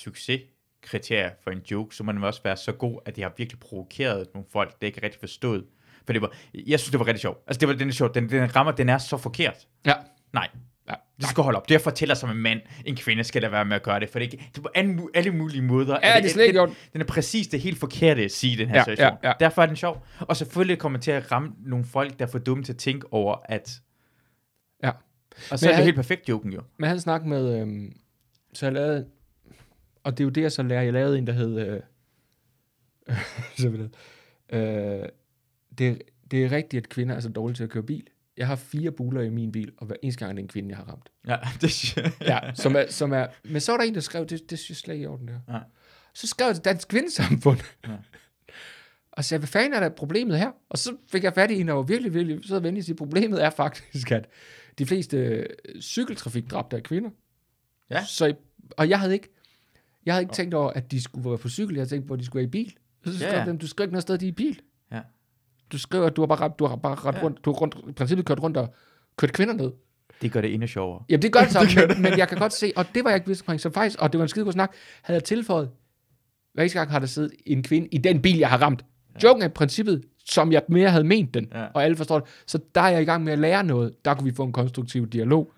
succeskriterie 0.87 1.31
for 1.43 1.51
en 1.51 1.61
joke, 1.71 1.95
så 1.95 2.03
må 2.03 2.11
den 2.11 2.23
også 2.23 2.41
være 2.43 2.57
så 2.57 2.71
god, 2.71 2.99
at 3.05 3.15
det 3.15 3.23
har 3.23 3.33
virkelig 3.37 3.59
provokeret 3.59 4.27
nogle 4.33 4.45
folk, 4.51 4.81
der 4.81 4.87
ikke 4.87 4.99
er 4.99 5.03
rigtig 5.03 5.19
forstået. 5.19 5.65
For 6.05 6.13
det 6.13 6.21
var, 6.21 6.33
jeg 6.53 6.79
synes, 6.79 6.91
det 6.91 6.99
var 6.99 7.07
rigtig 7.07 7.21
sjovt. 7.21 7.37
Altså, 7.47 7.59
det 7.59 7.67
var 7.67 7.73
den 7.73 7.87
er 7.89 7.93
sjovt. 7.93 8.15
Den, 8.15 8.29
den 8.29 8.55
rammer, 8.55 8.71
den 8.71 8.89
er 8.89 8.97
så 8.97 9.17
forkert. 9.17 9.67
Ja. 9.85 9.93
Nej, 10.33 10.47
ja. 10.89 10.93
det 11.21 11.27
skal 11.29 11.43
holde 11.43 11.57
op. 11.57 11.69
Det 11.69 11.73
jeg 11.73 11.81
fortæller 11.81 12.15
som 12.15 12.29
en 12.29 12.37
mand, 12.37 12.59
en 12.85 12.95
kvinde 12.95 13.23
skal 13.23 13.41
da 13.41 13.47
være 13.49 13.65
med 13.65 13.75
at 13.75 13.83
gøre 13.83 13.99
det, 13.99 14.09
for 14.09 14.19
det 14.19 14.27
er, 14.27 14.31
ikke, 14.31 14.45
det 14.51 14.57
er 14.57 14.61
på 14.61 14.69
alle, 14.75 14.99
alle 15.13 15.31
mulige 15.31 15.61
måder. 15.61 15.97
Ja, 16.03 16.17
det 16.17 16.25
er 16.25 16.29
slet 16.29 16.43
ikke 16.43 16.53
gjort. 16.53 16.69
Den 16.93 17.01
er 17.01 17.05
præcis 17.05 17.47
det 17.47 17.61
helt 17.61 17.77
forkerte 17.79 18.23
at 18.23 18.31
sige, 18.31 18.57
den 18.57 18.67
her 18.69 18.75
Ja, 18.75 18.83
situation. 18.83 19.17
ja, 19.23 19.27
ja. 19.29 19.33
Derfor 19.39 19.61
er 19.61 19.65
den 19.65 19.75
sjov. 19.75 20.05
Og 20.19 20.37
selvfølgelig 20.37 20.79
kommer 20.79 20.99
til 20.99 21.11
at 21.11 21.31
ramme 21.31 21.51
nogle 21.65 21.85
folk, 21.85 22.19
der 22.19 22.25
er 22.25 22.29
for 22.29 22.39
dumme 22.39 22.63
til 22.63 22.73
at 22.73 22.77
tænke 22.77 23.13
over, 23.13 23.35
at... 23.45 23.81
Ja. 24.83 24.91
Og 25.51 25.59
så 25.59 25.65
Men 25.65 25.69
er 25.69 25.71
det 25.73 25.77
jeg- 25.77 25.83
helt 25.85 25.95
perfekt, 25.95 26.29
joken 26.29 26.53
jo. 26.53 26.61
Men 26.79 26.89
han 26.89 26.99
snakkede 26.99 27.29
med... 27.29 27.59
Øhm, 27.61 27.93
så 28.53 28.65
jeg 28.65 28.73
lavede... 28.73 29.07
Og 30.03 30.11
det 30.11 30.19
er 30.19 30.23
jo 30.23 30.29
det, 30.29 30.41
jeg 30.41 30.51
så 30.51 30.63
lærer. 30.63 30.81
Jeg 30.81 30.93
lavede 30.93 31.17
en, 31.17 31.27
der 31.27 31.33
hed... 31.33 31.59
Øh. 31.59 31.81
Øh, 34.49 35.05
det, 35.77 36.01
det 36.31 36.45
er 36.45 36.51
rigtigt, 36.51 36.83
at 36.83 36.89
kvinder 36.89 37.15
er 37.15 37.19
så 37.19 37.29
dårlige 37.29 37.55
til 37.55 37.63
at 37.63 37.69
køre 37.69 37.83
bil. 37.83 38.07
Jeg 38.37 38.47
har 38.47 38.55
fire 38.55 38.91
buler 38.91 39.21
i 39.21 39.29
min 39.29 39.51
bil, 39.51 39.71
og 39.77 39.85
hver 39.85 39.95
eneste 40.03 40.19
gang 40.19 40.29
er 40.29 40.33
det 40.33 40.41
en 40.41 40.47
kvinde, 40.47 40.69
jeg 40.69 40.77
har 40.77 40.83
ramt. 40.83 41.09
Ja, 41.27 41.37
det 41.61 41.97
Ja, 42.21 42.39
som 42.53 42.75
er, 42.75 42.85
som 42.89 43.11
er, 43.11 43.27
men 43.43 43.61
så 43.61 43.71
var 43.71 43.77
der 43.77 43.85
en, 43.85 43.95
der 43.95 43.99
skrev, 43.99 44.25
det, 44.25 44.49
det 44.49 44.59
synes 44.59 44.69
jeg 44.69 44.75
slet 44.75 44.93
ikke 44.93 45.03
i 45.03 45.07
orden, 45.07 45.27
det 45.27 45.41
her. 45.47 45.55
Ja. 45.55 45.61
Så 46.13 46.27
skrev 46.27 46.47
jeg 46.47 46.55
til 46.55 46.65
Dansk 46.65 46.87
Kvindesamfund. 46.87 47.59
Ja. 47.87 47.91
Og 49.11 49.23
så 49.23 49.27
sagde, 49.27 49.39
hvad 49.39 49.47
fanden 49.47 49.73
er 49.73 49.79
der 49.79 49.89
problemet 49.89 50.37
her? 50.37 50.51
Og 50.69 50.77
så 50.77 50.95
fik 51.11 51.23
jeg 51.23 51.33
fat 51.33 51.51
i 51.51 51.59
en, 51.59 51.67
der 51.67 51.73
var 51.73 51.81
virkelig, 51.81 52.13
virkelig 52.13 52.51
og 52.51 52.63
venlig 52.63 52.85
sige, 52.85 52.95
problemet 52.95 53.43
er 53.43 53.49
faktisk, 53.49 54.11
at 54.11 54.27
de 54.77 54.85
fleste 54.85 55.17
øh, 55.17 55.45
cykeltrafikdræbte 55.81 56.77
er 56.77 56.81
kvinder. 56.81 57.09
Ja. 57.89 58.05
Så, 58.05 58.33
og 58.77 58.89
jeg 58.89 58.99
havde 58.99 59.13
ikke, 59.13 59.29
jeg 60.05 60.13
havde 60.13 60.23
ikke 60.23 60.33
tænkt 60.33 60.53
over, 60.53 60.69
at 60.69 60.91
de 60.91 61.01
skulle 61.01 61.29
være 61.29 61.37
på 61.37 61.49
cykel. 61.49 61.75
Jeg 61.75 61.81
havde 61.81 61.89
tænkt 61.89 62.07
på, 62.07 62.13
at 62.13 62.19
de 62.19 62.25
skulle 62.25 62.39
være 62.39 62.47
i 62.47 62.49
bil. 62.63 62.73
Så 63.05 63.15
skrev 63.17 63.27
Ja, 63.29 63.33
ja. 63.35 63.39
ja. 63.43 63.49
dem, 63.49 63.57
du 63.57 63.67
skriver 63.67 63.85
ikke 63.85 63.93
noget 63.93 64.01
sted, 64.01 64.17
de 64.17 64.25
er 64.25 64.29
i 64.29 64.31
bil. 64.31 64.59
Ja. 64.91 64.99
Du 65.71 65.77
skriver, 65.77 66.05
at 66.05 66.15
du 66.15 66.21
har 66.21 66.27
bare, 66.35 66.51
du 66.59 66.65
har 66.65 66.75
bare 66.75 66.95
ret 66.95 67.15
Ja. 67.15 67.23
rundt, 67.23 67.45
du 67.45 67.51
har 67.51 67.57
rundt, 67.59 67.75
i 67.89 67.91
princippet 67.91 68.25
kørt 68.25 68.39
rundt 68.43 68.57
og 68.57 68.73
kørt 69.17 69.33
kvinder 69.33 69.53
ned. 69.53 69.71
Det 70.21 70.31
gør 70.31 70.41
det 70.41 70.53
endnu 70.53 70.67
sjovere. 70.67 71.03
Jamen, 71.09 71.21
det 71.21 71.33
gør 71.33 71.39
det 71.39 71.51
så, 71.71 71.85
men, 71.87 72.01
men, 72.01 72.17
jeg 72.17 72.27
kan 72.27 72.37
godt 72.37 72.53
se, 72.53 72.73
og 72.75 72.85
det 72.95 73.03
var 73.03 73.09
jeg 73.09 73.17
ikke 73.17 73.27
vidst 73.27 73.41
omkring, 73.41 73.61
så 73.61 73.69
faktisk, 73.69 73.99
og 74.01 74.11
det 74.11 74.17
var 74.19 74.25
en 74.25 74.29
skide 74.29 74.45
god 74.45 74.51
snak, 74.53 74.71
havde 75.01 75.15
jeg 75.15 75.23
tilføjet, 75.23 75.69
hver 76.53 76.67
gang 76.67 76.91
har 76.91 76.99
der 76.99 77.05
siddet 77.07 77.31
en 77.45 77.63
kvinde 77.63 77.87
i 77.91 77.97
den 77.97 78.21
bil, 78.21 78.37
jeg 78.37 78.49
har 78.49 78.57
ramt. 78.61 78.85
Joken 79.23 79.41
er 79.43 79.47
i 79.47 79.49
princippet, 79.49 80.03
som 80.25 80.51
jeg 80.51 80.61
mere 80.69 80.89
havde 80.89 81.03
ment 81.03 81.33
den, 81.33 81.47
Ja. 81.51 81.61
ja. 81.61 81.67
og 81.73 81.83
alle 81.83 81.97
forstår 81.97 82.19
det. 82.19 82.27
Så 82.47 82.59
der 82.75 82.81
er 82.81 82.89
jeg 82.89 83.01
i 83.01 83.05
gang 83.05 83.23
med 83.23 83.33
at 83.33 83.39
lære 83.39 83.63
noget. 83.63 84.05
Der 84.05 84.13
kunne 84.13 84.23
vi 84.31 84.35
få 84.35 84.43
en 84.43 84.53
konstruktiv 84.53 85.07
dialog. 85.09 85.53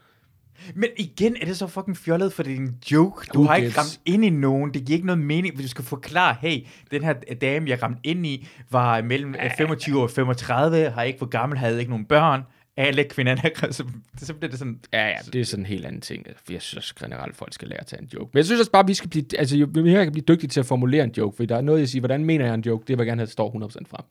Men 0.76 0.89
igen 0.97 1.36
er 1.41 1.45
det 1.45 1.58
så 1.58 1.68
fucking 1.68 1.97
fjollet, 1.97 2.34
for 2.34 2.43
det 2.43 2.51
er 2.51 2.58
en 2.58 2.76
joke. 2.91 3.28
Du 3.34 3.39
Who 3.39 3.47
har 3.47 3.56
ikke 3.56 3.78
ramt 3.78 3.99
ind 4.06 4.26
i 4.26 4.30
nogen. 4.30 4.74
Det 4.74 4.86
giver 4.86 4.95
ikke 4.97 5.06
noget 5.06 5.22
mening, 5.22 5.56
hvis 5.56 5.66
du 5.66 5.70
skal 5.70 5.86
forklare, 5.86 6.36
hey, 6.41 6.66
den 6.91 7.03
her 7.03 7.14
dame, 7.41 7.70
jeg 7.70 7.84
ramte 7.84 7.99
ind 8.03 8.26
i, 8.26 8.47
var 8.72 9.01
mellem 9.01 9.36
øh, 9.43 9.51
25 9.58 10.01
og 10.01 10.12
35, 10.12 10.89
har 10.89 11.03
ikke 11.03 11.18
hvor 11.18 11.28
gammel, 11.28 11.58
havde 11.58 11.80
ikke 11.80 11.91
nogen 11.91 12.06
børn. 12.06 12.41
Alle 12.78 13.03
kvinderne 13.03 13.41
er 13.64 13.72
så, 13.72 13.84
så 14.18 14.34
bliver 14.34 14.49
det 14.49 14.60
sådan, 14.60 14.80
Ja, 14.93 15.08
ja, 15.08 15.18
det 15.34 15.41
er 15.41 15.45
sådan 15.45 15.62
en 15.62 15.68
helt 15.68 15.86
anden 15.86 16.01
ting. 16.01 16.26
For 16.45 16.53
jeg 16.53 16.62
synes 16.62 16.93
generelt, 16.93 17.30
at 17.30 17.36
folk 17.36 17.53
skal 17.53 17.68
lære 17.68 17.80
at 17.80 17.88
tage 17.88 18.01
en 18.01 18.10
joke. 18.14 18.30
Men 18.34 18.38
jeg 18.38 18.45
synes 18.45 18.60
også 18.60 18.72
bare, 18.72 18.84
at 18.84 18.88
vi 18.88 18.93
skal 18.93 19.10
blive, 19.10 19.26
altså, 19.38 19.58
jo 19.58 19.68
mere 19.74 19.93
jeg 19.93 20.06
kan 20.06 20.12
blive 20.12 20.26
dygtig 20.28 20.49
til 20.49 20.60
at 20.60 20.66
formulere 20.66 21.03
en 21.03 21.14
joke, 21.18 21.38
for 21.38 21.45
der 21.45 21.58
er 21.58 21.62
noget, 21.62 21.80
jeg 21.80 21.89
siger, 21.89 22.01
hvordan 22.01 22.26
mener 22.26 22.45
jeg 22.45 22.53
en 22.53 22.62
joke, 22.62 22.82
det 22.88 22.97
vil 22.97 23.03
jeg 23.03 23.06
gerne 23.06 23.20
have, 23.20 23.24
at 23.24 23.28
det 23.28 23.34
står 23.34 23.68
100% 23.68 23.86
frem. 23.89 24.06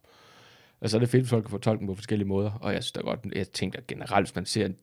Og 0.84 0.90
så 0.90 0.96
er 0.96 0.98
det 0.98 1.08
fedt, 1.08 1.22
at 1.22 1.28
folk 1.28 1.44
kan 1.44 1.50
få 1.50 1.58
tolken 1.58 1.86
på 1.86 1.94
forskellige 1.94 2.28
måder. 2.28 2.50
Og 2.50 2.72
jeg 2.74 2.82
synes 2.82 2.92
da 2.92 3.00
godt, 3.00 3.20
jeg 3.34 3.48
tænker 3.48 3.80
generelt, 3.88 4.26
hvis 4.26 4.34
man 4.34 4.46
ser 4.46 4.66
en, 4.66 4.76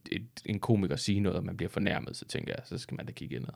en 0.45 0.59
komiker 0.59 0.95
sige 0.95 1.19
noget, 1.19 1.37
og 1.37 1.45
man 1.45 1.57
bliver 1.57 1.69
fornærmet, 1.69 2.17
så 2.17 2.25
tænker 2.25 2.53
jeg, 2.57 2.61
så 2.65 2.77
skal 2.77 2.95
man 2.97 3.05
da 3.05 3.11
kigge 3.11 3.35
indad. 3.35 3.53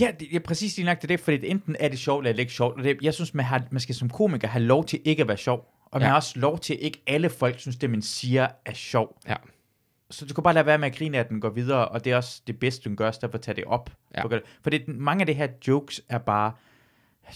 Ja, 0.00 0.10
det 0.20 0.36
er 0.36 0.40
præcis 0.40 0.76
lige 0.76 0.86
nok 0.86 1.02
det, 1.02 1.20
fordi 1.20 1.46
enten 1.48 1.76
er 1.80 1.88
det 1.88 1.98
sjovt, 1.98 2.26
eller 2.26 2.40
ikke 2.40 2.52
sjovt. 2.52 2.78
Og 2.78 2.84
det, 2.84 2.98
jeg 3.02 3.14
synes, 3.14 3.34
man, 3.34 3.44
har, 3.44 3.66
man 3.70 3.80
skal 3.80 3.94
som 3.94 4.10
komiker 4.10 4.48
have 4.48 4.64
lov 4.64 4.84
til 4.84 5.00
ikke 5.04 5.22
at 5.22 5.28
være 5.28 5.36
sjov. 5.36 5.74
Og 5.84 6.00
man 6.00 6.02
Ja. 6.02 6.08
har 6.08 6.16
også 6.16 6.38
lov 6.40 6.58
til, 6.58 6.74
at 6.74 6.80
ikke 6.80 7.02
alle 7.06 7.30
folk 7.30 7.58
synes, 7.58 7.76
det 7.76 7.90
man 7.90 8.02
siger 8.02 8.48
er 8.64 8.72
sjov. 8.72 9.20
Ja. 9.28 9.36
Så 10.10 10.26
du 10.26 10.34
kan 10.34 10.44
bare 10.44 10.54
lade 10.54 10.66
være 10.66 10.78
med 10.78 10.88
at 10.88 10.94
grine, 10.96 11.18
at 11.18 11.28
den 11.28 11.40
går 11.40 11.50
videre, 11.50 11.88
og 11.88 12.04
det 12.04 12.12
er 12.12 12.16
også 12.16 12.42
det 12.46 12.58
bedste, 12.58 12.84
du 12.84 12.88
kan 12.90 12.96
gøre, 12.96 13.12
derfor 13.20 13.38
tage 13.38 13.56
det 13.56 13.64
op. 13.64 13.90
Ja. 14.16 14.22
For, 14.22 14.40
for 14.62 14.70
det, 14.70 14.88
mange 14.88 15.22
af 15.22 15.26
det 15.26 15.36
her 15.36 15.48
jokes 15.68 16.02
er 16.08 16.18
bare, 16.18 16.52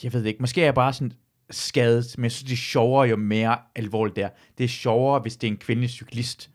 jeg 0.03 0.13
ved 0.13 0.25
ikke, 0.25 0.41
måske 0.41 0.61
er 0.61 0.65
jeg 0.65 0.75
bare 0.75 0.93
sådan 0.93 1.13
skadet, 1.51 2.15
men 2.19 2.25
jeg 2.25 2.33
synes, 2.33 2.49
det 2.49 2.53
er 2.53 2.57
sjovere, 2.57 3.09
jo 3.09 3.17
mere 3.17 3.59
alvorligt 3.75 4.17
det 4.17 4.25
er. 4.25 4.29
Det 4.59 4.65
er 4.65 4.69
sjovere, 4.69 5.21
hvis 5.21 5.37
det 5.37 5.47
er 5.47 5.51
en 5.51 5.57
kvindelig 5.57 5.91
cyklist. 5.91 6.51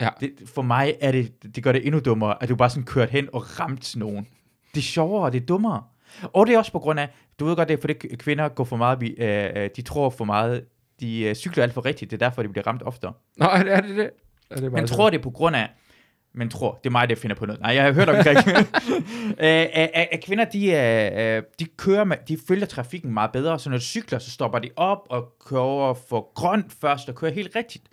Ja. 0.00 0.08
Det, 0.20 0.32
for 0.54 0.62
mig 0.62 0.94
er 1.00 1.12
det, 1.12 1.54
det 1.56 1.64
gør 1.64 1.72
det 1.72 1.86
endnu 1.86 2.00
dummere, 2.00 2.42
at 2.42 2.48
du 2.48 2.56
bare 2.56 2.70
sådan 2.70 2.84
kørt 2.84 3.10
hen 3.10 3.28
og 3.32 3.60
ramt 3.60 3.96
nogen. 3.96 4.26
Det 4.74 4.80
er 4.80 4.84
sjovere, 4.84 5.30
det 5.30 5.42
er 5.42 5.46
dummere. 5.46 5.82
Og 6.22 6.46
det 6.46 6.54
er 6.54 6.58
også 6.58 6.72
på 6.72 6.78
grund 6.78 7.00
af, 7.00 7.08
du 7.40 7.44
ved 7.44 7.56
godt, 7.56 7.68
det 7.68 7.76
er 7.76 7.80
fordi 7.80 7.94
kvinder 8.16 8.48
går 8.48 8.64
for 8.64 8.76
meget, 8.76 9.02
øh, 9.18 9.62
øh, 9.62 9.70
de 9.76 9.82
tror 9.82 10.10
for 10.10 10.24
meget, 10.24 10.64
de 11.00 11.20
øh, 11.20 11.34
cykler 11.34 11.62
alt 11.62 11.72
for 11.72 11.84
rigtigt, 11.84 12.10
det 12.10 12.22
er 12.22 12.28
derfor, 12.28 12.42
de 12.42 12.48
bliver 12.48 12.66
ramt 12.66 12.82
oftere. 12.82 13.12
Nå, 13.36 13.46
er 13.46 13.62
det 13.62 13.72
er 13.72 13.80
det? 13.80 13.96
det? 13.96 14.10
Er 14.50 14.54
det 14.54 14.62
bare 14.62 14.70
Man 14.70 14.82
det? 14.82 14.90
tror, 14.90 15.10
det 15.10 15.18
er 15.18 15.22
på 15.22 15.30
grund 15.30 15.56
af, 15.56 15.68
men 16.34 16.48
tror, 16.48 16.80
det 16.84 16.86
er 16.86 16.90
mig, 16.90 17.08
der 17.08 17.14
finder 17.14 17.36
på 17.36 17.46
noget. 17.46 17.60
Nej, 17.60 17.74
jeg 17.74 17.84
har 17.84 17.92
hørt 17.92 18.08
omkring, 18.08 18.38
at, 19.38 20.08
at 20.12 20.24
kvinder, 20.24 20.44
de, 20.44 20.74
er, 20.74 21.40
de 21.58 21.64
kører 21.64 22.04
med, 22.04 22.16
de 22.28 22.38
følger 22.48 22.66
trafikken 22.66 23.12
meget 23.12 23.32
bedre, 23.32 23.58
så 23.58 23.70
når 23.70 23.76
de 23.76 23.82
cykler, 23.82 24.18
så 24.18 24.30
stopper 24.30 24.58
de 24.58 24.70
op 24.76 25.06
og 25.10 25.32
kører 25.46 25.60
over 25.60 25.94
for 25.94 26.32
grønt 26.34 26.72
først 26.80 27.08
og 27.08 27.14
kører 27.14 27.32
helt 27.32 27.56
rigtigt. 27.56 27.84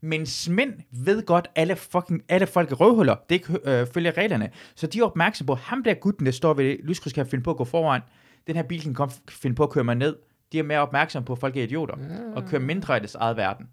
Men 0.00 0.26
mænd 0.48 0.72
ved 0.90 1.26
godt, 1.26 1.48
alle, 1.54 1.76
fucking, 1.76 2.22
alle 2.28 2.46
folk 2.46 2.70
er 2.72 2.74
røvhuller. 2.74 3.16
Det 3.28 3.34
ikke 3.34 3.58
øh, 3.64 3.86
følger 3.86 4.16
reglerne. 4.16 4.50
Så 4.74 4.86
de 4.86 4.98
er 4.98 5.04
opmærksom 5.04 5.46
på, 5.46 5.54
ham 5.54 5.84
der 5.84 5.94
gutten, 5.94 6.26
der 6.26 6.32
står 6.32 6.54
ved 6.54 6.76
lyskryds, 6.82 7.12
kan 7.12 7.26
finde 7.26 7.44
på 7.44 7.50
at 7.50 7.56
gå 7.56 7.64
foran. 7.64 8.00
Den 8.46 8.56
her 8.56 8.62
bil 8.62 8.82
kan 8.82 8.94
komme, 8.94 9.14
finde 9.28 9.56
på 9.56 9.62
at 9.62 9.70
køre 9.70 9.84
mig 9.84 9.94
ned. 9.94 10.16
De 10.52 10.58
er 10.58 10.62
mere 10.62 10.78
opmærksom 10.78 11.24
på, 11.24 11.32
at 11.32 11.38
folk 11.38 11.56
er 11.56 11.62
idioter. 11.62 11.94
Og 12.34 12.44
kører 12.48 12.62
mindre 12.62 12.96
i 12.96 13.00
deres 13.00 13.14
eget 13.14 13.36
verden. 13.36 13.68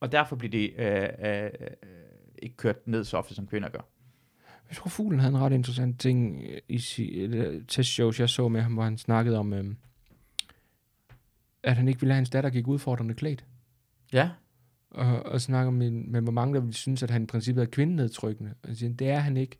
Og 0.00 0.12
derfor 0.12 0.36
bliver 0.36 0.50
de 0.50 0.80
øh, 0.80 1.08
øh, 1.34 1.50
ikke 2.42 2.56
kørt 2.56 2.86
ned 2.86 3.04
så 3.04 3.16
ofte, 3.16 3.34
som 3.34 3.46
kvinder 3.46 3.68
gør. 3.68 3.88
Jeg 4.68 4.76
tror, 4.76 4.88
Fuglen 4.88 5.20
havde 5.20 5.34
en 5.34 5.40
ret 5.40 5.52
interessant 5.52 6.00
ting 6.00 6.42
i 6.68 6.78
si- 6.78 7.28
testshows, 7.68 8.20
jeg 8.20 8.28
så 8.28 8.48
med 8.48 8.60
ham, 8.62 8.72
hvor 8.72 8.82
han 8.84 8.98
snakkede 8.98 9.38
om, 9.38 9.52
øhm, 9.52 9.76
at 11.62 11.76
han 11.76 11.88
ikke 11.88 12.00
ville 12.00 12.12
have 12.12 12.16
hans 12.18 12.30
datter 12.30 12.50
gik 12.50 12.66
udfordrende 12.68 13.14
klædt. 13.14 13.44
Ja. 14.12 14.30
Og, 14.90 15.22
og 15.26 15.40
snakker 15.40 15.70
med, 15.70 15.90
med, 15.90 16.20
hvor 16.22 16.32
mange 16.32 16.54
der 16.54 16.60
ville 16.60 16.74
synes, 16.74 17.02
at 17.02 17.10
han 17.10 17.22
i 17.22 17.26
princippet 17.26 17.62
er 17.62 17.66
kvindenedtrykkende. 17.66 18.54
Og 18.62 18.76
siger, 18.76 18.92
det 18.92 19.08
er 19.08 19.18
han 19.18 19.36
ikke. 19.36 19.58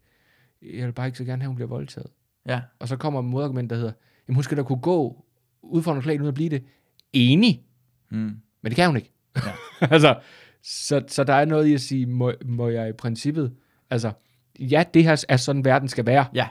Jeg 0.63 0.87
vil 0.87 0.93
bare 0.93 1.07
ikke 1.07 1.19
så 1.19 1.25
gerne 1.25 1.43
have, 1.43 1.47
at 1.47 1.51
hun 1.51 1.57
bliver 1.57 1.69
voldtaget. 1.69 2.11
Ja. 2.47 2.61
Og 2.79 2.89
så 2.89 2.97
kommer 2.97 3.21
modargument, 3.21 3.71
der 3.71 3.77
hedder, 3.77 3.93
jamen 4.29 4.35
hun 4.35 4.45
skal 4.45 4.57
da 4.57 4.63
kunne 4.63 4.81
gå 4.81 5.25
udfordrende 5.63 6.03
klædt 6.03 6.21
uden 6.21 6.29
at 6.29 6.35
blive 6.35 6.49
det. 6.51 6.65
Enig, 7.13 7.65
Mm. 8.11 8.19
men 8.63 8.71
det 8.71 8.75
kan 8.77 8.87
hun 8.87 8.97
ikke. 8.97 9.13
Ja. 9.37 9.53
altså, 9.95 10.21
så, 10.63 11.03
så 11.09 11.25
der 11.25 11.35
er 11.35 11.45
noget 11.45 11.67
i 11.67 11.75
at 11.75 11.81
sige, 11.81 12.07
må, 12.07 12.33
må 12.45 12.69
jeg 12.69 12.89
i 12.89 12.93
princippet, 12.93 13.53
altså, 13.91 14.13
ja, 14.59 14.85
det 14.95 15.05
her 15.05 15.25
er 15.29 15.37
sådan, 15.37 15.65
verden 15.65 15.89
skal 15.89 16.07
være. 16.07 16.27
Ja. 16.35 16.49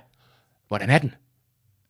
Hvordan 0.68 0.90
er 0.90 0.98
den? 1.00 1.14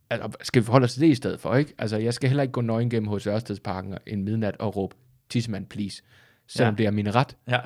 Altså, 0.10 0.32
skal 0.42 0.62
vi 0.62 0.66
forholde 0.66 0.84
os 0.86 0.94
til 0.94 1.02
det 1.02 1.08
i 1.08 1.16
stedet 1.16 1.40
for, 1.40 1.56
ikke? 1.56 1.74
Altså, 1.78 1.98
jeg 1.98 2.14
skal 2.14 2.30
heller 2.30 2.44
ikke 2.44 2.52
gå 2.52 2.62
nøgen 2.62 2.90
gennem 2.90 3.08
hos 3.10 3.28
Ørstedsparken 3.28 3.98
en 4.08 4.24
midnat 4.24 4.58
og 4.58 4.76
råbe, 4.76 4.96
tissemand, 5.30 5.66
please. 5.66 6.02
Selvom 6.48 6.74
Ja. 6.74 6.78
det 6.78 6.86
er 6.86 6.92
min 6.92 7.16
ret. 7.16 7.38
Ja. 7.48 7.60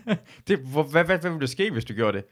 det, 0.48 0.58
hvor, 0.58 0.82
hvad, 0.82 1.04
hvad, 1.04 1.18
hvad 1.18 1.30
ville 1.30 1.40
der 1.40 1.46
ske, 1.46 1.70
hvis 1.70 1.84
du 1.84 1.94
gjorde 1.94 2.16
det? 2.16 2.24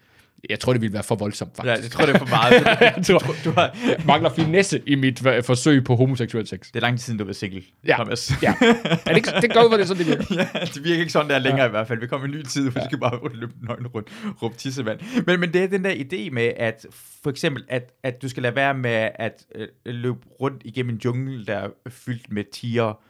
Jeg 0.49 0.61
tror, 0.61 0.72
det 0.72 0.82
ville 0.82 0.93
være 0.93 1.03
for 1.03 1.14
voldsomt, 1.14 1.53
Ja, 1.59 1.70
faktisk. 1.70 1.82
det 1.84 1.93
tror 1.93 2.07
det 2.07 2.14
er 2.14 2.18
for 2.18 2.26
meget. 2.26 2.53
jeg 2.97 3.05
tror, 3.07 3.34
du 3.45 3.51
har, 3.51 3.76
mangler 4.07 4.30
finesse 4.30 4.82
i 4.86 4.95
mit 4.95 5.18
forsøg 5.45 5.84
på 5.84 5.97
homoseksuel 5.97 6.47
sex. 6.47 6.59
det 6.66 6.76
er 6.76 6.80
lang 6.80 6.99
tid 6.99 7.05
siden, 7.05 7.18
du 7.18 7.24
var 7.24 7.32
single, 7.32 7.62
Ja. 7.86 7.95
Thomas. 7.95 8.32
Ja. 8.43 8.55
Er 8.61 8.99
det, 9.07 9.16
ikke, 9.16 9.30
det 9.43 9.53
går 9.55 9.62
ud, 9.62 9.68
hvor 9.68 9.76
det 9.76 9.82
er 9.82 9.86
sådan, 9.86 10.07
det 10.07 10.18
virker. 10.18 10.34
ja, 10.55 10.61
det 10.74 10.84
virker 10.84 11.01
ikke 11.01 11.12
sådan 11.12 11.30
der 11.30 11.38
længere 11.38 11.62
ja. 11.62 11.66
i 11.66 11.70
hvert 11.70 11.88
fald. 11.88 12.01
Vi 12.01 12.07
kommer 12.07 12.24
en 12.26 12.32
ny 12.32 12.43
tid, 12.43 12.70
for 12.70 12.78
ja. 12.78 12.84
du 12.84 12.88
skal 12.88 12.99
bare 12.99 13.28
løbe 13.41 13.53
nøgen 13.62 13.86
rundt, 13.86 14.09
råbe 14.43 14.57
tissemand. 14.57 15.01
Men, 15.26 15.41
men 15.41 15.53
det 15.53 15.62
er 15.64 15.68
den 15.68 15.84
der 15.84 15.93
idé 15.95 16.30
med, 16.30 16.53
at 16.57 16.86
for 17.22 17.30
eksempel, 17.30 17.64
at, 17.68 17.93
at 18.03 18.22
du 18.22 18.28
skal 18.28 18.43
lade 18.43 18.55
være 18.57 18.74
med 18.74 19.09
at 19.14 19.47
øh, 19.55 19.68
løbe 19.86 20.18
rundt 20.41 20.62
igennem 20.64 20.95
en 20.95 21.01
jungle, 21.05 21.47
der 21.47 21.57
er 21.57 21.68
fyldt 21.88 22.32
med 22.32 22.45
tiger, 22.53 23.01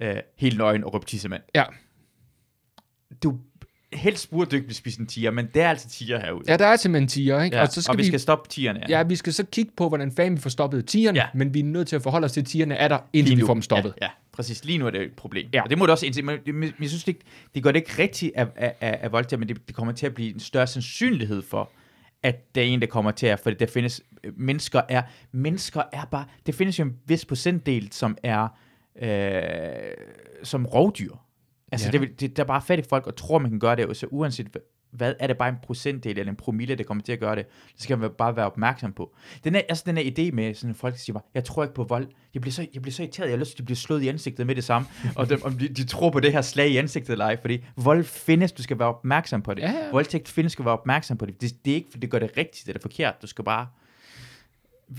øh, 0.00 0.16
helt 0.36 0.58
nøgen 0.58 0.84
og 0.84 0.94
råbe 0.94 1.06
tissemand. 1.06 1.42
Ja. 1.54 1.64
Du 3.22 3.38
helst 3.98 4.30
burde 4.30 4.50
du 4.50 4.56
ikke 4.56 4.66
blive 4.66 4.76
spist 4.76 4.98
en 4.98 5.06
tiger, 5.06 5.30
men 5.30 5.48
det 5.54 5.62
er 5.62 5.68
altså 5.70 5.88
tiger 5.88 6.20
herude. 6.20 6.44
ja, 6.48 6.56
der 6.56 6.66
er 6.66 6.76
simpelthen 6.76 7.08
tiger, 7.08 7.42
ikke? 7.42 7.56
Ja, 7.56 7.62
og 7.62 7.68
så 7.68 7.82
skal 7.82 7.92
og 7.92 7.96
vi, 7.98 8.02
vi, 8.02 8.06
skal 8.06 8.20
stoppe 8.20 8.48
tigerne. 8.48 8.80
ja, 8.88 9.02
vi 9.02 9.16
skal 9.16 9.32
så 9.32 9.44
kigge 9.52 9.72
på, 9.76 9.88
hvordan 9.88 10.12
fanden 10.12 10.36
vi 10.36 10.40
får 10.40 10.50
stoppet 10.50 10.86
tigerne, 10.86 11.18
Ja. 11.18 11.26
men 11.34 11.54
vi 11.54 11.60
er 11.60 11.64
nødt 11.64 11.88
til 11.88 11.96
at 11.96 12.02
forholde 12.02 12.24
os 12.24 12.32
til, 12.32 12.40
at 12.40 12.46
tigerne 12.46 12.74
er 12.74 12.88
der, 12.88 12.98
indtil 13.12 13.36
vi 13.36 13.42
får 13.46 13.54
dem 13.54 13.62
stoppet. 13.62 13.94
Ja, 14.00 14.04
ja, 14.06 14.10
præcis. 14.32 14.64
Lige 14.64 14.78
nu 14.78 14.86
er 14.86 14.90
det 14.90 15.02
et 15.02 15.12
problem. 15.16 15.48
Ja. 15.52 15.62
Og 15.62 15.70
det 15.70 15.78
må 15.78 15.86
du 15.86 15.92
også 15.92 16.06
indse. 16.06 16.22
Men, 16.22 16.38
men 16.46 16.72
jeg 16.80 16.88
synes 16.88 17.08
ikke, 17.08 17.20
det 17.54 17.62
gør 17.62 17.72
det 17.72 17.78
ikke 17.78 18.02
rigtigt 18.02 18.32
at, 18.34 18.48
at, 18.56 18.74
at 18.80 19.12
voldtage, 19.12 19.38
men 19.40 19.48
det, 19.48 19.68
det 19.68 19.76
kommer 19.76 19.92
til 19.92 20.06
at 20.06 20.14
blive 20.14 20.34
en 20.34 20.40
større 20.40 20.66
sandsynlighed 20.66 21.42
for, 21.42 21.70
at 22.22 22.54
der 22.54 22.60
er 22.60 22.66
en, 22.66 22.80
der 22.80 22.86
kommer 22.86 23.10
til 23.10 23.26
at, 23.26 23.40
for 23.40 23.50
der 23.50 23.66
findes, 23.66 24.00
øh, 24.24 24.32
mennesker 24.36 24.80
er, 24.88 25.02
mennesker 25.32 25.82
er 25.92 26.04
bare, 26.10 26.24
det 26.46 26.54
findes 26.54 26.78
jo 26.78 26.84
en 26.84 26.92
vis 27.06 27.24
procentdel, 27.24 27.88
som 27.92 28.16
er, 28.22 28.48
øh, 29.02 29.92
som 30.42 30.66
rovdyr. 30.66 31.12
Altså, 31.72 31.86
Ja. 31.86 31.92
det, 31.92 32.00
vil- 32.00 32.20
det, 32.20 32.36
der 32.36 32.42
er 32.42 32.46
bare 32.46 32.62
fattige 32.62 32.86
folk, 32.88 33.06
og 33.06 33.16
tror, 33.16 33.38
man 33.38 33.50
kan 33.50 33.60
gøre 33.60 33.76
det, 33.76 33.96
så 33.96 34.06
uanset 34.10 34.56
hvad- 34.90 35.14
er 35.18 35.26
det 35.26 35.38
bare 35.38 35.48
en 35.48 35.54
procentdel 35.62 36.18
eller 36.18 36.30
en 36.30 36.36
promille, 36.36 36.74
der 36.74 36.84
kommer 36.84 37.02
til 37.04 37.12
at 37.12 37.20
gøre 37.20 37.36
det. 37.36 37.46
Det 37.74 37.82
skal 37.82 37.98
man 37.98 38.10
bare 38.18 38.36
være 38.36 38.46
opmærksom 38.46 38.92
på. 38.92 39.14
Den 39.44 39.54
er, 39.54 39.60
altså 39.68 39.84
den 39.86 39.96
her 39.96 40.04
idé 40.04 40.34
med, 40.34 40.54
sådan 40.54 40.74
folk 40.74 40.94
der 40.94 40.98
siger 40.98 41.14
bare, 41.14 41.22
jeg 41.34 41.44
tror 41.44 41.62
ikke 41.62 41.74
på 41.74 41.84
vold. 41.84 42.06
Jeg 42.34 42.40
bliver 42.42 42.52
så, 42.52 42.66
jeg 42.74 42.82
bliver 42.82 42.92
så 42.92 43.02
irriteret, 43.02 43.26
jeg 43.28 43.32
har 43.32 43.38
lyst 43.40 43.56
til 43.56 43.62
at 43.62 43.66
blive 43.66 43.76
slået 43.76 44.02
i 44.02 44.08
ansigtet 44.08 44.46
med 44.46 44.54
det 44.54 44.64
samme. 44.64 44.88
og 45.16 45.28
dem, 45.28 45.40
om 45.44 45.52
de, 45.52 45.68
de, 45.68 45.84
tror 45.86 46.10
på 46.10 46.20
det 46.20 46.32
her 46.32 46.40
slag 46.42 46.68
i 46.70 46.76
ansigtet 46.76 47.10
eller 47.12 47.24
ej, 47.24 47.40
fordi 47.40 47.64
vold 47.76 48.04
findes, 48.04 48.52
du 48.52 48.62
skal 48.62 48.78
være 48.78 48.88
opmærksom 48.88 49.42
på 49.42 49.54
det. 49.54 49.62
Ja, 49.62 49.70
ja. 49.70 49.90
Voldtægt 49.92 50.28
findes, 50.28 50.52
du 50.52 50.54
skal 50.54 50.64
være 50.64 50.74
opmærksom 50.78 51.16
på 51.16 51.26
det. 51.26 51.40
det. 51.40 51.64
Det 51.64 51.70
er 51.70 51.74
ikke, 51.74 51.88
fordi 51.90 52.00
det 52.00 52.10
gør 52.10 52.18
det 52.18 52.30
rigtigt 52.36 52.68
eller 52.68 52.80
forkert. 52.80 53.22
Du 53.22 53.26
skal 53.26 53.44
bare... 53.44 53.66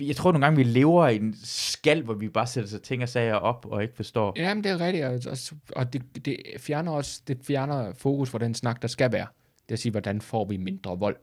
Jeg 0.01 0.15
tror 0.15 0.31
nogle 0.31 0.45
gange, 0.45 0.57
vi 0.57 0.63
lever 0.63 1.07
i 1.07 1.15
en 1.15 1.35
skal, 1.43 2.03
hvor 2.03 2.13
vi 2.13 2.29
bare 2.29 2.47
sætter 2.47 2.69
sig 2.69 2.81
ting 2.81 3.03
og 3.03 3.09
sager 3.09 3.33
op 3.35 3.65
og 3.65 3.81
ikke 3.83 3.95
forstår. 3.95 4.33
Jamen, 4.37 4.63
det 4.63 4.71
er 4.71 4.79
rigtigt, 4.79 5.05
og, 5.27 5.37
og- 5.75 5.93
det, 5.93 6.25
det 6.25 6.37
fjerner 6.57 6.91
også 6.91 7.21
det 7.27 7.37
fjerner 7.47 7.93
fokus 7.97 8.29
fra 8.29 8.37
den 8.39 8.55
snak, 8.55 8.81
der 8.81 8.87
skal 8.87 9.11
være. 9.11 9.27
Det 9.63 9.69
er 9.71 9.73
at 9.73 9.79
sige, 9.79 9.91
hvordan 9.91 10.21
får 10.21 10.45
vi 10.45 10.57
mindre 10.57 10.99
vold? 10.99 11.17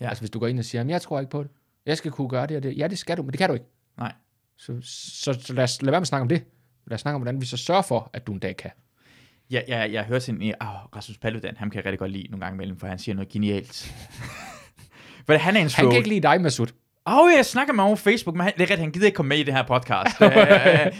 Ja. 0.00 0.04
Ja. 0.04 0.08
Altså, 0.08 0.22
hvis 0.22 0.30
du 0.30 0.38
går 0.38 0.46
ind 0.46 0.58
og 0.58 0.64
siger, 0.64 0.80
"Jamen, 0.80 0.90
jeg 0.90 1.02
tror 1.02 1.20
ikke 1.20 1.30
på 1.30 1.42
det. 1.42 1.50
Jeg 1.86 1.96
skal 1.98 2.10
kunne 2.10 2.28
gøre 2.28 2.46
det 2.46 2.56
og 2.56 2.62
det. 2.62 2.78
Ja, 2.78 2.88
det 2.88 2.98
skal 2.98 3.16
du, 3.16 3.22
men 3.22 3.30
det 3.30 3.38
kan 3.38 3.48
du 3.48 3.54
ikke. 3.54 3.66
Nej. 3.98 4.12
Så, 4.58 4.76
så, 4.82 5.32
så 5.40 5.52
lad 5.52 5.64
os 5.64 5.82
lad 5.82 5.90
være 5.90 6.00
med 6.00 6.02
at 6.02 6.08
snakke 6.08 6.22
om 6.22 6.28
det. 6.28 6.42
Lad 6.86 6.94
os 6.94 7.00
snakke 7.00 7.14
om, 7.14 7.22
hvordan 7.22 7.40
vi 7.40 7.46
så 7.46 7.56
sørger 7.56 7.82
for, 7.82 8.10
at 8.12 8.26
du 8.26 8.32
en 8.32 8.38
dag 8.38 8.56
kan. 8.56 8.70
Jeg, 9.50 9.64
jeg, 9.68 9.92
jeg 9.92 10.04
hører 10.04 10.18
sådan 10.18 10.42
en, 10.42 10.54
oh, 10.60 10.66
Rasmus 10.96 11.18
Paludan, 11.18 11.56
ham 11.56 11.70
kan 11.70 11.76
jeg 11.76 11.84
rigtig 11.84 11.98
godt 11.98 12.10
lide 12.10 12.28
nogle 12.30 12.44
gange 12.44 12.56
imellem, 12.56 12.78
for 12.78 12.86
han 12.86 12.98
siger 12.98 13.14
noget 13.14 13.28
genialt. 13.28 13.94
For 15.26 15.34
han 15.36 15.54
er 15.56 15.60
en 15.60 15.62
Han 15.62 15.70
troll. 15.70 15.90
kan 15.90 15.96
ikke 15.96 16.08
lide 16.08 16.20
dig, 16.20 16.40
Masud. 16.40 16.66
Åh, 17.06 17.18
oh, 17.18 17.32
jeg 17.36 17.46
snakker 17.46 17.72
med 17.74 17.82
ham 17.84 17.88
over 17.88 17.96
Facebook, 17.96 18.36
men 18.36 18.44
han, 18.44 18.52
det 18.52 18.60
er 18.60 18.62
rigtigt, 18.62 18.80
han 18.80 18.90
gider 18.90 19.06
ikke 19.06 19.16
komme 19.16 19.28
med 19.28 19.36
i 19.38 19.42
det 19.42 19.54
her 19.54 19.62
podcast. 19.62 20.20
uh, 20.20 20.26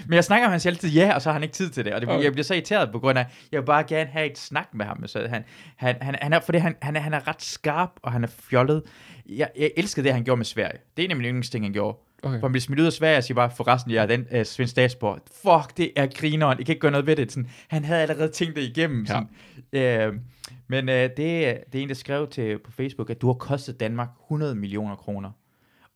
men 0.08 0.14
jeg 0.14 0.24
snakker 0.24 0.46
med 0.48 0.50
ham 0.50 0.58
selv 0.60 0.74
altid 0.74 0.90
ja, 0.90 1.14
og 1.14 1.22
så 1.22 1.28
har 1.28 1.32
han 1.32 1.42
ikke 1.42 1.52
tid 1.52 1.70
til 1.70 1.84
det. 1.84 1.94
Og 1.94 2.00
det, 2.00 2.08
Okay. 2.08 2.24
jeg 2.24 2.32
bliver 2.32 2.44
så 2.44 2.54
irriteret 2.54 2.92
på 2.92 2.98
grund 2.98 3.18
af, 3.18 3.26
jeg 3.52 3.60
vil 3.60 3.66
bare 3.66 3.84
gerne 3.84 4.10
have 4.10 4.30
et 4.30 4.38
snak 4.38 4.68
med 4.74 4.86
ham. 4.86 5.06
Så 5.06 5.26
han, 5.28 5.44
han, 5.76 5.96
han, 6.00 6.16
han 6.22 6.32
er, 6.32 6.40
fordi 6.40 6.58
han, 6.58 6.76
han, 6.82 6.96
er, 6.96 7.00
han 7.00 7.14
er 7.14 7.28
ret 7.28 7.42
skarp, 7.42 7.90
og 8.02 8.12
han 8.12 8.24
er 8.24 8.28
fjollet. 8.28 8.82
Jeg, 9.28 9.48
jeg 9.58 9.70
elskede 9.76 10.04
det, 10.06 10.12
han 10.14 10.24
gjorde 10.24 10.36
med 10.36 10.44
Sverige. 10.44 10.78
Det 10.96 11.04
er 11.04 11.08
nemlig 11.08 11.28
en 11.28 11.32
yndlingsting, 11.34 11.64
han 11.64 11.72
gjorde. 11.72 11.98
Okay. 12.22 12.38
Hvor 12.38 12.48
han 12.48 12.52
bliver 12.52 12.60
smidt 12.62 12.80
ud 12.80 12.86
af 12.86 12.92
Sverige 12.92 13.16
og 13.16 13.24
siger 13.24 13.34
bare, 13.34 13.50
forresten, 13.56 13.92
jeg 13.92 14.02
er 14.02 14.06
den 14.06 14.26
uh, 14.38 14.42
Svend 14.42 14.68
Statsborg. 14.68 15.18
Fuck, 15.42 15.76
det 15.76 15.92
er 15.96 16.06
grineren. 16.06 16.60
I 16.60 16.62
kan 16.62 16.72
ikke 16.72 16.80
gøre 16.80 16.90
noget 16.90 17.06
ved 17.06 17.16
det. 17.16 17.32
Sådan, 17.32 17.50
han 17.68 17.84
havde 17.84 18.02
allerede 18.02 18.28
tænkt 18.28 18.56
det 18.56 18.62
igennem. 18.62 19.06
Sådan. 19.06 19.28
Ja. 19.72 20.08
Uh, 20.08 20.14
men 20.68 20.88
uh, 20.88 20.94
det, 20.94 21.16
det 21.16 21.26
er 21.74 21.82
en, 21.82 21.88
der 21.88 21.94
skrev 21.94 22.28
til 22.28 22.58
på 22.58 22.70
Facebook, 22.72 23.10
at 23.10 23.20
du 23.20 23.26
har 23.26 23.34
kostet 23.34 23.80
Danmark 23.80 24.08
100 24.26 24.54
millioner 24.54 24.96
kroner. 24.96 25.30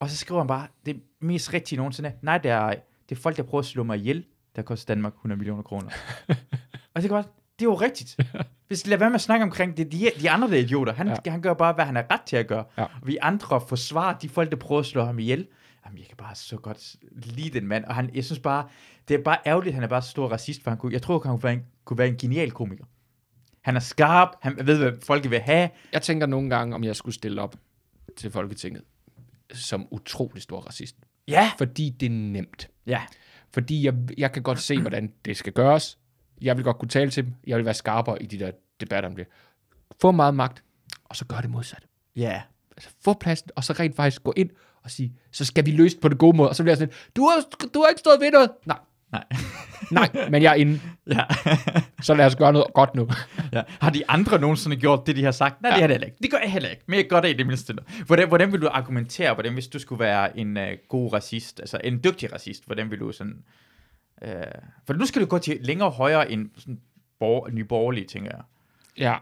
Og 0.00 0.10
så 0.10 0.16
skriver 0.16 0.40
han 0.40 0.48
bare, 0.48 0.66
det 0.86 1.02
mest 1.20 1.52
rigtige 1.52 1.76
nogensinde. 1.76 2.12
Nej, 2.22 2.38
det 2.38 2.50
er, 2.50 2.74
det 3.08 3.16
er 3.16 3.20
folk, 3.20 3.36
der 3.36 3.42
prøver 3.42 3.62
at 3.62 3.66
slå 3.66 3.82
mig 3.82 3.98
ihjel, 3.98 4.24
der 4.56 4.62
koster 4.62 4.94
Danmark 4.94 5.14
100 5.14 5.38
millioner 5.38 5.62
kroner. 5.62 5.90
og 6.94 7.02
det 7.02 7.04
er 7.04 7.08
godt, 7.08 7.26
det 7.58 7.64
er 7.64 7.70
jo 7.70 7.74
rigtigt. 7.74 8.16
Hvis 8.68 8.86
lad 8.86 8.98
være 8.98 9.10
med 9.10 9.14
at 9.14 9.20
snakke 9.20 9.42
omkring 9.42 9.76
det, 9.76 9.92
de, 9.92 10.10
de 10.20 10.30
andre 10.30 10.48
der 10.48 10.54
er 10.54 10.58
idioter. 10.58 10.92
Han, 10.92 11.08
ja. 11.08 11.30
han 11.30 11.42
gør 11.42 11.54
bare, 11.54 11.72
hvad 11.72 11.84
han 11.84 11.96
er 11.96 12.02
ret 12.10 12.20
til 12.20 12.36
at 12.36 12.46
gøre. 12.46 12.64
Ja. 12.78 12.82
Og 12.82 13.06
vi 13.06 13.18
andre 13.22 13.60
forsvarer 13.68 14.18
de 14.18 14.28
folk, 14.28 14.50
der 14.50 14.56
prøver 14.56 14.80
at 14.80 14.86
slå 14.86 15.04
ham 15.04 15.18
ihjel. 15.18 15.46
Jamen, 15.86 15.98
jeg 15.98 16.06
kan 16.06 16.16
bare 16.16 16.34
så 16.34 16.56
godt 16.56 16.96
lide 17.12 17.60
den 17.60 17.68
mand. 17.68 17.84
Og 17.84 17.94
han, 17.94 18.10
jeg 18.14 18.24
synes 18.24 18.38
bare, 18.38 18.68
det 19.08 19.14
er 19.14 19.22
bare 19.22 19.38
ærgerligt, 19.46 19.68
at 19.68 19.74
han 19.74 19.82
er 19.82 19.88
bare 19.88 20.02
så 20.02 20.10
stor 20.10 20.28
racist, 20.28 20.62
for 20.62 20.70
han 20.70 20.78
kunne, 20.78 20.92
jeg 20.92 21.02
tror, 21.02 21.22
han 21.24 21.32
kunne 21.32 21.42
være 21.42 21.52
en, 21.52 21.62
kunne 21.84 21.98
være 21.98 22.08
en 22.08 22.16
genial 22.16 22.50
komiker. 22.50 22.84
Han 23.62 23.76
er 23.76 23.80
skarp, 23.80 24.28
han 24.42 24.66
ved, 24.66 24.78
hvad 24.78 24.92
folk 25.06 25.30
vil 25.30 25.40
have. 25.40 25.70
Jeg 25.92 26.02
tænker 26.02 26.26
nogle 26.26 26.50
gange, 26.50 26.74
om 26.74 26.84
jeg 26.84 26.96
skulle 26.96 27.14
stille 27.14 27.42
op 27.42 27.56
til 28.16 28.30
Folketinget 28.30 28.82
som 29.52 29.88
utrolig 29.90 30.42
stor 30.42 30.60
racist. 30.60 30.96
Ja, 31.28 31.50
Fordi 31.58 31.90
det 31.90 32.06
er 32.06 32.10
nemt. 32.10 32.68
ja, 32.86 33.02
Fordi 33.54 33.84
jeg, 33.86 33.94
jeg 34.18 34.32
kan 34.32 34.42
godt 34.42 34.58
se, 34.60 34.80
hvordan 34.80 35.12
det 35.24 35.36
skal 35.36 35.52
gøres. 35.52 35.98
Jeg 36.40 36.56
vil 36.56 36.64
godt 36.64 36.78
kunne 36.78 36.88
tale 36.88 37.10
til 37.10 37.24
dem. 37.24 37.34
Jeg 37.46 37.56
vil 37.56 37.64
være 37.64 37.74
skarpere 37.74 38.22
i 38.22 38.26
de 38.26 38.38
der 38.38 38.50
debatter 38.80 39.10
om 39.10 39.16
det. 39.16 39.26
Få 40.00 40.10
meget 40.12 40.34
magt, 40.34 40.64
og 41.04 41.16
så 41.16 41.24
gør 41.24 41.40
det 41.40 41.50
modsatte. 41.50 41.86
ja. 42.16 42.42
Altså, 42.76 42.90
få 43.04 43.14
pladsen, 43.14 43.50
og 43.56 43.64
så 43.64 43.72
rent 43.72 43.96
faktisk 43.96 44.22
gå 44.22 44.32
ind 44.36 44.50
og 44.82 44.90
sige, 44.90 45.12
så 45.32 45.44
skal 45.44 45.66
vi 45.66 45.70
løse 45.70 45.94
det 45.94 46.02
på 46.02 46.08
det 46.08 46.18
gode 46.18 46.36
måde. 46.36 46.48
Og 46.48 46.56
så 46.56 46.62
bliver 46.62 46.72
jeg 46.72 46.78
sådan, 46.78 46.94
du 47.16 47.22
har, 47.28 47.68
du 47.74 47.80
har 47.80 47.88
ikke 47.88 47.98
stået 47.98 48.20
ved 48.20 48.30
noget. 48.30 48.50
Nej, 48.66 48.78
Nej. 49.12 49.24
nej, 49.90 50.28
men 50.30 50.42
jeg 50.42 50.50
er 50.50 50.54
inde. 50.54 50.80
ja. 51.16 51.24
Så 52.02 52.14
lad 52.14 52.26
os 52.26 52.36
gøre 52.36 52.52
noget 52.52 52.66
godt 52.74 52.94
nu. 52.94 53.08
Ja. 53.52 53.62
Har 53.80 53.90
de 53.90 54.10
andre 54.10 54.38
nogensinde 54.40 54.76
gjort 54.76 55.06
det, 55.06 55.16
de 55.16 55.24
har 55.24 55.30
sagt? 55.30 55.62
Nej, 55.62 55.70
ja. 55.70 55.74
det 55.74 55.82
har 55.82 55.88
heller 55.88 56.06
ikke. 56.06 56.18
Det 56.22 56.30
gør 56.30 56.38
jeg 56.38 56.52
heller 56.52 56.68
ikke, 56.68 56.82
men 56.86 56.96
jeg 56.96 57.08
gør 57.08 57.20
det 57.20 57.28
i 57.28 57.32
det 57.32 57.46
mindste. 57.46 57.74
Hvordan, 58.06 58.28
hvordan 58.28 58.52
vil 58.52 58.62
du 58.62 58.68
argumentere, 58.68 59.34
hvordan, 59.34 59.52
hvis 59.52 59.68
du 59.68 59.78
skulle 59.78 59.98
være 59.98 60.38
en 60.38 60.56
uh, 60.56 60.62
god 60.88 61.12
racist, 61.12 61.60
altså 61.60 61.80
en 61.84 62.00
dygtig 62.04 62.32
racist, 62.32 62.66
hvordan 62.66 62.90
vil 62.90 63.00
du 63.00 63.12
sådan... 63.12 63.42
Uh, 64.22 64.30
for 64.86 64.94
nu 64.94 65.06
skal 65.06 65.22
du 65.22 65.26
gå 65.26 65.38
til 65.38 65.58
længere 65.60 65.90
højere 65.90 66.30
end 66.30 66.50
sådan 66.56 66.80
bor, 67.18 67.48
nyborgerlige, 67.52 68.06
tænker 68.06 68.30
jeg. 68.30 68.42
Ja. 68.98 69.16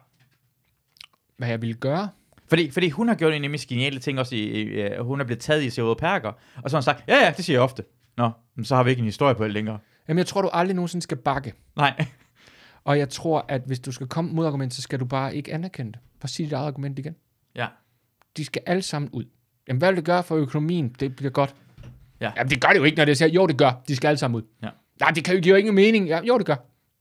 Hvad 1.37 1.49
jeg 1.49 1.63
ville 1.63 1.75
gøre? 1.75 2.09
Fordi, 2.49 2.71
fordi 2.71 2.89
hun 2.89 3.09
har 3.09 3.15
gjort 3.15 3.35
en 3.35 3.43
nemlig 3.43 3.61
geniale 3.69 3.99
ting 3.99 4.19
også, 4.19 4.35
i, 4.35 4.99
uh, 4.99 5.07
hun 5.07 5.21
er 5.21 5.25
blevet 5.25 5.41
taget 5.41 5.63
i 5.63 5.71
Severud 5.71 5.97
Perker, 5.97 6.33
og 6.63 6.71
så 6.71 6.77
har 6.77 6.81
hun 6.81 6.83
sagt, 6.83 7.05
ja 7.09 7.25
ja, 7.25 7.33
det 7.37 7.45
siger 7.45 7.55
jeg 7.55 7.63
ofte. 7.63 7.83
Nå, 8.17 8.31
men 8.55 8.65
så 8.65 8.77
har 8.77 8.83
vi 8.83 8.91
ikke 8.91 9.01
en 9.01 9.07
historie 9.07 9.35
på 9.35 9.45
det 9.45 9.53
længere. 9.53 9.79
Jamen, 10.09 10.19
jeg 10.19 10.27
tror, 10.27 10.43
du 10.43 10.49
aldrig 10.53 10.75
nogensinde 10.75 11.03
skal 11.03 11.17
bakke. 11.17 11.53
Nej. 11.77 12.07
Og 12.85 12.99
jeg 12.99 13.09
tror, 13.09 13.45
at 13.49 13.63
hvis 13.67 13.81
du 13.81 13.93
skal 13.93 14.07
komme 14.07 14.33
mod 14.33 14.47
argument, 14.47 14.75
så 14.75 14.83
skal 14.83 15.01
du 15.01 15.05
bare 15.05 15.37
ikke 15.37 15.55
anerkende 15.55 15.93
det. 15.93 16.01
Bare 16.21 16.29
sige 16.29 16.45
dit 16.47 16.53
eget 16.53 16.67
argument 16.67 16.99
igen. 16.99 17.17
Ja. 17.55 17.67
De 18.37 18.45
skal 18.45 18.63
alle 18.67 18.83
sammen 18.83 19.11
ud. 19.13 19.25
Jamen, 19.69 19.79
hvad 19.79 19.89
vil 19.89 19.97
det 19.97 20.05
gøre 20.05 20.23
for 20.23 20.37
økonomien? 20.37 20.89
Det 21.01 21.17
bliver 21.17 21.31
godt. 21.31 21.55
Ja. 22.21 22.33
Jamen, 22.37 22.51
det 22.51 22.61
gør 22.61 22.69
det 22.69 22.79
jo 22.79 22.85
ikke, 22.85 22.97
når 22.97 23.05
det 23.05 23.19
siger, 23.19 23.29
jo, 23.29 23.47
det 23.47 23.59
gør. 23.59 23.83
De 23.89 23.97
skal 23.97 24.09
alle 24.09 24.19
sammen 24.19 24.37
ud. 24.37 24.43
Ja. 24.63 24.69
Nej, 25.01 25.11
det 25.11 25.25
kan 25.25 25.35
jo, 25.35 25.41
giver 25.41 25.57
jo 25.57 25.59
ingen 25.59 25.75
mening. 25.75 26.07
Ja, 26.09 26.21
jo, 26.23 26.39
det 26.39 26.47
gør. 26.47 26.57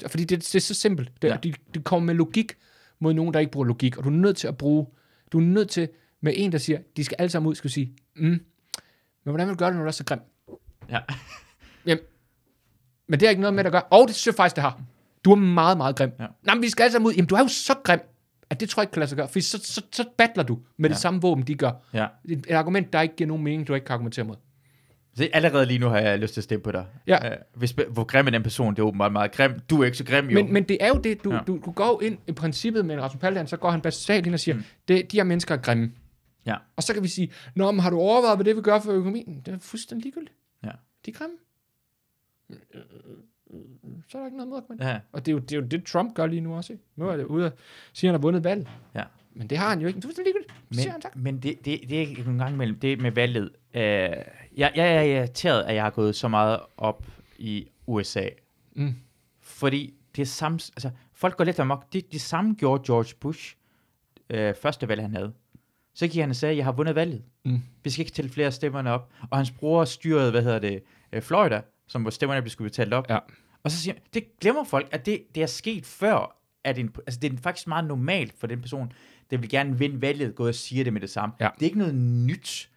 Fordi 0.07 0.23
det, 0.23 0.39
det 0.39 0.55
er 0.55 0.59
så 0.59 0.73
simpelt. 0.73 1.11
Det, 1.21 1.27
Ja. 1.27 1.33
ja. 1.33 1.39
det, 1.43 1.55
det 1.73 1.83
kommer 1.83 2.05
med 2.05 2.13
logik 2.15 2.53
mod 2.99 3.13
nogen, 3.13 3.33
der 3.33 3.39
ikke 3.39 3.51
bruger 3.51 3.67
logik. 3.67 3.97
Og 3.97 4.03
du 4.03 4.09
er 4.09 4.13
nødt 4.13 4.37
til 4.37 4.47
at 4.47 4.57
bruge, 4.57 4.85
du 5.31 5.37
er 5.37 5.41
nødt 5.43 5.69
til 5.69 5.89
med 6.21 6.33
en, 6.35 6.51
der 6.51 6.57
siger, 6.57 6.79
de 6.97 7.03
skal 7.03 7.15
alle 7.19 7.29
sammen 7.29 7.49
ud, 7.49 7.55
skal 7.55 7.67
du 7.67 7.73
sige, 7.73 7.93
mm, 8.15 8.21
men 8.23 8.41
hvordan 9.23 9.47
vil 9.47 9.53
du 9.53 9.57
gøre 9.57 9.69
det, 9.69 9.75
når 9.75 9.83
du 9.83 9.87
er 9.87 9.91
så 9.91 10.03
grim? 10.03 10.19
Ja. 10.89 10.99
Jamen, 11.87 12.03
men 13.07 13.19
det 13.19 13.25
er 13.25 13.29
ikke 13.29 13.41
noget 13.41 13.53
med, 13.53 13.63
der 13.63 13.69
gør. 13.69 13.79
Og 13.79 14.07
det 14.07 14.15
synes 14.15 14.27
jeg 14.27 14.35
faktisk, 14.35 14.55
det 14.55 14.63
har. 14.63 14.81
Du 15.25 15.31
er 15.31 15.35
meget, 15.35 15.77
meget 15.77 15.95
grim. 15.95 16.11
Ja. 16.19 16.25
Nej, 16.43 16.55
men 16.55 16.61
vi 16.61 16.69
skal 16.69 16.83
alle 16.83 16.91
sammen 16.91 17.07
ud. 17.07 17.13
Jamen, 17.13 17.27
du 17.27 17.35
er 17.35 17.39
jo 17.39 17.47
så 17.47 17.73
grim, 17.83 17.99
at 18.49 18.59
det 18.59 18.69
tror 18.69 18.81
jeg 18.81 18.83
ikke 18.83 18.93
kan 18.93 18.99
lade 18.99 19.09
sig 19.09 19.17
gøre. 19.17 19.27
For 19.27 19.39
så, 19.39 19.59
så, 19.63 19.81
så 19.91 20.05
battler 20.17 20.43
du 20.43 20.59
med 20.77 20.89
ja. 20.89 20.93
Det 20.93 21.01
samme 21.01 21.21
våben, 21.21 21.47
de 21.47 21.55
gør. 21.55 21.71
ja. 21.93 22.07
Et, 22.25 22.45
et 22.49 22.55
argument, 22.55 22.93
der 22.93 23.01
ikke 23.01 23.15
giver 23.15 23.27
nogen 23.27 23.43
mening, 23.43 23.67
du 23.67 23.73
ikke 23.73 23.85
kan 23.85 23.93
argumentere 23.93 24.25
mod. 24.25 24.35
Så 25.17 25.29
allerede 25.33 25.65
lige 25.65 25.79
nu 25.79 25.87
har 25.87 25.97
jeg 25.97 26.19
lyst 26.19 26.33
til 26.33 26.39
at 26.39 26.43
stemme 26.43 26.63
på 26.63 26.71
dig. 26.71 26.85
Ja. 27.07 27.31
Uh, 27.31 27.37
hvis, 27.53 27.75
hvor 27.89 28.03
grim 28.03 28.27
er 28.27 28.31
den 28.31 28.43
person, 28.43 28.75
det 28.75 28.79
er 28.79 28.83
åbenbart 28.83 29.11
meget 29.11 29.31
grim. 29.31 29.59
Du 29.69 29.81
er 29.81 29.85
ikke 29.85 29.97
så 29.97 30.03
grim, 30.03 30.29
jo. 30.29 30.43
Men, 30.43 30.53
men 30.53 30.63
det 30.63 30.77
er 30.79 30.87
jo 30.87 30.95
det, 31.03 31.23
du. 31.23 31.33
Ja. 31.33 31.39
du, 31.47 31.59
du 31.65 31.71
går 31.71 32.01
ind 32.01 32.17
i 32.27 32.31
princippet 32.31 32.85
med 32.85 32.95
en 32.95 33.01
Rasmus 33.01 33.21
Paludan, 33.21 33.47
så 33.47 33.57
går 33.57 33.71
han 33.71 33.81
basalt 33.81 34.25
ind 34.25 34.33
og 34.33 34.39
siger, 34.39 34.55
mm. 34.55 34.63
det, 34.87 35.11
de 35.11 35.17
her 35.17 35.23
mennesker 35.23 35.55
er 35.55 35.59
grimme. 35.59 35.91
Ja. 36.45 36.55
Og 36.75 36.83
så 36.83 36.93
kan 36.93 37.03
vi 37.03 37.07
sige, 37.07 37.31
Nå, 37.55 37.71
men 37.71 37.79
har 37.79 37.89
du 37.89 37.97
overvejet, 37.99 38.37
hvad 38.37 38.45
det 38.45 38.55
vil 38.55 38.63
gøre 38.63 38.81
for 38.81 38.91
økonomien? 38.91 39.41
Det 39.45 39.53
er 39.53 39.57
fuldstændig 39.59 40.03
ligegyldigt. 40.03 40.35
De 41.05 41.11
er 41.11 41.15
grimme. 41.15 41.37
Så 44.07 44.17
er 44.17 44.21
der 44.21 44.25
ikke 44.25 44.37
noget 44.37 44.49
modargument. 44.49 44.81
Ja. 44.81 44.99
Og 45.11 45.25
det 45.25 45.31
er, 45.31 45.33
jo, 45.33 45.39
det 45.39 45.51
er 45.51 45.55
jo 45.55 45.65
det, 45.67 45.85
Trump 45.85 46.15
gør 46.15 46.25
lige 46.25 46.41
nu 46.41 46.55
også. 46.55 46.73
Ikke? 46.73 46.85
Nu 46.95 47.09
er 47.09 47.17
det 47.17 47.25
ude 47.25 47.45
at 47.45 47.53
sige, 47.93 48.07
at 48.09 48.11
han 48.13 48.19
har 48.19 48.21
vundet 48.21 48.43
valget. 48.43 48.67
Ja. 48.95 49.03
Men 49.33 49.47
det 49.47 49.57
har 49.57 49.69
han 49.69 49.81
jo 49.81 49.87
ikke. 49.87 49.99
Du 49.99 50.07
ligegyldigt. 50.07 50.53
Det 50.69 50.77
siger 50.77 50.85
Men, 50.85 50.91
han 50.91 51.01
tak. 51.01 51.15
men 51.15 51.39
det, 51.39 51.65
det, 51.65 51.79
det 51.89 52.01
er 52.01 52.23
nogle 52.23 52.43
gange 52.43 52.57
mellem 52.57 52.79
det 52.79 53.01
med 53.01 53.11
valget. 53.11 53.49
Uh, 53.73 53.81
jeg, 53.81 54.71
jeg 54.75 54.95
er 54.95 55.01
irriteret, 55.01 55.63
at 55.63 55.75
jeg 55.75 55.83
har 55.83 55.89
gået 55.89 56.15
så 56.15 56.27
meget 56.27 56.59
op 56.77 57.05
i 57.37 57.67
USA. 57.87 58.29
Mm. 58.75 58.95
Fordi 59.41 59.93
det 60.15 60.21
er 60.21 60.25
samme, 60.25 60.55
altså, 60.55 60.89
folk 61.13 61.37
går 61.37 61.43
lidt 61.43 61.59
amok. 61.59 61.93
Det, 61.93 62.11
det 62.11 62.21
samme 62.21 62.53
gjorde 62.53 62.83
George 62.85 63.15
Bush, 63.19 63.55
øh, 64.29 64.55
første 64.61 64.87
valg 64.87 65.01
han 65.01 65.15
havde. 65.15 65.33
Så 65.93 66.07
gik 66.07 66.19
han 66.19 66.29
og 66.29 66.35
sagde, 66.35 66.57
jeg 66.57 66.65
har 66.65 66.71
vundet 66.71 66.95
valget. 66.95 67.23
Mm. 67.45 67.61
Vi 67.83 67.89
skal 67.89 68.01
ikke 68.01 68.11
tælle 68.11 68.31
flere 68.31 68.51
stemmerne 68.51 68.91
op. 68.91 69.09
Og 69.29 69.37
hans 69.37 69.51
bror 69.51 69.85
styrede, 69.85 70.31
hvad 70.31 70.43
hedder 70.43 70.59
det, 70.59 70.83
øh, 71.11 71.21
Florida, 71.21 71.61
som 71.87 72.01
hvor 72.01 72.11
stemmerne 72.11 72.41
blev 72.41 72.49
skulle 72.49 72.69
talt 72.69 72.93
op. 72.93 73.09
Ja. 73.09 73.19
Og 73.63 73.71
så 73.71 73.77
siger 73.77 73.95
det 74.13 74.39
glemmer 74.39 74.63
folk, 74.63 74.87
at 74.91 75.05
det, 75.05 75.23
det 75.35 75.43
er 75.43 75.47
sket 75.47 75.85
før, 75.85 76.37
at 76.63 76.77
en, 76.77 76.95
altså 77.07 77.19
det 77.19 77.33
er 77.33 77.37
faktisk 77.37 77.67
meget 77.67 77.85
normalt 77.85 78.33
for 78.39 78.47
den 78.47 78.61
person, 78.61 78.91
der 79.31 79.37
vil 79.37 79.49
gerne 79.49 79.79
vinde 79.79 80.01
valget, 80.01 80.35
gå 80.35 80.47
og 80.47 80.55
siger 80.55 80.83
det 80.83 80.93
med 80.93 81.01
det 81.01 81.09
samme. 81.09 81.35
Ja. 81.39 81.49
Det 81.55 81.61
er 81.61 81.65
ikke 81.65 81.77
noget 81.77 81.95
nyt, 81.95 82.69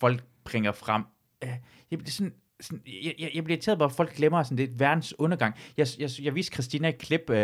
folk 0.00 0.24
bringer 0.44 0.72
frem. 0.72 1.02
Øh, 1.44 1.50
Jeg 1.90 1.98
bliver 1.98 2.10
sådan, 2.10 2.34
sådan 2.60 2.82
jeg, 2.86 3.14
jeg, 3.18 3.30
jeg 3.34 3.44
bliver 3.44 3.56
irriteret 3.56 3.78
på, 3.78 3.84
at 3.84 3.92
folk 3.92 4.16
glemmer 4.16 4.42
sådan, 4.42 4.58
det 4.58 4.64
er 4.64 4.68
et 4.68 4.80
verdens 4.80 5.18
undergang. 5.18 5.54
Jeg, 5.76 5.86
jeg, 5.98 6.10
jeg 6.22 6.34
viste 6.34 6.52
Christina 6.52 6.88
et 6.88 6.98
klip 6.98 7.30
øh, 7.30 7.36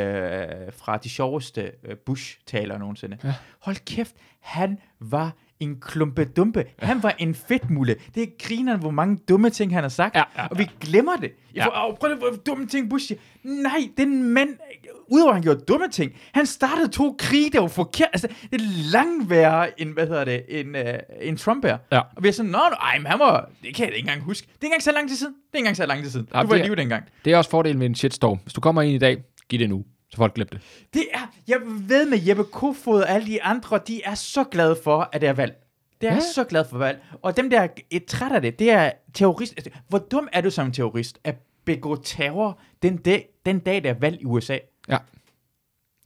fra 0.72 0.96
de 0.96 1.08
sjoveste 1.08 1.72
øh, 1.84 1.96
Bush-taler 1.96 2.78
nogensinde. 2.78 3.18
Ja. 3.24 3.34
Hold 3.60 3.76
kæft, 3.84 4.14
han 4.40 4.78
var 5.00 5.36
en 5.62 5.76
klumpedumpe. 5.80 6.64
Han 6.78 7.02
var 7.02 7.14
en 7.18 7.34
fedtmulle. 7.34 7.96
Det 8.14 8.22
er 8.22 8.26
grineren, 8.38 8.80
hvor 8.80 8.90
mange 8.90 9.18
dumme 9.28 9.50
ting, 9.50 9.74
han 9.74 9.82
har 9.84 9.88
sagt. 9.88 10.16
Ja, 10.16 10.22
ja, 10.38 10.46
og 10.46 10.58
vi 10.58 10.66
glemmer 10.80 11.16
det. 11.16 11.22
Jeg 11.54 11.56
Ja. 11.56 11.66
får, 11.66 11.88
oh, 11.90 11.96
prøv 11.96 12.10
at 12.10 12.18
hvor 12.18 12.30
dumme 12.46 12.66
ting 12.66 12.90
Bush 12.90 13.06
siger. 13.06 13.18
Nej, 13.44 13.88
den 13.96 14.22
mand, 14.22 14.48
udover 15.08 15.30
at 15.30 15.34
han 15.36 15.42
gjorde 15.42 15.60
dumme 15.68 15.88
ting, 15.88 16.12
han 16.34 16.46
startede 16.46 16.88
to 16.88 17.14
krige, 17.18 17.50
der 17.50 17.60
var 17.60 17.68
forkert. 17.68 18.08
Altså, 18.12 18.28
det 18.50 18.60
er 18.60 18.64
langt 18.92 19.30
værre 19.30 19.80
end, 19.80 19.92
hvad 19.92 20.06
hedder 20.06 20.24
det, 20.24 20.42
end, 20.48 20.76
uh, 20.76 20.82
end 21.20 21.38
Trump 21.38 21.64
er. 21.64 21.76
Ja. 21.92 21.98
Og 22.16 22.22
vi 22.22 22.28
er 22.28 22.32
sådan, 22.32 22.50
nå, 22.50 22.58
nå, 22.58 22.76
ej, 22.80 22.98
men 22.98 23.06
han 23.06 23.18
var, 23.18 23.50
det 23.62 23.74
kan 23.74 23.86
jeg 23.86 23.96
ikke 23.96 24.08
engang 24.08 24.22
huske. 24.22 24.46
Det 24.46 24.52
er 24.52 24.56
ikke 24.62 24.66
engang 24.66 24.82
så 24.82 24.92
lang 24.92 25.08
tid 25.08 25.16
siden. 25.16 25.32
Det 25.34 25.40
er 25.52 25.56
ikke 25.58 25.62
engang 25.62 25.76
så 25.76 25.86
lang 25.86 26.02
tid 26.02 26.10
siden. 26.10 26.28
Ja, 26.34 26.42
du 26.42 26.46
var 26.46 26.54
i 26.56 26.62
live 26.62 26.76
dengang. 26.76 27.04
Det 27.24 27.32
er 27.32 27.36
også 27.36 27.50
fordelen 27.50 27.78
med 27.78 27.86
en 27.86 27.94
shitstorm. 27.94 28.38
Hvis 28.42 28.52
du 28.52 28.60
kommer 28.60 28.82
ind 28.82 28.92
i 28.94 28.98
dag, 28.98 29.16
giv 29.48 29.58
det 29.58 29.68
nu, 29.68 29.84
så 30.12 30.16
folk 30.16 30.34
glemmer 30.34 30.50
det. 30.50 30.60
Det 30.94 31.04
er, 31.14 31.32
jeg 31.48 31.60
ved 31.64 32.06
med 32.10 32.18
Jeppe 32.28 32.44
Kofod 32.44 33.02
og 33.02 33.10
alle 33.10 33.26
de 33.26 33.42
andre, 33.42 33.80
de 33.86 34.02
er 34.04 34.14
så 34.14 34.44
glade 34.44 34.76
for, 34.84 35.08
at 35.12 35.20
det 35.20 35.28
er 35.28 35.32
valg. 35.32 35.54
Det 36.00 36.08
er 36.10 36.14
Ja. 36.14 36.20
så 36.34 36.44
glad 36.44 36.64
for 36.70 36.78
valg. 36.78 37.02
Og 37.22 37.36
dem, 37.36 37.50
der 37.50 37.60
er 37.60 37.68
et 37.90 38.04
træt 38.04 38.32
af 38.32 38.42
det, 38.42 38.58
det 38.58 38.70
er 38.70 38.90
terrorist. 39.14 39.52
Altså, 39.56 39.70
Hvor 39.88 39.98
dum 39.98 40.28
er 40.32 40.40
du 40.40 40.50
som 40.50 40.72
terrorist 40.72 41.18
at 41.24 41.36
begå 41.64 41.96
terror 42.04 42.58
den 42.82 42.96
dag, 42.96 43.28
den 43.46 43.58
dag 43.58 43.84
der 43.84 43.90
er 43.90 43.94
valg 43.98 44.20
i 44.20 44.24
USA? 44.24 44.58
Ja. 44.88 44.98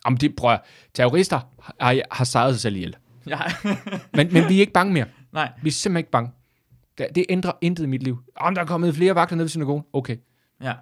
Om 0.04 0.16
det, 0.16 0.36
prøv 0.36 0.52
at, 0.52 0.60
terrorister 0.94 1.40
har, 1.80 2.00
har 2.10 2.24
sejret 2.24 2.54
sig 2.54 2.60
selv 2.60 2.76
ihjel. 2.76 2.96
Ja. 3.26 3.38
Men, 4.16 4.32
men 4.32 4.48
vi 4.48 4.56
er 4.56 4.60
ikke 4.60 4.72
bange 4.72 4.92
mere. 4.92 5.06
Nej. 5.32 5.52
Vi 5.62 5.68
er 5.68 5.72
simpelthen 5.72 5.98
ikke 6.00 6.10
bange. 6.10 6.30
Det, 6.98 7.06
det 7.14 7.26
ændrer 7.28 7.52
intet 7.60 7.84
i 7.84 7.86
mit 7.86 8.02
liv. 8.02 8.18
Om 8.36 8.54
der 8.54 8.62
er 8.62 8.66
kommet 8.66 8.94
flere 8.94 9.14
vagter 9.14 9.36
ned 9.36 9.44
ved 9.44 9.48
synagogen. 9.48 9.84
Okay, 9.92 10.16
Ja. 10.62 10.72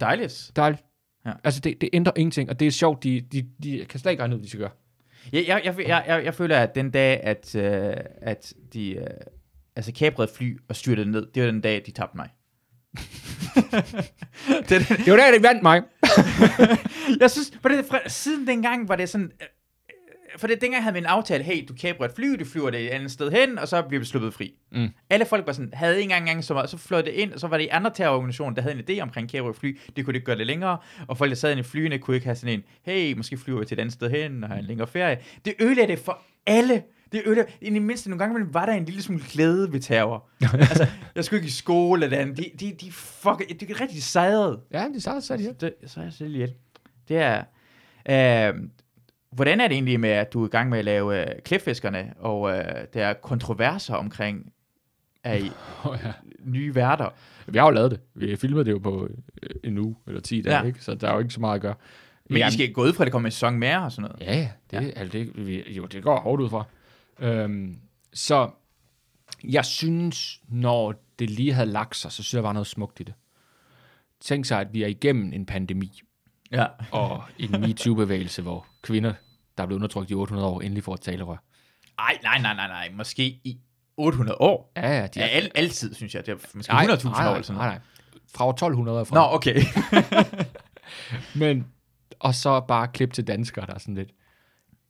Dejligt. 0.00 0.50
dejligt. 0.56 0.82
Ja. 1.28 1.32
Altså, 1.44 1.60
det, 1.60 1.80
det 1.80 1.88
ændrer 1.92 2.12
ingenting, 2.16 2.50
og 2.50 2.60
det 2.60 2.66
er 2.66 2.70
sjovt, 2.70 3.04
de, 3.04 3.20
de, 3.20 3.46
de 3.62 3.84
kan 3.88 4.00
slet 4.00 4.10
ikke 4.10 4.22
regne 4.22 4.34
ud, 4.34 4.38
hvad 4.38 4.44
de 4.44 4.48
skal 4.48 4.60
gøre. 4.60 4.70
Jeg, 5.32 5.44
jeg, 5.48 5.60
jeg, 5.64 5.88
jeg, 5.88 6.04
jeg, 6.06 6.24
jeg 6.24 6.34
føler, 6.34 6.58
at 6.58 6.74
den 6.74 6.90
dag, 6.90 7.20
at, 7.22 7.54
øh, 7.54 7.94
at 8.22 8.52
de 8.72 8.90
øh, 8.90 9.06
altså 9.76 9.92
kabrede 9.92 10.30
fly 10.36 10.58
og 10.68 10.76
styrtede 10.76 11.10
ned, 11.10 11.26
det 11.34 11.42
var 11.42 11.50
den 11.50 11.60
dag, 11.60 11.82
de 11.86 11.90
tabte 11.90 12.16
mig. 12.16 12.28
det, 14.68 14.72
er 14.72 14.78
den, 14.88 14.96
Det 15.04 15.12
var 15.12 15.16
der, 15.16 15.38
de 15.38 15.42
vandt 15.42 15.62
mig. 15.62 15.82
jeg 17.20 17.30
synes, 17.30 17.52
for 17.62 17.68
det, 17.68 17.84
fra, 17.84 17.98
siden 18.06 18.46
dengang 18.46 18.88
var 18.88 18.96
det 18.96 19.08
sådan, 19.08 19.32
for 20.38 20.46
det 20.46 20.60
dengang 20.60 20.82
havde 20.82 20.92
vi 20.92 20.98
en 20.98 21.06
aftale, 21.06 21.44
hey, 21.44 21.64
du 21.68 21.74
kæber 21.74 22.04
et 22.04 22.10
fly, 22.16 22.34
du 22.40 22.44
flyver 22.44 22.70
det 22.70 22.80
et 22.80 22.88
andet 22.88 23.10
sted 23.10 23.30
hen, 23.30 23.58
og 23.58 23.68
så 23.68 23.82
bliver 23.82 23.98
vi 23.98 24.06
sluppet 24.06 24.34
fri. 24.34 24.54
Mm. 24.72 24.88
Alle 25.10 25.26
folk 25.26 25.46
var 25.46 25.52
sådan, 25.52 25.70
havde 25.72 26.00
ikke 26.00 26.14
engang 26.14 26.44
så 26.44 26.54
meget, 26.54 26.70
så 26.70 26.78
fløj 26.78 27.02
det 27.02 27.10
ind, 27.10 27.32
og 27.32 27.40
så 27.40 27.46
var 27.46 27.56
det 27.56 27.64
i 27.64 27.68
andre 27.68 27.90
terrororganisationer, 27.94 28.54
der 28.54 28.62
havde 28.62 28.74
en 28.74 28.84
idé 28.90 29.02
omkring 29.02 29.30
kæber 29.30 29.50
et 29.50 29.56
fly, 29.56 29.78
det 29.96 30.04
kunne 30.04 30.14
ikke 30.14 30.24
gøre 30.24 30.38
det 30.38 30.46
længere, 30.46 30.78
og 31.06 31.18
folk, 31.18 31.30
der 31.30 31.36
sad 31.36 31.58
i 31.58 31.62
flyene, 31.62 31.98
kunne 31.98 32.16
ikke 32.16 32.26
have 32.26 32.36
sådan 32.36 32.54
en, 32.54 32.62
hey, 32.82 33.16
måske 33.16 33.36
flyver 33.38 33.58
vi 33.58 33.64
til 33.64 33.74
et 33.74 33.80
andet 33.80 33.94
sted 33.94 34.10
hen, 34.10 34.44
og 34.44 34.50
have 34.50 34.58
en 34.58 34.66
længere 34.66 34.88
ferie. 34.88 35.18
Det 35.44 35.54
ødelagde 35.60 35.92
det 35.92 35.98
for 35.98 36.22
alle. 36.46 36.82
Det 37.12 37.22
ødelagde, 37.26 37.50
i 37.60 37.70
det 37.70 37.82
mindste 37.82 38.10
nogle 38.10 38.24
gange 38.24 38.54
var 38.54 38.66
der 38.66 38.72
en 38.72 38.84
lille 38.84 39.02
smule 39.02 39.22
glæde 39.32 39.72
ved 39.72 39.80
terror. 39.80 40.28
altså, 40.52 40.86
jeg 41.14 41.24
skulle 41.24 41.38
ikke 41.38 41.48
i 41.48 41.50
skole 41.50 42.04
eller 42.04 42.18
andet. 42.18 42.36
De, 42.36 42.44
de, 42.60 42.76
de 42.80 42.92
fuck, 42.92 43.60
det 43.60 43.70
er 43.70 43.80
rigtig 43.80 44.02
sejret. 44.02 44.60
Ja, 44.72 44.86
det 44.94 45.02
sagde 45.02 45.20
så 45.20 45.54
Det, 45.60 45.74
så 45.86 46.00
er 46.00 46.04
jeg 46.04 46.12
selv 46.12 46.34
ihjel. 46.34 46.54
Det 47.08 47.16
er... 47.16 47.44
Øh, 48.08 48.54
hvordan 49.30 49.60
er 49.60 49.68
det 49.68 49.74
egentlig 49.74 50.00
med, 50.00 50.10
at 50.10 50.32
du 50.32 50.42
er 50.42 50.46
i 50.46 50.50
gang 50.50 50.70
med 50.70 50.78
at 50.78 50.84
lave 50.84 51.20
øh, 51.30 51.42
klipfiskerne, 51.44 52.14
og 52.18 52.50
øh, 52.58 52.64
der 52.94 53.06
er 53.06 53.12
kontroverser 53.14 53.94
omkring 53.94 54.52
af 55.24 55.42
Oh, 55.84 55.98
ja. 56.04 56.12
nye 56.44 56.74
værter? 56.74 57.08
Vi 57.46 57.58
har 57.58 57.64
jo 57.66 57.70
lavet 57.70 57.90
det. 57.90 58.00
Vi 58.14 58.36
filmede 58.36 58.64
det 58.64 58.70
jo 58.70 58.78
på 58.78 59.08
øh, 59.42 59.50
en 59.64 59.78
uge 59.78 59.96
eller 60.06 60.20
10 60.20 60.42
dage, 60.42 60.56
Ja. 60.56 60.62
ikke? 60.62 60.84
så 60.84 60.94
der 60.94 61.08
er 61.08 61.12
jo 61.12 61.18
ikke 61.18 61.34
så 61.34 61.40
meget 61.40 61.54
at 61.54 61.60
gøre. 61.60 61.74
Men 62.30 62.48
I 62.48 62.50
skal 62.52 62.72
gå 62.72 62.82
ud 62.84 62.92
fra, 62.92 63.04
at 63.04 63.06
det 63.06 63.12
kommer 63.12 63.26
en 63.26 63.32
sæson 63.32 63.58
mere 63.58 63.82
og 63.82 63.92
sådan 63.92 64.10
noget. 64.10 64.26
Ja, 64.26 64.36
ja. 64.38 64.50
Det, 64.70 64.86
ja. 64.86 64.90
Altså, 65.00 65.18
det, 65.18 65.46
vi, 65.46 65.72
jo, 65.72 65.84
det 65.86 66.02
går 66.02 66.20
hårdt 66.20 66.42
ud 66.42 66.48
fra. 66.48 66.64
Øhm, 67.18 67.78
så 68.12 68.50
jeg 69.48 69.64
synes, 69.64 70.40
når 70.48 70.94
det 71.18 71.30
lige 71.30 71.52
havde 71.52 71.68
lagt 71.70 71.96
sig, 71.96 72.12
så 72.12 72.22
synes 72.22 72.34
jeg, 72.34 72.38
der 72.42 72.48
var 72.48 72.52
noget 72.52 72.66
smukt 72.66 73.00
i 73.00 73.02
det. 73.02 73.14
Tænk 74.20 74.44
sig, 74.44 74.60
at 74.60 74.68
vi 74.72 74.82
er 74.82 74.86
igennem 74.86 75.32
en 75.32 75.46
pandemi 75.46 76.00
Ja. 76.52 76.66
og 76.92 77.22
en 77.38 77.60
MeToo-bevægelse, 77.60 78.42
hvor 78.42 78.66
kvinder, 78.82 79.12
der 79.56 79.62
er 79.62 79.66
blevet 79.66 79.78
undertrykt 79.78 80.10
i 80.10 80.14
800 80.14 80.48
år, 80.48 80.60
endelig 80.60 80.84
får 80.84 80.94
et 80.94 81.00
talerør. 81.00 81.36
Ej, 81.98 82.18
nej, 82.22 82.38
nej, 82.42 82.54
nej, 82.54 82.68
nej. 82.68 82.90
Måske 82.94 83.22
i 83.24 83.58
800 83.96 84.36
år. 84.40 84.72
Ja, 84.76 84.98
ja. 85.00 85.06
De 85.06 85.20
Ja, 85.20 85.24
er, 85.24 85.28
al, 85.30 85.50
altid, 85.54 85.94
synes 85.94 86.14
jeg. 86.14 86.26
Det 86.26 86.32
er 86.32 86.36
måske 86.54 86.72
Nej, 86.72 86.84
100.000 86.86 87.08
år 87.08 87.10
nej, 87.10 87.30
eller 87.30 87.42
sådan 87.42 87.56
nej, 87.58 87.66
noget. 87.66 87.80
nej. 88.14 88.20
Fra 88.34 88.46
år 88.46 88.50
1200 88.50 88.98
og 89.00 89.06
Nå, 89.10 89.14
fra. 89.16 89.34
okay. 89.34 89.62
Men, 91.40 91.66
og 92.20 92.34
så 92.34 92.60
bare 92.60 92.88
klip 92.88 93.12
til 93.12 93.26
danskere, 93.26 93.66
der 93.66 93.74
er 93.74 93.78
sådan 93.78 93.94
lidt, 93.94 94.10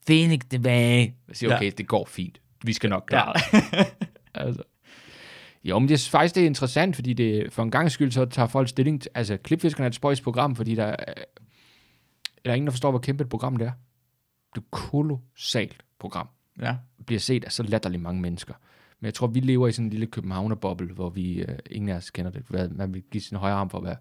ikke 0.09 0.47
tilbage. 0.51 1.17
Jeg 1.29 1.37
siger, 1.37 1.51
Ja. 1.51 1.57
okay, 1.57 1.73
det 1.79 1.87
går 1.89 2.05
fint. 2.05 2.41
Vi 2.65 2.73
skal 2.73 2.91
nok 2.91 3.05
klare 3.09 3.33
det. 3.35 3.87
altså. 4.35 4.63
Jo, 5.65 5.79
men 5.79 5.89
det 5.89 5.95
er 6.07 6.11
faktisk 6.11 6.35
det 6.35 6.43
er 6.43 6.47
interessant, 6.47 6.95
fordi 6.97 7.13
det, 7.13 7.53
for 7.53 7.63
en 7.63 7.71
gang 7.71 7.91
skyld, 7.91 8.11
så 8.13 8.25
tager 8.25 8.47
folk 8.49 8.69
stilling 8.69 9.03
til, 9.03 9.11
altså 9.15 9.37
Klipfiskerne 9.37 9.85
er 9.85 9.89
et 9.89 9.95
spøjs 9.95 10.21
program, 10.21 10.57
fordi 10.57 10.75
der 10.75 10.97
er, 12.45 12.51
er 12.51 12.51
der 12.51 12.55
ingen, 12.55 12.67
der 12.67 12.71
forstår, 12.73 12.91
hvor 12.91 12.99
kæmpe 13.01 13.23
et 13.25 13.29
program 13.31 13.57
det 13.57 13.67
er. 13.67 13.73
Det 14.55 14.61
er 14.61 14.65
et 14.65 14.71
kolossalt 14.71 15.85
program. 15.99 16.29
ja. 16.61 16.77
Bliver 17.07 17.21
set 17.21 17.45
af 17.45 17.53
så 17.53 17.63
latterligt 17.63 18.03
mange 18.03 18.21
mennesker. 18.21 18.55
Men 19.01 19.07
jeg 19.07 19.15
tror, 19.15 19.27
vi 19.27 19.41
lever 19.41 19.69
i 19.69 19.73
sådan 19.73 19.87
en 19.87 19.91
lille 19.91 20.07
københavnerboble, 20.07 20.93
hvor 20.95 21.11
vi, 21.11 21.43
øh, 21.43 21.59
ingen 21.71 21.89
af 21.89 21.95
os 21.97 22.11
kender 22.11 22.31
det. 22.31 22.43
Hvad, 22.49 22.69
man 22.69 22.95
vil 22.95 23.03
give 23.03 23.21
sin 23.21 23.37
højre 23.37 23.55
arm 23.55 23.71
for 23.71 23.79
at 23.79 23.85
være 23.85 23.97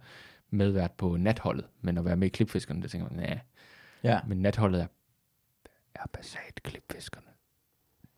medvært 0.49 0.91
på 0.91 1.17
natholdet, 1.17 1.65
men 1.81 1.97
at 1.97 2.05
være 2.05 2.15
med 2.15 2.27
i 2.27 2.29
Klipfiskerne, 2.29 2.81
det 2.81 2.91
tænker 2.91 3.07
man, 3.09 3.19
nej, 3.19 3.39
Ja. 4.03 4.19
men 4.27 4.37
natholdet 4.41 4.81
er, 4.81 4.87
er 5.95 6.07
basalt 6.13 6.63
klipfiskerne. 6.63 7.27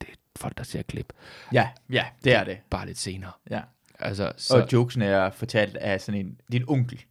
Det 0.02 0.10
er 0.10 0.14
folk, 0.36 0.58
der 0.58 0.64
ser 0.64 0.82
klip. 0.82 1.14
Ja, 1.54 1.70
ja, 1.90 2.06
det 2.24 2.34
er 2.34 2.44
det. 2.44 2.58
Bare 2.70 2.86
lidt 2.86 2.98
senere. 2.98 3.32
Ja. 3.50 3.62
Altså, 4.00 4.34
Så... 4.38 4.58
Og 4.62 4.74
jokesen 4.74 5.02
er 5.02 5.30
fortalt 5.30 5.78
af 5.78 6.02
sådan 6.02 6.26
en, 6.26 6.42
din 6.52 6.64
onkel, 6.68 7.06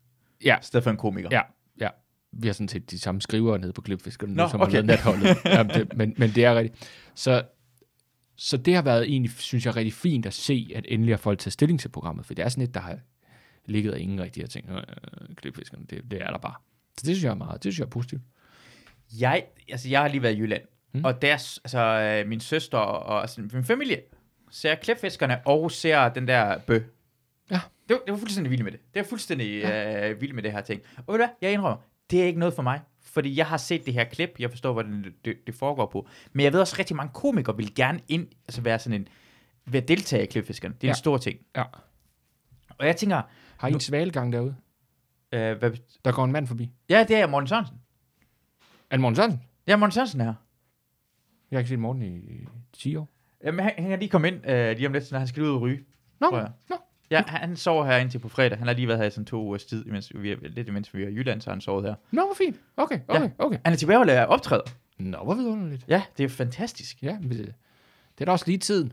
ja, 0.44 0.58
i 0.58 0.62
stedet 0.62 0.84
for 0.84 0.90
en 0.90 0.96
komiker. 0.96 1.28
ja. 1.32 1.40
Vi 2.32 2.48
har 2.48 2.52
sådan 2.52 2.68
set 2.68 2.90
de 2.90 2.98
samme 2.98 3.20
skrivere 3.20 3.58
nede 3.58 3.72
på 3.72 3.80
klipfiskerne, 3.80 4.34
Nå, 4.34 4.48
som 4.48 4.60
okay. 4.60 4.72
har 4.72 4.72
lavet 4.72 4.86
natholdet. 4.86 5.36
Jamen, 5.44 5.74
det, 5.74 5.96
men, 5.96 6.14
men 6.16 6.30
det 6.30 6.44
er 6.44 6.54
rigtigt. 6.54 6.90
Så, 7.14 7.42
så 8.36 8.56
det 8.56 8.74
har 8.74 8.82
været 8.82 9.02
egentlig, 9.02 9.32
synes 9.32 9.66
jeg, 9.66 9.76
rigtig 9.76 9.92
fint 9.92 10.26
at 10.26 10.34
se, 10.34 10.70
at 10.74 10.84
endelig 10.88 11.12
har 11.12 11.18
folk 11.18 11.38
taget 11.38 11.52
stilling 11.52 11.80
til 11.80 11.88
programmet, 11.88 12.26
for 12.26 12.34
det 12.34 12.44
er 12.44 12.48
sådan 12.48 12.64
et, 12.64 12.74
der 12.74 12.80
har 12.80 12.98
ligget 13.66 13.92
og 13.92 14.00
ingen 14.00 14.20
rigtig 14.20 14.42
har 14.42 14.48
tænkt, 14.48 14.70
øh, 14.70 14.82
klipfiskerne, 15.36 15.84
det, 15.90 16.10
det 16.10 16.22
er 16.22 16.30
der 16.30 16.38
bare. 16.38 16.54
Så 16.98 17.06
det 17.06 17.16
synes 17.16 17.24
jeg 17.24 17.30
er 17.30 17.34
meget, 17.34 17.64
det 17.64 17.72
synes 17.72 17.78
jeg 17.78 17.86
er 17.86 17.90
positivt. 17.90 18.22
Jeg, 19.20 19.44
altså, 19.68 19.88
jeg 19.88 20.00
har 20.00 20.08
lige 20.08 20.22
været 20.22 20.34
i 20.34 20.38
Jylland, 20.38 20.62
Mm. 20.92 21.04
og 21.04 21.22
der, 21.22 21.32
altså, 21.64 21.78
øh, 21.78 22.28
min 22.28 22.40
søster 22.40 22.78
og 22.78 23.20
altså, 23.20 23.40
min 23.52 23.64
familie 23.64 24.00
ser 24.50 24.74
klipfiskerne 24.74 25.40
og 25.46 25.70
ser 25.70 26.08
den 26.08 26.28
der 26.28 26.58
bø. 26.58 26.80
Ja. 27.50 27.60
Det 27.88 27.94
var, 27.94 28.00
det 28.06 28.12
var 28.12 28.16
fuldstændig 28.18 28.50
vild 28.50 28.62
med 28.62 28.72
det. 28.72 28.80
Det 28.94 29.00
var 29.00 29.06
fuldstændig 29.08 29.60
ja. 29.60 30.10
øh, 30.10 30.20
vild 30.20 30.32
med 30.32 30.42
det 30.42 30.52
her 30.52 30.60
ting. 30.60 30.82
Og 30.96 31.12
ved 31.14 31.18
du 31.18 31.24
hvad, 31.24 31.28
jeg 31.40 31.52
indrømmer, 31.52 31.76
det 32.10 32.22
er 32.22 32.26
ikke 32.26 32.38
noget 32.38 32.54
for 32.54 32.62
mig. 32.62 32.80
Fordi 33.02 33.36
jeg 33.36 33.46
har 33.46 33.56
set 33.56 33.86
det 33.86 33.94
her 33.94 34.04
klip, 34.04 34.30
jeg 34.38 34.50
forstår, 34.50 34.72
hvordan 34.72 35.04
det, 35.04 35.24
det, 35.24 35.36
det 35.46 35.54
foregår 35.54 35.86
på. 35.86 36.08
Men 36.32 36.44
jeg 36.44 36.52
ved 36.52 36.60
også, 36.60 36.76
rigtig 36.78 36.96
mange 36.96 37.12
komikere 37.14 37.56
vil 37.56 37.74
gerne 37.74 38.00
ind, 38.08 38.28
altså 38.48 38.60
være 38.60 38.78
sådan 38.78 39.00
en, 39.00 39.08
ved 39.66 39.82
at 39.82 39.88
deltage 39.88 40.22
i 40.22 40.26
klipfiskerne. 40.26 40.74
Det 40.74 40.84
er 40.84 40.88
ja. 40.88 40.92
En 40.92 40.96
stor 40.96 41.16
ting. 41.18 41.38
Ja. 41.56 41.64
Og 42.78 42.86
jeg 42.86 42.96
tænker, 42.96 43.22
Har 43.58 43.68
I 43.68 43.72
en 43.72 43.80
svalgang 43.80 44.32
derude? 44.32 44.56
øh, 45.32 45.58
hvad, 45.58 45.70
Der 46.04 46.12
går 46.12 46.24
en 46.24 46.32
mand 46.32 46.46
forbi. 46.46 46.70
ja, 46.88 47.04
det 47.08 47.16
er 47.16 47.26
Morten 47.26 47.48
Sørensen. 47.48 47.76
Er 48.90 48.96
det 48.96 49.00
Morten 49.00 49.16
Sørensen? 49.16 49.42
Ja, 49.66 49.76
Morten 49.76 49.92
Sørensen 49.92 50.20
er 50.20 50.24
her. 50.24 50.34
Jeg 51.50 51.56
har 51.56 51.58
ikke 51.60 51.68
set 51.68 51.78
Morten 51.78 52.02
i, 52.02 52.16
i 52.16 52.46
10 52.72 52.96
år. 52.96 53.08
Jamen, 53.44 53.60
han, 53.64 53.72
han 53.78 53.88
kan 53.88 53.98
lige 53.98 54.08
komme 54.08 54.28
ind 54.28 54.46
øh, 54.50 54.76
lige 54.76 54.86
om 54.86 54.92
lidt, 54.92 55.12
når 55.12 55.18
han 55.18 55.28
skal 55.28 55.42
ud 55.42 55.48
og 55.48 55.60
ryge. 55.60 55.84
Nå, 56.20 56.30
nå. 56.70 56.76
Ja, 57.10 57.22
han 57.26 57.56
sover 57.56 57.84
her 57.86 57.96
indtil 57.96 58.18
på 58.18 58.28
fredag. 58.28 58.58
Han 58.58 58.66
har 58.66 58.74
lige 58.74 58.88
været 58.88 59.00
her 59.00 59.06
i 59.06 59.10
sådan 59.10 59.24
to 59.24 59.42
ugers 59.42 59.64
tid, 59.64 59.86
imens 59.86 60.12
vi 60.14 60.32
er, 60.32 60.36
lidt 60.42 60.68
imens 60.68 60.94
vi 60.94 61.02
er 61.02 61.08
i 61.08 61.14
Jylland, 61.14 61.40
så 61.40 61.50
han 61.50 61.60
sovet 61.60 61.84
her. 61.84 61.94
Nå, 62.10 62.22
hvor 62.22 62.34
fint. 62.38 62.56
Okay, 62.76 62.98
okay, 63.08 63.22
Ja. 63.22 63.28
okay. 63.38 63.58
Han 63.64 63.72
er 63.72 63.76
tilbage 63.76 63.98
og 63.98 64.06
laver 64.06 64.24
optræder. 64.24 64.62
Nå, 64.98 65.18
hvor 65.24 65.34
vidunderligt. 65.34 65.84
Ja, 65.88 66.02
det 66.18 66.24
er 66.24 66.28
fantastisk. 66.28 67.02
Ja, 67.02 67.18
men 67.20 67.30
det, 67.30 67.38
det 67.38 68.20
er 68.20 68.24
da 68.24 68.32
også 68.32 68.44
lige 68.46 68.58
tiden 68.58 68.92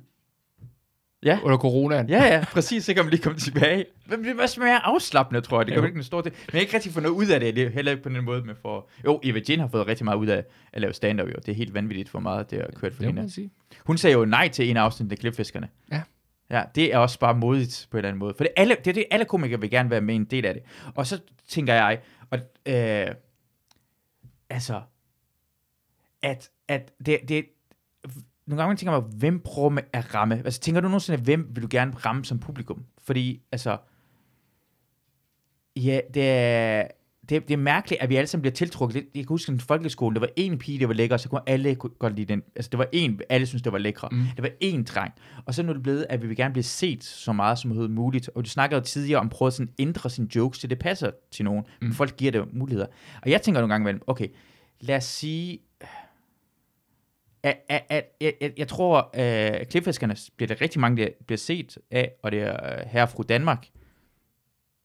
Ja, 1.24 1.39
under 1.43 1.57
coronaen. 1.57 2.09
ja, 2.09 2.24
ja, 2.26 2.45
præcis, 2.51 2.84
så 2.86 2.93
kan 2.93 3.03
man 3.03 3.09
lige 3.11 3.22
komme 3.22 3.39
tilbage. 3.39 3.86
Men 4.05 4.24
det 4.24 4.38
er 4.38 4.41
også 4.41 4.59
mere 4.59 4.86
afslappende, 4.86 5.41
tror 5.41 5.59
jeg. 5.59 5.66
Det 5.66 5.74
kan 5.74 5.82
Jo. 5.84 5.88
ikke 5.88 5.97
en 5.97 6.03
stor 6.03 6.22
ting. 6.22 6.36
Men 6.47 6.53
jeg 6.53 6.61
ikke 6.61 6.74
rigtig 6.74 6.91
få 6.91 6.99
noget 6.99 7.16
ud 7.16 7.28
af 7.28 7.39
det. 7.39 7.55
Det 7.55 7.63
er 7.63 7.70
heller 7.70 7.91
ikke 7.91 8.03
på 8.03 8.09
den 8.09 8.24
måde, 8.26 8.41
man 8.43 8.55
får... 8.61 8.89
Jo, 9.05 9.20
Eva 9.24 9.39
Jane 9.49 9.61
har 9.61 9.70
fået 9.70 9.88
rigtig 9.88 10.05
meget 10.05 10.18
ud 10.18 10.28
af 10.28 10.43
at 10.74 10.82
lave 10.82 10.93
stand-up, 10.93 11.28
jo. 11.28 11.34
Det 11.45 11.49
er 11.49 11.55
helt 11.55 11.74
vanvittigt 11.74 12.09
for 12.09 12.20
meget, 12.20 12.51
det 12.51 12.59
har 12.59 12.68
kørt 12.76 12.93
for 12.93 13.03
det 13.03 13.13
hende. 13.16 13.49
Hun 13.86 13.97
sagde 13.97 14.13
jo 14.13 14.26
nej 14.26 14.47
til 14.47 14.70
en 14.70 14.78
afsnit 14.78 15.11
af 15.11 15.18
Klipfiskerne. 15.18 15.68
Ja. 15.91 16.01
Ja, 16.50 16.64
det 16.76 16.93
er 16.93 16.98
også 16.98 17.20
bare 17.20 17.36
modigt 17.36 17.88
på 17.91 17.98
en 17.98 18.00
eller 18.00 18.10
anden 18.10 18.20
måde. 18.20 18.34
For 18.38 18.43
det 18.43 18.54
er, 18.58 18.62
alle, 18.62 18.76
det 18.76 18.88
er 18.88 18.93
det, 18.93 19.06
alle 19.12 19.26
komikere 19.26 19.62
vil 19.62 19.70
gerne 19.70 19.89
være 19.89 20.02
med 20.02 20.16
en 20.16 20.26
del 20.26 20.46
af 20.46 20.54
det. 20.54 20.64
Og 20.96 21.08
så 21.08 21.22
tænker 21.48 21.74
jeg, 21.74 22.02
og, 22.30 22.39
øh, 22.66 23.16
altså, 24.50 24.82
at, 26.22 26.50
at 26.68 26.91
det, 27.06 27.20
det, 27.28 27.46
nogle 28.46 28.64
gange 28.64 28.76
tænker 28.76 29.02
man, 29.02 29.12
hvem 29.18 29.39
prøver 29.39 29.70
med 29.70 29.84
at 29.93 30.16
ramme? 30.16 30.36
Altså, 30.36 30.60
tænker 30.60 30.82
du 30.82 30.88
nogensinde, 30.88 31.22
hvem 31.22 31.48
vil 31.56 31.64
du 31.64 31.68
gerne 31.72 31.91
ramme 31.91 32.26
som 32.26 32.39
publikum? 32.39 32.86
Fordi, 32.98 33.41
altså, 33.52 33.78
ja, 35.76 36.00
det 36.14 36.30
er, 36.30 36.88
det, 37.30 37.47
det 37.47 37.53
er 37.53 37.57
mærkeligt, 37.57 38.01
at 38.01 38.09
vi 38.09 38.15
alle 38.15 38.28
sammen 38.28 38.41
bliver 38.41 38.53
tiltrukket 38.53 38.95
lidt. 38.95 39.05
Jeg 39.15 39.23
kan 39.23 39.30
huske, 39.30 39.51
at 39.51 39.57
i 39.57 39.61
folkeskolen, 39.61 40.15
der 40.15 40.19
var 40.19 40.30
en 40.36 40.57
pige, 40.57 40.80
der 40.80 40.88
var 40.88 40.93
lækker, 40.93 41.17
så 41.17 41.30
kunne 41.30 41.49
alle 41.49 41.76
godt 41.76 42.15
lide 42.15 42.34
den. 42.34 42.43
Altså, 42.55 42.69
det 42.69 42.78
var 42.78 42.88
en, 42.91 43.21
alle 43.30 43.47
synes 43.47 43.61
det 43.61 43.71
var 43.71 43.78
lækre. 43.78 44.09
Mm. 44.11 44.23
Det 44.36 44.43
var 44.43 44.49
en 44.59 44.84
dreng. 44.84 45.13
Og 45.45 45.53
så 45.53 45.63
nu 45.63 45.69
er 45.69 45.73
det 45.73 45.84
blevet, 45.84 46.05
at 46.09 46.21
vi 46.21 46.28
vil 46.28 46.38
gerne 46.38 46.53
blive 46.53 46.63
set 46.63 47.03
så 47.03 47.34
meget 47.34 47.59
som 47.59 47.71
overhovedet 47.71 47.95
muligt. 47.95 48.30
Og 48.36 48.45
du 48.45 48.49
snakkede 48.49 48.80
jo 48.80 48.84
tidligere 48.84 49.19
om 49.19 49.26
at 49.26 49.32
prøve 49.32 49.47
at 49.47 49.53
sådan 49.53 49.73
ændre 49.80 50.09
sine 50.09 50.28
jokes, 50.36 50.59
til 50.59 50.69
det 50.69 50.80
passer 50.80 51.11
til 51.32 51.45
nogen. 51.45 51.63
Mm. 51.82 51.88
Men 51.88 51.93
folk 51.93 52.17
giver 52.17 52.32
det 52.32 52.53
muligheder. 52.53 52.88
Og 53.21 53.30
jeg 53.30 53.41
tænker 53.41 53.61
nogle 53.61 53.73
gange 53.73 53.84
imellem, 53.84 54.01
okay, 54.07 54.28
lad 54.82 54.97
os 54.97 55.03
sige, 55.03 55.59
at, 57.43 57.57
at, 57.69 57.86
at, 57.89 58.05
at, 58.21 58.34
at 58.41 58.53
jeg 58.57 58.67
tror, 58.67 59.09
at 59.13 59.69
klipfiskerne 59.69 60.15
bliver 60.38 60.47
der 60.47 60.61
rigtig 60.61 60.82
mange, 60.82 61.03
der 61.03 61.09
bliver 61.28 61.38
set 61.38 61.78
af, 61.91 62.11
og 62.23 62.32
det 62.32 62.41
er 62.41 62.80
øh, 62.80 62.86
herre 62.88 63.03
og 63.03 63.09
fru 63.09 63.23
Danmark. 63.23 63.67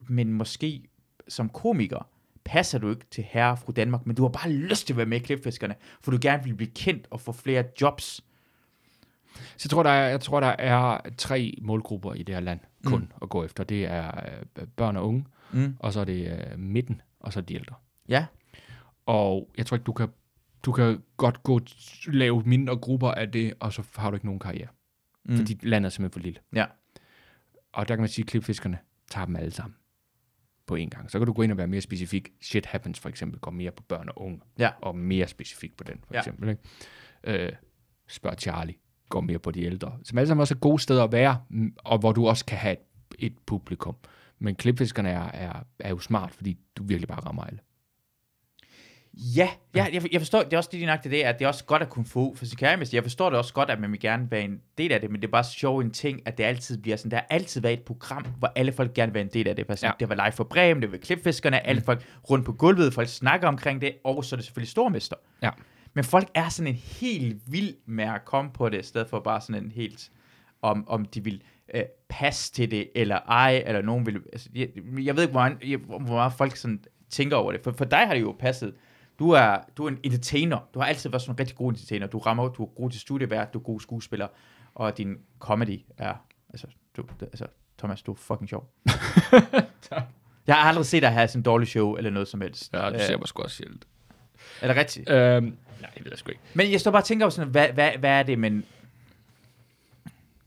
Men 0.09 0.33
måske 0.33 0.83
som 1.29 1.49
komiker, 1.49 2.09
passer 2.45 2.79
du 2.79 2.91
ikke 2.91 3.07
til 3.11 3.25
herre 3.25 3.51
og 3.51 3.59
fru 3.59 3.73
Danmark, 3.73 4.07
men 4.07 4.17
du 4.17 4.23
har 4.23 4.29
bare 4.29 4.53
lyst 4.53 4.87
til 4.87 4.93
at 4.93 4.97
være 4.97 5.07
med 5.07 5.21
i 5.21 5.25
klipfiskerne, 5.25 5.75
for 6.01 6.11
du 6.11 6.19
gerne 6.21 6.45
vil 6.45 6.55
blive 6.55 6.71
kendt 6.75 7.07
og 7.11 7.21
få 7.21 7.33
flere 7.33 7.65
jobs. 7.81 8.05
Så 9.35 9.65
jeg 9.65 9.71
tror, 9.71 9.83
der 9.83 9.91
er, 9.91 10.09
jeg 10.09 10.21
tror, 10.21 10.41
der 10.41 10.55
er 10.59 11.01
tre 11.19 11.55
målgrupper 11.63 12.15
i 12.15 12.23
det 12.23 12.35
her 12.35 12.41
land 12.43 12.61
kun 12.85 13.01
mm. 13.01 13.09
at 13.23 13.29
gå 13.29 13.45
efter. 13.45 13.65
Det 13.65 13.85
er 13.85 14.11
øh, 14.59 14.67
børn 14.77 14.97
og 14.97 15.09
unge, 15.09 15.25
Mm. 15.53 15.77
og 15.79 15.93
så 15.93 16.01
er 16.01 16.05
det 16.05 16.33
øh, 16.53 16.59
midten, 16.59 17.03
og 17.21 17.33
så 17.33 17.41
er 17.41 17.45
de 17.45 17.55
ældre. 17.55 17.75
Ja, 18.09 18.27
Og 19.07 19.51
jeg 19.59 19.67
tror 19.67 19.75
ikke, 19.77 19.85
du 19.85 19.93
kan, 19.93 20.09
du 20.63 20.73
kan 20.73 21.03
godt 21.17 21.43
gå 21.43 21.61
lave 22.07 22.43
mindre 22.47 22.77
grupper 22.77 23.11
af 23.11 23.33
det, 23.33 23.55
og 23.61 23.73
så 23.73 23.83
har 23.97 24.11
du 24.11 24.15
ikke 24.17 24.27
nogen 24.27 24.39
karriere. 24.41 24.69
Mm. 25.25 25.31
mm. 25.33 25.37
Fordi 25.37 25.59
landet 25.63 25.87
er 25.87 25.91
simpelthen 25.91 26.21
for 26.21 26.25
lille. 26.25 26.41
ja. 26.55 26.67
Og 27.73 27.89
der 27.89 27.95
kan 27.95 28.01
man 28.03 28.09
sige, 28.09 28.23
at 28.23 28.27
klipfiskerne 28.29 28.79
tager 29.11 29.25
dem 29.27 29.37
alle 29.37 29.51
sammen 29.51 29.75
på 30.71 30.77
en 30.77 30.91
gang. 30.91 31.11
Så 31.11 31.19
kan 31.19 31.27
du 31.27 31.33
gå 31.33 31.43
ind 31.43 31.53
og 31.53 31.59
være 31.59 31.67
mere 31.67 31.81
specifik. 31.81 32.29
Shit 32.41 32.67
Happens 32.67 32.99
for 33.01 33.09
eksempel 33.09 33.41
går 33.41 33.51
mere 33.51 33.71
på 33.71 33.83
børn 33.83 34.09
og 34.09 34.23
unge, 34.23 34.41
Ja. 34.59 34.71
og 34.83 34.97
mere 34.97 35.27
specifik 35.29 35.77
på 35.77 35.85
den 35.85 35.97
for 36.07 36.15
Ja. 36.15 36.19
eksempel. 36.19 36.49
Ikke? 36.49 36.63
Øh, 37.47 37.53
spørg 38.09 38.35
Charlie 38.39 38.75
går 39.09 39.21
mere 39.21 39.39
på 39.39 39.51
de 39.51 39.63
ældre. 39.63 39.99
Som 40.05 40.19
alle 40.19 40.29
sammen 40.29 40.41
også 40.41 40.55
er 40.55 40.59
gode 40.59 40.79
steder 40.83 41.05
at 41.05 41.13
være, 41.13 41.41
mm, 41.49 41.77
og 41.85 41.99
hvor 41.99 42.13
du 42.13 42.27
også 42.29 42.45
kan 42.45 42.59
have 42.59 42.73
et, 42.73 42.79
et 43.19 43.39
publikum. 43.47 43.97
Men 44.39 44.55
klipfiskerne 44.55 45.09
er, 45.09 45.31
er, 45.33 45.53
er 45.79 45.89
jo 45.91 45.99
smart, 45.99 46.33
fordi 46.35 46.59
du 46.77 46.85
virkelig 46.85 47.09
bare 47.09 47.21
rammer 47.21 47.45
alle. 47.45 47.59
Ja, 49.15 49.51
ja 49.75 49.87
jeg, 49.93 50.13
jeg 50.13 50.21
forstår, 50.21 50.43
det 50.43 50.53
er 50.53 50.57
også 50.57 50.71
lige 50.73 50.87
nøjagtigt 50.87 51.13
det, 51.13 51.23
at 51.23 51.39
det 51.39 51.45
er 51.45 51.49
også 51.49 51.65
godt 51.65 51.83
at 51.83 51.89
kunne 51.89 52.05
få 52.05 52.37
karrieremester. 52.59 52.97
Jeg 52.97 53.03
forstår 53.03 53.31
det 53.31 53.39
også 53.39 53.55
godt, 53.55 53.71
at 53.71 53.81
man 53.81 53.93
vil 53.93 54.01
gerne 54.01 54.31
være 54.31 54.43
en 54.43 54.61
del 54.79 54.93
af 54.93 55.01
det, 55.01 55.11
men 55.11 55.21
det 55.21 55.27
er 55.27 55.31
bare 55.33 55.45
sjovt 55.45 55.85
en 55.85 55.91
ting, 55.91 56.21
at 56.27 56.39
det 56.39 56.45
altid 56.45 56.79
bliver 56.83 56.97
sådan, 56.97 57.11
der 57.11 57.17
har 57.17 57.27
altid 57.31 57.61
været 57.61 57.73
et 57.73 57.83
program, 57.83 58.25
hvor 58.39 58.53
alle 58.57 58.73
folk 58.73 58.95
gerne 58.95 59.13
vil 59.13 59.15
være 59.15 59.25
en 59.25 59.31
del 59.35 59.49
af 59.49 59.57
det. 59.57 59.67
Sådan, 59.69 59.89
Ja. 59.89 59.93
Det 60.01 60.09
var 60.09 60.15
live 60.25 60.33
for 60.33 60.45
Bremen, 60.45 60.83
det 60.83 60.93
var 60.93 60.99
klipfiskerne, 60.99 61.67
alle 61.67 61.83
folk 61.83 62.05
rundt 62.31 62.45
på 62.47 62.53
gulvet, 62.53 62.95
folk 62.95 63.09
snakker 63.09 63.49
omkring 63.49 63.81
det, 63.81 63.93
og 64.05 64.25
så 64.25 64.35
er 64.35 64.37
det 64.37 64.45
selvfølgelig 64.45 64.71
stormester. 64.71 65.17
Ja. 65.43 65.51
Men 65.95 66.05
folk 66.05 66.29
er 66.35 66.49
sådan 66.49 66.67
en 66.73 66.75
helt 66.75 67.37
vild 67.47 67.75
med 67.87 68.05
at 68.05 68.25
komme 68.25 68.51
på 68.55 68.69
det, 68.69 68.81
i 68.81 68.87
stedet 68.87 69.09
for 69.09 69.21
bare 69.21 69.41
sådan 69.41 69.65
en 69.65 69.71
helt, 69.73 70.11
om, 70.63 70.89
om 70.89 71.05
de 71.05 71.25
vil 71.25 71.43
øh, 71.75 71.83
passe 72.09 72.53
til 72.53 72.71
det, 72.71 72.89
eller 72.95 73.17
ej, 73.17 73.63
eller 73.67 73.83
nogen 73.83 74.07
vil, 74.07 74.21
altså, 74.33 74.49
jeg, 74.55 74.69
jeg 75.05 75.17
ved 75.17 75.23
ikke, 75.23 75.33
hvor, 75.33 75.41
meget- 75.41 75.81
hvor 75.87 76.15
meget 76.15 76.33
folk 76.33 76.57
sådan 76.57 76.85
tænker 77.11 77.37
over 77.37 77.53
det. 77.53 77.61
For, 77.65 77.73
for 77.73 77.85
dig 77.85 77.99
har 78.07 78.15
det 78.15 78.21
jo 78.21 78.37
passet. 78.39 78.75
Du 79.21 79.31
er, 79.31 79.59
du 79.77 79.85
er 79.85 79.89
en 79.89 79.99
entertainer. 80.03 80.59
Du 80.75 80.79
har 80.79 80.87
altid 80.87 81.11
været 81.11 81.23
sådan 81.23 81.35
en 81.35 81.41
rigtig 81.41 81.57
god 81.57 81.71
entertainer. 81.73 82.07
Du 82.07 82.19
rammer, 82.19 82.49
du 82.49 82.63
er 82.63 82.67
god 82.67 82.91
til 82.91 83.01
studievært, 83.01 83.55
du 83.55 83.59
er 83.59 83.63
god 83.63 83.81
skuespiller, 83.81 84.29
og 84.75 84.99
din 84.99 85.17
comedy 85.39 85.81
er, 85.99 86.15
altså, 86.51 86.67
du, 86.97 87.05
altså 87.23 87.47
Thomas, 87.79 88.03
du 88.03 88.13
er 88.13 88.17
fucking 88.17 88.49
sjov. 88.49 88.71
jeg 90.47 90.55
har 90.55 90.69
aldrig 90.69 90.87
set 90.87 91.03
dig 91.03 91.13
have 91.13 91.29
sådan 91.29 91.41
en 91.41 91.43
dårlig 91.45 91.69
show, 91.69 91.95
eller 91.95 92.11
noget 92.11 92.29
som 92.29 92.41
helst. 92.41 92.73
Ja, 92.73 92.87
det 92.87 92.95
Øh, 92.95 93.01
ser 93.01 93.19
mig 93.19 93.29
sgu 93.29 93.43
også 93.43 93.57
sjældent. 93.57 93.87
Er 94.61 94.67
det 94.67 94.77
rigtigt? 94.77 95.11
Øhm, 95.11 95.45
nej, 95.81 95.91
det 95.95 96.05
ved 96.05 96.13
jeg 96.13 96.19
sgu 96.19 96.31
ikke. 96.31 96.43
Men 96.55 96.73
jeg 96.73 96.81
står 96.81 96.91
bare 96.91 97.03
og 97.03 97.07
tænker 97.07 97.27
på 97.27 97.31
sådan, 97.31 97.51
hvad, 97.51 97.69
hvad, 97.69 97.91
hvad 97.99 98.11
er 98.11 98.23
det, 98.23 98.39
men... 98.39 98.65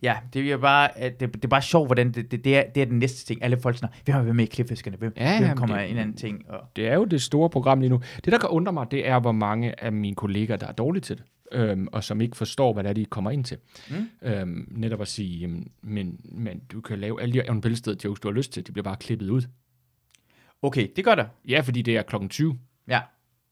Ja, 0.03 0.17
det 0.33 0.51
er 0.51 0.57
bare, 0.57 0.97
at 0.97 1.19
det, 1.19 1.33
det 1.33 1.43
er 1.43 1.47
bare 1.49 1.61
sjovt, 1.61 1.87
hvordan 1.87 2.11
det, 2.11 2.31
det, 2.31 2.43
det, 2.43 2.57
er, 2.57 2.63
det 2.69 2.81
er 2.81 2.85
den 2.85 2.99
næste 2.99 3.25
ting. 3.25 3.43
Alle 3.43 3.57
folk 3.59 3.77
snakker, 3.77 3.97
hvem 4.05 4.13
har 4.15 4.21
været 4.23 4.35
med 4.35 4.43
i 4.43 4.47
klipfiskerne? 4.47 4.97
Hvem, 4.97 5.13
Ja, 5.17 5.45
hvem 5.45 5.57
kommer 5.57 5.77
det- 5.77 5.91
en 5.91 5.97
anden 5.97 6.15
ting? 6.15 6.49
Og, 6.49 6.59
Det 6.75 6.87
er 6.87 6.93
jo 6.95 7.05
det 7.05 7.21
store 7.21 7.49
program 7.49 7.79
lige 7.79 7.89
nu. 7.89 8.01
Det, 8.15 8.25
der 8.33 8.37
kan 8.37 8.49
undre 8.49 8.73
mig, 8.73 8.87
det 8.91 9.07
er, 9.07 9.19
hvor 9.19 9.31
mange 9.31 9.83
af 9.83 9.91
mine 9.91 10.15
kolleger, 10.15 10.57
der 10.57 10.67
er 10.67 10.71
dårlige 10.71 11.01
til 11.01 11.17
det, 11.17 11.25
øhm, 11.51 11.87
og 11.91 12.03
som 12.03 12.21
ikke 12.21 12.37
forstår, 12.37 12.73
hvad 12.73 12.83
det 12.83 12.89
er, 12.89 12.93
de 12.93 13.05
kommer 13.05 13.31
ind 13.31 13.43
til. 13.43 13.57
Mm. 13.89 14.27
Øhm, 14.27 14.67
netop 14.71 15.01
at 15.01 15.07
sige, 15.07 15.39
jamen, 15.39 15.67
men, 15.81 16.19
men 16.23 16.61
du 16.71 16.81
kan 16.81 16.99
lave 16.99 17.21
alle 17.21 17.43
de 17.55 17.61
Billsted 17.61 17.95
jokes, 18.05 18.19
du 18.19 18.27
har 18.27 18.33
lyst 18.33 18.53
til, 18.53 18.67
de 18.67 18.71
bliver 18.71 18.83
bare 18.83 18.95
klippet 18.99 19.29
ud. 19.29 19.41
okay, 20.61 20.87
det 20.95 21.05
gør 21.05 21.15
der. 21.15 21.25
Ja, 21.47 21.59
fordi 21.59 21.81
det 21.81 21.97
er 21.97 22.01
klokken 22.01 22.29
20, 22.29 22.57
Ja. 22.87 23.01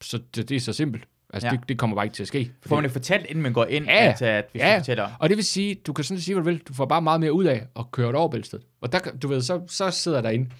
så 0.00 0.18
det, 0.34 0.48
det 0.48 0.56
er 0.56 0.60
så 0.60 0.72
simpelt. 0.72 1.08
Altså, 1.32 1.46
Ja. 1.48 1.52
det, 1.56 1.68
det 1.68 1.78
kommer 1.78 1.96
bare 1.96 2.04
ikke 2.06 2.14
til 2.14 2.22
at 2.22 2.28
ske. 2.28 2.52
Får 2.66 2.76
man 2.76 2.84
det 2.84 2.92
fortalt, 2.92 3.26
inden 3.26 3.42
man 3.42 3.52
går 3.52 3.64
ind, 3.64 3.84
Ja, 3.84 4.08
at, 4.10 4.22
at 4.22 4.48
hvis 4.52 4.60
ja. 4.60 4.78
fortæller... 4.78 5.10
Og 5.20 5.28
det 5.28 5.36
vil 5.36 5.44
sige, 5.44 5.74
du 5.74 5.92
kan 5.92 6.04
sådan 6.04 6.20
sige, 6.20 6.34
hvad 6.34 6.44
du 6.44 6.50
vil, 6.50 6.58
du 6.68 6.74
får 6.74 6.84
bare 6.86 7.02
meget 7.02 7.20
mere 7.20 7.32
ud 7.32 7.44
af 7.44 7.66
at 7.78 7.90
køre 7.90 8.06
det 8.08 8.14
over 8.14 8.28
Bælsted. 8.28 8.58
Og 8.80 8.92
der, 8.92 8.98
du 8.98 9.28
ved, 9.28 9.40
så, 9.42 9.60
så 9.68 9.90
sidder 9.90 10.16
jeg 10.18 10.24
derinde, 10.24 10.50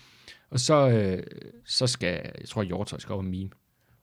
og 0.51 0.61
så, 0.61 0.89
øh, 0.89 1.23
så 1.65 1.87
skal, 1.87 2.09
jeg 2.41 2.49
tror, 2.49 2.63
Hjortøj 2.63 2.99
skal 2.99 3.13
og 3.15 3.25
meme. 3.25 3.51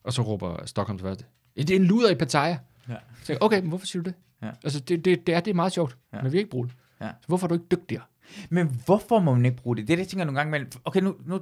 Og 0.04 0.14
så 0.14 0.22
råber 0.22 0.66
Stockholms 0.66 1.02
første, 1.02 1.26
det 1.58 1.70
er 1.72 1.76
en 1.76 1.84
luder 1.86 2.10
i 2.10 2.16
Pattaya. 2.16 2.58
Ja. 2.90 2.96
Så 3.24 3.34
jeg, 3.34 3.44
okay, 3.44 3.60
men 3.60 3.70
hvorfor 3.70 3.86
siger 3.86 4.04
du 4.04 4.10
det? 4.10 4.16
Ja. 4.42 4.50
Altså, 4.64 4.80
det, 4.80 5.06
det, 5.06 5.28
det, 5.28 5.36
er, 5.36 5.40
det 5.40 5.52
er 5.52 5.56
meget 5.56 5.72
sjovt, 5.74 5.98
Ja. 6.14 6.22
men 6.22 6.32
vi 6.32 6.38
ikke 6.38 6.50
bruge 6.50 6.68
det. 6.68 6.74
Ja. 7.02 7.08
Så 7.08 7.28
hvorfor 7.28 7.46
er 7.46 7.48
du 7.48 7.54
ikke 7.54 7.66
dygtigere? 7.72 8.04
Men 8.50 8.82
hvorfor 8.86 9.20
må 9.20 9.34
man 9.36 9.46
ikke 9.46 9.58
bruge 9.58 9.76
det? 9.78 9.88
Det 9.88 9.94
er 9.94 9.98
det, 9.98 10.04
jeg 10.04 10.08
tænker 10.08 10.26
nogle 10.26 10.40
gange 10.40 10.50
imellem. 10.50 10.70
Okay, 10.86 11.02
nu, 11.02 11.16
nu 11.26 11.40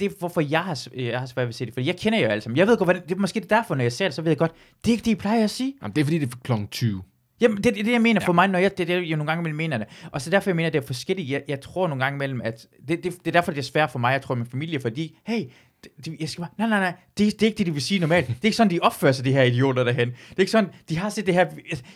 det 0.00 0.06
er 0.06 0.18
hvorfor 0.18 0.40
jeg 0.40 0.60
har, 0.64 0.86
jeg 0.96 1.18
har 1.18 1.26
svært 1.26 1.44
ved 1.44 1.48
at 1.48 1.54
se 1.54 1.66
det. 1.66 1.74
For 1.74 1.80
jeg 1.80 1.96
kender 1.96 2.18
jo 2.20 2.26
alle 2.26 2.40
sammen. 2.40 2.56
Jeg 2.56 2.66
ved 2.66 2.76
godt, 2.76 2.86
hvad 2.86 2.94
det, 2.94 3.08
det 3.08 3.14
er 3.14 3.18
måske 3.18 3.40
det 3.40 3.52
er 3.52 3.56
derfor, 3.56 3.74
når 3.74 3.82
jeg 3.82 3.92
ser 3.92 4.04
det, 4.04 4.14
så 4.14 4.22
ved 4.22 4.30
jeg 4.30 4.38
godt, 4.38 4.52
det 4.84 4.90
er 4.90 4.92
ikke 4.92 5.04
det, 5.04 5.10
I 5.10 5.14
plejer 5.14 5.44
at 5.44 5.50
sige. 5.50 5.74
Jamen, 5.82 5.94
det 5.94 6.00
er 6.00 6.04
fordi, 6.04 6.18
det 6.18 6.32
er 6.32 6.36
klokken 6.44 6.68
20. 6.68 7.02
Jamen, 7.40 7.56
det 7.56 7.64
det 7.64 7.80
er 7.80 7.84
det, 7.84 7.92
jeg 7.92 8.00
mener 8.02 8.20
for 8.20 8.32
mig, 8.32 8.48
når 8.48 8.58
jeg, 8.58 8.78
det 8.78 8.90
er 8.90 8.98
det, 9.00 9.08
jeg 9.08 9.16
nogle 9.16 9.30
gange 9.30 9.40
imellem 9.42 9.56
mener 9.56 9.78
det. 9.78 9.86
Og 10.12 10.22
så 10.22 10.30
derfor, 10.30 10.50
jeg 10.50 10.56
mener, 10.56 10.70
det 10.70 10.82
er 10.82 10.86
forskelligt. 10.86 11.30
Jeg, 11.30 11.42
jeg 11.48 11.60
tror 11.60 11.88
nogle 11.88 12.04
gange 12.04 12.16
imellem, 12.16 12.40
at 12.44 12.66
det, 12.88 13.04
det, 13.04 13.12
det 13.12 13.26
er 13.26 13.32
derfor, 13.32 13.52
det 13.52 13.58
er 13.58 13.62
svært 13.62 13.90
for 13.90 13.98
mig, 13.98 14.12
jeg 14.12 14.22
tror, 14.22 14.34
min 14.34 14.46
familie, 14.46 14.80
fordi, 14.80 15.18
hey, 15.26 15.42
det, 15.84 15.90
det, 16.04 16.16
jeg 16.20 16.28
skal 16.28 16.42
bare, 16.42 16.50
nej, 16.58 16.68
nej, 16.68 16.80
nej, 16.80 16.92
det, 17.18 17.32
det 17.32 17.42
er 17.42 17.46
ikke 17.46 17.58
det, 17.58 17.66
de 17.66 17.72
vil 17.72 17.82
sige 17.82 18.00
normalt. 18.00 18.26
Det 18.26 18.34
er 18.34 18.38
ikke 18.44 18.56
sådan, 18.56 18.70
de 18.70 18.78
opfører 18.80 19.12
sig, 19.12 19.24
de 19.24 19.32
her 19.32 19.42
idioter 19.42 19.84
derhen. 19.84 20.08
Det 20.08 20.16
er 20.36 20.40
ikke 20.40 20.52
sådan, 20.52 20.70
de 20.88 20.96
har 20.98 21.08
set 21.08 21.26
det 21.26 21.34
her, 21.34 21.46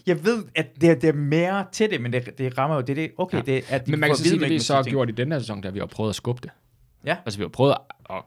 jeg 0.07 0.25
ved, 0.25 0.45
at 0.55 0.67
det, 0.81 0.91
er- 0.91 0.95
det 0.95 1.09
er 1.09 1.13
mere 1.13 1.65
til 1.73 1.91
det, 1.91 2.01
men 2.01 2.13
det, 2.13 2.39
det 2.39 2.59
rammer 2.59 2.77
jo, 2.77 2.83
det 2.83 2.91
er 2.91 2.95
det, 2.95 3.11
okay, 3.19 3.37
Ja. 3.37 3.43
det 3.43 3.57
er, 3.57 3.63
at 3.69 3.87
de 3.87 3.91
Men 3.91 4.01
man 4.01 4.09
kan 4.11 4.17
sige, 4.17 4.45
at 4.45 4.51
vi 4.51 4.55
må 4.57 4.59
så 4.61 4.75
har 4.75 4.83
ting. 4.83 4.93
gjort 4.93 5.09
i 5.09 5.13
den 5.13 5.33
her 5.33 5.39
sæson, 5.39 5.63
der 5.63 5.71
vi 5.71 5.79
har 5.79 5.87
prøvet 5.87 6.11
at 6.11 6.15
skubbe 6.17 6.41
det. 6.43 6.51
Ja. 7.05 7.17
Altså, 7.25 7.39
vi 7.39 7.45
har 7.45 7.49
prøvet 7.49 7.73
at, 7.73 8.17
at 8.17 8.23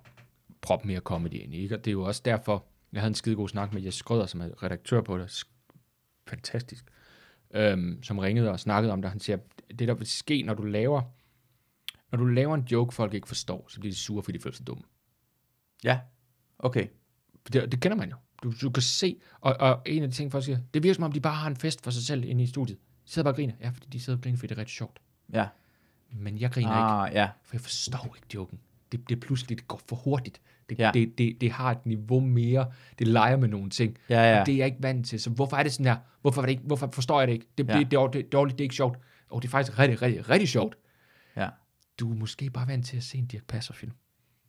proppe 0.61 0.87
mere 0.87 0.99
comedy 0.99 1.33
ind 1.33 1.53
i, 1.53 1.57
ikke? 1.57 1.75
Og 1.75 1.85
det 1.85 1.91
er 1.91 1.93
jo 1.93 2.03
også 2.03 2.21
derfor, 2.25 2.65
jeg 2.93 3.01
havde 3.01 3.09
en 3.11 3.15
skide 3.15 3.35
god 3.35 3.49
snak 3.49 3.73
med 3.73 3.81
Jes 3.81 3.95
Skrøder, 3.95 4.25
som 4.25 4.41
er 4.41 4.63
redaktør 4.63 5.01
på 5.01 5.17
det. 5.17 5.25
Sk- 5.43 5.49
Fantastisk. 6.27 6.85
Øhm, 7.55 8.03
som 8.03 8.17
ringede 8.19 8.51
og 8.51 8.59
snakkede 8.59 8.93
om 8.93 9.01
det. 9.01 9.11
Han 9.11 9.19
siger, 9.19 9.37
det 9.79 9.87
der 9.87 9.93
vil 9.93 10.07
ske, 10.07 10.41
når 10.43 10.53
du 10.53 10.63
laver, 10.63 11.01
når 12.11 12.17
du 12.17 12.25
laver 12.25 12.55
en 12.55 12.67
joke, 12.71 12.95
folk 12.95 13.13
ikke 13.13 13.27
forstår, 13.27 13.65
så 13.69 13.79
bliver 13.79 13.91
de 13.93 13.97
sure, 13.97 14.23
fordi 14.23 14.37
de 14.37 14.43
føler 14.43 14.55
sig 14.55 14.67
dumme. 14.67 14.83
Ja, 15.83 15.99
okay. 16.59 16.87
Det, 17.53 17.71
det 17.71 17.81
kender 17.81 17.97
man 17.97 18.09
jo. 18.09 18.15
Du, 18.43 18.53
du 18.61 18.69
kan 18.69 18.83
se, 18.83 19.19
og, 19.41 19.55
og 19.59 19.81
en 19.85 20.03
af 20.03 20.09
de 20.09 20.15
ting, 20.15 20.31
folk 20.31 20.43
siger, 20.45 20.59
det 20.73 20.83
virker 20.83 20.93
som 20.93 21.03
om, 21.03 21.11
de 21.11 21.21
bare 21.21 21.35
har 21.35 21.47
en 21.47 21.55
fest 21.55 21.83
for 21.83 21.91
sig 21.91 22.03
selv 22.03 22.23
inde 22.23 22.43
i 22.43 22.47
studiet. 22.47 22.77
De 23.05 23.11
sidder 23.11 23.23
bare 23.23 23.31
og 23.31 23.35
griner. 23.35 23.53
Ja, 23.61 23.69
fordi 23.69 23.87
de 23.87 23.99
sidder 23.99 24.17
og 24.19 24.23
griner, 24.23 24.37
fordi 24.37 24.47
det 24.49 24.55
er 24.55 24.59
rigtig 24.59 24.75
sjovt. 24.75 24.99
Ja. 25.33 25.47
Men 26.13 26.37
jeg 26.37 26.51
griner 26.51 26.69
ikke. 26.69 26.79
Ah, 26.79 27.13
ja. 27.13 27.29
For 27.43 27.55
jeg 27.55 27.61
forstår 27.61 28.13
ikke 28.15 28.27
joken. 28.35 28.59
Det, 28.91 29.09
det 29.09 29.15
er 29.15 29.19
pludselig, 29.19 29.57
det 29.59 29.67
går 29.67 29.81
for 29.89 29.95
hurtigt. 29.95 30.41
Det, 30.69 30.79
Ja. 30.79 30.91
det, 30.93 31.17
det, 31.17 31.37
det 31.41 31.51
har 31.51 31.71
et 31.71 31.85
niveau 31.85 32.19
mere. 32.19 32.71
Det 32.99 33.07
leger 33.07 33.37
med 33.37 33.47
nogle 33.47 33.69
ting. 33.69 33.97
Ja, 34.09 34.33
ja. 34.33 34.39
Og 34.39 34.45
det 34.45 34.53
er 34.53 34.57
jeg 34.57 34.65
ikke 34.65 34.77
vant 34.83 35.07
til. 35.07 35.19
Så 35.19 35.29
hvorfor 35.29 35.57
er 35.57 35.63
det 35.63 35.73
sådan 35.73 35.85
her? 35.85 35.97
Hvorfor, 36.21 36.41
er 36.41 36.45
det 36.45 36.51
ikke, 36.51 36.63
hvorfor 36.63 36.89
forstår 36.93 37.19
jeg 37.21 37.27
det 37.27 37.33
ikke? 37.33 37.45
Det, 37.57 37.67
Ja. 37.69 37.79
det, 37.79 37.91
det, 37.91 37.97
er, 37.99 38.07
det 38.07 38.25
er 38.25 38.29
dårligt, 38.29 38.57
det 38.57 38.63
er 38.63 38.65
ikke 38.65 38.75
sjovt. 38.75 38.99
Og 39.29 39.41
det 39.41 39.47
er 39.47 39.51
faktisk 39.51 39.79
rigtig, 39.79 40.01
rigtig, 40.01 40.29
rigtig 40.29 40.49
sjovt. 40.49 40.75
Ja. 41.35 41.49
Du 41.99 42.11
er 42.11 42.15
måske 42.15 42.49
bare 42.49 42.67
vant 42.67 42.85
til 42.85 42.97
at 42.97 43.03
se 43.03 43.17
en 43.17 43.25
Dirk 43.25 43.43
Passer-film. 43.47 43.91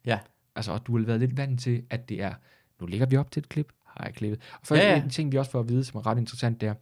Ja. 0.06 0.18
Altså, 0.56 0.72
og 0.72 0.86
du 0.86 0.98
har 0.98 1.04
været 1.04 1.20
lidt 1.20 1.36
vant 1.36 1.60
til, 1.60 1.82
at 1.90 2.08
det 2.08 2.22
er, 2.22 2.34
nu 2.80 2.86
lægger 2.86 3.06
vi 3.06 3.16
op 3.16 3.30
til 3.30 3.40
et 3.40 3.48
klip, 3.48 3.72
har 3.86 4.04
jeg 4.04 4.14
klippet. 4.14 4.40
Og 4.60 4.66
for 4.66 4.74
Ja, 4.74 4.90
ja, 4.96 5.02
en 5.02 5.10
ting, 5.10 5.32
vi 5.32 5.38
også 5.38 5.50
får 5.50 5.60
at 5.60 5.68
vide, 5.68 5.84
som 5.84 5.98
er 5.98 6.06
ret 6.06 6.18
interessant, 6.18 6.60
det 6.60 6.68
er, 6.68 6.74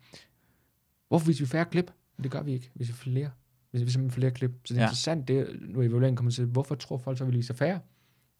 hvorfor 1.09 1.27
viser 1.27 1.45
vi 1.45 1.49
færre 1.49 1.65
klip? 1.65 1.91
Det 2.23 2.31
gør 2.31 2.43
vi 2.43 2.53
ikke, 2.53 2.71
hvis 2.75 2.89
vi 2.89 2.93
flere. 2.93 3.31
Hvis 3.73 3.85
vi 3.85 3.91
simpelthen 3.91 4.11
får 4.11 4.21
flere 4.21 4.31
klip. 4.31 4.51
Så 4.65 4.75
det 4.75 4.79
er 4.81 4.83
Ja. 4.83 4.89
interessant, 4.89 5.29
det 5.29 5.61
nu 5.61 5.81
er 5.81 5.85
evalueringen 5.85 6.17
kommer 6.17 6.31
til, 6.33 6.45
hvorfor 6.45 6.75
tror 6.75 6.99
folk 6.99 7.19
så, 7.19 7.25
vi 7.25 7.37
viser 7.37 7.55
færre? 7.55 7.81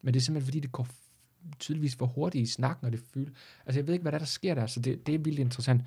Men 0.01 0.13
det 0.13 0.19
er 0.19 0.23
simpelthen, 0.23 0.45
fordi 0.47 0.59
det 0.59 0.71
går 0.71 0.87
tydeligvis 1.59 1.95
for 1.95 2.05
hurtigt 2.05 2.41
i 2.49 2.51
snakken, 2.51 2.85
og 2.85 2.91
det 2.91 2.99
føler. 3.13 3.29
Altså, 3.65 3.79
jeg 3.79 3.87
ved 3.87 3.93
ikke, 3.93 4.01
hvad 4.01 4.11
der, 4.11 4.17
er, 4.17 4.19
der 4.19 4.25
sker 4.25 4.55
der, 4.55 4.65
så 4.67 4.79
det, 4.79 5.07
det 5.07 5.15
er 5.15 5.19
vildt 5.19 5.39
interessant. 5.39 5.81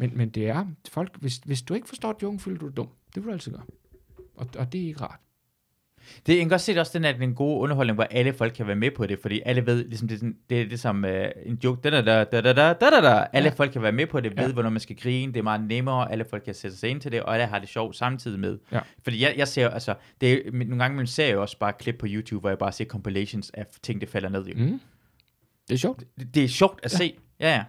Men, 0.00 0.16
men 0.16 0.28
det 0.28 0.48
er, 0.48 0.66
folk, 0.88 1.16
hvis, 1.20 1.36
hvis 1.36 1.62
du 1.62 1.74
ikke 1.74 1.88
forstår 1.88 2.18
joken, 2.22 2.40
føler 2.40 2.58
du 2.58 2.66
dig 2.66 2.76
dum. 2.76 2.88
Det 3.14 3.22
vil 3.22 3.24
du 3.24 3.32
altid 3.32 3.52
gøre. 3.52 3.64
Og, 4.34 4.48
og 4.58 4.72
det 4.72 4.82
er 4.82 4.86
ikke 4.86 5.00
rart. 5.00 5.20
Det, 6.26 6.32
jeg 6.32 6.38
kan 6.38 6.48
godt 6.48 6.60
se 6.60 6.72
det 6.72 6.80
også 6.80 6.98
den, 6.98 7.04
at 7.04 7.18
den 7.18 7.34
gode 7.34 7.60
underholdning, 7.60 7.94
hvor 7.94 8.04
alle 8.10 8.32
folk 8.32 8.52
kan 8.52 8.66
være 8.66 8.76
med 8.76 8.90
på 8.90 9.06
det, 9.06 9.18
fordi 9.22 9.40
alle 9.46 9.66
ved, 9.66 9.84
ligesom 9.84 10.08
det, 10.08 10.14
er 10.14 10.18
sådan- 10.18 10.36
det 10.50 10.60
er 10.60 10.68
det 10.68 10.80
som 10.80 11.04
uh, 11.04 11.10
en 11.46 11.58
joke, 11.64 11.80
da, 11.84 11.90
da, 11.90 12.00
da, 12.02 12.24
da, 12.24 12.40
da, 12.40 12.52
da, 12.52 12.90
da, 12.90 13.00
da. 13.00 13.26
alle 13.32 13.48
Ja. 13.48 13.54
folk 13.54 13.72
kan 13.72 13.82
være 13.82 13.92
med 13.92 14.06
på 14.06 14.20
det, 14.20 14.36
ved, 14.36 14.46
Ja. 14.46 14.52
hvornår 14.52 14.70
man 14.70 14.80
skal 14.80 14.96
grine, 14.96 15.32
det 15.32 15.38
er 15.38 15.42
meget 15.42 15.60
nemmere, 15.60 16.12
alle 16.12 16.24
folk 16.30 16.42
kan 16.44 16.54
sætte 16.54 16.76
sig 16.76 16.88
ind 16.90 17.00
til 17.00 17.12
det, 17.12 17.22
og 17.22 17.34
alle 17.34 17.46
har 17.46 17.58
det 17.58 17.68
sjovt 17.68 17.96
samtidig 17.96 18.40
med. 18.40 18.58
Ja. 18.72 18.80
Fordi 19.04 19.22
jeg, 19.22 19.34
jeg 19.36 19.48
ser 19.48 19.62
jo, 19.62 19.68
altså, 19.68 19.94
det 20.20 20.32
er, 20.32 20.38
nogle 20.52 20.78
gange 20.78 20.96
man 20.96 21.06
ser 21.06 21.24
jeg 21.24 21.34
jo 21.34 21.42
også 21.42 21.58
bare 21.58 21.72
klip 21.72 21.94
på 21.98 22.06
YouTube, 22.08 22.40
hvor 22.40 22.48
jeg 22.48 22.58
bare 22.58 22.72
ser 22.72 22.84
compilations 22.84 23.50
af 23.54 23.66
ting, 23.82 24.00
der 24.00 24.06
falder 24.06 24.28
ned. 24.28 24.46
Jo. 24.46 24.54
Mm. 24.64 24.80
Det 25.68 25.74
er 25.74 25.78
sjovt. 25.78 26.04
Det, 26.18 26.34
det 26.34 26.44
er 26.44 26.48
sjovt 26.48 26.80
at 26.82 26.90
se. 26.90 27.14
Ja, 27.40 27.54
ja. 27.54 27.64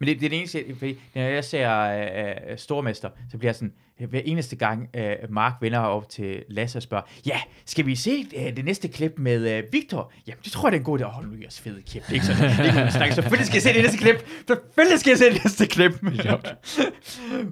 Men 0.00 0.08
det, 0.08 0.20
det 0.20 0.26
er 0.26 0.30
det 0.30 0.38
eneste, 0.38 0.64
fordi 0.78 0.96
når 1.14 1.22
jeg 1.22 1.44
ser 1.44 1.78
øh, 1.80 2.50
øh, 2.52 2.58
Stormester, 2.58 3.08
så 3.30 3.38
bliver 3.38 3.48
jeg 3.48 3.54
sådan, 3.54 3.68
øh, 3.68 3.87
hver 4.06 4.20
eneste 4.24 4.56
gang 4.56 4.88
øh, 4.96 5.16
Mark 5.30 5.52
vender 5.60 5.78
op 5.78 6.08
til 6.08 6.44
Lasse 6.48 6.78
og 6.78 6.82
spørger, 6.82 7.04
ja, 7.26 7.40
skal 7.66 7.86
vi 7.86 7.96
se 7.96 8.26
øh, 8.36 8.56
det 8.56 8.64
næste 8.64 8.88
klip 8.88 9.12
med 9.16 9.58
øh, 9.58 9.62
Victor? 9.72 10.12
Jamen, 10.26 10.38
det 10.44 10.52
tror 10.52 10.68
jeg, 10.68 10.72
det 10.72 10.76
er 10.76 10.80
en 10.80 10.84
god 10.84 11.00
idé. 11.00 11.04
Åh, 11.04 11.18
oh, 11.18 11.24
nu 11.24 11.32
er 11.32 11.36
jeg 11.40 11.52
fede 11.52 11.82
klip. 11.82 12.02
Det 12.02 12.10
er 12.10 12.14
ikke 12.14 12.26
sådan, 12.26 12.50
det 12.50 13.02
er. 13.02 13.10
Selvfølgelig 13.14 13.46
skal 13.46 13.56
jeg 13.56 13.62
se 13.62 13.72
det 13.72 13.82
næste 13.82 13.98
klip. 13.98 14.26
Selvfølgelig 14.46 15.00
skal 15.00 15.10
jeg 15.10 15.18
se 15.18 15.24
det 15.24 15.44
næste 15.44 15.66
klip. 15.66 16.02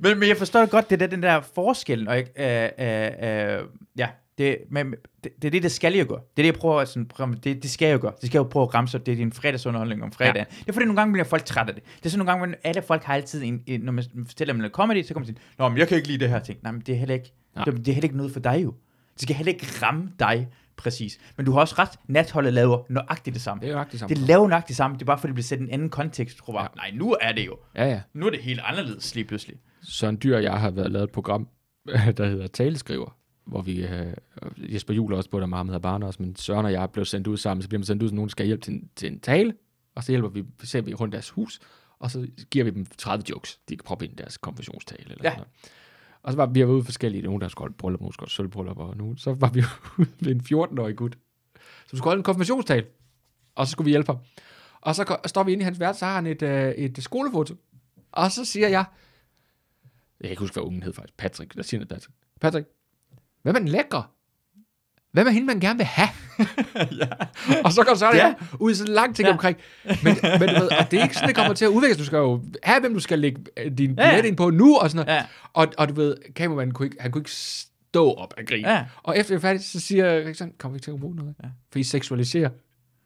men, 0.03 0.19
men 0.19 0.29
jeg 0.29 0.37
forstår 0.37 0.67
godt, 0.67 0.91
det 0.91 1.03
er 1.03 1.07
den 1.07 1.23
der 1.23 1.41
forskel, 1.41 2.09
og 2.09 2.19
øh, 2.19 2.69
øh, 2.79 3.11
øh, 3.23 3.63
ja, 3.99 4.09
det, 4.39 4.59
men, 4.71 4.95
det, 5.25 5.33
det 5.43 5.45
er 5.45 5.51
det, 5.51 5.63
det 5.63 5.73
skal 5.73 5.95
jeg 5.95 6.07
gøre. 6.07 6.19
Det 6.19 6.43
er 6.43 6.43
det, 6.43 6.47
jeg 6.47 6.55
prøver 6.55 6.81
at 6.81 6.89
sådan, 6.89 7.39
det, 7.45 7.63
det 7.63 7.71
skal 7.71 7.87
jeg 7.87 7.95
jo 7.95 7.99
gøre. 8.01 8.13
Det 8.21 8.27
skal 8.27 8.39
jeg 8.39 8.45
jo 8.45 8.49
prøve 8.49 8.63
at 8.63 8.75
ramse 8.75 8.99
op. 8.99 9.07
Det 9.07 9.13
er 9.13 9.17
din 9.17 9.33
fredagsunderholdning 9.33 10.03
om 10.03 10.13
fredagen. 10.13 10.37
Ja. 10.37 10.45
Det 10.61 10.69
er 10.69 10.73
fordi, 10.73 10.87
nogle 10.87 11.01
gange 11.01 11.13
bliver 11.13 11.25
folk 11.25 11.45
trætte 11.45 11.71
af 11.71 11.75
det. 11.75 11.85
Det 11.99 12.07
er 12.07 12.11
sådan 12.11 12.19
nogle 12.19 12.33
gange, 12.33 12.47
hvor 12.47 12.57
alle 12.65 12.83
folk 12.83 13.03
har 13.05 13.15
altid 13.15 13.43
en, 13.43 13.63
en 13.67 13.81
når 13.81 13.93
man 13.93 14.05
fortæller 14.27 14.55
dem 14.55 14.59
noget 14.59 14.73
comedy, 14.73 15.03
så 15.03 15.15
kommer 15.15 15.27
de 15.27 15.33
sige, 15.33 15.43
Nå, 15.59 15.69
men 15.69 15.79
jeg 15.79 15.89
kan 15.89 15.97
ikke 15.97 16.09
lide 16.09 16.19
det 16.19 16.29
her 16.29 16.39
ting. 16.39 16.59
Nej, 16.63 16.73
men 16.73 16.81
det 16.81 16.95
er 16.95 16.99
heller 16.99 17.15
ikke, 17.15 17.33
Nej. 17.55 17.65
det, 17.65 17.77
det 17.77 17.89
er 17.89 17.93
heller 17.93 18.05
ikke 18.05 18.17
noget 18.17 18.33
for 18.33 18.41
dig 18.41 18.61
jo. 18.65 18.75
Det 19.15 19.23
skal 19.23 19.37
heller 19.37 19.53
ikke 19.53 19.67
ramme 19.83 20.11
dig 20.19 20.49
præcis. 20.77 21.19
Men 21.37 21.47
du 21.47 21.53
har 21.53 21.61
også 21.61 21.75
ret, 21.79 21.89
natholdet 22.09 22.53
laver 22.53 22.83
nøjagtigt 22.89 23.35
det 23.35 23.43
samme. 23.43 23.61
Det 23.61 23.69
er 23.69 23.73
nøjagtigt 23.73 24.01
sammen. 24.01 24.17
Det 24.17 24.27
laver 24.27 24.49
nøjagtigt 24.49 24.69
det 24.69 24.77
samme, 24.77 24.95
det 24.97 25.03
er 25.03 25.07
bare 25.07 25.19
fordi, 25.19 25.29
det 25.29 25.35
bliver 25.35 25.45
sat 25.45 25.59
i 25.61 25.63
en 25.63 25.71
anden 25.71 25.91
kontekst. 25.91 26.39
Tror 26.39 26.59
ja. 26.59 26.63
Ja. 26.63 26.69
nej, 26.77 26.91
nu 26.95 27.17
er 27.21 27.33
det 27.33 27.47
jo. 27.47 27.57
Ja, 27.77 27.89
ja. 27.89 28.01
Nu 28.15 28.27
er 28.27 28.31
det 28.31 28.41
helt 28.41 28.61
anderledes 28.65 29.15
lige 29.15 29.25
pludselig. 29.25 29.57
Søren 29.83 30.19
Dyr 30.23 30.37
og 30.37 30.43
jeg 30.43 30.61
har 30.61 30.71
været 30.71 30.93
lavet 30.93 31.05
et 31.05 31.11
program, 31.11 31.49
der 32.17 32.27
hedder 32.27 32.47
Taleskriver, 32.47 33.16
hvor 33.47 33.63
vi, 33.63 33.87
øh, 33.87 34.13
Jesper 34.59 34.95
Juhl 34.95 35.15
også 35.15 35.31
på 35.31 35.41
der 35.41 35.47
meget 35.47 35.67
med 35.67 35.75
af 35.75 35.83
barn 35.83 36.03
også, 36.03 36.23
men 36.23 36.37
Søren 36.37 36.67
og 36.67 36.73
jeg 36.73 36.91
blev 36.91 37.05
sendt 37.05 37.27
ud 37.27 37.37
sammen, 37.37 37.63
så 37.63 37.69
bliver 37.69 37.79
man 37.79 37.85
sendt 37.87 38.03
ud, 38.03 38.09
så 38.09 38.15
nogen 38.15 38.31
skal 38.31 38.47
hjælpe 38.47 38.63
til, 38.65 38.73
en- 38.75 38.91
til 38.97 39.13
en 39.13 39.21
tale, 39.21 39.55
og 39.95 40.05
så 40.05 40.13
hjælper 40.13 40.29
vi, 40.29 40.45
ser 40.65 40.81
vi 40.81 40.95
rundt 40.95 41.13
deres 41.13 41.31
hus, 41.31 41.61
og 41.99 42.11
så 42.11 42.29
giver 42.51 42.65
vi 42.65 42.71
dem 42.71 42.87
30 42.99 43.25
jokes, 43.31 43.61
de 43.69 43.77
kan 43.77 43.85
proppe 43.85 44.05
ind 44.05 44.13
i 44.13 44.17
deres 44.17 44.37
konfirmationstale. 44.39 45.03
Eller 45.03 45.17
Ja. 45.25 45.31
sådan 45.31 45.37
noget. 45.39 45.49
Og 46.23 46.33
så 46.33 46.37
var 46.37 46.47
vi 46.47 46.61
været 46.61 46.71
ude 46.71 46.85
forskellige, 46.85 47.23
nogen 47.23 47.41
der 47.41 47.49
skulle 47.49 47.63
holde 47.65 47.75
bryllup, 47.79 48.01
nogen 48.01 48.13
skulle 48.13 48.31
sølvbryllup, 48.31 48.79
og 48.79 48.97
nu, 48.97 49.17
så 49.17 49.33
var 49.35 49.49
vi 49.51 49.63
ude 49.99 50.09
med 50.21 50.31
en 50.35 50.41
14-årig 50.41 50.97
gut, 50.97 51.19
som 51.87 51.97
skulle 51.99 52.11
holde 52.11 52.21
en 52.21 52.25
konfirmationstale, 52.25 52.87
og 53.55 53.67
så 53.67 53.71
skulle 53.73 53.85
vi 53.85 53.91
hjælpe 53.91 54.13
ham. 54.13 54.19
Og 54.81 54.95
så 54.95 55.17
står 55.27 55.43
vi 55.43 55.53
inde 55.53 55.63
i 55.63 55.65
hans 55.65 55.81
værelse, 55.81 55.99
så 55.99 56.05
har 56.07 56.15
han 56.15 56.27
et, 56.27 56.43
øh, 56.43 56.69
et 56.71 57.03
skolefoto. 57.03 57.55
Og 58.13 58.33
så 58.33 58.45
siger 58.45 58.69
jeg, 58.69 58.85
jeg 60.21 60.25
kan 60.25 60.31
ikke 60.31 60.41
huske, 60.41 60.55
hvad 60.55 60.63
ungen 60.63 60.83
hed 60.83 60.93
faktisk, 60.93 61.17
Patrick, 61.17 61.55
der 61.55 61.63
siger 61.63 61.79
noget 61.79 61.89
Patrick. 61.89 62.15
Patrick, 62.41 62.69
hvem 63.47 63.55
er 63.55 63.59
den 63.59 63.69
lækre? 63.69 64.03
Hvem 65.13 65.27
er 65.27 65.31
hende, 65.31 65.47
man 65.47 65.61
gerne 65.61 65.79
vil 65.79 65.87
have? 65.87 66.09
ja. 67.01 67.07
Og 67.65 67.73
så 67.73 67.85
går 67.85 67.95
så 67.95 68.11
Ja. 68.15 68.35
ud 68.61 68.71
i 68.71 68.75
sådan 68.75 68.91
en 68.91 68.95
lang 68.95 69.17
ting 69.17 69.27
Ja. 69.29 69.33
omkring. 69.33 69.57
Men, 69.85 70.17
men 70.23 70.49
du 70.49 70.55
ved, 70.61 70.79
og 70.81 70.91
det 70.91 70.99
er 70.99 71.03
ikke 71.03 71.15
sådan, 71.15 71.29
det 71.29 71.37
kommer 71.37 71.55
til 71.55 71.65
at 71.65 71.69
udvikle 71.69 71.95
sig. 71.95 71.99
Du 72.01 72.05
skal 72.05 72.17
jo 72.17 72.43
have, 72.63 72.81
hvem 72.81 72.95
du 72.95 73.01
skal 73.01 73.19
lægge 73.19 73.43
øh, 73.57 73.79
din 73.79 73.95
ja. 73.99 74.11
billet 74.11 74.29
ind 74.29 74.37
på 74.37 74.51
nu, 74.51 74.77
og 74.77 74.91
sådan 74.91 75.07
noget. 75.07 75.19
Ja. 75.19 75.25
Og, 75.53 75.67
og 75.79 75.89
du 75.89 75.95
ved, 75.95 76.17
kameramanden 76.35 76.75
kunne 76.75 76.87
ikke, 76.87 76.97
han 77.01 77.11
kunne 77.11 77.21
ikke 77.21 77.31
stå 77.31 78.13
op 78.13 78.35
af 78.39 78.47
grin. 78.47 78.61
Ja. 78.65 78.85
Og 79.03 79.19
efter 79.19 79.35
jeg 79.35 79.37
er 79.39 79.41
færdig, 79.41 79.65
så 79.65 79.81
siger 79.81 80.23
Christian, 80.23 80.53
kommer 80.59 80.73
vi 80.73 80.77
ikke 80.77 80.85
til 80.85 80.91
at 80.91 81.01
bruge 81.01 81.17
noget? 81.17 81.35
Ja. 81.43 81.49
For 81.73 81.79
I 81.79 81.83
seksualiserer 81.83 82.49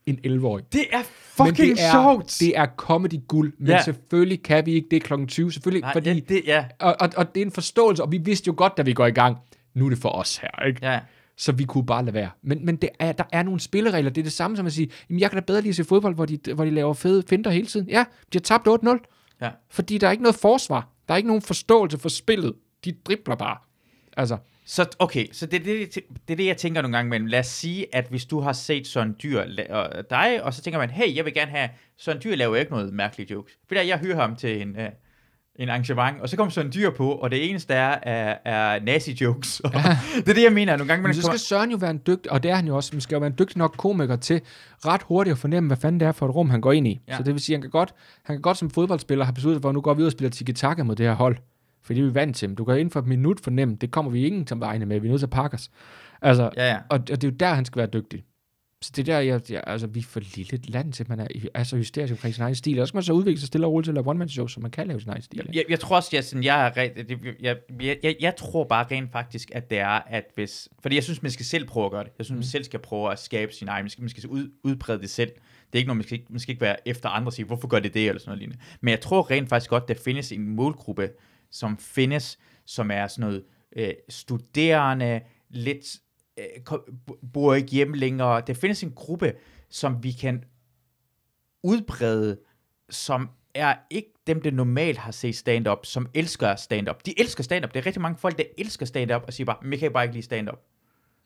en 0.07 0.19
11-årig. 0.27 0.65
Det 0.73 0.87
er 0.93 0.97
Men 0.99 1.47
fucking 1.47 1.77
det 1.79 1.85
er, 1.85 1.93
sjovt. 1.93 2.37
Det 2.41 2.59
er 2.59 2.67
comedy 2.77 3.21
guld, 3.29 3.53
men 3.59 3.69
Ja. 3.69 3.83
selvfølgelig 3.83 4.43
kan 4.43 4.67
vi 4.67 4.73
ikke 4.73 4.89
det 4.91 5.03
kl. 5.03 5.13
20. 5.29 5.53
Selvfølgelig, 5.53 5.83
Nej, 5.83 5.93
fordi, 5.93 6.11
ja, 6.11 6.21
det, 6.29 6.43
ja. 6.47 6.65
og, 6.79 6.97
og, 7.01 7.09
og 7.17 7.35
det 7.35 7.41
er 7.41 7.47
en 7.47 7.53
forståelse, 7.53 8.03
og 8.03 8.13
vi 8.13 8.19
vidste 8.19 8.47
jo 8.49 8.55
godt, 8.57 8.77
da 8.77 8.83
vi 8.83 8.93
går 8.93 9.07
i 9.07 9.11
gang, 9.11 9.37
nu 9.75 9.87
er 9.87 9.91
det 9.91 9.99
for 9.99 10.09
os 10.09 10.37
her, 10.37 10.65
ikke? 10.67 10.87
ja. 10.87 11.01
Så 11.37 11.53
vi 11.53 11.65
kunne 11.65 11.87
bare 11.87 12.05
lade 12.05 12.15
være. 12.15 12.31
Men, 12.43 12.65
men 12.67 12.77
det 12.77 12.89
er, 12.99 13.13
der 13.13 13.25
er 13.33 13.43
nogle 13.43 13.61
spilleregler. 13.61 14.11
Det 14.11 14.21
er 14.21 14.23
det 14.23 14.33
samme 14.33 14.57
som 14.57 14.67
at 14.67 14.73
sige, 14.73 14.91
jamen 15.11 15.21
jeg 15.21 15.31
kan 15.31 15.37
da 15.41 15.45
bedre 15.47 15.61
lige 15.61 15.75
se 15.75 15.85
fodbold, 15.85 16.15
hvor 16.15 16.27
de, 16.27 16.39
hvor 16.55 16.65
de 16.65 16.71
laver 16.71 16.95
fede 16.95 17.23
finter 17.29 17.51
hele 17.51 17.67
tiden. 17.67 17.89
Ja, 17.89 18.05
de 18.33 18.39
har 18.39 18.41
tabt 18.41 18.69
8-0. 18.69 19.37
Ja. 19.41 19.51
Fordi 19.71 19.99
der 19.99 20.07
er 20.07 20.11
ikke 20.11 20.23
noget 20.23 20.37
forsvar. 20.37 20.89
Der 21.09 21.15
er 21.15 21.17
ikke 21.17 21.27
nogen 21.27 21.43
forståelse 21.43 21.99
for 21.99 22.09
spillet. 22.09 22.55
De 22.85 22.93
dribler 22.93 23.35
bare. 23.35 23.57
Altså, 24.17 24.37
Så 24.65 24.87
okay, 24.99 25.27
så 25.33 25.47
det 25.47 25.61
er 25.61 25.65
det, 25.65 25.95
det 26.29 26.33
er 26.33 26.37
det, 26.37 26.47
jeg 26.47 26.57
tænker 26.57 26.83
nogle 26.83 26.97
gange 26.97 27.09
imellem. 27.09 27.27
Lad 27.27 27.39
os 27.41 27.47
sige, 27.47 27.95
at 27.95 28.07
hvis 28.11 28.25
du 28.25 28.41
har 28.41 28.53
set 28.53 28.87
Søren 28.87 29.17
Dyr 29.23 29.41
og 29.71 30.11
dig, 30.11 30.43
og 30.43 30.55
så 30.55 30.63
tænker 30.63 30.79
man, 30.79 30.91
hey, 30.91 31.17
jeg 31.17 31.25
vil 31.25 31.35
gerne 31.35 31.51
have, 31.51 31.69
Søren 31.99 32.19
Dyr 32.25 32.35
laver 32.37 32.57
ikke 32.57 32.73
noget 32.73 32.93
mærkeligt 32.93 33.31
jokes. 33.31 33.53
Fordi 33.69 33.89
jeg 33.89 33.99
hører 33.99 34.17
ham 34.17 34.37
til 34.37 34.63
en, 34.63 34.77
uh, 34.77 34.85
en 35.61 35.69
arrangement, 35.69 36.21
og 36.21 36.29
så 36.29 36.37
kommer 36.37 36.51
Søren 36.51 36.73
Dyr 36.75 36.91
på, 36.91 37.13
og 37.13 37.31
det 37.31 37.51
eneste 37.51 37.73
der 37.73 37.81
er, 37.81 37.99
er, 38.03 38.37
er 38.45 38.81
nazi-jokes. 38.81 39.61
Og 39.65 39.73
det 39.73 40.29
er 40.29 40.35
det, 40.35 40.43
jeg 40.43 40.53
mener. 40.53 40.77
Nogle 40.77 40.89
gange, 40.89 41.03
man 41.03 41.09
men 41.09 41.15
så 41.15 41.23
kommer... 41.23 41.39
skal 41.39 41.47
Søren 41.47 41.71
jo 41.71 41.77
være 41.77 41.91
en 41.91 42.01
dygtig, 42.07 42.33
og 42.33 42.43
det 42.43 42.51
er 42.51 42.55
han 42.55 42.67
jo 42.67 42.77
også, 42.77 42.91
man 42.93 43.01
skal 43.01 43.15
jo 43.15 43.21
være 43.21 43.27
en 43.27 43.37
dygtig 43.39 43.59
nok 43.59 43.75
komiker 43.79 44.17
til 44.17 44.41
ret 44.87 45.03
hurtigt 45.03 45.33
at 45.33 45.39
fornemme, 45.39 45.67
hvad 45.69 45.77
fanden 45.77 46.01
det 46.01 46.09
er 46.09 46.13
for 46.13 46.27
et 46.29 46.35
rum, 46.35 46.51
han 46.51 46.61
går 46.61 46.73
ind 46.73 46.87
i. 46.87 47.01
Ja. 47.09 47.13
Ja. 47.13 47.17
Så 47.17 47.23
det 47.23 47.35
vil 47.35 47.43
sige, 47.43 47.57
han 47.57 47.61
kan 47.63 47.71
godt, 47.71 47.95
han 48.25 48.37
kan 48.37 48.43
godt 48.43 48.57
som 48.57 48.71
fodboldspiller 48.71 49.25
have 49.25 49.35
besluttet, 49.35 49.63
hvor 49.63 49.73
nu 49.73 49.81
går 49.81 49.95
vi 49.95 50.03
ud 50.03 50.07
og 50.07 50.13
spiller 50.13 50.31
tiki-taka 50.31 50.83
mod 50.83 50.97
det 50.97 51.07
her 51.07 51.15
hold. 51.15 51.37
For 51.83 51.95
det 51.95 52.01
er 52.01 52.05
vi 52.07 52.15
vant 52.15 52.37
til. 52.37 52.55
Du 52.55 52.65
kan 52.65 52.75
inden 52.75 52.91
for 52.91 53.01
et 53.01 53.07
minut 53.07 53.41
fornemme, 53.41 53.77
det 53.81 53.91
kommer 53.91 54.11
vi 54.13 54.27
ingen 54.27 54.47
som 54.47 54.61
vegne 54.61 54.87
med. 54.87 55.01
Vi 55.01 55.07
er 55.07 55.11
nødt 55.11 55.21
til 55.21 55.27
at 55.27 55.31
pakke 55.31 55.55
os. 55.55 55.71
Altså, 56.23 56.51
Ja, 56.57 56.69
ja. 56.69 56.77
Og, 56.89 56.99
og 56.99 57.09
det 57.09 57.25
er 57.25 57.29
jo 57.29 57.37
der, 57.41 57.55
han 57.55 57.65
skal 57.65 57.79
være 57.79 57.89
dygtig. 57.93 58.25
Så 58.83 58.93
det 58.97 59.09
er 59.09 59.15
der, 59.15 59.21
jeg, 59.21 59.41
jeg, 59.51 59.65
altså, 59.67 59.87
vi 59.87 59.99
er 59.99 60.03
for 60.03 60.21
lille 60.37 60.55
et 60.55 60.71
land 60.71 60.93
til, 60.93 61.03
at 61.05 61.09
man 61.09 61.21
er, 61.21 61.27
er 61.55 61.65
så 61.65 61.77
hysterisk 61.77 62.13
omkring 62.13 62.35
sin 62.35 62.43
egen 62.45 62.55
stil. 62.55 62.79
Og 62.81 62.87
så 62.87 62.89
skal 62.89 62.97
man 62.97 63.03
så 63.03 63.13
udvikle 63.13 63.39
sig 63.41 63.47
stille 63.47 63.67
og 63.67 63.73
roligt 63.73 63.85
til 63.87 63.91
at 63.91 63.95
lave 63.95 64.09
one-man-show, 64.09 64.47
så 64.47 64.61
man 64.61 64.71
kan 64.71 64.87
lave 64.87 65.01
sin 65.01 65.11
egen 65.11 65.23
stil. 65.23 65.51
Jeg, 65.55 65.65
jeg 65.69 65.81
tror 65.81 65.97
også, 65.97 66.09
jeg, 66.13 66.25
sådan, 66.25 66.45
jeg, 66.45 66.73
er, 66.77 66.83
jeg, 67.41 67.57
jeg, 67.81 67.99
jeg, 68.03 68.17
jeg 68.21 68.37
tror 68.37 68.65
bare 68.65 68.87
rent 68.91 69.13
faktisk, 69.13 69.51
at 69.55 69.71
det 69.71 69.79
er, 69.79 69.87
at 70.07 70.25
hvis... 70.35 70.69
Fordi 70.83 70.95
jeg 70.95 71.05
synes, 71.05 71.23
man 71.23 71.31
skal 71.31 71.47
selv 71.47 71.67
prøve 71.67 71.85
at 71.87 71.91
gøre 71.93 72.05
det. 72.05 72.11
Jeg 72.19 72.27
synes, 72.27 72.37
man 72.37 72.45
selv 72.45 72.65
skal 72.65 72.81
prøve 72.81 73.13
at 73.13 73.19
skabe 73.19 73.53
sin 73.53 73.69
egen... 73.69 73.85
Man 73.85 73.91
skal, 73.91 74.03
man 74.03 74.09
skal 74.09 74.27
ud, 74.29 74.51
udbrede 74.65 74.99
det 75.01 75.11
selv. 75.11 75.31
Det 75.31 75.73
er 75.73 75.79
ikke 75.79 75.87
noget, 75.89 75.97
man 75.97 76.05
skal, 76.05 76.19
ikke- 76.19 76.33
man 76.33 76.41
skal 76.41 76.53
ikke 76.53 76.61
være 76.63 76.89
efter 76.89 77.09
andre 77.09 77.29
og 77.29 77.33
sige, 77.33 77.47
hvorfor 77.47 77.69
gør 77.69 77.79
det 77.81 77.95
det, 77.95 78.09
eller 78.09 78.21
sådan 78.21 78.29
noget 78.31 78.39
lignende. 78.39 78.63
Men 78.81 78.91
jeg 78.91 79.01
tror 79.01 79.31
rent 79.31 79.49
faktisk 79.49 79.71
godt, 79.71 79.89
der 79.89 79.95
findes 80.05 80.33
en 80.33 80.47
målgruppe, 80.49 81.11
som 81.51 81.79
findes, 81.79 82.39
som 82.67 82.91
er 82.91 83.07
sådan 83.07 83.21
noget 83.29 83.43
øh, 83.77 83.93
studerende, 84.09 85.21
lidt 85.51 85.87
bor 87.33 87.55
ikke 87.55 87.69
hjemme 87.69 87.97
længere. 87.97 88.43
Der 88.47 88.55
findes 88.55 88.83
en 88.83 88.93
gruppe, 88.93 89.33
som 89.69 90.03
vi 90.03 90.13
kan 90.13 90.45
udbrede, 91.63 92.39
som 92.91 93.29
er 93.55 93.75
ikke 93.91 94.13
dem, 94.27 94.43
der 94.43 94.51
normalt 94.51 94.99
har 94.99 95.13
set 95.13 95.37
stand-up, 95.37 95.87
som 95.87 96.07
elsker 96.15 96.57
stand-up. 96.57 97.07
De 97.07 97.21
elsker 97.21 97.45
stand-up. 97.45 97.75
Der 97.75 97.81
er 97.81 97.87
rigtig 97.87 98.03
mange 98.03 98.19
folk, 98.19 98.39
der 98.39 98.45
elsker 98.59 98.87
stand-up, 98.87 99.23
og 99.27 99.33
siger 99.33 99.45
bare, 99.45 99.57
men 99.63 99.73
jeg 99.73 99.79
kan 99.79 99.93
bare 99.93 100.05
ikke 100.05 100.15
lide 100.15 100.25
stand-up. 100.25 100.61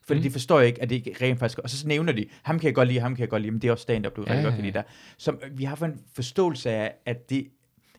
Fordi 0.01 0.19
mm. 0.19 0.23
De 0.23 0.31
forstår 0.31 0.61
ikke, 0.61 0.81
at 0.81 0.89
det 0.89 0.95
ikke 0.95 1.15
rent 1.21 1.39
faktisk... 1.39 1.59
Og 1.59 1.69
så 1.69 1.87
nævner 1.87 2.13
de, 2.13 2.25
ham 2.43 2.59
kan 2.59 2.67
jeg 2.67 2.75
godt 2.75 2.87
lide, 2.87 2.99
ham 2.99 3.15
kan 3.15 3.21
jeg 3.21 3.29
godt 3.29 3.41
lide, 3.41 3.51
men 3.51 3.61
det 3.61 3.67
er 3.67 3.71
også 3.71 3.81
stand-up, 3.81 4.15
du 4.15 4.23
ja, 4.27 4.33
Ja, 4.33 4.33
rigtig 4.33 4.43
godt 4.43 4.53
ja, 4.53 4.55
kan 4.55 4.65
lide 4.65 4.73
der. 4.73 4.83
Så 5.17 5.37
vi 5.51 5.63
har 5.63 5.75
fået 5.75 5.89
en 5.89 6.01
forståelse 6.13 6.69
af, 6.69 6.93
at 7.05 7.29
det... 7.29 7.47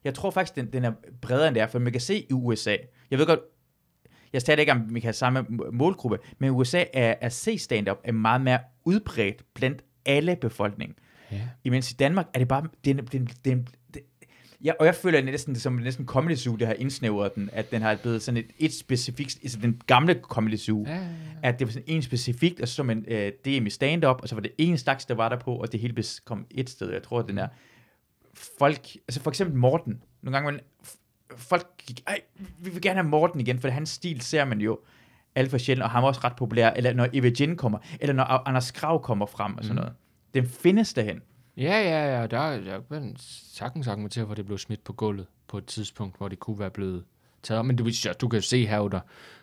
Jeg 0.04 0.14
tror 0.14 0.30
faktisk, 0.30 0.56
den, 0.56 0.72
den 0.72 0.84
er 0.84 0.92
bredere 1.22 1.48
end 1.48 1.54
det 1.54 1.62
er, 1.62 1.66
for 1.66 1.78
man 1.78 1.92
kan 1.92 2.00
se 2.00 2.26
i 2.30 2.32
USA. 2.32 2.76
Jeg 3.10 3.18
ved 3.18 3.26
godt, 3.26 3.40
jeg 4.32 4.40
stadig 4.40 4.60
ikke, 4.60 4.72
om 4.72 4.94
vi 4.94 5.00
kan 5.00 5.06
have 5.06 5.12
samme 5.12 5.44
må- 5.48 5.70
målgruppe, 5.72 6.18
men 6.38 6.46
i 6.46 6.50
USA 6.50 6.84
er 6.92 7.14
at 7.20 7.32
se 7.32 7.58
stand-up 7.58 7.98
er 8.04 8.12
meget 8.12 8.40
mere 8.40 8.58
udbredt 8.84 9.42
blandt 9.54 9.82
alle 10.06 10.36
befolkningen. 10.36 10.96
Ja. 11.32 11.40
Imens 11.64 11.90
i 11.92 11.94
Danmark 11.94 12.26
er 12.34 12.38
det 12.38 12.48
bare, 12.48 12.62
den, 12.84 12.96
den, 12.98 13.06
den, 13.12 13.28
den 13.44 13.68
ja, 14.64 14.72
og 14.80 14.86
jeg 14.86 14.94
føler 14.94 15.22
næsten, 15.22 15.54
det 15.54 15.62
som 15.62 15.72
næsten 15.72 16.06
Comedy 16.06 16.34
Zoo, 16.34 16.56
det 16.56 16.66
har 16.66 16.74
indsnævret 16.74 17.34
den, 17.34 17.50
at 17.52 17.70
den 17.70 17.82
har 17.82 17.96
blevet 18.02 18.22
sådan 18.22 18.36
et, 18.36 18.46
et 18.58 18.72
specifikt, 18.74 19.38
altså 19.42 19.58
den 19.62 19.80
gamle 19.86 20.20
Comedy 20.22 20.56
Zoo, 20.56 20.84
Ja, 20.86 20.94
ja, 20.94 21.00
ja. 21.02 21.08
at 21.42 21.58
det 21.58 21.66
var 21.66 21.72
sådan 21.72 21.84
en 21.86 22.02
specifikt, 22.02 22.60
og 22.60 22.68
så 22.68 22.82
man 22.82 23.04
øh, 23.08 23.32
DM 23.44 23.66
i 23.66 23.70
stand-up, 23.70 24.22
og 24.22 24.28
så 24.28 24.34
var 24.34 24.42
det 24.42 24.52
en 24.58 24.78
slags, 24.78 25.06
der 25.06 25.14
var 25.14 25.28
der 25.28 25.38
på, 25.38 25.54
og 25.56 25.72
det 25.72 25.80
hele 25.80 26.04
kom 26.24 26.46
et 26.50 26.70
sted. 26.70 26.92
Jeg 26.92 27.02
tror, 27.02 27.18
at 27.20 27.28
den 27.28 27.38
er 27.38 27.48
folk, 28.58 28.96
altså 29.08 29.20
for 29.20 29.30
eksempel 29.30 29.56
Morten, 29.56 30.02
nogle 30.22 30.36
gange, 30.36 30.52
man, 30.52 30.60
folk 31.36 31.66
gik, 31.86 32.00
ej, 32.06 32.20
vi 32.58 32.70
vil 32.70 32.82
gerne 32.82 33.00
have 33.00 33.08
Morten 33.08 33.40
igen, 33.40 33.58
for 33.60 33.68
hans 33.68 33.88
stil 33.88 34.20
ser 34.20 34.44
man 34.44 34.60
jo 34.60 34.78
alt 35.34 35.50
for 35.50 35.58
sjældent, 35.58 35.82
og 35.84 35.90
han 35.90 36.02
er 36.02 36.06
også 36.06 36.20
ret 36.24 36.36
populær, 36.36 36.70
eller 36.70 36.92
når 36.92 37.08
Eva 37.12 37.30
Jin 37.40 37.56
kommer, 37.56 37.78
eller 38.00 38.12
når 38.14 38.24
Anders 38.48 38.70
Krav 38.70 39.02
kommer 39.02 39.26
frem, 39.26 39.56
og 39.58 39.64
sådan 39.64 39.74
Mm. 39.74 39.80
noget. 39.80 39.92
Den 40.34 40.46
findes 40.46 40.94
derhen. 40.94 41.20
Ja, 41.56 41.62
ja, 41.82 42.16
ja. 42.20 42.26
Der, 42.26 42.60
der 42.60 42.80
kan 42.90 43.16
sagtens 43.52 43.88
argumentere, 43.88 44.24
hvor 44.24 44.34
det 44.34 44.46
blev 44.46 44.58
smidt 44.58 44.84
på 44.84 44.92
gulvet 44.92 45.26
på 45.48 45.58
et 45.58 45.66
tidspunkt, 45.66 46.16
hvor 46.18 46.28
det 46.28 46.38
kunne 46.38 46.58
være 46.58 46.70
blevet 46.70 47.04
taget. 47.42 47.66
Men 47.66 47.76
du, 47.76 47.88
du 48.20 48.28
kan 48.28 48.36
jo 48.36 48.42
se 48.42 48.66
her 48.66 48.80
under, 48.80 49.00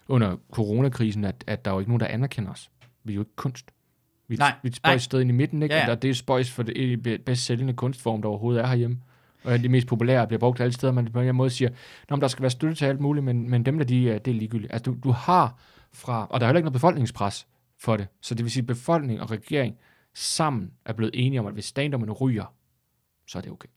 under 0.07 0.37
coronakrisen, 0.51 1.25
at, 1.25 1.43
at 1.47 1.65
der 1.65 1.71
er 1.71 1.75
jo 1.75 1.79
ikke 1.79 1.89
nogen, 1.91 1.99
der 1.99 2.07
anerkender 2.07 2.51
os. 2.51 2.69
Vi 3.03 3.13
er 3.13 3.15
jo 3.15 3.21
ikke 3.21 3.35
kunst. 3.35 3.71
Vi, 4.27 4.35
Nej, 4.35 4.53
vi 4.63 4.67
er 4.67 4.71
et 4.71 4.75
spøjs 4.75 5.03
sted 5.03 5.21
i 5.21 5.31
midten, 5.31 5.63
ikke? 5.63 5.75
Ja, 5.75 5.85
Ja. 5.85 5.91
Og 5.91 6.01
det 6.01 6.09
er 6.09 6.13
spøjs 6.13 6.51
for 6.51 6.63
det 6.63 7.05
det 7.05 7.21
bedst 7.25 7.45
sælgende 7.45 7.73
kunstform, 7.73 8.21
der 8.21 8.29
overhovedet 8.29 8.61
er 8.63 8.67
herhjemme. 8.67 8.97
Og 9.43 9.53
er 9.65 9.69
mest 9.69 9.87
populære 9.87 10.27
bliver 10.27 10.39
brugt 10.39 10.59
alle 10.59 10.73
steder. 10.73 10.93
Man 10.93 11.11
på 11.11 11.19
en 11.19 11.35
måde 11.35 11.49
siger, 11.49 11.69
at 11.69 12.21
der 12.21 12.27
skal 12.27 12.41
være 12.41 12.49
støtte 12.49 12.75
til 12.75 12.85
alt 12.85 12.99
muligt, 12.99 13.23
men, 13.23 13.49
men 13.49 13.65
dem 13.65 13.77
der, 13.77 13.85
de, 13.85 14.03
øh, 14.03 14.13
det 14.13 14.27
er 14.27 14.35
ligegyldigt. 14.35 14.73
Altså, 14.73 14.91
du, 14.91 14.97
du 15.03 15.11
har 15.11 15.59
fra, 15.93 16.27
og 16.29 16.39
der 16.39 16.45
er 16.45 16.49
heller 16.49 16.57
ikke 16.57 16.65
noget 16.65 16.73
befolkningspres 16.73 17.47
for 17.79 17.97
det. 17.97 18.07
Så 18.21 18.35
det 18.35 18.43
vil 18.43 18.51
sige, 18.51 18.61
at 18.61 18.67
befolkning 18.67 19.21
og 19.21 19.31
regering 19.31 19.75
sammen 20.13 20.71
er 20.85 20.93
blevet 20.93 21.11
enige 21.13 21.39
om, 21.39 21.45
at 21.45 21.53
hvis 21.53 21.65
stand 21.65 21.95
ryger, 22.21 22.53
så 23.27 23.37
er 23.37 23.41
det 23.41 23.51
okay. 23.51 23.69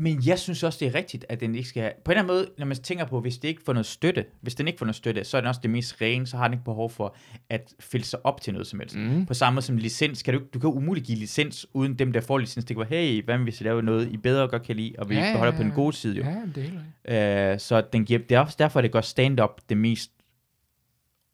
Men 0.00 0.22
jeg 0.26 0.38
synes 0.38 0.62
også, 0.62 0.78
det 0.80 0.88
er 0.88 0.94
rigtigt, 0.94 1.24
at 1.28 1.40
den 1.40 1.54
ikke 1.54 1.68
skal 1.68 1.82
have... 1.82 1.92
På 2.04 2.10
en 2.12 2.18
eller 2.18 2.22
anden 2.22 2.36
måde, 2.36 2.48
når 2.58 2.66
man 2.66 2.76
tænker 2.76 3.04
på, 3.06 3.20
hvis 3.20 3.38
det 3.38 3.48
ikke 3.48 3.62
får 3.64 3.72
noget 3.72 3.86
støtte, 3.86 4.24
hvis 4.40 4.54
den 4.54 4.66
ikke 4.66 4.78
får 4.78 4.86
noget 4.86 4.96
støtte, 4.96 5.24
så 5.24 5.36
er 5.36 5.40
den 5.40 5.48
også 5.48 5.60
det 5.62 5.70
mest 5.70 5.96
rene, 6.02 6.26
så 6.26 6.36
har 6.36 6.44
den 6.44 6.52
ikke 6.54 6.64
behov 6.64 6.90
for 6.90 7.16
at 7.50 7.74
fælde 7.80 8.06
sig 8.06 8.26
op 8.26 8.40
til 8.40 8.52
noget 8.52 8.66
som 8.66 8.78
helst. 8.80 8.96
Mm. 8.96 9.26
På 9.26 9.34
samme 9.34 9.54
måde 9.54 9.64
som 9.66 9.76
licens, 9.76 10.22
kan 10.22 10.34
du, 10.34 10.40
du 10.54 10.58
kan 10.58 10.70
umuligt 10.70 11.06
give 11.06 11.18
licens, 11.18 11.66
uden 11.74 11.94
dem, 11.94 12.12
der 12.12 12.20
får 12.20 12.38
licens. 12.38 12.64
Det 12.64 12.76
kan 12.76 12.86
være, 12.90 13.00
hey, 13.00 13.24
hvad 13.24 13.38
hvis 13.38 13.60
vi 13.60 13.64
laver 13.66 13.80
noget, 13.80 14.08
I 14.12 14.16
bedre 14.16 14.48
godt 14.48 14.62
kan 14.62 14.76
lide, 14.76 14.94
og 14.98 15.08
vi 15.10 15.14
Ja, 15.14 15.20
ja, 15.30 15.44
ja, 15.44 15.50
på 15.50 15.62
den 15.62 15.70
gode 15.70 15.92
side 15.96 16.16
jo. 16.16 16.24
Ja, 16.24 16.36
det 16.54 16.72
er. 17.04 17.52
Øh, 17.52 17.58
så 17.60 17.80
den 17.92 18.04
giver, 18.04 18.18
det 18.18 18.34
er 18.34 18.40
også 18.40 18.56
derfor, 18.58 18.80
det 18.80 18.92
gør 18.92 19.00
stand-up 19.00 19.60
det 19.68 19.76
mest, 19.76 20.10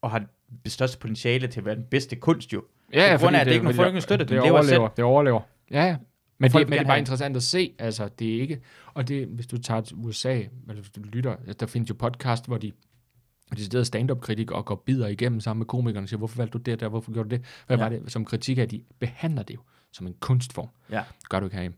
og 0.03 0.11
har 0.11 0.25
det 0.65 0.73
største 0.73 0.99
potentiale 0.99 1.47
til 1.49 1.61
at 1.61 1.67
være 1.67 1.75
den 1.75 1.85
bedste 1.91 2.17
kunst 2.17 2.53
jo. 2.53 2.63
Ja, 2.93 3.17
På 3.17 3.21
grund 3.23 3.37
af, 3.37 3.41
at 3.41 3.47
det 3.47 3.51
er- 3.51 3.55
ikke 3.55 3.65
nogen 3.65 3.77
folk, 3.77 3.95
der 3.95 4.01
støtter 4.01 4.27
den. 4.27 4.37
det. 4.37 4.43
Det 4.43 4.47
lever 4.49 4.59
overlever, 4.59 4.89
det 4.89 5.05
overlever. 5.05 5.41
Ja. 5.71 5.97
Men, 6.53 6.61
det, 6.61 6.69
men 6.69 6.73
det 6.73 6.79
er 6.81 6.85
bare 6.85 6.93
have- 6.93 6.99
interessant 6.99 7.37
at 7.37 7.43
se, 7.43 7.73
altså 7.79 8.09
det 8.19 8.37
er 8.37 8.41
ikke, 8.41 8.61
og 8.95 9.09
det, 9.09 9.27
hvis 9.27 9.47
du 9.47 9.59
tager 9.59 9.81
til 9.81 9.97
USA, 9.97 10.33
eller 10.33 10.75
hvis 10.75 10.91
du 10.91 11.01
lytter, 11.01 11.37
der 11.61 11.67
findes 11.67 11.91
jo 11.91 11.95
podcast, 11.95 12.47
hvor 12.47 12.59
de 12.59 12.73
og 13.51 13.57
de 13.57 13.65
sidder 13.65 13.85
stand-up-kritikere 13.85 14.57
og 14.59 14.65
går 14.65 14.83
bidder 14.87 15.07
igennem 15.07 15.41
sammen 15.41 15.59
med 15.61 15.67
komikerne 15.67 16.05
og 16.05 16.09
siger, 16.09 16.19
hvorfor 16.19 16.37
valgte 16.37 16.53
du 16.53 16.59
det 16.59 16.81
der, 16.81 16.89
hvorfor 16.89 17.13
gjorde 17.13 17.29
du 17.29 17.35
det? 17.37 17.45
Hvad 17.67 17.77
Ja. 17.79 17.83
var 17.83 17.89
det 17.89 18.13
som 18.13 18.25
kritik 18.25 18.59
af, 18.59 18.63
at 18.63 18.71
de 18.71 18.83
behandler 18.99 19.43
det 19.43 19.55
jo 19.55 19.61
som 19.93 20.07
en 20.07 20.15
kunstform. 20.21 20.69
Ja. 20.91 21.03
Gør 21.29 21.41
du 21.41 21.47
ikke 21.47 21.55
herhjemme. 21.57 21.77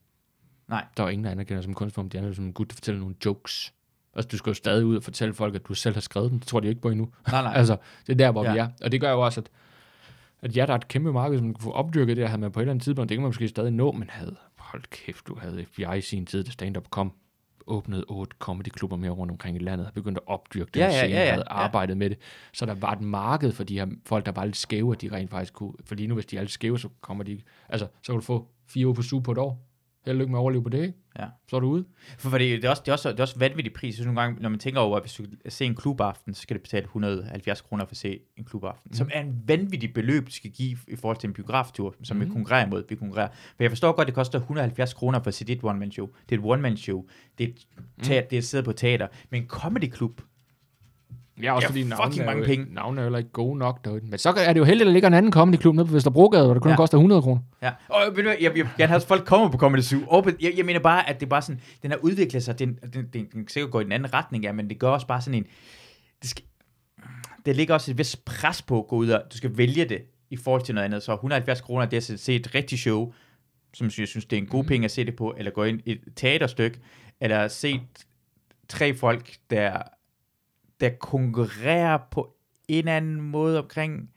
Nej. 0.68 0.84
Der 0.96 1.04
er 1.04 1.08
ingen, 1.08 1.24
der 1.24 1.30
anerkender 1.30 1.62
som 1.62 1.70
en 1.70 1.74
kunstform. 1.74 2.08
De 2.08 2.18
anerkender 2.18 2.30
det 2.30 2.36
som 2.36 2.44
en 2.44 2.52
gut, 2.52 2.68
der 2.70 2.74
fortæller 2.74 3.00
nogle 3.00 3.14
jokes. 3.24 3.72
Altså, 4.14 4.28
du 4.28 4.36
skal 4.36 4.50
jo 4.50 4.54
stadig 4.54 4.84
ud 4.84 4.96
og 4.96 5.02
fortælle 5.02 5.34
folk, 5.34 5.54
at 5.54 5.68
du 5.68 5.74
selv 5.74 5.94
har 5.94 6.00
skrevet 6.00 6.30
dem. 6.30 6.38
Det 6.38 6.48
tror 6.48 6.60
de 6.60 6.66
jo 6.66 6.68
ikke 6.70 6.80
på 6.82 6.88
endnu. 6.90 7.08
Nej, 7.32 7.42
nej. 7.42 7.52
Altså, 7.58 7.76
det 8.06 8.12
er 8.12 8.16
der, 8.16 8.32
hvor 8.32 8.44
Ja. 8.44 8.52
vi 8.52 8.58
er. 8.58 8.68
Og 8.82 8.92
det 8.92 9.00
gør 9.00 9.10
jo 9.10 9.20
også, 9.20 9.40
at, 9.40 9.48
at 10.42 10.56
ja, 10.56 10.66
der 10.66 10.72
er 10.72 10.76
et 10.78 10.88
kæmpe 10.88 11.12
marked, 11.12 11.38
som 11.38 11.54
kan 11.54 11.62
få 11.62 11.70
opdyrket 11.70 12.16
det, 12.16 12.22
her, 12.24 12.28
havde 12.28 12.40
man 12.40 12.52
på 12.52 12.60
et 12.60 12.62
eller 12.62 12.72
andet 12.72 12.84
tidspunkt, 12.84 13.08
det 13.08 13.16
kan 13.16 13.22
man 13.22 13.28
måske 13.28 13.48
stadig 13.48 13.70
nå, 13.72 13.92
men 13.92 14.10
havde, 14.10 14.36
hold 14.72 14.82
kæft, 14.90 15.26
du 15.26 15.38
havde 15.38 15.66
FBI 15.72 15.98
i 15.98 16.00
sin 16.00 16.26
tid, 16.26 16.44
da 16.44 16.50
stand-up 16.50 16.90
kom, 16.90 17.12
åbnede 17.66 18.04
otte 18.08 18.36
comedy-klubber 18.38 18.96
mere 18.96 19.10
rundt 19.10 19.30
omkring 19.30 19.56
i 19.56 19.60
landet, 19.60 19.86
og 19.86 19.92
begyndte 19.94 20.20
at 20.20 20.28
opdyrke 20.28 20.70
den 20.74 20.80
Ja, 20.80 20.86
ja, 20.86 20.92
scene, 20.92 21.14
ja, 21.14 21.24
ja, 21.24 21.30
havde 21.30 21.44
ja. 21.50 21.54
arbejdet 21.54 21.96
med 21.96 22.10
det. 22.10 22.18
Så 22.52 22.66
der 22.66 22.74
var 22.74 22.92
et 22.92 23.00
marked 23.00 23.52
for 23.52 23.64
de 23.64 23.78
her 23.78 23.86
folk, 24.06 24.26
der 24.26 24.32
var 24.32 24.44
lidt 24.44 24.56
skæve, 24.56 24.92
at 24.94 25.00
de 25.02 25.12
rent 25.12 25.30
faktisk 25.30 25.52
kunne, 25.52 25.72
for 25.84 25.94
lige 25.94 26.06
nu, 26.06 26.14
hvis 26.14 26.26
de 26.26 26.36
er 26.36 26.40
lidt 26.40 26.52
skæve, 26.52 26.78
så 26.78 26.88
kommer 27.00 27.24
de, 27.24 27.40
altså, 27.68 27.86
så 28.02 28.12
kan 28.12 28.14
du 28.14 28.20
få 28.20 28.48
fire 28.68 28.86
uger 28.86 28.94
på 28.94 29.02
suge 29.02 29.22
på 29.22 29.32
et 29.32 29.38
år. 29.38 29.65
Held 30.06 30.16
og 30.16 30.18
lykke 30.18 30.30
med 30.30 30.38
at 30.38 30.40
overleve 30.40 30.62
på 30.62 30.68
det? 30.68 30.94
Ja. 31.18 31.26
Så 31.48 31.56
er 31.56 31.60
du 31.60 31.66
ude. 31.66 31.84
For 32.18 32.30
fordi 32.30 32.56
det 32.56 32.64
er 32.64 32.70
også, 32.70 32.82
det 32.84 32.88
er 32.88 32.92
også, 32.92 33.12
det 33.12 33.18
er 33.18 33.22
også 33.22 33.38
vanvittig 33.38 33.72
pris. 33.72 33.94
Synes 33.94 34.06
nogle 34.06 34.20
gange, 34.20 34.42
når 34.42 34.48
man 34.48 34.58
tænker 34.58 34.80
over, 34.80 34.96
at 34.96 35.02
hvis 35.02 35.12
du 35.12 35.24
skal 35.40 35.52
se 35.52 35.64
en 35.64 35.74
klubaften, 35.74 36.34
så 36.34 36.42
skal 36.42 36.56
du 36.56 36.60
betale 36.62 36.84
170 36.84 37.60
kroner 37.60 37.84
for 37.84 37.92
at 37.92 37.96
se 37.96 38.20
en 38.36 38.44
klubaften. 38.44 38.88
Mm. 38.88 38.94
Som 38.94 39.10
er 39.12 39.20
en 39.20 39.42
vanvittig 39.46 39.94
beløb, 39.94 40.26
du 40.26 40.32
skal 40.32 40.50
give 40.50 40.78
i 40.88 40.96
forhold 40.96 41.16
til 41.16 41.28
en 41.28 41.34
biograftur, 41.34 41.94
som 42.02 42.16
mm. 42.16 42.24
vi 42.24 42.30
konkurrerer 42.30 42.66
imod. 42.66 42.84
Vi 42.88 42.94
konkurrerer. 42.94 43.28
For 43.28 43.64
jeg 43.64 43.70
forstår 43.70 43.92
godt, 43.92 44.06
det 44.06 44.14
koster 44.14 44.38
170 44.38 44.94
kroner 44.94 45.18
for 45.18 45.28
at 45.28 45.34
se 45.34 45.44
dit 45.44 45.64
one-man-show. 45.64 46.08
Det 46.28 46.34
er 46.34 46.40
et 46.40 46.44
one-man-show. 46.44 47.04
Det 47.38 47.44
er 47.44 47.48
et, 47.48 47.66
teater, 48.02 48.28
det 48.28 48.36
er 48.36 48.40
et 48.40 48.44
sted 48.44 48.62
på 48.62 48.72
teater. 48.72 49.08
Men 49.30 49.42
en 49.42 49.48
comedy-klub, 49.48 50.20
Ja, 51.42 51.52
også 51.52 51.64
Ja, 51.66 51.68
fordi 51.68 51.84
navnene 51.84 52.22
er, 52.22 52.26
mange 52.26 52.40
jo, 52.42 52.46
penge. 52.46 52.74
navnene 52.74 53.02
er 53.02 53.10
jo 53.10 53.16
ikke 53.16 53.30
gode 53.30 53.58
nok 53.58 53.84
derude. 53.84 54.00
Men 54.04 54.18
så 54.18 54.30
er 54.30 54.52
det 54.52 54.60
jo 54.60 54.64
heldigt, 54.64 54.82
at 54.82 54.86
der 54.86 54.92
ligger 54.92 55.06
en 55.06 55.14
anden 55.14 55.32
comedyklub 55.32 55.74
nede 55.74 55.86
på 55.86 55.92
Vesterbrogade, 55.92 56.44
hvor 56.44 56.54
det 56.54 56.62
kun 56.62 56.70
Ja. 56.70 56.76
koster 56.76 56.98
100 56.98 57.22
kroner. 57.22 57.40
Ja, 57.62 57.72
og 57.88 58.02
ved 58.16 58.22
du 58.22 58.28
jeg, 58.28 58.38
jeg 58.40 58.54
vil 58.54 58.62
gerne 58.78 58.86
have, 58.88 58.96
at 58.96 59.02
folk 59.02 59.24
kommer 59.24 59.48
på 59.50 59.58
Comedy 59.58 59.80
Zoo. 59.80 60.00
Og 60.08 60.26
Jeg, 60.40 60.52
jeg 60.56 60.64
mener 60.66 60.80
bare, 60.80 61.08
at 61.08 61.20
det 61.20 61.26
er 61.26 61.30
bare 61.30 61.42
sådan, 61.42 61.60
den 61.82 61.90
har 61.90 61.98
udviklet 61.98 62.42
sig, 62.42 62.58
den, 62.58 62.78
den, 62.94 63.06
den, 63.12 63.26
den 63.32 63.48
sikkert 63.48 63.70
gå 63.70 63.80
i 63.80 63.84
den 63.84 63.92
anden 63.92 64.14
retning, 64.14 64.44
ja, 64.44 64.52
men 64.52 64.68
det 64.70 64.78
gør 64.78 64.88
også 64.88 65.06
bare 65.06 65.20
sådan 65.20 65.34
en, 65.34 65.46
det 66.22 66.30
skal, 66.30 66.44
der 67.46 67.52
ligger 67.52 67.74
også 67.74 67.90
et 67.90 67.98
vist 67.98 68.24
pres 68.24 68.62
på 68.62 68.78
at 68.82 68.88
gå 68.88 68.96
ud 68.96 69.08
og, 69.08 69.22
du 69.32 69.36
skal 69.36 69.58
vælge 69.58 69.84
det 69.84 70.02
i 70.30 70.36
forhold 70.36 70.62
til 70.62 70.74
noget 70.74 70.84
andet. 70.84 71.02
Så 71.02 71.12
170 71.12 71.60
kroner, 71.60 71.86
det 71.86 72.10
er 72.10 72.14
at 72.14 72.20
se 72.20 72.34
et 72.34 72.54
rigtigt 72.54 72.80
show, 72.80 73.12
som 73.74 73.84
jeg 73.98 74.08
synes, 74.08 74.24
det 74.24 74.36
er 74.36 74.40
en 74.40 74.46
god 74.48 74.64
penge 74.64 74.84
at 74.84 74.90
se 74.90 75.04
det 75.04 75.16
på, 75.16 75.34
eller 75.38 75.50
gå 75.52 75.64
ind 75.64 75.80
i 75.84 75.90
et 75.92 76.00
teaterstykke, 76.16 76.78
eller 77.20 77.48
se 77.48 77.80
tre 78.68 78.94
folk, 78.94 79.30
der, 79.50 79.82
der 80.80 80.88
konkurrerer 80.88 81.98
på 82.10 82.36
en 82.68 82.78
eller 82.78 82.96
anden 82.96 83.20
måde 83.20 83.58
omkring 83.58 84.10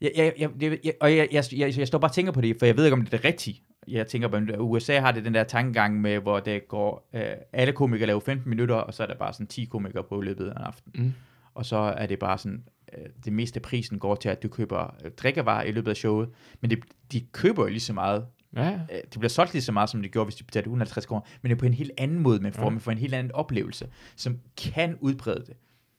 jeg, 0.00 0.12
jeg, 0.16 0.50
jeg, 0.60 0.78
jeg, 0.84 0.92
og 1.00 1.16
jeg, 1.16 1.28
jeg, 1.32 1.44
jeg, 1.52 1.78
jeg 1.78 1.86
står 1.86 1.98
bare 1.98 2.10
og 2.10 2.14
tænker 2.14 2.32
på 2.32 2.40
det, 2.40 2.56
for 2.58 2.66
jeg 2.66 2.76
ved 2.76 2.84
ikke, 2.84 2.92
om 2.92 3.00
det 3.00 3.14
er 3.14 3.16
det 3.16 3.24
rigtige. 3.24 3.62
Jeg 3.88 4.06
tænker 4.06 4.28
på, 4.28 4.36
at 4.36 4.58
USA 4.58 5.00
har 5.00 5.12
det 5.12 5.24
den 5.24 5.34
der 5.34 5.44
tankegang 5.44 6.00
med, 6.00 6.18
hvor 6.18 6.40
det 6.40 6.68
går, 6.68 7.08
øh, 7.14 7.22
alle 7.52 7.72
komikere 7.72 8.06
laver 8.06 8.20
15 8.20 8.50
minutter, 8.50 8.74
og 8.74 8.94
så 8.94 9.02
er 9.02 9.06
der 9.06 9.14
bare 9.14 9.32
sådan 9.32 9.46
10 9.46 9.64
komikere 9.64 10.04
på 10.04 10.20
i 10.20 10.24
løbet 10.24 10.46
af 10.46 10.50
en 10.50 10.64
aften. 10.64 10.92
Mm. 10.94 11.12
Og 11.54 11.66
så 11.66 11.76
er 11.76 12.06
det 12.06 12.18
bare 12.18 12.38
sådan, 12.38 12.64
øh, 12.98 13.04
det 13.24 13.32
meste 13.32 13.58
af 13.58 13.62
prisen 13.62 13.98
går 13.98 14.14
til, 14.14 14.28
at 14.28 14.42
du 14.42 14.48
køber 14.48 14.96
øh, 15.04 15.10
drikkevarer 15.10 15.62
i 15.62 15.72
løbet 15.72 15.90
af 15.90 15.96
showet, 15.96 16.28
men 16.60 16.70
det, 16.70 16.78
de 17.12 17.20
køber 17.20 17.62
jo 17.62 17.68
lige 17.68 17.80
så 17.80 17.92
meget. 17.92 18.26
Ja. 18.56 18.70
Øh, 18.72 18.78
det 19.12 19.18
bliver 19.18 19.28
solgt 19.28 19.52
lige 19.52 19.62
så 19.62 19.72
meget, 19.72 19.90
som 19.90 20.02
de 20.02 20.08
gjorde, 20.08 20.24
hvis 20.24 20.34
de 20.34 20.44
betalte 20.44 20.66
150 20.66 21.06
kroner, 21.06 21.22
men 21.42 21.50
det 21.50 21.56
er 21.56 21.60
på 21.60 21.66
en 21.66 21.74
helt 21.74 21.90
anden 21.98 22.18
måde, 22.18 22.40
man 22.40 22.52
får, 22.52 22.62
Ja. 22.62 22.68
man 22.70 22.80
får 22.80 22.92
en 22.92 22.98
helt 22.98 23.14
anden 23.14 23.32
oplevelse, 23.32 23.88
som 24.16 24.38
kan 24.56 24.96
udbrede 25.00 25.44
det, 25.46 25.54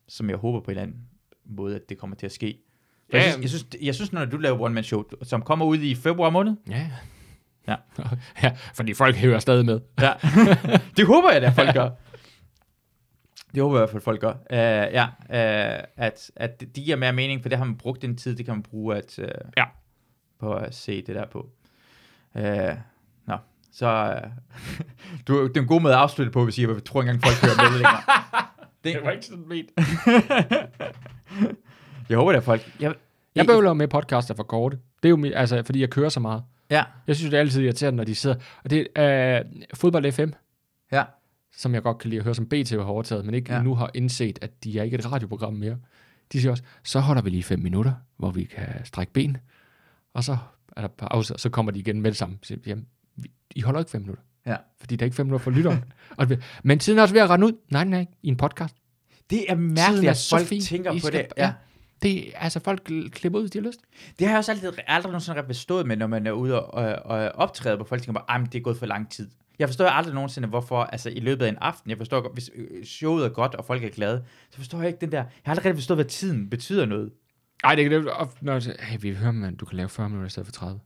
som 0.07 0.29
jeg 0.29 0.37
håber 0.37 0.59
på 0.59 0.65
en 0.65 0.69
eller 0.71 0.81
anden 0.83 0.97
måde, 1.45 1.75
at 1.75 1.81
det 1.89 1.97
kommer 1.97 2.15
til 2.15 2.25
at 2.25 2.31
ske. 2.31 2.57
Ja, 3.13 3.17
jeg, 3.17 3.31
synes, 3.31 3.41
jeg, 3.41 3.49
synes, 3.49 3.65
jeg 3.81 3.95
synes, 3.95 4.13
når 4.13 4.25
du 4.25 4.37
laver 4.37 4.59
one-man-show, 4.61 5.03
som 5.21 5.41
kommer 5.41 5.65
ud 5.65 5.77
i 5.77 5.95
februar 5.95 6.29
måned, 6.29 6.55
Ja. 6.69 6.91
Ja. 7.67 7.75
ja, 8.43 8.55
fordi 8.75 8.93
folk 8.93 9.15
hører 9.15 9.39
stadig 9.39 9.65
med. 9.65 9.79
Ja. 10.01 10.13
det 10.97 11.05
håber 11.05 11.31
jeg, 11.31 11.43
at 11.43 11.53
folk 11.53 11.73
gør. 11.73 11.89
Det 13.55 13.63
håber 13.63 13.75
jeg 13.75 13.79
i 13.79 13.83
hvert 13.83 13.89
fald, 13.89 14.01
folk 14.03 14.21
gør. 14.21 14.33
Uh, 14.33 14.93
ja, 14.93 15.05
uh, 15.05 15.83
at, 15.95 16.31
at 16.35 16.59
det 16.59 16.73
giver 16.73 16.95
mere 16.97 17.13
mening, 17.13 17.41
for 17.41 17.49
det 17.49 17.57
har 17.57 17.65
man 17.65 17.77
brugt 17.77 18.01
den 18.01 18.17
tid, 18.17 18.35
det 18.35 18.45
kan 18.45 18.53
man 18.53 18.63
bruge 18.63 18.95
at, 18.95 19.19
uh, 19.19 19.25
Ja. 19.57 19.63
på 20.39 20.53
at 20.53 20.75
se 20.75 21.01
det 21.01 21.15
der 21.15 21.25
på. 21.31 21.49
Uh, 22.35 22.77
nå, 23.27 23.37
så 23.71 24.21
uh, 24.23 24.31
du, 25.27 25.47
det 25.47 25.57
er 25.57 25.61
en 25.61 25.67
god 25.67 25.81
måde 25.81 25.93
at 25.93 25.99
afslutte 25.99 26.31
på, 26.31 26.43
hvis 26.43 26.59
jeg 26.59 26.69
jeg 26.69 26.83
tror 26.83 27.01
ikke 27.01 27.11
engang, 27.11 27.23
folk 27.23 27.57
hører 27.57 27.71
med 27.71 27.77
længere. 27.77 28.01
Det, 28.83 28.99
var 29.03 29.11
ikke 29.11 29.25
sådan 29.25 29.47
ment. 29.47 29.69
jeg 32.09 32.17
håber, 32.17 32.33
at 32.33 32.43
folk... 32.43 32.75
Jeg, 32.79 32.93
Jeg 33.35 33.45
bøvler 33.45 33.73
med 33.73 33.87
podcaster 33.87 34.33
for 34.33 34.43
korte. 34.43 34.79
Det 35.03 35.09
er 35.09 35.09
jo, 35.09 35.31
altså, 35.35 35.63
fordi 35.65 35.81
jeg 35.81 35.89
kører 35.89 36.09
så 36.09 36.19
meget. 36.19 36.43
Ja, 36.69 36.83
Jeg 37.07 37.15
synes, 37.15 37.29
det 37.29 37.37
er 37.37 37.41
altid 37.41 37.61
irriterende, 37.61 37.97
når 37.97 38.03
de 38.03 38.15
sidder... 38.15 38.35
Og 38.63 38.69
det 38.69 38.87
er 38.95 39.43
uh, 39.43 39.49
Fodbold 39.73 40.11
FM, 40.11 40.29
ja. 40.91 41.03
som 41.55 41.73
jeg 41.73 41.83
godt 41.83 41.97
kan 41.97 42.09
lide 42.09 42.19
at 42.19 42.23
høre, 42.23 42.35
som 42.35 42.45
BT 42.45 42.71
har 42.71 42.83
overtaget, 42.83 43.25
men 43.25 43.35
ikke 43.35 43.53
ja. 43.53 43.61
nu 43.61 43.75
har 43.75 43.91
indset, 43.93 44.39
at 44.41 44.63
de 44.63 44.79
er 44.79 44.83
ikke 44.83 44.95
et 44.95 45.11
radioprogram 45.11 45.53
mere. 45.53 45.77
De 46.31 46.41
siger 46.41 46.51
også, 46.51 46.63
så 46.83 46.99
holder 46.99 47.21
vi 47.21 47.29
lige 47.29 47.43
fem 47.43 47.59
minutter, 47.59 47.93
hvor 48.17 48.31
vi 48.31 48.43
kan 48.43 48.85
strække 48.85 49.13
ben, 49.13 49.37
og 50.13 50.23
så 50.23 50.37
er 50.77 50.81
der 50.81 50.87
pause, 50.87 51.33
og 51.33 51.39
så 51.39 51.49
kommer 51.49 51.71
de 51.71 51.79
igen 51.79 52.01
med 52.01 52.11
det 52.11 52.17
samme. 52.17 52.37
Så, 52.43 52.57
Jamen, 52.65 52.85
I 53.55 53.61
holder 53.61 53.79
ikke 53.79 53.91
fem 53.91 54.01
minutter, 54.01 54.23
Ja. 54.45 54.55
fordi 54.79 54.95
der 54.95 55.03
er 55.03 55.05
ikke 55.05 55.15
fem 55.15 55.25
minutter 55.25 55.43
for 55.43 55.51
lytteren. 55.51 55.83
og, 56.17 56.27
men 56.63 56.79
tiden 56.79 56.99
er 56.99 57.03
også 57.03 57.13
ved 57.13 57.21
at 57.21 57.29
rende 57.29 57.47
ud. 57.47 57.51
Nej, 57.71 57.83
nej, 57.83 58.05
i 58.23 58.27
en 58.27 58.37
podcast. 58.37 58.75
Det 59.29 59.45
er 59.51 59.55
mærkeligt, 59.55 60.05
er 60.05 60.11
at 60.11 60.27
folk 60.29 60.47
fin. 60.47 60.61
tænker 60.61 60.91
I 60.91 60.99
på 60.99 61.07
skal- 61.07 61.23
det. 61.23 61.27
Ja. 61.37 61.53
Det, 62.01 62.25
altså, 62.35 62.59
folk 62.59 62.91
klipper 63.11 63.39
ud, 63.39 63.43
hvis 63.43 63.51
de 63.51 63.59
har 63.59 63.67
lyst. 63.67 63.79
Det 64.19 64.27
har 64.27 64.33
jeg 64.33 64.37
også 64.37 64.51
altid, 64.51 64.71
aldrig 64.87 65.11
nogensinde 65.11 65.43
bestået 65.43 65.87
med, 65.87 65.97
når 65.97 66.07
man 66.07 66.27
er 66.27 66.31
ude 66.31 66.65
og, 66.65 66.73
og, 66.85 66.95
og 67.05 67.31
optræde, 67.35 67.75
hvor 67.75 67.85
folk 67.85 68.01
tænker 68.01 68.21
bare, 68.27 68.41
at 68.41 68.53
det 68.53 68.59
er 68.59 68.63
gået 68.63 68.77
for 68.77 68.85
lang 68.85 69.09
tid. 69.11 69.29
Jeg 69.59 69.67
forstår 69.69 69.85
aldrig 69.85 70.13
nogensinde, 70.15 70.47
hvorfor, 70.47 70.83
altså 70.83 71.09
i 71.09 71.19
løbet 71.19 71.45
af 71.45 71.49
en 71.49 71.57
aften, 71.61 71.89
jeg 71.89 71.97
forstår 71.97 72.29
hvis 72.33 72.49
øh, 72.55 72.85
showet 72.85 73.25
er 73.25 73.29
godt, 73.29 73.55
og 73.55 73.65
folk 73.65 73.83
er 73.83 73.89
glade, 73.89 74.23
så 74.51 74.57
forstår 74.57 74.77
jeg 74.79 74.87
ikke 74.87 75.01
den 75.01 75.11
der, 75.11 75.17
jeg 75.17 75.25
har 75.43 75.51
aldrig 75.51 75.65
rigtig 75.65 75.77
forstået, 75.77 75.97
hvad 75.97 76.05
tiden 76.05 76.49
betyder 76.49 76.85
noget. 76.85 77.11
Nej, 77.65 77.75
det 77.75 77.85
er 77.85 77.89
det. 77.89 78.07
og 78.09 78.31
Når 78.41 78.53
jeg 78.53 78.63
siger, 78.63 78.75
hey, 78.79 78.97
vi 79.01 79.13
hører, 79.13 79.47
at 79.47 79.59
du 79.59 79.65
kan 79.65 79.77
lave 79.77 79.89
40 79.89 80.09
minutter 80.09 80.27
i 80.27 80.29
stedet 80.29 80.47
for 80.47 80.53
30. 80.53 80.79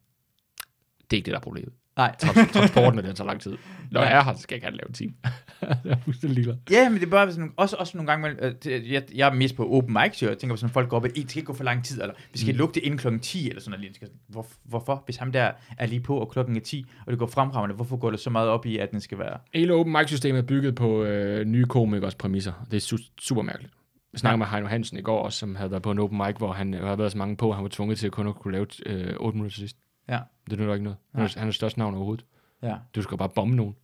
Det 1.02 1.14
er 1.14 1.18
ikke 1.18 1.26
det, 1.26 1.32
der 1.32 1.38
er 1.40 1.44
problemet. 1.44 1.74
Nej. 1.98 2.16
Trans- 2.24 2.52
Transporten, 2.54 3.04
den 3.04 3.16
tager 3.16 3.28
lang 3.28 3.42
tid. 3.42 3.52
Når 3.92 4.02
Ja. 4.02 4.08
jeg 4.10 4.18
er 4.20 4.24
her, 4.24 4.34
så 4.34 4.42
skal 4.42 4.60
jeg 4.64 4.72
det 4.72 4.78
lave 4.78 4.88
en 4.88 4.94
time. 4.94 5.14
jeg 5.62 5.78
er 5.92 5.98
fuldstændig 6.04 6.36
ligeglad. 6.36 6.56
Ja, 6.72 6.90
men 6.90 7.00
det 7.00 7.06
er 7.06 7.10
bare 7.12 7.32
sådan, 7.32 7.52
også, 7.58 7.76
også 7.80 7.98
nogle 7.98 8.12
gange, 8.12 8.46
øh, 8.46 8.54
det- 8.64 8.92
jeg, 8.92 9.04
jeg 9.16 9.30
er 9.30 9.34
mest 9.34 9.56
på 9.56 9.70
open 9.72 9.94
mic, 9.94 10.18
så 10.18 10.28
jeg 10.28 10.38
tænker 10.38 10.54
på 10.54 10.58
sådan, 10.58 10.74
folk 10.74 10.90
går 10.90 10.98
op, 10.98 11.06
at 11.06 11.12
det 11.16 11.30
skal 11.32 11.40
ikke 11.40 11.48
gå 11.48 11.54
for 11.54 11.64
lang 11.64 11.86
tid, 11.86 12.02
eller 12.02 12.14
vi 12.34 12.40
skal 12.40 12.54
mm. 12.54 12.58
lukke 12.58 12.74
det 12.74 12.84
inden 12.84 12.98
klokken 12.98 13.20
10, 13.20 13.50
eller 13.50 13.62
sådan 13.62 13.80
noget. 13.80 14.12
Hvor, 14.28 14.48
hvorfor? 14.64 15.02
Hvis 15.06 15.18
ham 15.18 15.32
der 15.32 15.52
er 15.78 15.86
lige 15.86 16.00
på, 16.02 16.18
og 16.18 16.30
klokken 16.32 16.56
er 16.56 16.62
10, 16.62 16.86
og 17.06 17.12
det 17.12 17.20
går 17.20 17.28
fremragende, 17.28 17.76
hvorfor 17.76 17.98
går 17.98 18.12
det 18.12 18.20
så 18.20 18.30
meget 18.30 18.50
op 18.50 18.66
i, 18.66 18.78
at 18.78 18.92
den 18.92 19.02
skal 19.02 19.20
være... 19.20 19.38
Hele 19.54 19.74
open 19.74 19.92
mic-systemet 19.94 20.40
er 20.40 20.46
bygget 20.46 20.76
på 20.76 21.04
øh, 21.04 21.46
nye 21.46 21.66
komikers 21.66 22.16
præmisser. 22.16 22.54
Det 22.72 22.78
er 22.92 22.96
su- 22.96 23.14
super 23.22 23.42
mærkeligt. 23.42 23.74
Jeg 24.14 24.20
snakkede 24.20 24.38
med 24.38 24.48
Heino 24.48 24.68
Hansen 24.68 24.98
i 24.98 25.02
går, 25.02 25.24
også, 25.24 25.40
som 25.40 25.56
havde 25.56 25.72
været 25.72 25.84
på 25.84 25.92
en 25.92 26.00
open 26.00 26.18
mic, 26.18 26.36
hvor 26.38 26.52
han 26.54 26.74
øh, 26.74 26.84
havde 26.84 26.98
været 26.98 27.12
så 27.12 27.18
mange 27.18 27.38
på, 27.38 27.50
at 27.50 27.56
han 27.56 27.64
var 27.64 27.70
tvunget 27.70 27.98
til 27.98 28.06
at 28.08 28.12
kun 28.14 28.28
at 28.28 28.36
kunne 28.36 28.52
lave 28.52 28.68
øh, 28.86 29.16
8 29.20 29.38
minutter 29.38 29.56
sidst. 29.56 29.78
Ja. 30.10 30.20
Det 30.50 30.60
nytter 30.60 30.74
ikke 30.74 30.84
noget. 30.84 30.98
Han 31.16 31.24
er, 31.24 31.40
han 31.40 31.48
er 31.48 31.52
største 31.52 31.80
navn 31.80 31.96
overhovedet. 31.96 32.26
Ja. 32.62 32.78
Du 32.96 33.02
skal 33.02 33.18
bare 33.18 33.30
bombe 33.30 33.56
nogen, 33.56 33.76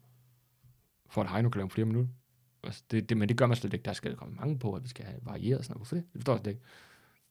for 1.09 1.21
at 1.23 1.29
Heino 1.29 1.49
kan 1.49 1.59
lave 1.59 1.69
flere 1.69 1.85
minutter. 1.85 2.11
Altså, 2.63 2.83
det, 2.91 3.09
det, 3.09 3.17
men 3.17 3.29
det 3.29 3.37
gør 3.37 3.45
man 3.45 3.57
slet 3.57 3.73
ikke. 3.73 3.83
Der 3.85 3.93
skal 3.93 4.15
komme 4.15 4.35
mange 4.35 4.59
på, 4.59 4.73
at 4.73 4.83
vi 4.83 4.87
skal 4.89 5.05
have 5.05 5.17
varieret. 5.21 5.57
og 5.57 5.63
Sådan 5.65 5.73
noget. 5.73 5.79
Hvorfor 5.79 5.95
det? 5.95 6.03
Det 6.13 6.21
forstår 6.21 6.33
jeg 6.33 6.39
slet 6.39 6.51
ikke. 6.51 6.61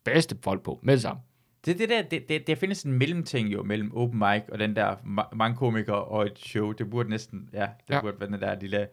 Bedste 0.05 0.37
folk 0.43 0.63
på, 0.63 0.81
med 0.83 0.93
det 0.95 1.03
samme. 1.03 1.23
Det, 1.65 1.79
det 1.79 1.89
der, 1.89 2.03
det, 2.03 2.29
det, 2.29 2.47
der 2.47 2.55
findes 2.55 2.83
en 2.83 2.93
mellemting 2.93 3.53
jo 3.53 3.63
mellem 3.63 3.97
open 3.97 4.19
mic 4.19 4.43
og 4.53 4.59
den 4.59 4.77
der 4.77 4.95
ma- 4.97 5.35
mange 5.35 5.57
komikere 5.57 6.05
og 6.05 6.27
et 6.27 6.39
show. 6.39 6.73
Det 6.73 6.91
burde 6.91 7.11
næsten, 7.11 7.49
ja, 7.53 7.61
det 7.89 7.95
ja. 7.95 8.01
Burde 8.01 8.21
være 8.21 8.31
den 8.31 8.41
der 8.41 8.61
lille, 8.61 8.89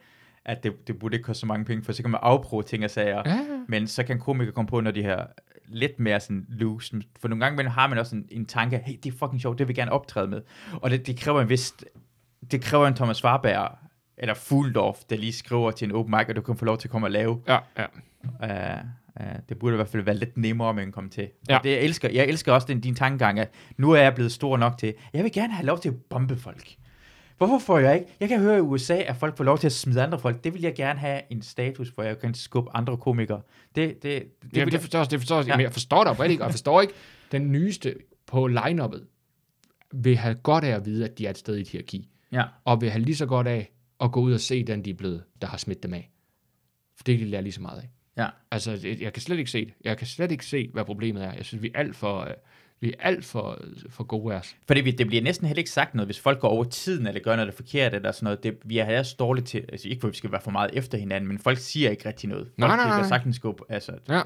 at 0.46 0.64
det, 0.64 0.88
det 0.88 1.00
burde 1.00 1.16
ikke 1.16 1.24
koste 1.24 1.40
så 1.40 1.46
mange 1.46 1.66
penge, 1.66 1.84
for 1.84 1.92
så 1.92 2.04
kan 2.04 2.12
man 2.12 2.20
afprøve 2.24 2.64
ting 2.64 2.84
og 2.84 2.90
sager. 2.90 3.22
Ja, 3.26 3.40
Men 3.68 3.88
så 3.88 4.04
kan 4.04 4.20
komikere 4.20 4.54
komme 4.54 4.68
på, 4.68 4.82
når 4.82 4.92
de 4.92 5.04
har 5.04 5.28
lidt 5.68 6.00
mere 6.00 6.20
sådan 6.20 6.46
loose. 6.50 7.02
For 7.20 7.28
nogle 7.28 7.46
gange 7.46 7.70
har 7.70 7.88
man 7.88 7.98
også 7.98 8.16
en, 8.16 8.26
en 8.32 8.46
tanke, 8.46 8.82
hey, 8.86 8.94
det 9.04 9.14
er 9.14 9.18
fucking 9.18 9.42
sjovt, 9.42 9.60
det 9.60 9.68
vil 9.68 9.74
jeg 9.74 9.76
gerne 9.76 9.92
optræde 9.92 10.28
med. 10.28 10.42
Og 10.74 10.92
det, 10.92 11.08
det 11.08 11.18
kræver 11.18 11.42
en 11.42 11.50
vis, 11.50 11.74
det 12.52 12.62
kræver 12.62 12.88
en 12.88 12.94
Thomas 12.94 13.24
Warberg, 13.24 13.78
eller 14.18 14.34
Fuldorf, 14.34 15.00
der 15.10 15.18
lige 15.18 15.34
skriver 15.34 15.72
til 15.72 15.86
en 15.86 15.92
open 15.96 16.16
mic, 16.18 16.26
og 16.30 16.36
du 16.36 16.42
kan 16.42 16.58
få 16.58 16.66
lov 16.66 16.78
til 16.78 16.88
at 16.88 16.92
komme 16.92 17.08
og 17.08 17.12
lave. 17.12 17.42
ja, 17.48 17.58
ja. 17.78 17.86
Uh, 18.24 18.86
uh, 19.20 19.40
det 19.50 19.60
burde 19.60 19.74
i 19.74 19.76
hvert 19.76 19.88
fald 19.88 20.04
være 20.04 20.18
lidt 20.18 20.38
nemmere 20.38 20.82
at 20.82 20.94
komme 20.94 21.10
til. 21.10 21.30
Ja. 21.50 21.54
Ja. 21.54 21.60
Det, 21.64 21.70
jeg, 21.70 21.80
elsker, 21.80 22.10
jeg 22.10 22.26
elsker 22.26 22.54
også 22.54 22.68
den, 22.68 22.80
din 22.80 22.96
tankegang, 22.96 23.40
at 23.40 23.50
nu 23.78 23.92
er 23.92 24.02
jeg 24.02 24.16
blevet 24.16 24.32
stor 24.32 24.58
nok 24.58 24.78
til, 24.78 24.94
jeg 25.14 25.24
vil 25.24 25.32
gerne 25.32 25.54
have 25.54 25.66
lov 25.66 25.80
til 25.80 25.90
at 25.90 25.96
bombe 26.10 26.36
folk. 26.36 26.76
Hvorfor 27.42 27.60
får 27.60 27.80
jeg 27.80 27.96
ikke? 27.96 28.08
Jeg 28.20 28.30
kan 28.30 28.40
høre 28.40 28.58
i 28.58 28.62
USA, 28.62 28.94
at 28.94 29.16
folk 29.16 29.38
får 29.38 29.44
lov 29.44 29.58
til 29.58 29.68
at 29.68 29.72
smide 29.72 30.04
andre 30.04 30.20
folk. 30.20 30.44
Det 30.44 30.54
vil 30.54 30.62
jeg 30.62 30.76
gerne 30.76 31.00
have 31.00 31.22
en 31.30 31.42
status, 31.42 31.90
hvor 31.90 32.04
jeg 32.04 32.20
kan 32.20 32.34
skubbe 32.34 32.76
andre 32.76 32.98
komikere. 32.98 33.42
Det, 33.76 34.04
det, 34.04 34.04
det, 34.04 34.52
Det, 34.52 34.58
ja, 34.58 34.66
det 34.66 34.80
forstår 34.80 35.00
jeg, 35.00 35.12
det 35.12 35.20
forstår 35.20 35.38
jeg. 35.38 35.48
Ja. 35.48 35.58
Jeg 35.58 35.74
forstår 35.74 36.04
det 36.04 36.08
oprigtigt 36.08 36.32
ikke, 36.32 36.44
og 36.44 36.48
jeg 36.48 36.54
forstår 36.54 36.82
ikke, 36.82 36.94
den 37.32 37.52
nyeste 37.52 37.96
på 38.28 38.48
line-uppet 38.48 39.08
vil 39.92 40.18
have 40.18 40.36
godt 40.36 40.64
af 40.64 40.76
at 40.76 40.86
vide, 40.86 41.06
at 41.06 41.18
de 41.18 41.26
er 41.26 41.30
et 41.30 41.38
sted 41.38 41.58
i 41.58 41.62
et 41.62 41.68
hierarki, 41.68 42.10
ja. 42.32 42.44
og 42.66 42.82
vil 42.82 42.90
have 42.90 43.04
lige 43.04 43.16
så 43.16 43.26
godt 43.26 43.48
af 43.48 43.72
at 44.02 44.12
gå 44.12 44.22
ud 44.22 44.34
og 44.34 44.40
se 44.40 44.64
den, 44.64 44.86
de 44.86 44.90
er 44.90 44.94
blevet, 44.94 45.24
der 45.42 45.48
har 45.48 45.58
smidt 45.58 45.84
dem 45.84 45.94
af. 45.94 46.12
For 46.96 47.04
det 47.04 47.18
kan 47.18 47.28
de 47.28 47.32
lære 47.32 47.42
lige 47.42 47.54
så 47.54 47.62
meget 47.62 47.80
af. 47.80 47.90
Ja. 48.18 48.28
Altså, 48.52 48.96
jeg 49.02 49.14
kan 49.14 49.22
slet 49.22 49.38
ikke 49.40 49.52
se 49.52 49.66
det. 49.66 49.74
Jeg 49.84 49.98
kan 49.98 50.08
slet 50.08 50.32
ikke 50.32 50.46
se, 50.46 50.70
hvad 50.74 50.86
problemet 50.86 51.24
er. 51.24 51.34
Jeg 51.34 51.46
synes, 51.46 51.64
vi 51.64 51.72
er 51.74 51.80
alt 51.80 51.96
for, 51.96 52.20
øh, 52.20 52.34
vi 52.82 52.90
er 52.90 52.94
alt 53.00 53.26
for, 53.26 53.60
for 53.90 54.04
gode 54.04 54.34
af 54.36 54.40
os. 54.40 54.56
Fordi 54.68 54.82
vi- 54.82 54.92
det 54.92 55.08
bliver 55.08 55.24
næsten 55.24 55.48
heller 55.48 55.60
ikke 55.60 55.70
sagt 55.72 55.96
noget, 55.96 56.08
hvis 56.08 56.20
folk 56.20 56.40
går 56.40 56.48
over 56.48 56.64
tiden, 56.64 57.08
eller 57.08 57.22
gør 57.22 57.36
noget 57.36 57.54
forkert, 57.54 57.94
eller 57.94 58.12
sådan 58.12 58.24
noget. 58.24 58.44
Det, 58.44 58.58
vi 58.66 58.78
er 58.78 59.00
også 59.00 59.16
dårlige 59.20 59.46
til, 59.46 59.66
altså 59.72 59.88
ikke 59.90 60.02
for, 60.02 60.08
at 60.08 60.12
vi 60.12 60.18
skal 60.18 60.32
være 60.32 60.42
for 60.42 60.52
meget 60.52 60.70
efter 60.74 60.98
hinanden, 60.98 61.28
men 61.28 61.40
folk 61.40 61.58
siger 61.58 61.90
ikke 61.90 62.08
rigtig 62.08 62.30
noget. 62.30 62.46
Folk 62.48 62.58
Nej, 62.58 62.76
nej, 62.76 62.88
nej. 62.88 63.00
kan 63.00 63.08
sagtens 63.10 63.40
gå 63.40 63.66
altså, 63.70 63.92
Ja. 64.10 64.18
øh, 64.20 64.24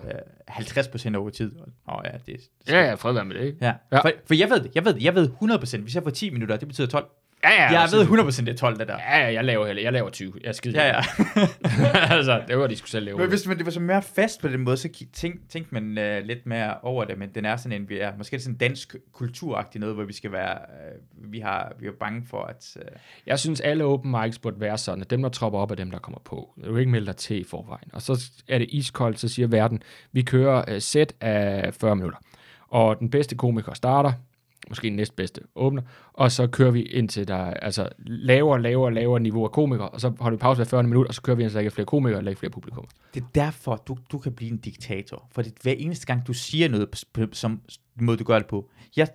50% 0.48 1.16
over 1.16 1.30
tid. 1.30 1.52
Og, 1.86 2.02
ja, 2.06 2.12
det, 2.12 2.26
det 2.26 2.42
skal- 2.66 2.74
Ja, 2.76 2.82
ja, 2.86 2.94
fred 2.94 3.14
være 3.14 3.26
med 3.26 3.36
det, 3.36 3.46
ikke? 3.46 3.58
Ja, 3.62 3.74
Ja. 3.92 4.00
For, 4.02 4.12
for 4.26 4.34
jeg 4.34 4.50
ved 4.50 4.60
det, 4.64 4.72
jeg 4.76 4.86
ved 4.86 4.94
det, 4.94 5.04
jeg 5.04 5.16
ved 5.16 5.30
100%, 5.42 5.82
hvis 5.82 5.96
jeg 5.96 6.04
får 6.04 6.10
10 6.10 6.30
minutter, 6.30 6.58
det 6.58 6.68
betyder 6.68 6.88
12. 6.88 7.06
Ja, 7.50 7.64
ja, 7.64 7.72
Jeg 7.72 7.82
altså, 7.82 7.98
ved 7.98 8.06
100% 8.20 8.42
det 8.42 8.50
er 8.50 8.54
12, 8.58 8.80
det 8.80 8.88
der. 8.88 8.98
Ja, 9.10 9.20
ja, 9.20 9.34
jeg 9.34 9.44
laver, 9.44 9.66
heller- 9.66 9.82
jeg 9.82 9.94
laver 9.94 10.10
20. 10.10 10.34
Jeg 10.44 10.48
er 10.50 10.52
skide 10.54 10.82
Ja, 10.82 10.88
ja. 10.88 11.02
altså, 12.16 12.42
det 12.48 12.58
var 12.58 12.68
de 12.68 12.76
skulle 12.76 12.92
selv 12.92 13.06
lave. 13.06 13.18
Men 13.18 13.30
hvis 13.30 13.48
man, 13.48 13.58
det 13.58 13.66
var 13.66 13.72
så 13.72 13.80
mere 13.80 14.02
fast 14.02 14.42
på 14.42 14.48
den 14.48 14.60
måde, 14.62 14.78
så 14.78 14.90
tænk, 15.14 15.50
tænkte 15.50 15.74
man 15.74 15.84
uh, 15.84 16.26
lidt 16.28 16.46
mere 16.46 16.74
over 16.82 17.04
det, 17.06 17.18
men 17.18 17.30
den 17.36 17.46
er 17.46 17.56
sådan 17.58 17.82
en, 17.82 17.90
vi 17.90 18.00
er, 18.00 18.12
måske 18.18 18.34
er 18.34 18.38
det 18.38 18.44
sådan 18.44 18.54
en 18.54 18.58
dansk 18.58 18.96
kulturagtig 19.14 19.80
noget, 19.82 19.96
hvor 19.96 20.04
vi 20.04 20.14
skal 20.14 20.32
være, 20.32 20.58
uh, 21.24 21.32
vi, 21.32 21.40
har, 21.40 21.74
vi 21.80 21.88
er 21.88 21.92
bange 22.00 22.24
for, 22.30 22.44
at... 22.44 22.76
Uh, 22.76 22.82
Jeg 23.28 23.40
synes, 23.40 23.62
alle 23.62 23.84
open 23.84 24.12
mics 24.12 24.40
burde 24.40 24.60
være 24.60 24.78
sådan, 24.78 25.02
at 25.02 25.10
dem, 25.10 25.22
der 25.22 25.30
tropper 25.30 25.60
op, 25.60 25.72
er 25.72 25.76
dem, 25.76 25.92
der 25.92 26.00
kommer 26.00 26.20
på. 26.26 26.54
Du 26.66 26.72
kan 26.72 26.80
ikke 26.80 26.92
melde 26.92 27.06
dig 27.08 27.16
til 27.16 27.40
i 27.42 27.44
forvejen. 27.44 27.90
Og 27.94 28.02
så 28.02 28.24
er 28.50 28.58
det 28.58 28.68
iskoldt, 28.70 29.20
så 29.20 29.28
siger 29.28 29.48
verden, 29.48 29.82
vi 30.12 30.22
kører 30.22 30.64
uh, 30.74 30.80
sæt 30.80 31.14
af 31.22 31.74
40 31.74 31.96
minutter. 31.96 32.20
Og 32.68 33.00
den 33.00 33.10
bedste 33.10 33.36
komiker 33.36 33.74
starter, 33.74 34.12
måske 34.70 34.90
næstbedste 34.90 35.42
åbner, 35.56 35.82
og 36.14 36.32
så 36.32 36.48
kører 36.48 36.72
vi 36.72 36.82
indtil 36.82 37.28
der 37.28 37.36
er 37.36 37.54
altså, 37.54 37.90
lavere, 38.06 38.62
lavere, 38.62 38.94
lavere 38.94 39.20
niveau 39.20 39.44
af 39.44 39.52
komikere, 39.52 39.90
og 39.90 40.02
så 40.02 40.12
holder 40.20 40.38
vi 40.38 40.42
pause 40.42 40.58
hver 40.58 40.66
40 40.66 40.84
minutter, 40.84 41.08
og 41.08 41.16
så 41.16 41.22
kører 41.22 41.38
vi 41.38 41.44
indtil 41.44 41.54
der 41.54 41.60
ikke 41.60 41.68
er 41.68 41.72
flere 41.72 41.86
komikere, 41.86 42.18
eller 42.18 42.32
ikke 42.32 42.40
flere 42.40 42.52
publikum. 42.52 42.86
det 43.14 43.24
er 43.24 43.28
derfor, 43.36 43.76
du, 43.76 43.98
du 44.12 44.18
kan 44.18 44.32
blive 44.32 44.52
en 44.52 44.58
diktator. 44.58 45.28
For 45.32 45.42
det, 45.42 45.54
hver 45.62 45.74
eneste 45.78 46.06
gang, 46.06 46.28
du 46.28 46.34
siger 46.34 46.70
noget, 46.70 47.06
som 47.32 47.62
måde, 48.02 48.18
du 48.18 48.24
gør 48.24 48.40
det 48.40 48.48
på. 48.48 48.70
Jeg, 48.98 49.08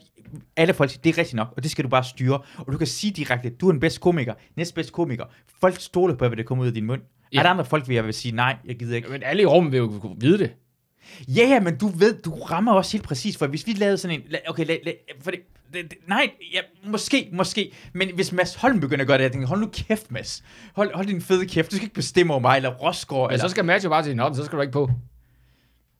alle 0.57 0.75
folk 0.75 0.91
siger, 0.91 1.01
det 1.03 1.11
er 1.11 1.19
rigtigt 1.19 1.37
nok, 1.37 1.49
og 1.57 1.63
det 1.63 1.71
skal 1.71 1.85
du 1.85 1.89
bare 1.89 2.05
styre. 2.05 2.39
Og 2.59 2.73
du 2.73 2.79
kan 2.79 2.87
sige 2.87 3.11
direkte, 3.11 3.51
du 3.51 3.69
er 3.69 3.73
den 3.73 3.81
bedste 3.81 4.01
komiker, 4.01 4.35
næstbedste 4.57 4.93
komiker. 4.93 5.25
Folk 5.61 5.81
stoler 5.81 6.15
på, 6.15 6.29
hvad 6.29 6.37
der 6.37 6.43
kommer 6.43 6.63
ud 6.63 6.69
af 6.69 6.75
din 6.75 6.87
mund. 6.87 7.01
Ja. 7.33 7.39
Er 7.39 7.43
der 7.43 7.51
andre 7.51 7.65
folk, 7.65 7.89
vil 7.89 7.95
jeg 7.95 8.05
vil 8.05 8.15
sige, 8.15 8.37
nej, 8.37 8.57
jeg 8.65 8.79
gider 8.79 8.97
ikke. 8.97 9.09
Men 9.09 9.23
alle 9.23 9.43
i 9.43 9.47
rummet 9.47 9.73
vil 9.73 9.79
jo 9.79 10.17
vide 10.21 10.39
det. 10.39 10.55
Ja, 11.29 11.43
ja, 11.49 11.61
men 11.61 11.77
du 11.77 11.89
ved, 11.89 12.23
du 12.23 12.31
rammer 12.35 12.73
også 12.73 12.93
helt 12.93 13.05
præcis, 13.05 13.37
for 13.37 13.47
hvis 13.47 13.67
vi 13.67 13.73
lavede 13.73 13.99
sådan 13.99 14.21
en, 14.21 14.37
okay, 14.49 14.67
la, 14.67 14.77
la, 14.85 14.93
for 15.21 15.31
det, 15.31 15.41
det, 15.75 15.91
det, 15.91 15.99
nej, 16.09 16.31
ja, 16.53 16.61
måske, 16.87 17.29
måske, 17.33 17.73
men 17.93 18.11
hvis 18.15 18.33
Mads 18.33 18.55
Holm 18.55 18.81
begynder 18.81 19.03
at 19.03 19.07
gøre 19.07 19.19
det, 19.19 19.25
jeg 19.25 19.33
tænker, 19.33 19.49
hold 19.49 19.61
nu 19.61 19.69
kæft, 19.73 20.11
Mads, 20.13 20.45
hold, 20.75 20.95
hold 20.95 21.07
din 21.07 21.23
fede 21.23 21.47
kæft, 21.47 21.71
du 21.71 21.77
skal 21.77 21.85
ikke 21.85 21.95
bestemme 21.95 22.33
over 22.33 22.41
mig, 22.41 22.57
eller 22.57 22.71
Rosgaard, 22.71 23.29
Men 23.29 23.33
eller, 23.33 23.49
så 23.49 23.51
skal 23.51 23.65
Mads 23.65 23.85
jo 23.85 23.89
bare 23.89 24.05
sige, 24.05 24.15
nå, 24.15 24.35
så 24.35 24.45
skal 24.45 24.57
du 24.57 24.63
ikke 24.63 24.73
på. 24.73 24.91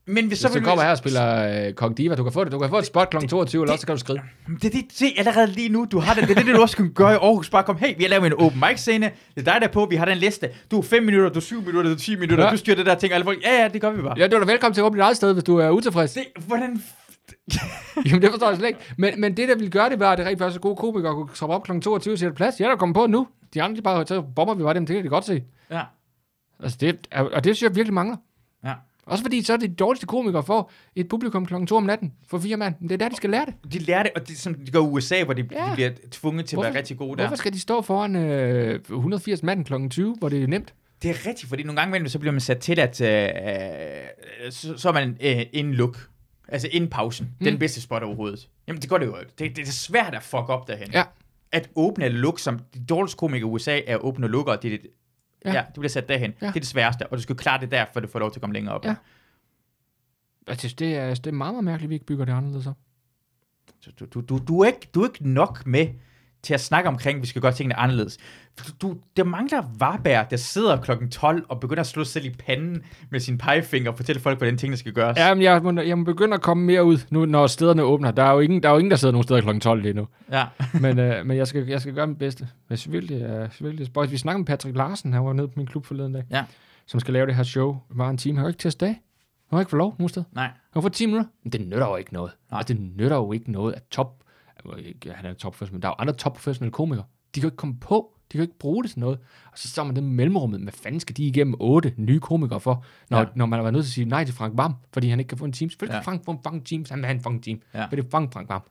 Men 0.05 0.27
hvis 0.27 0.37
Så 0.37 0.41
så 0.41 0.47
hvis 0.47 0.55
vil 0.55 0.61
du 0.63 0.67
kommer 0.67 0.83
her 0.83 0.91
og 0.91 0.97
spiller 0.97 1.65
øh, 1.67 1.73
Kong 1.73 1.97
Diva, 1.97 2.15
du 2.15 2.23
kan 2.23 2.33
få 2.33 2.43
det. 2.43 2.51
Du 2.51 2.59
kan 2.59 2.69
få 2.69 2.77
et 2.77 2.85
spot 2.85 3.09
kl. 3.09 3.27
22, 3.27 3.61
eller 3.63 3.71
også 3.73 3.81
så 3.81 3.87
kan 3.87 3.95
du 3.95 3.99
skrive. 3.99 4.19
Det 4.61 4.65
er 4.65 4.69
det, 4.69 4.85
se 4.93 5.05
allerede 5.17 5.47
lige 5.47 5.69
nu, 5.69 5.87
du 5.91 5.99
har 5.99 6.13
det, 6.13 6.27
det 6.27 6.37
er 6.37 6.43
det, 6.43 6.55
du 6.55 6.61
også 6.61 6.77
kan 6.77 6.91
gøre 6.93 7.11
i 7.13 7.15
Aarhus, 7.15 7.49
bare 7.49 7.63
kom, 7.63 7.77
hey, 7.77 7.97
vi 7.97 8.03
har 8.03 8.09
lavet 8.09 8.25
en 8.25 8.33
open 8.33 8.59
mic 8.69 8.79
scene, 8.79 9.05
det 9.35 9.47
er 9.47 9.51
dig 9.51 9.61
der 9.61 9.67
er 9.67 9.71
på, 9.71 9.87
vi 9.89 9.95
har 9.95 10.05
den 10.05 10.17
liste, 10.17 10.49
du 10.71 10.77
er 10.77 10.81
5 10.83 11.03
minutter, 11.03 11.29
du 11.29 11.39
er 11.39 11.41
7 11.41 11.59
minutter, 11.61 11.83
du 11.83 11.95
er 11.95 11.99
10 11.99 12.15
minutter, 12.15 12.45
Ja. 12.45 12.51
du 12.51 12.57
styrer 12.57 12.75
det 12.75 12.85
der 12.85 12.95
ting, 12.95 13.13
alle 13.13 13.23
folk, 13.25 13.43
ja, 13.43 13.61
ja, 13.61 13.67
det 13.67 13.81
gør 13.81 13.91
vi 13.91 14.01
bare. 14.01 14.13
Ja, 14.17 14.27
du 14.27 14.35
er 14.35 14.39
da 14.39 14.45
velkommen 14.51 14.73
til 14.73 14.81
at 14.81 14.85
åbne 14.85 14.97
dit 14.97 15.03
eget 15.03 15.15
sted, 15.17 15.33
hvis 15.33 15.43
du 15.43 15.57
er 15.57 15.69
utilfreds. 15.69 16.13
Det, 16.13 16.23
hvordan, 16.47 16.83
Jamen, 18.05 18.21
det 18.21 18.29
forstår 18.29 18.47
jeg 18.47 18.57
slet 18.57 18.67
ikke. 18.67 18.79
Men, 18.97 19.21
men 19.21 19.37
det, 19.37 19.49
der 19.49 19.55
ville 19.55 19.69
gøre 19.71 19.89
det, 19.89 19.99
var, 19.99 20.11
at 20.11 20.17
det 20.17 20.25
rent 20.27 20.39
faktisk 20.39 20.61
gode 20.61 20.75
komikere 20.75 21.13
kunne 21.13 21.29
troppe 21.35 21.55
op 21.55 21.63
kl. 21.63 21.79
22 21.79 22.13
og 22.13 22.19
sætte 22.19 22.35
plads. 22.35 22.59
Jeg 22.59 22.65
er 22.65 22.69
der 22.69 22.77
kommet 22.77 22.95
på 22.95 23.07
nu. 23.07 23.27
De 23.53 23.61
andre, 23.61 23.77
de 23.77 23.81
bare, 23.81 24.07
så 24.07 24.21
bomber 24.35 24.53
vi 24.53 24.63
bare 24.63 24.73
dem, 24.73 24.85
det 24.85 24.95
kan 24.95 25.03
de 25.03 25.09
godt 25.09 25.25
se. 25.25 25.43
ja, 25.71 25.81
Altså, 26.63 26.77
det, 26.81 27.07
er- 27.11 27.21
og 27.23 27.43
det 27.43 27.55
synes 27.57 27.61
jeg 27.69 27.75
virkelig 27.75 27.93
mangler. 27.93 28.17
Også 29.11 29.23
fordi, 29.23 29.43
så 29.43 29.53
er 29.53 29.57
det 29.57 29.69
de 29.69 29.75
dårligste 29.75 30.05
komikere 30.05 30.43
får 30.43 30.71
et 30.95 31.07
publikum 31.09 31.45
kl. 31.45 31.53
2 31.65 31.75
om 31.75 31.83
natten 31.83 32.13
for 32.27 32.39
fire 32.39 32.57
mand. 32.57 32.75
Men 32.79 32.89
Det 32.89 32.93
er 32.93 32.97
der, 32.97 33.09
de 33.09 33.15
skal 33.15 33.29
lære 33.29 33.45
det. 33.45 33.73
De 33.73 33.79
lærer 33.79 34.03
det, 34.03 34.11
og 34.15 34.27
det, 34.27 34.37
som 34.37 34.53
de 34.53 34.71
gør 34.71 34.79
i 34.79 34.81
USA, 34.83 35.23
hvor 35.23 35.33
de, 35.33 35.47
Ja. 35.51 35.57
de 35.69 35.71
bliver 35.75 35.89
tvunget 36.11 36.45
til 36.45 36.55
at 36.55 36.57
Hvorfor- 36.57 36.69
være 36.71 36.77
rigtig 36.79 36.97
gode 36.97 37.17
der. 37.17 37.23
Hvorfor 37.23 37.35
skal 37.35 37.53
de 37.53 37.59
stå 37.59 37.81
foran 37.81 38.15
øh, 38.15 38.79
180 38.89 39.43
mand 39.43 39.65
kl. 39.65 39.73
20, 39.89 40.15
hvor 40.19 40.29
det 40.29 40.43
er 40.43 40.47
nemt? 40.47 40.73
Det 41.01 41.09
er 41.09 41.27
rigtigt, 41.27 41.49
fordi 41.49 41.63
nogle 41.63 41.81
gange 41.81 42.09
så 42.09 42.19
bliver 42.19 42.31
man 42.31 42.41
sat 42.41 42.57
til, 42.59 42.79
at 42.79 43.01
øh, 43.01 44.51
så, 44.51 44.73
så 44.77 44.89
er 44.89 44.93
man 44.93 45.17
øh, 45.23 45.41
inden 45.53 45.73
look. 45.73 46.07
Altså 46.47 46.67
inden 46.71 46.89
pausen. 46.89 47.29
Mm. 47.39 47.45
Den 47.45 47.59
bedste 47.59 47.81
spot 47.81 48.03
overhovedet. 48.03 48.49
Jamen 48.67 48.81
det 48.81 48.89
går 48.89 48.97
det 48.97 49.05
jo. 49.05 49.15
Det, 49.39 49.55
det 49.55 49.67
er 49.67 49.71
svært 49.71 50.15
at 50.15 50.23
fuck 50.23 50.49
op 50.49 50.67
derhen. 50.67 50.91
Ja. 50.93 51.03
At 51.51 51.69
åbne 51.75 52.05
eller 52.05 52.19
lukke, 52.19 52.41
som 52.41 52.59
de 52.73 52.85
dårligste 52.89 53.17
komikere 53.17 53.39
i 53.39 53.43
USA 53.43 53.79
er 53.87 53.95
at 53.95 54.01
åbne 54.01 54.25
og 54.25 54.29
lukke, 54.29 54.51
og 54.51 54.63
det 54.63 54.73
er 54.73 54.77
det, 54.77 54.87
Ja. 55.45 55.53
ja. 55.53 55.63
det 55.67 55.73
bliver 55.73 55.89
sat 55.89 56.09
derhen. 56.09 56.33
Ja. 56.41 56.47
Det 56.47 56.55
er 56.55 56.59
det 56.59 56.67
sværeste, 56.67 57.07
og 57.07 57.17
du 57.17 57.21
skal 57.21 57.35
klare 57.35 57.61
det 57.61 57.71
der, 57.71 57.85
for 57.93 57.99
du 57.99 58.07
får 58.07 58.19
lov 58.19 58.31
til 58.31 58.39
at 58.39 58.41
komme 58.41 58.53
længere 58.53 58.75
op. 58.75 58.85
Ja. 58.85 58.95
Altså, 60.47 60.75
det 60.79 60.95
er, 60.95 61.15
det 61.15 61.27
er 61.27 61.31
meget, 61.31 61.53
meget 61.53 61.63
mærkeligt, 61.63 61.87
at 61.87 61.89
vi 61.89 61.95
ikke 61.95 62.05
bygger 62.05 62.25
det 62.25 62.31
anderledes 62.31 62.67
op. 62.67 62.77
Så 63.79 63.91
du, 63.99 64.05
du, 64.05 64.21
du, 64.21 64.37
du, 64.37 64.59
er 64.59 64.67
ikke, 64.67 64.87
du 64.95 65.01
er 65.01 65.07
ikke 65.07 65.29
nok 65.29 65.65
med 65.65 65.87
til 66.41 66.53
at 66.53 66.61
snakke 66.61 66.89
omkring, 66.89 67.15
at 67.15 67.21
vi 67.21 67.27
skal 67.27 67.41
gøre 67.41 67.53
tingene 67.53 67.75
anderledes. 67.75 68.17
Du, 68.81 68.97
der 69.17 69.23
mangler 69.23 69.63
Varberg, 69.79 70.31
der 70.31 70.37
sidder 70.37 70.77
klokken 70.81 71.09
12 71.11 71.45
og 71.49 71.59
begynder 71.59 71.81
at 71.81 71.87
slå 71.87 72.03
sig 72.03 72.11
selv 72.13 72.25
i 72.25 72.29
panden 72.29 72.83
med 73.11 73.19
sin 73.19 73.37
pegefinger 73.37 73.91
og 73.91 73.97
fortælle 73.97 74.21
folk, 74.21 74.37
hvordan 74.37 74.57
tingene 74.57 74.77
skal 74.77 74.93
gøres. 74.93 75.17
Ja, 75.17 75.33
men 75.33 75.43
jeg 75.43 75.61
må, 75.63 75.81
jeg 75.81 75.97
må 75.97 76.03
begynde 76.03 76.33
at 76.33 76.41
komme 76.41 76.63
mere 76.65 76.83
ud, 76.83 76.97
nu 77.09 77.25
når 77.25 77.47
stederne 77.47 77.83
åbner. 77.83 78.11
Der 78.11 78.23
er 78.23 78.31
jo 78.33 78.39
ingen, 78.39 78.63
der, 78.63 78.69
er 78.69 78.73
jo 78.73 78.77
ingen, 78.79 78.91
der 78.91 78.97
sidder 78.97 79.11
nogen 79.11 79.23
steder 79.23 79.41
kl. 79.41 79.59
12 79.59 79.81
lige 79.81 79.93
nu. 79.93 80.07
ja. 80.31 80.45
Men, 80.81 80.99
øh, 80.99 81.25
men 81.25 81.37
jeg, 81.37 81.47
skal, 81.47 81.67
jeg 81.67 81.81
skal 81.81 81.93
gøre 81.93 82.07
mit 82.07 82.17
bedste. 82.17 82.47
Virkelig, 82.87 83.41
uh, 83.43 83.65
virkelig 83.65 83.85
spøjs. 83.87 84.11
Vi 84.11 84.17
snakkede 84.17 84.39
med 84.39 84.45
Patrick 84.47 84.77
Larsen, 84.77 85.13
han 85.13 85.25
var 85.25 85.33
nede 85.33 85.47
på 85.47 85.53
min 85.57 85.67
klub 85.67 85.85
forleden 85.85 86.13
dag, 86.13 86.23
Ja. 86.31 86.43
som 86.87 86.99
skal 86.99 87.13
lave 87.13 87.25
det 87.27 87.35
her 87.35 87.43
show. 87.43 87.77
Var 87.89 88.09
en 88.09 88.17
time. 88.17 88.37
Han 88.37 88.43
har 88.43 88.49
ikke 88.49 88.59
til 88.59 88.69
at 88.69 88.73
stage. 88.73 88.93
Han 89.49 89.57
har 89.57 89.59
ikke 89.59 89.69
fået 89.69 89.77
lov 89.77 89.95
nogen 89.99 90.09
sted. 90.09 90.23
Nej. 90.31 90.49
Har 90.73 90.81
fået 90.81 90.93
10 90.93 91.05
minutter. 91.05 91.29
Men 91.43 91.51
det 91.51 91.61
nytter 91.61 91.87
jo 91.87 91.95
ikke 91.95 92.13
noget. 92.13 92.31
Nej. 92.51 92.57
Altså, 92.59 92.73
det 92.73 92.81
nytter 92.97 93.15
jo 93.17 93.31
ikke 93.31 93.51
noget 93.51 93.73
at 93.73 93.81
top... 93.91 94.13
Han 95.15 95.25
er 95.25 95.33
top 95.33 95.51
professionel, 95.53 95.73
men 95.75 95.81
der 95.81 95.87
er 95.87 95.91
jo 95.91 95.95
andre 95.99 96.13
top 96.13 96.33
professionelle 96.33 96.71
komikere. 96.71 97.05
De 97.35 97.39
kan 97.39 97.43
jo 97.43 97.47
ikke 97.47 97.57
komme 97.57 97.75
på. 97.79 98.13
De 98.31 98.37
kan 98.37 98.39
jo 98.39 98.41
ikke 98.41 98.59
bruge 98.59 98.83
det 98.83 98.91
til 98.91 98.99
noget. 98.99 99.19
Og 99.51 99.59
så 99.59 99.67
står 99.69 99.83
man 99.83 99.95
det 99.95 100.03
med 100.03 100.11
mellemrummet. 100.11 100.61
Hvad 100.61 100.73
fanden 100.73 100.99
skal 100.99 101.17
de 101.17 101.23
igennem 101.23 101.55
otte 101.59 101.93
nye 101.97 102.19
komikere 102.19 102.59
for, 102.59 102.85
når, 103.09 103.19
ja. 103.19 103.25
Når 103.35 103.45
man 103.45 103.59
været 103.59 103.73
nødt 103.73 103.85
til 103.85 103.89
at 103.89 103.93
sige 103.93 104.05
nej 104.05 104.25
til 104.25 104.33
Frank 104.35 104.57
Vam, 104.57 104.73
fordi 104.93 105.09
han 105.09 105.19
ikke 105.19 105.29
kan 105.29 105.37
få 105.37 105.45
en 105.45 105.53
team. 105.53 105.69
Selvfølgelig 105.69 105.95
Ja. 105.95 106.01
Frank 106.01 106.25
få 106.25 106.31
en 106.31 106.39
fucking 106.43 106.65
team, 106.65 106.85
så 106.85 106.93
han 106.93 106.99
vil 106.99 107.05
have 107.05 107.15
en 107.15 107.21
fucking 107.21 107.43
team. 107.43 107.61
Ja. 107.73 107.79
Men 107.79 107.97
det 107.97 108.05
er 108.05 108.09
fucking 108.17 108.33
Frank 108.33 108.49
Vam. 108.49 108.61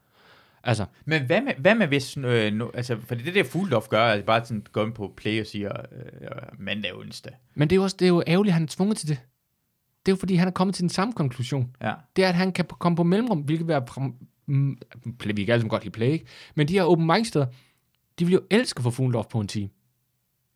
Altså, 0.64 0.84
Men 1.04 1.22
hvad 1.26 1.40
med, 1.40 1.52
hvad 1.58 1.74
med 1.74 1.86
hvis, 1.86 2.16
øh, 2.16 2.52
nu, 2.52 2.70
altså, 2.74 2.96
for 3.06 3.14
det 3.14 3.28
er 3.28 3.32
der 3.32 3.44
Fuglendorf 3.44 3.88
gør, 3.88 4.04
at 4.04 4.24
bare 4.24 4.44
sådan 4.44 4.66
går 4.72 4.84
ind 4.84 4.92
på 4.92 5.12
play 5.16 5.40
og 5.40 5.46
siger, 5.46 5.72
øh, 5.72 6.28
mandag 6.58 6.92
og 6.92 6.98
onsdag. 6.98 7.32
Men 7.54 7.70
det 7.70 7.76
er 7.76 7.76
jo 7.76 7.82
også 7.82 7.96
det 7.98 8.04
er 8.04 8.08
jo 8.08 8.22
ærgerligt, 8.26 8.50
at 8.50 8.54
han 8.54 8.62
er 8.62 8.66
tvunget 8.66 8.96
til 8.96 9.08
det. 9.08 9.18
Det 10.06 10.12
er 10.12 10.16
jo 10.16 10.16
fordi, 10.16 10.34
han 10.34 10.48
er 10.48 10.52
kommet 10.52 10.74
til 10.74 10.82
den 10.82 10.88
samme 10.90 11.12
konklusion. 11.12 11.70
Ja. 11.82 11.92
Det 12.16 12.24
er, 12.24 12.28
at 12.28 12.34
han 12.34 12.52
kan 12.52 12.64
komme 12.64 12.96
på 12.96 13.02
mellemrum, 13.02 13.38
hvilket 13.38 13.66
vil 13.66 13.74
være... 13.74 14.10
Mm, 14.46 14.78
vi 15.04 15.44
kan 15.44 15.52
alle 15.52 15.60
sammen 15.60 15.68
godt 15.68 15.84
lide 15.84 15.92
play, 15.92 16.06
ikke? 16.06 16.24
Men 16.54 16.68
de 16.68 16.72
her 16.72 16.82
open 16.82 17.06
mic 17.06 17.26
steder, 17.26 17.46
de 18.20 18.24
vil 18.24 18.32
jo 18.34 18.40
elske 18.50 18.78
at 18.78 18.82
få 18.82 18.90
Fuglendorf 18.90 19.26
på 19.26 19.40
en 19.40 19.48
time. 19.48 19.68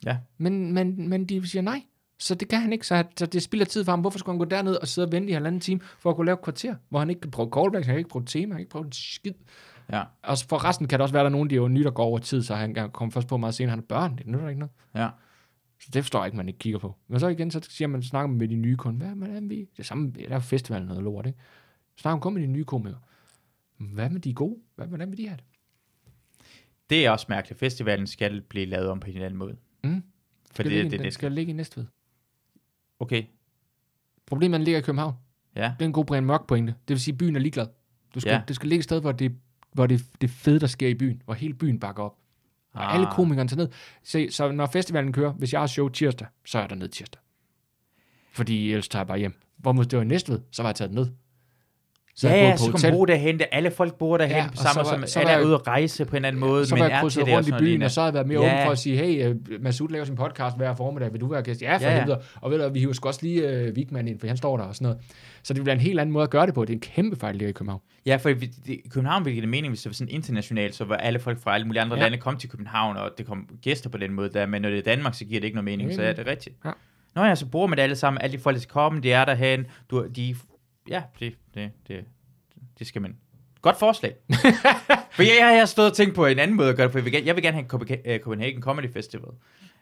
Ja. 0.07 0.19
Men, 0.39 0.73
men, 0.73 1.09
men 1.09 1.25
de 1.25 1.49
siger 1.49 1.63
nej. 1.63 1.83
Så 2.19 2.35
det 2.35 2.49
kan 2.49 2.61
han 2.61 2.73
ikke, 2.73 2.87
så, 2.87 2.95
at- 2.95 3.13
så 3.19 3.27
det 3.27 3.43
spilder 3.43 3.67
tid 3.67 3.85
for 3.85 3.93
ham. 3.93 4.01
Hvorfor 4.01 4.19
skulle 4.19 4.33
han 4.35 4.39
gå 4.39 4.45
derned 4.45 4.75
og 4.75 4.89
sidde 4.89 5.07
og 5.09 5.13
vente 5.13 5.31
i 5.31 5.33
halvanden 5.33 5.61
time, 5.61 5.81
for 5.99 6.11
at 6.11 6.17
kunne 6.17 6.27
lave 6.27 6.35
et 6.35 6.43
kvarter, 6.43 6.75
hvor 6.89 6.99
han 6.99 7.11
ikke 7.11 7.21
kan 7.21 7.31
prøve 7.31 7.51
callbacks, 7.55 7.87
han 7.87 7.93
kan 7.95 7.99
ikke 7.99 8.11
prøve 8.11 8.25
tema, 8.25 8.53
han 8.53 8.57
kan 8.57 8.61
ikke 8.61 8.71
prøve 8.71 8.85
en 8.87 8.93
skid. 8.93 9.33
Ja. 9.93 10.03
Og 10.23 10.39
for 10.49 10.65
resten 10.65 10.89
kan 10.89 10.99
det 10.99 11.03
også 11.03 11.13
være, 11.13 11.21
at 11.21 11.25
der 11.25 11.29
er 11.31 11.33
nogen, 11.33 11.51
der 11.51 11.57
er 11.57 11.61
jo 11.61 11.69
nye, 11.69 11.85
der 11.85 11.91
går 11.91 12.05
over 12.05 12.19
tid, 12.19 12.43
så 12.43 12.55
han 12.55 12.75
kan 12.75 12.91
komme 12.91 13.13
først 13.13 13.29
på 13.29 13.37
meget 13.37 13.55
senere. 13.55 13.71
Han 13.71 13.79
er 13.79 13.83
børn, 13.83 14.17
det 14.19 14.27
nytter 14.27 14.49
ikke 14.49 14.59
noget. 14.59 14.73
Ja. 14.95 15.09
Så 15.81 15.91
det 15.93 16.03
forstår 16.05 16.19
jeg 16.19 16.27
ikke, 16.27 16.37
man 16.37 16.49
ikke 16.49 16.59
kigger 16.59 16.79
på. 16.79 16.95
Men 17.09 17.21
så 17.21 17.29
igen, 17.29 17.51
så 17.51 17.61
siger 17.69 17.89
man, 17.89 18.03
snakker 18.03 18.27
man 18.29 18.39
med 18.39 18.49
de 18.49 18.57
nye 18.57 18.77
kunder. 18.77 19.07
Hvad 19.07 19.17
hvordan 19.17 19.45
er 19.45 19.49
vi? 19.49 19.57
Det 19.61 19.79
er 19.79 19.83
samme, 19.83 20.11
der 20.11 20.35
er 20.35 20.39
festivalen 20.41 20.89
noget 20.89 21.03
lort, 21.03 21.27
ikke? 21.27 21.39
Snakker 21.97 22.17
man 22.17 22.21
kun 22.21 22.35
med 22.35 22.43
de 22.43 22.47
nye 22.47 22.65
komikere. 22.65 22.99
Hvad 23.79 24.11
med 24.11 24.21
de 24.21 24.35
gode? 24.35 24.57
Hvad, 24.77 24.87
hvordan 24.87 25.11
vil 25.11 25.19
de 25.19 25.29
have 25.29 25.37
det? 25.37 25.45
Det 26.91 27.07
er 27.07 27.11
også 27.11 27.27
mærkeligt. 27.29 27.61
Festivalen 27.61 28.07
skal 28.07 28.41
blive 28.41 28.67
lavet 28.67 28.89
om 28.89 29.01
på 29.01 29.07
en 29.11 29.17
anden 29.17 29.37
måde. 29.39 29.57
Mm. 29.85 30.03
For 30.53 30.63
det, 30.63 30.73
ligge, 30.73 30.91
det, 30.91 31.01
det, 31.01 31.13
skal 31.13 31.33
ligge 31.33 31.51
i 31.51 31.55
Næstved. 31.55 31.85
Okay. 33.01 33.25
Problemet 34.27 34.55
er, 34.55 34.59
den 34.59 34.65
ligger 34.65 34.79
i 34.79 34.83
København. 34.83 35.15
Ja. 35.57 35.75
Det 35.79 35.85
er 35.85 35.87
en 35.87 35.93
god 35.93 36.05
Brian 36.05 36.25
Mørk 36.25 36.47
pointe. 36.47 36.73
Det 36.89 36.95
vil 36.95 37.01
sige, 37.01 37.13
at 37.13 37.19
byen 37.19 37.37
er 37.37 37.41
ligeglad. 37.41 37.67
Du 38.15 38.21
skal, 38.21 38.31
Ja. 38.33 38.43
Det 38.49 38.57
skal 38.57 38.69
ligge 38.69 38.81
et 38.81 38.85
sted, 38.85 39.01
hvor 39.01 39.13
det, 39.13 39.37
hvor 39.73 39.87
det, 39.87 40.07
det 40.21 40.31
fede, 40.31 40.61
der 40.61 40.67
sker 40.67 40.89
i 40.89 40.95
byen. 40.95 41.23
Hvor 41.25 41.35
hele 41.35 41.55
byen 41.55 41.81
bakker 41.81 42.03
op. 42.03 42.19
Og 42.73 42.89
Ah. 42.89 42.95
alle 42.95 43.07
komikerne 43.13 43.49
tager 43.49 43.57
ned. 43.63 43.69
Se, 44.03 44.31
så 44.31 44.53
når 44.53 44.67
festivalen 44.67 45.13
kører, 45.13 45.33
hvis 45.33 45.53
jeg 45.53 45.61
har 45.61 45.67
show 45.67 45.89
tirsdag, 45.89 46.27
så 46.47 46.59
er 46.59 46.67
der 46.67 46.75
ned 46.75 46.89
tirsdag. 46.89 47.21
Fordi 48.33 48.71
ellers 48.71 48.89
tager 48.89 49.01
jeg 49.01 49.07
bare 49.07 49.19
hjem. 49.19 49.41
Hvor 49.57 49.73
det 49.73 49.93
var 49.97 50.03
i 50.03 50.07
Næstved, 50.07 50.41
så 50.51 50.63
var 50.63 50.69
jeg 50.71 50.77
taget 50.77 50.93
ned. 50.93 51.07
Så 52.17 52.29
ja, 52.29 52.35
ja, 52.49 52.57
så 52.57 52.65
kan 52.73 52.81
man 52.83 52.93
bo 52.93 53.05
derhen, 53.05 53.39
der 53.39 53.45
alle 53.53 53.71
folk 53.71 53.95
bor 53.99 54.17
derhen, 54.17 54.37
Ja, 54.37 54.43
ja, 54.43 54.49
og 54.51 54.57
samme 54.57 54.73
så 54.85 54.91
var- 54.91 54.99
som 54.99 55.07
så 55.07 55.21
alle 55.21 55.33
er 55.33 55.45
ude 55.45 55.55
at 55.55 55.67
rejse 55.67 56.05
på 56.05 56.17
en 56.17 56.25
anden 56.25 56.41
måde, 56.41 56.67
så 56.67 56.77
var 56.77 56.89
jeg 56.89 56.99
krydset 57.01 57.29
rundt 57.29 57.49
i 57.49 57.53
byen, 57.59 57.83
og 57.83 57.91
så 57.91 58.01
har 58.01 58.07
jeg 58.07 58.15
været 58.15 58.27
mere 58.27 58.41
Ja. 58.43 58.47
åben 58.55 58.65
for 58.65 58.73
at 58.73 58.79
sige, 58.79 58.97
hey, 58.97 59.31
uh, 59.31 59.37
Masud 59.61 59.89
laver 59.89 60.05
sin 60.05 60.17
podcast 60.17 60.57
hver 60.57 60.75
formiddag, 60.75 61.13
vil 61.13 61.21
du 61.21 61.27
være 61.27 61.43
gæst? 61.43 61.63
Ja, 61.63 61.77
for 61.77 61.83
Ja, 61.83 62.05
ja. 62.09 62.15
Og 62.41 62.51
ved 62.51 62.59
du, 62.59 62.73
vi 62.73 62.79
hiver 62.81 62.93
sgu 62.93 63.09
også 63.09 63.21
lige 63.23 63.69
uh, 63.69 63.77
Vigman 63.77 64.09
ind, 64.09 64.21
for 64.21 64.27
han 64.27 64.37
står 64.37 64.57
der 64.57 64.65
og 64.65 64.75
sådan 64.75 64.85
noget. 64.87 64.99
Så 65.43 65.55
det 65.55 65.63
bliver 65.63 65.75
en 65.75 65.81
helt 65.81 66.01
anden 66.01 66.13
måde 66.13 66.23
at 66.23 66.31
gøre 66.31 66.47
det 66.47 66.55
på. 66.55 66.65
Det 66.65 66.71
er 66.71 66.75
en 66.75 66.81
kæmpe 66.81 67.17
fejl, 67.17 67.35
det 67.41 67.45
er 67.45 67.49
i 67.49 67.53
København. 67.53 67.81
Ja, 68.07 68.17
for 68.17 68.29
det, 68.29 68.51
i 68.67 68.81
København 68.91 69.25
ville 69.25 69.41
det 69.41 69.49
mening, 69.49 69.71
hvis 69.71 69.83
det 69.83 69.91
var 69.91 69.95
sådan 69.95 70.15
internationalt, 70.15 70.75
så 70.75 70.85
var 70.85 70.97
alle 70.97 71.19
folk 71.19 71.43
fra 71.43 71.55
alle 71.55 71.67
mulige 71.67 71.83
andre 71.83 71.97
Ja. 71.97 72.03
lande 72.03 72.19
kom 72.19 72.37
til 72.37 72.49
København, 72.51 72.97
og 72.97 73.11
det 73.19 73.27
kom 73.27 73.49
gæster 73.63 73.91
på 73.91 73.99
den 73.99 74.13
måde 74.13 74.29
der, 74.29 74.47
men 74.47 74.63
når 74.63 74.69
det 74.69 74.79
er 74.79 74.83
Danmark, 74.83 75.15
så 75.15 75.25
giver 75.25 75.41
det 75.41 75.45
ikke 75.45 75.55
noget 75.55 75.65
mening, 75.65 75.89
Nej, 75.89 75.97
så 75.97 76.03
er 76.03 76.13
det 76.13 76.27
rigtigt. 76.27 76.57
Ja. 76.65 76.71
Nå 77.15 77.25
ja, 77.25 77.35
så 77.35 77.47
bruger 77.47 77.67
man 77.67 77.77
det 77.77 77.83
alle 77.83 77.97
sammen, 77.97 78.23
alle 78.23 78.37
de 78.37 78.43
folk, 78.43 78.55
der 78.57 78.61
skal 78.63 78.73
komme, 78.73 79.01
de 79.01 79.13
er 79.13 79.25
derhen, 79.25 79.67
du, 79.91 80.07
de, 80.17 80.35
ja, 80.89 81.03
det, 81.21 81.35
det, 81.55 81.71
det, 81.89 82.05
det 82.79 82.87
skal 82.87 83.03
man. 83.03 83.17
Godt 83.63 83.79
forslag. 83.79 84.15
for 85.17 85.23
jeg, 85.23 85.37
jeg 85.41 85.59
har 85.59 85.67
stået 85.67 85.91
og 85.91 85.97
tænkt 85.97 86.15
på 86.15 86.27
en 86.27 86.39
anden 86.39 86.57
måde 86.57 86.69
at 86.69 86.77
gøre 86.77 86.85
det, 86.85 86.93
for 86.93 86.99
jeg 86.99 87.05
vil, 87.05 87.13
gerne- 87.13 87.27
jeg 87.27 87.35
vil 87.37 87.43
gerne 87.45 87.57
have 87.57 87.67
Copenhagen- 87.69 88.11
øh, 88.11 88.21
Copenhagen 88.21 88.63
Comedy 88.63 88.93
Festival 88.93 89.29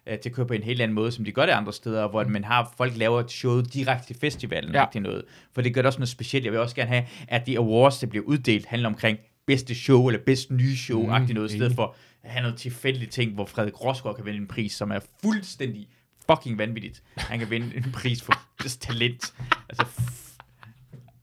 øh, 0.06 0.18
til 0.18 0.28
at 0.28 0.34
køre 0.34 0.46
på 0.46 0.52
en 0.54 0.62
helt 0.62 0.80
anden 0.80 0.94
måde, 0.94 1.12
som 1.12 1.24
de 1.24 1.32
gør 1.32 1.46
det 1.46 1.52
andre 1.52 1.72
steder, 1.72 2.08
hvor 2.08 2.24
man 2.24 2.44
har 2.44 2.74
folk 2.76 2.96
laver 2.96 3.20
et 3.20 3.30
show 3.30 3.60
direkte 3.60 4.06
til 4.06 4.16
festivalen, 4.20 4.74
Ja. 4.74 5.00
noget. 5.00 5.24
For 5.52 5.62
det 5.62 5.74
gør 5.74 5.82
det 5.82 5.86
også 5.86 5.98
noget 5.98 6.08
specielt. 6.08 6.44
Jeg 6.44 6.52
vil 6.52 6.60
også 6.60 6.74
gerne 6.76 6.88
have, 6.88 7.04
at 7.28 7.46
de 7.46 7.58
awards, 7.58 7.98
der 7.98 8.06
bliver 8.06 8.24
uddelt, 8.24 8.66
handler 8.66 8.88
omkring 8.88 9.18
bedste 9.46 9.74
show, 9.74 10.08
eller 10.08 10.20
bedst 10.26 10.50
nye 10.50 10.76
show, 10.76 11.00
Mm, 11.02 11.06
noget, 11.34 11.52
i 11.52 11.56
stedet 11.56 11.74
for 11.74 11.96
have 12.24 12.42
noget 12.42 12.56
tilfældige 12.58 13.06
ting, 13.10 13.32
hvor 13.34 13.44
Frederik 13.46 13.84
Rosgaard 13.84 14.16
kan 14.16 14.24
vinde 14.24 14.38
en 14.38 14.46
pris, 14.48 14.72
som 14.72 14.90
er 14.90 14.98
fuldstændig 15.24 15.88
fucking 16.30 16.58
vanvittigt. 16.58 17.02
Han 17.16 17.38
kan 17.38 17.50
vinde 17.50 17.76
en 17.76 17.92
pris 17.92 18.22
for 18.22 18.32
talent. 18.80 19.34
Altså, 19.68 19.86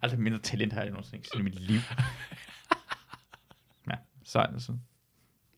aldrig 0.02 0.20
mindre 0.20 0.40
talent 0.40 0.74
har 0.74 0.82
jeg 0.82 0.90
nogensinde 0.90 1.26
set 1.26 1.40
i 1.40 1.44
mit 1.44 1.60
liv. 1.60 1.80
Ja, 3.90 3.96
så 4.26 4.40
er 4.40 4.46
det 4.46 4.62
sådan. 4.62 4.82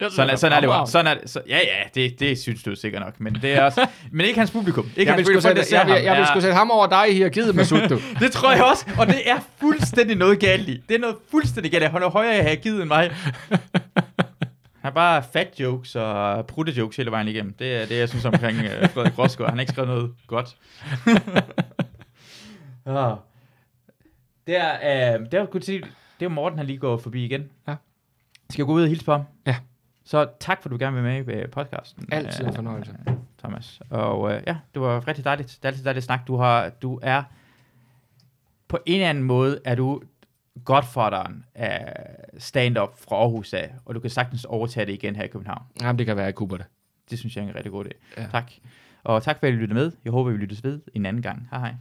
Sådan, 0.10 0.30
er, 0.30 0.36
sådan 0.36 0.58
er 0.58 0.60
det 0.60 0.68
jo. 0.68 0.86
Sådan 0.86 1.08
er 1.08 1.14
det. 1.22 1.30
Så, 1.30 1.42
ja, 1.48 1.58
ja, 1.58 1.84
det, 1.96 2.20
det 2.20 2.40
synes 2.40 2.64
du 2.64 2.76
sikkert 2.76 3.02
nok. 3.04 3.20
Men 3.20 3.36
det 3.36 3.54
er 3.54 3.64
også, 3.64 3.88
men 4.12 4.26
ikke 4.26 4.40
hans 4.40 4.52
publikum. 4.52 4.90
Ikke 4.98 5.10
Jeg 5.12 5.18
vil, 5.18 5.26
sgu 5.26 5.42
sætte, 5.42 5.64
jeg, 5.72 5.86
vil, 5.86 5.96
ham. 5.96 6.04
jeg 6.04 6.18
vil 6.18 6.28
sgu 6.28 6.40
sætte 6.42 6.56
ham 6.56 6.72
over 6.72 6.88
dig 6.88 7.10
i 7.10 7.14
hierarkiet, 7.14 7.56
Masud, 7.56 7.88
du. 7.90 8.00
Det 8.26 8.32
tror 8.32 8.52
jeg 8.52 8.64
også, 8.64 8.86
og 9.00 9.08
det 9.08 9.30
er 9.30 9.40
fuldstændig 9.60 10.18
noget 10.18 10.40
galt 10.40 10.70
i. 10.70 10.84
Det 10.90 10.96
er 10.96 11.00
noget 11.00 11.16
fuldstændig 11.32 11.72
galt. 11.72 11.92
Han 11.92 12.04
er 12.04 12.10
højere 12.10 12.40
i 12.40 12.42
hierarkiet 12.42 12.82
end 12.82 12.88
mig. 12.88 13.12
Han 14.82 14.90
er 14.90 14.94
bare 14.94 15.24
fat 15.34 15.54
jokes 15.60 15.96
og 15.96 16.48
prutte 16.48 16.72
jokes 16.72 16.98
hele 16.98 17.12
vejen 17.12 17.28
igennem. 17.28 17.54
Det 17.54 17.76
er 17.82 17.86
det, 17.86 17.98
jeg 17.98 18.10
synes 18.10 18.26
omkring 18.26 18.58
uh, 18.60 18.90
Frederik 18.90 19.18
Rosgaard. 19.20 19.50
Han 19.50 19.58
har 19.58 19.62
ikke 19.62 19.72
skrevet 19.72 19.90
noget 19.90 20.12
godt. 20.28 20.56
ah. 22.86 23.18
Der, 24.48 25.18
uh, 25.20 25.26
der 25.32 25.46
kunne 25.46 25.64
sige, 25.64 25.84
det 26.20 26.26
er 26.26 26.30
Morten, 26.30 26.58
han 26.58 26.68
lige 26.68 26.78
går 26.80 26.98
forbi 26.98 27.26
igen. 27.26 27.50
Ja. 27.68 27.76
Skal 28.50 28.62
jeg 28.62 28.68
gå 28.68 28.74
ud 28.74 28.82
og 28.84 28.88
hilse 28.88 29.06
på 29.06 29.12
ham? 29.12 29.24
Ja. 29.48 29.56
Så 30.06 30.30
tak, 30.40 30.62
for 30.62 30.70
at 30.70 30.72
du 30.72 30.78
gerne 30.80 30.96
vil 30.96 31.04
med 31.04 31.36
i 31.36 31.40
øh, 31.40 31.50
podcasten. 31.50 32.08
Altid 32.12 32.44
en 32.44 32.50
Øh, 32.50 32.56
fornøjelse. 32.56 32.96
Thomas. 33.40 33.82
Og 33.90 34.34
øh, 34.34 34.44
ja, 34.48 34.58
det 34.74 34.82
var 34.82 35.08
rigtig 35.08 35.26
dejligt. 35.26 35.48
Det 35.48 35.66
er 35.66 35.68
altid 35.68 35.84
dejligt 35.84 35.98
at 35.98 36.04
snakke. 36.04 36.26
Du, 36.28 36.36
har, 36.38 36.70
du 36.70 37.00
er 37.02 37.24
på 38.68 38.80
en 38.86 38.96
eller 38.96 39.10
anden 39.10 39.24
måde, 39.24 39.60
er 39.66 39.76
du 39.76 40.02
godfatheren 40.66 41.46
af 41.56 41.94
stand-up 42.38 43.00
fra 43.08 43.16
Aarhus 43.16 43.54
af, 43.54 43.74
og 43.86 43.96
du 43.96 44.00
kan 44.00 44.10
sagtens 44.10 44.46
overtage 44.46 44.86
det 44.86 44.94
igen 44.94 45.16
her 45.16 45.24
i 45.24 45.28
København. 45.28 45.64
Jamen, 45.82 45.98
det 46.00 46.06
kan 46.06 46.16
være, 46.16 46.26
jeg 46.26 46.36
kuber 46.36 46.58
det. 46.58 46.66
Det 47.10 47.20
synes 47.20 47.36
jeg 47.36 47.44
er 47.44 47.48
en 47.50 47.56
rigtig 47.56 47.72
god 47.72 47.86
idé. 47.86 48.22
Ja. 48.22 48.28
Tak. 48.32 48.52
Og 49.04 49.24
tak 49.24 49.40
for 49.40 49.48
at 49.48 49.54
I 49.54 49.56
lyttede 49.56 49.74
med. 49.74 49.92
Jeg 50.06 50.12
håber, 50.12 50.32
vi 50.32 50.38
lyttes 50.38 50.64
ved 50.64 50.82
en 50.94 51.06
anden 51.06 51.22
gang. 51.24 51.48
Hej 51.52 51.60
hej. 51.60 51.74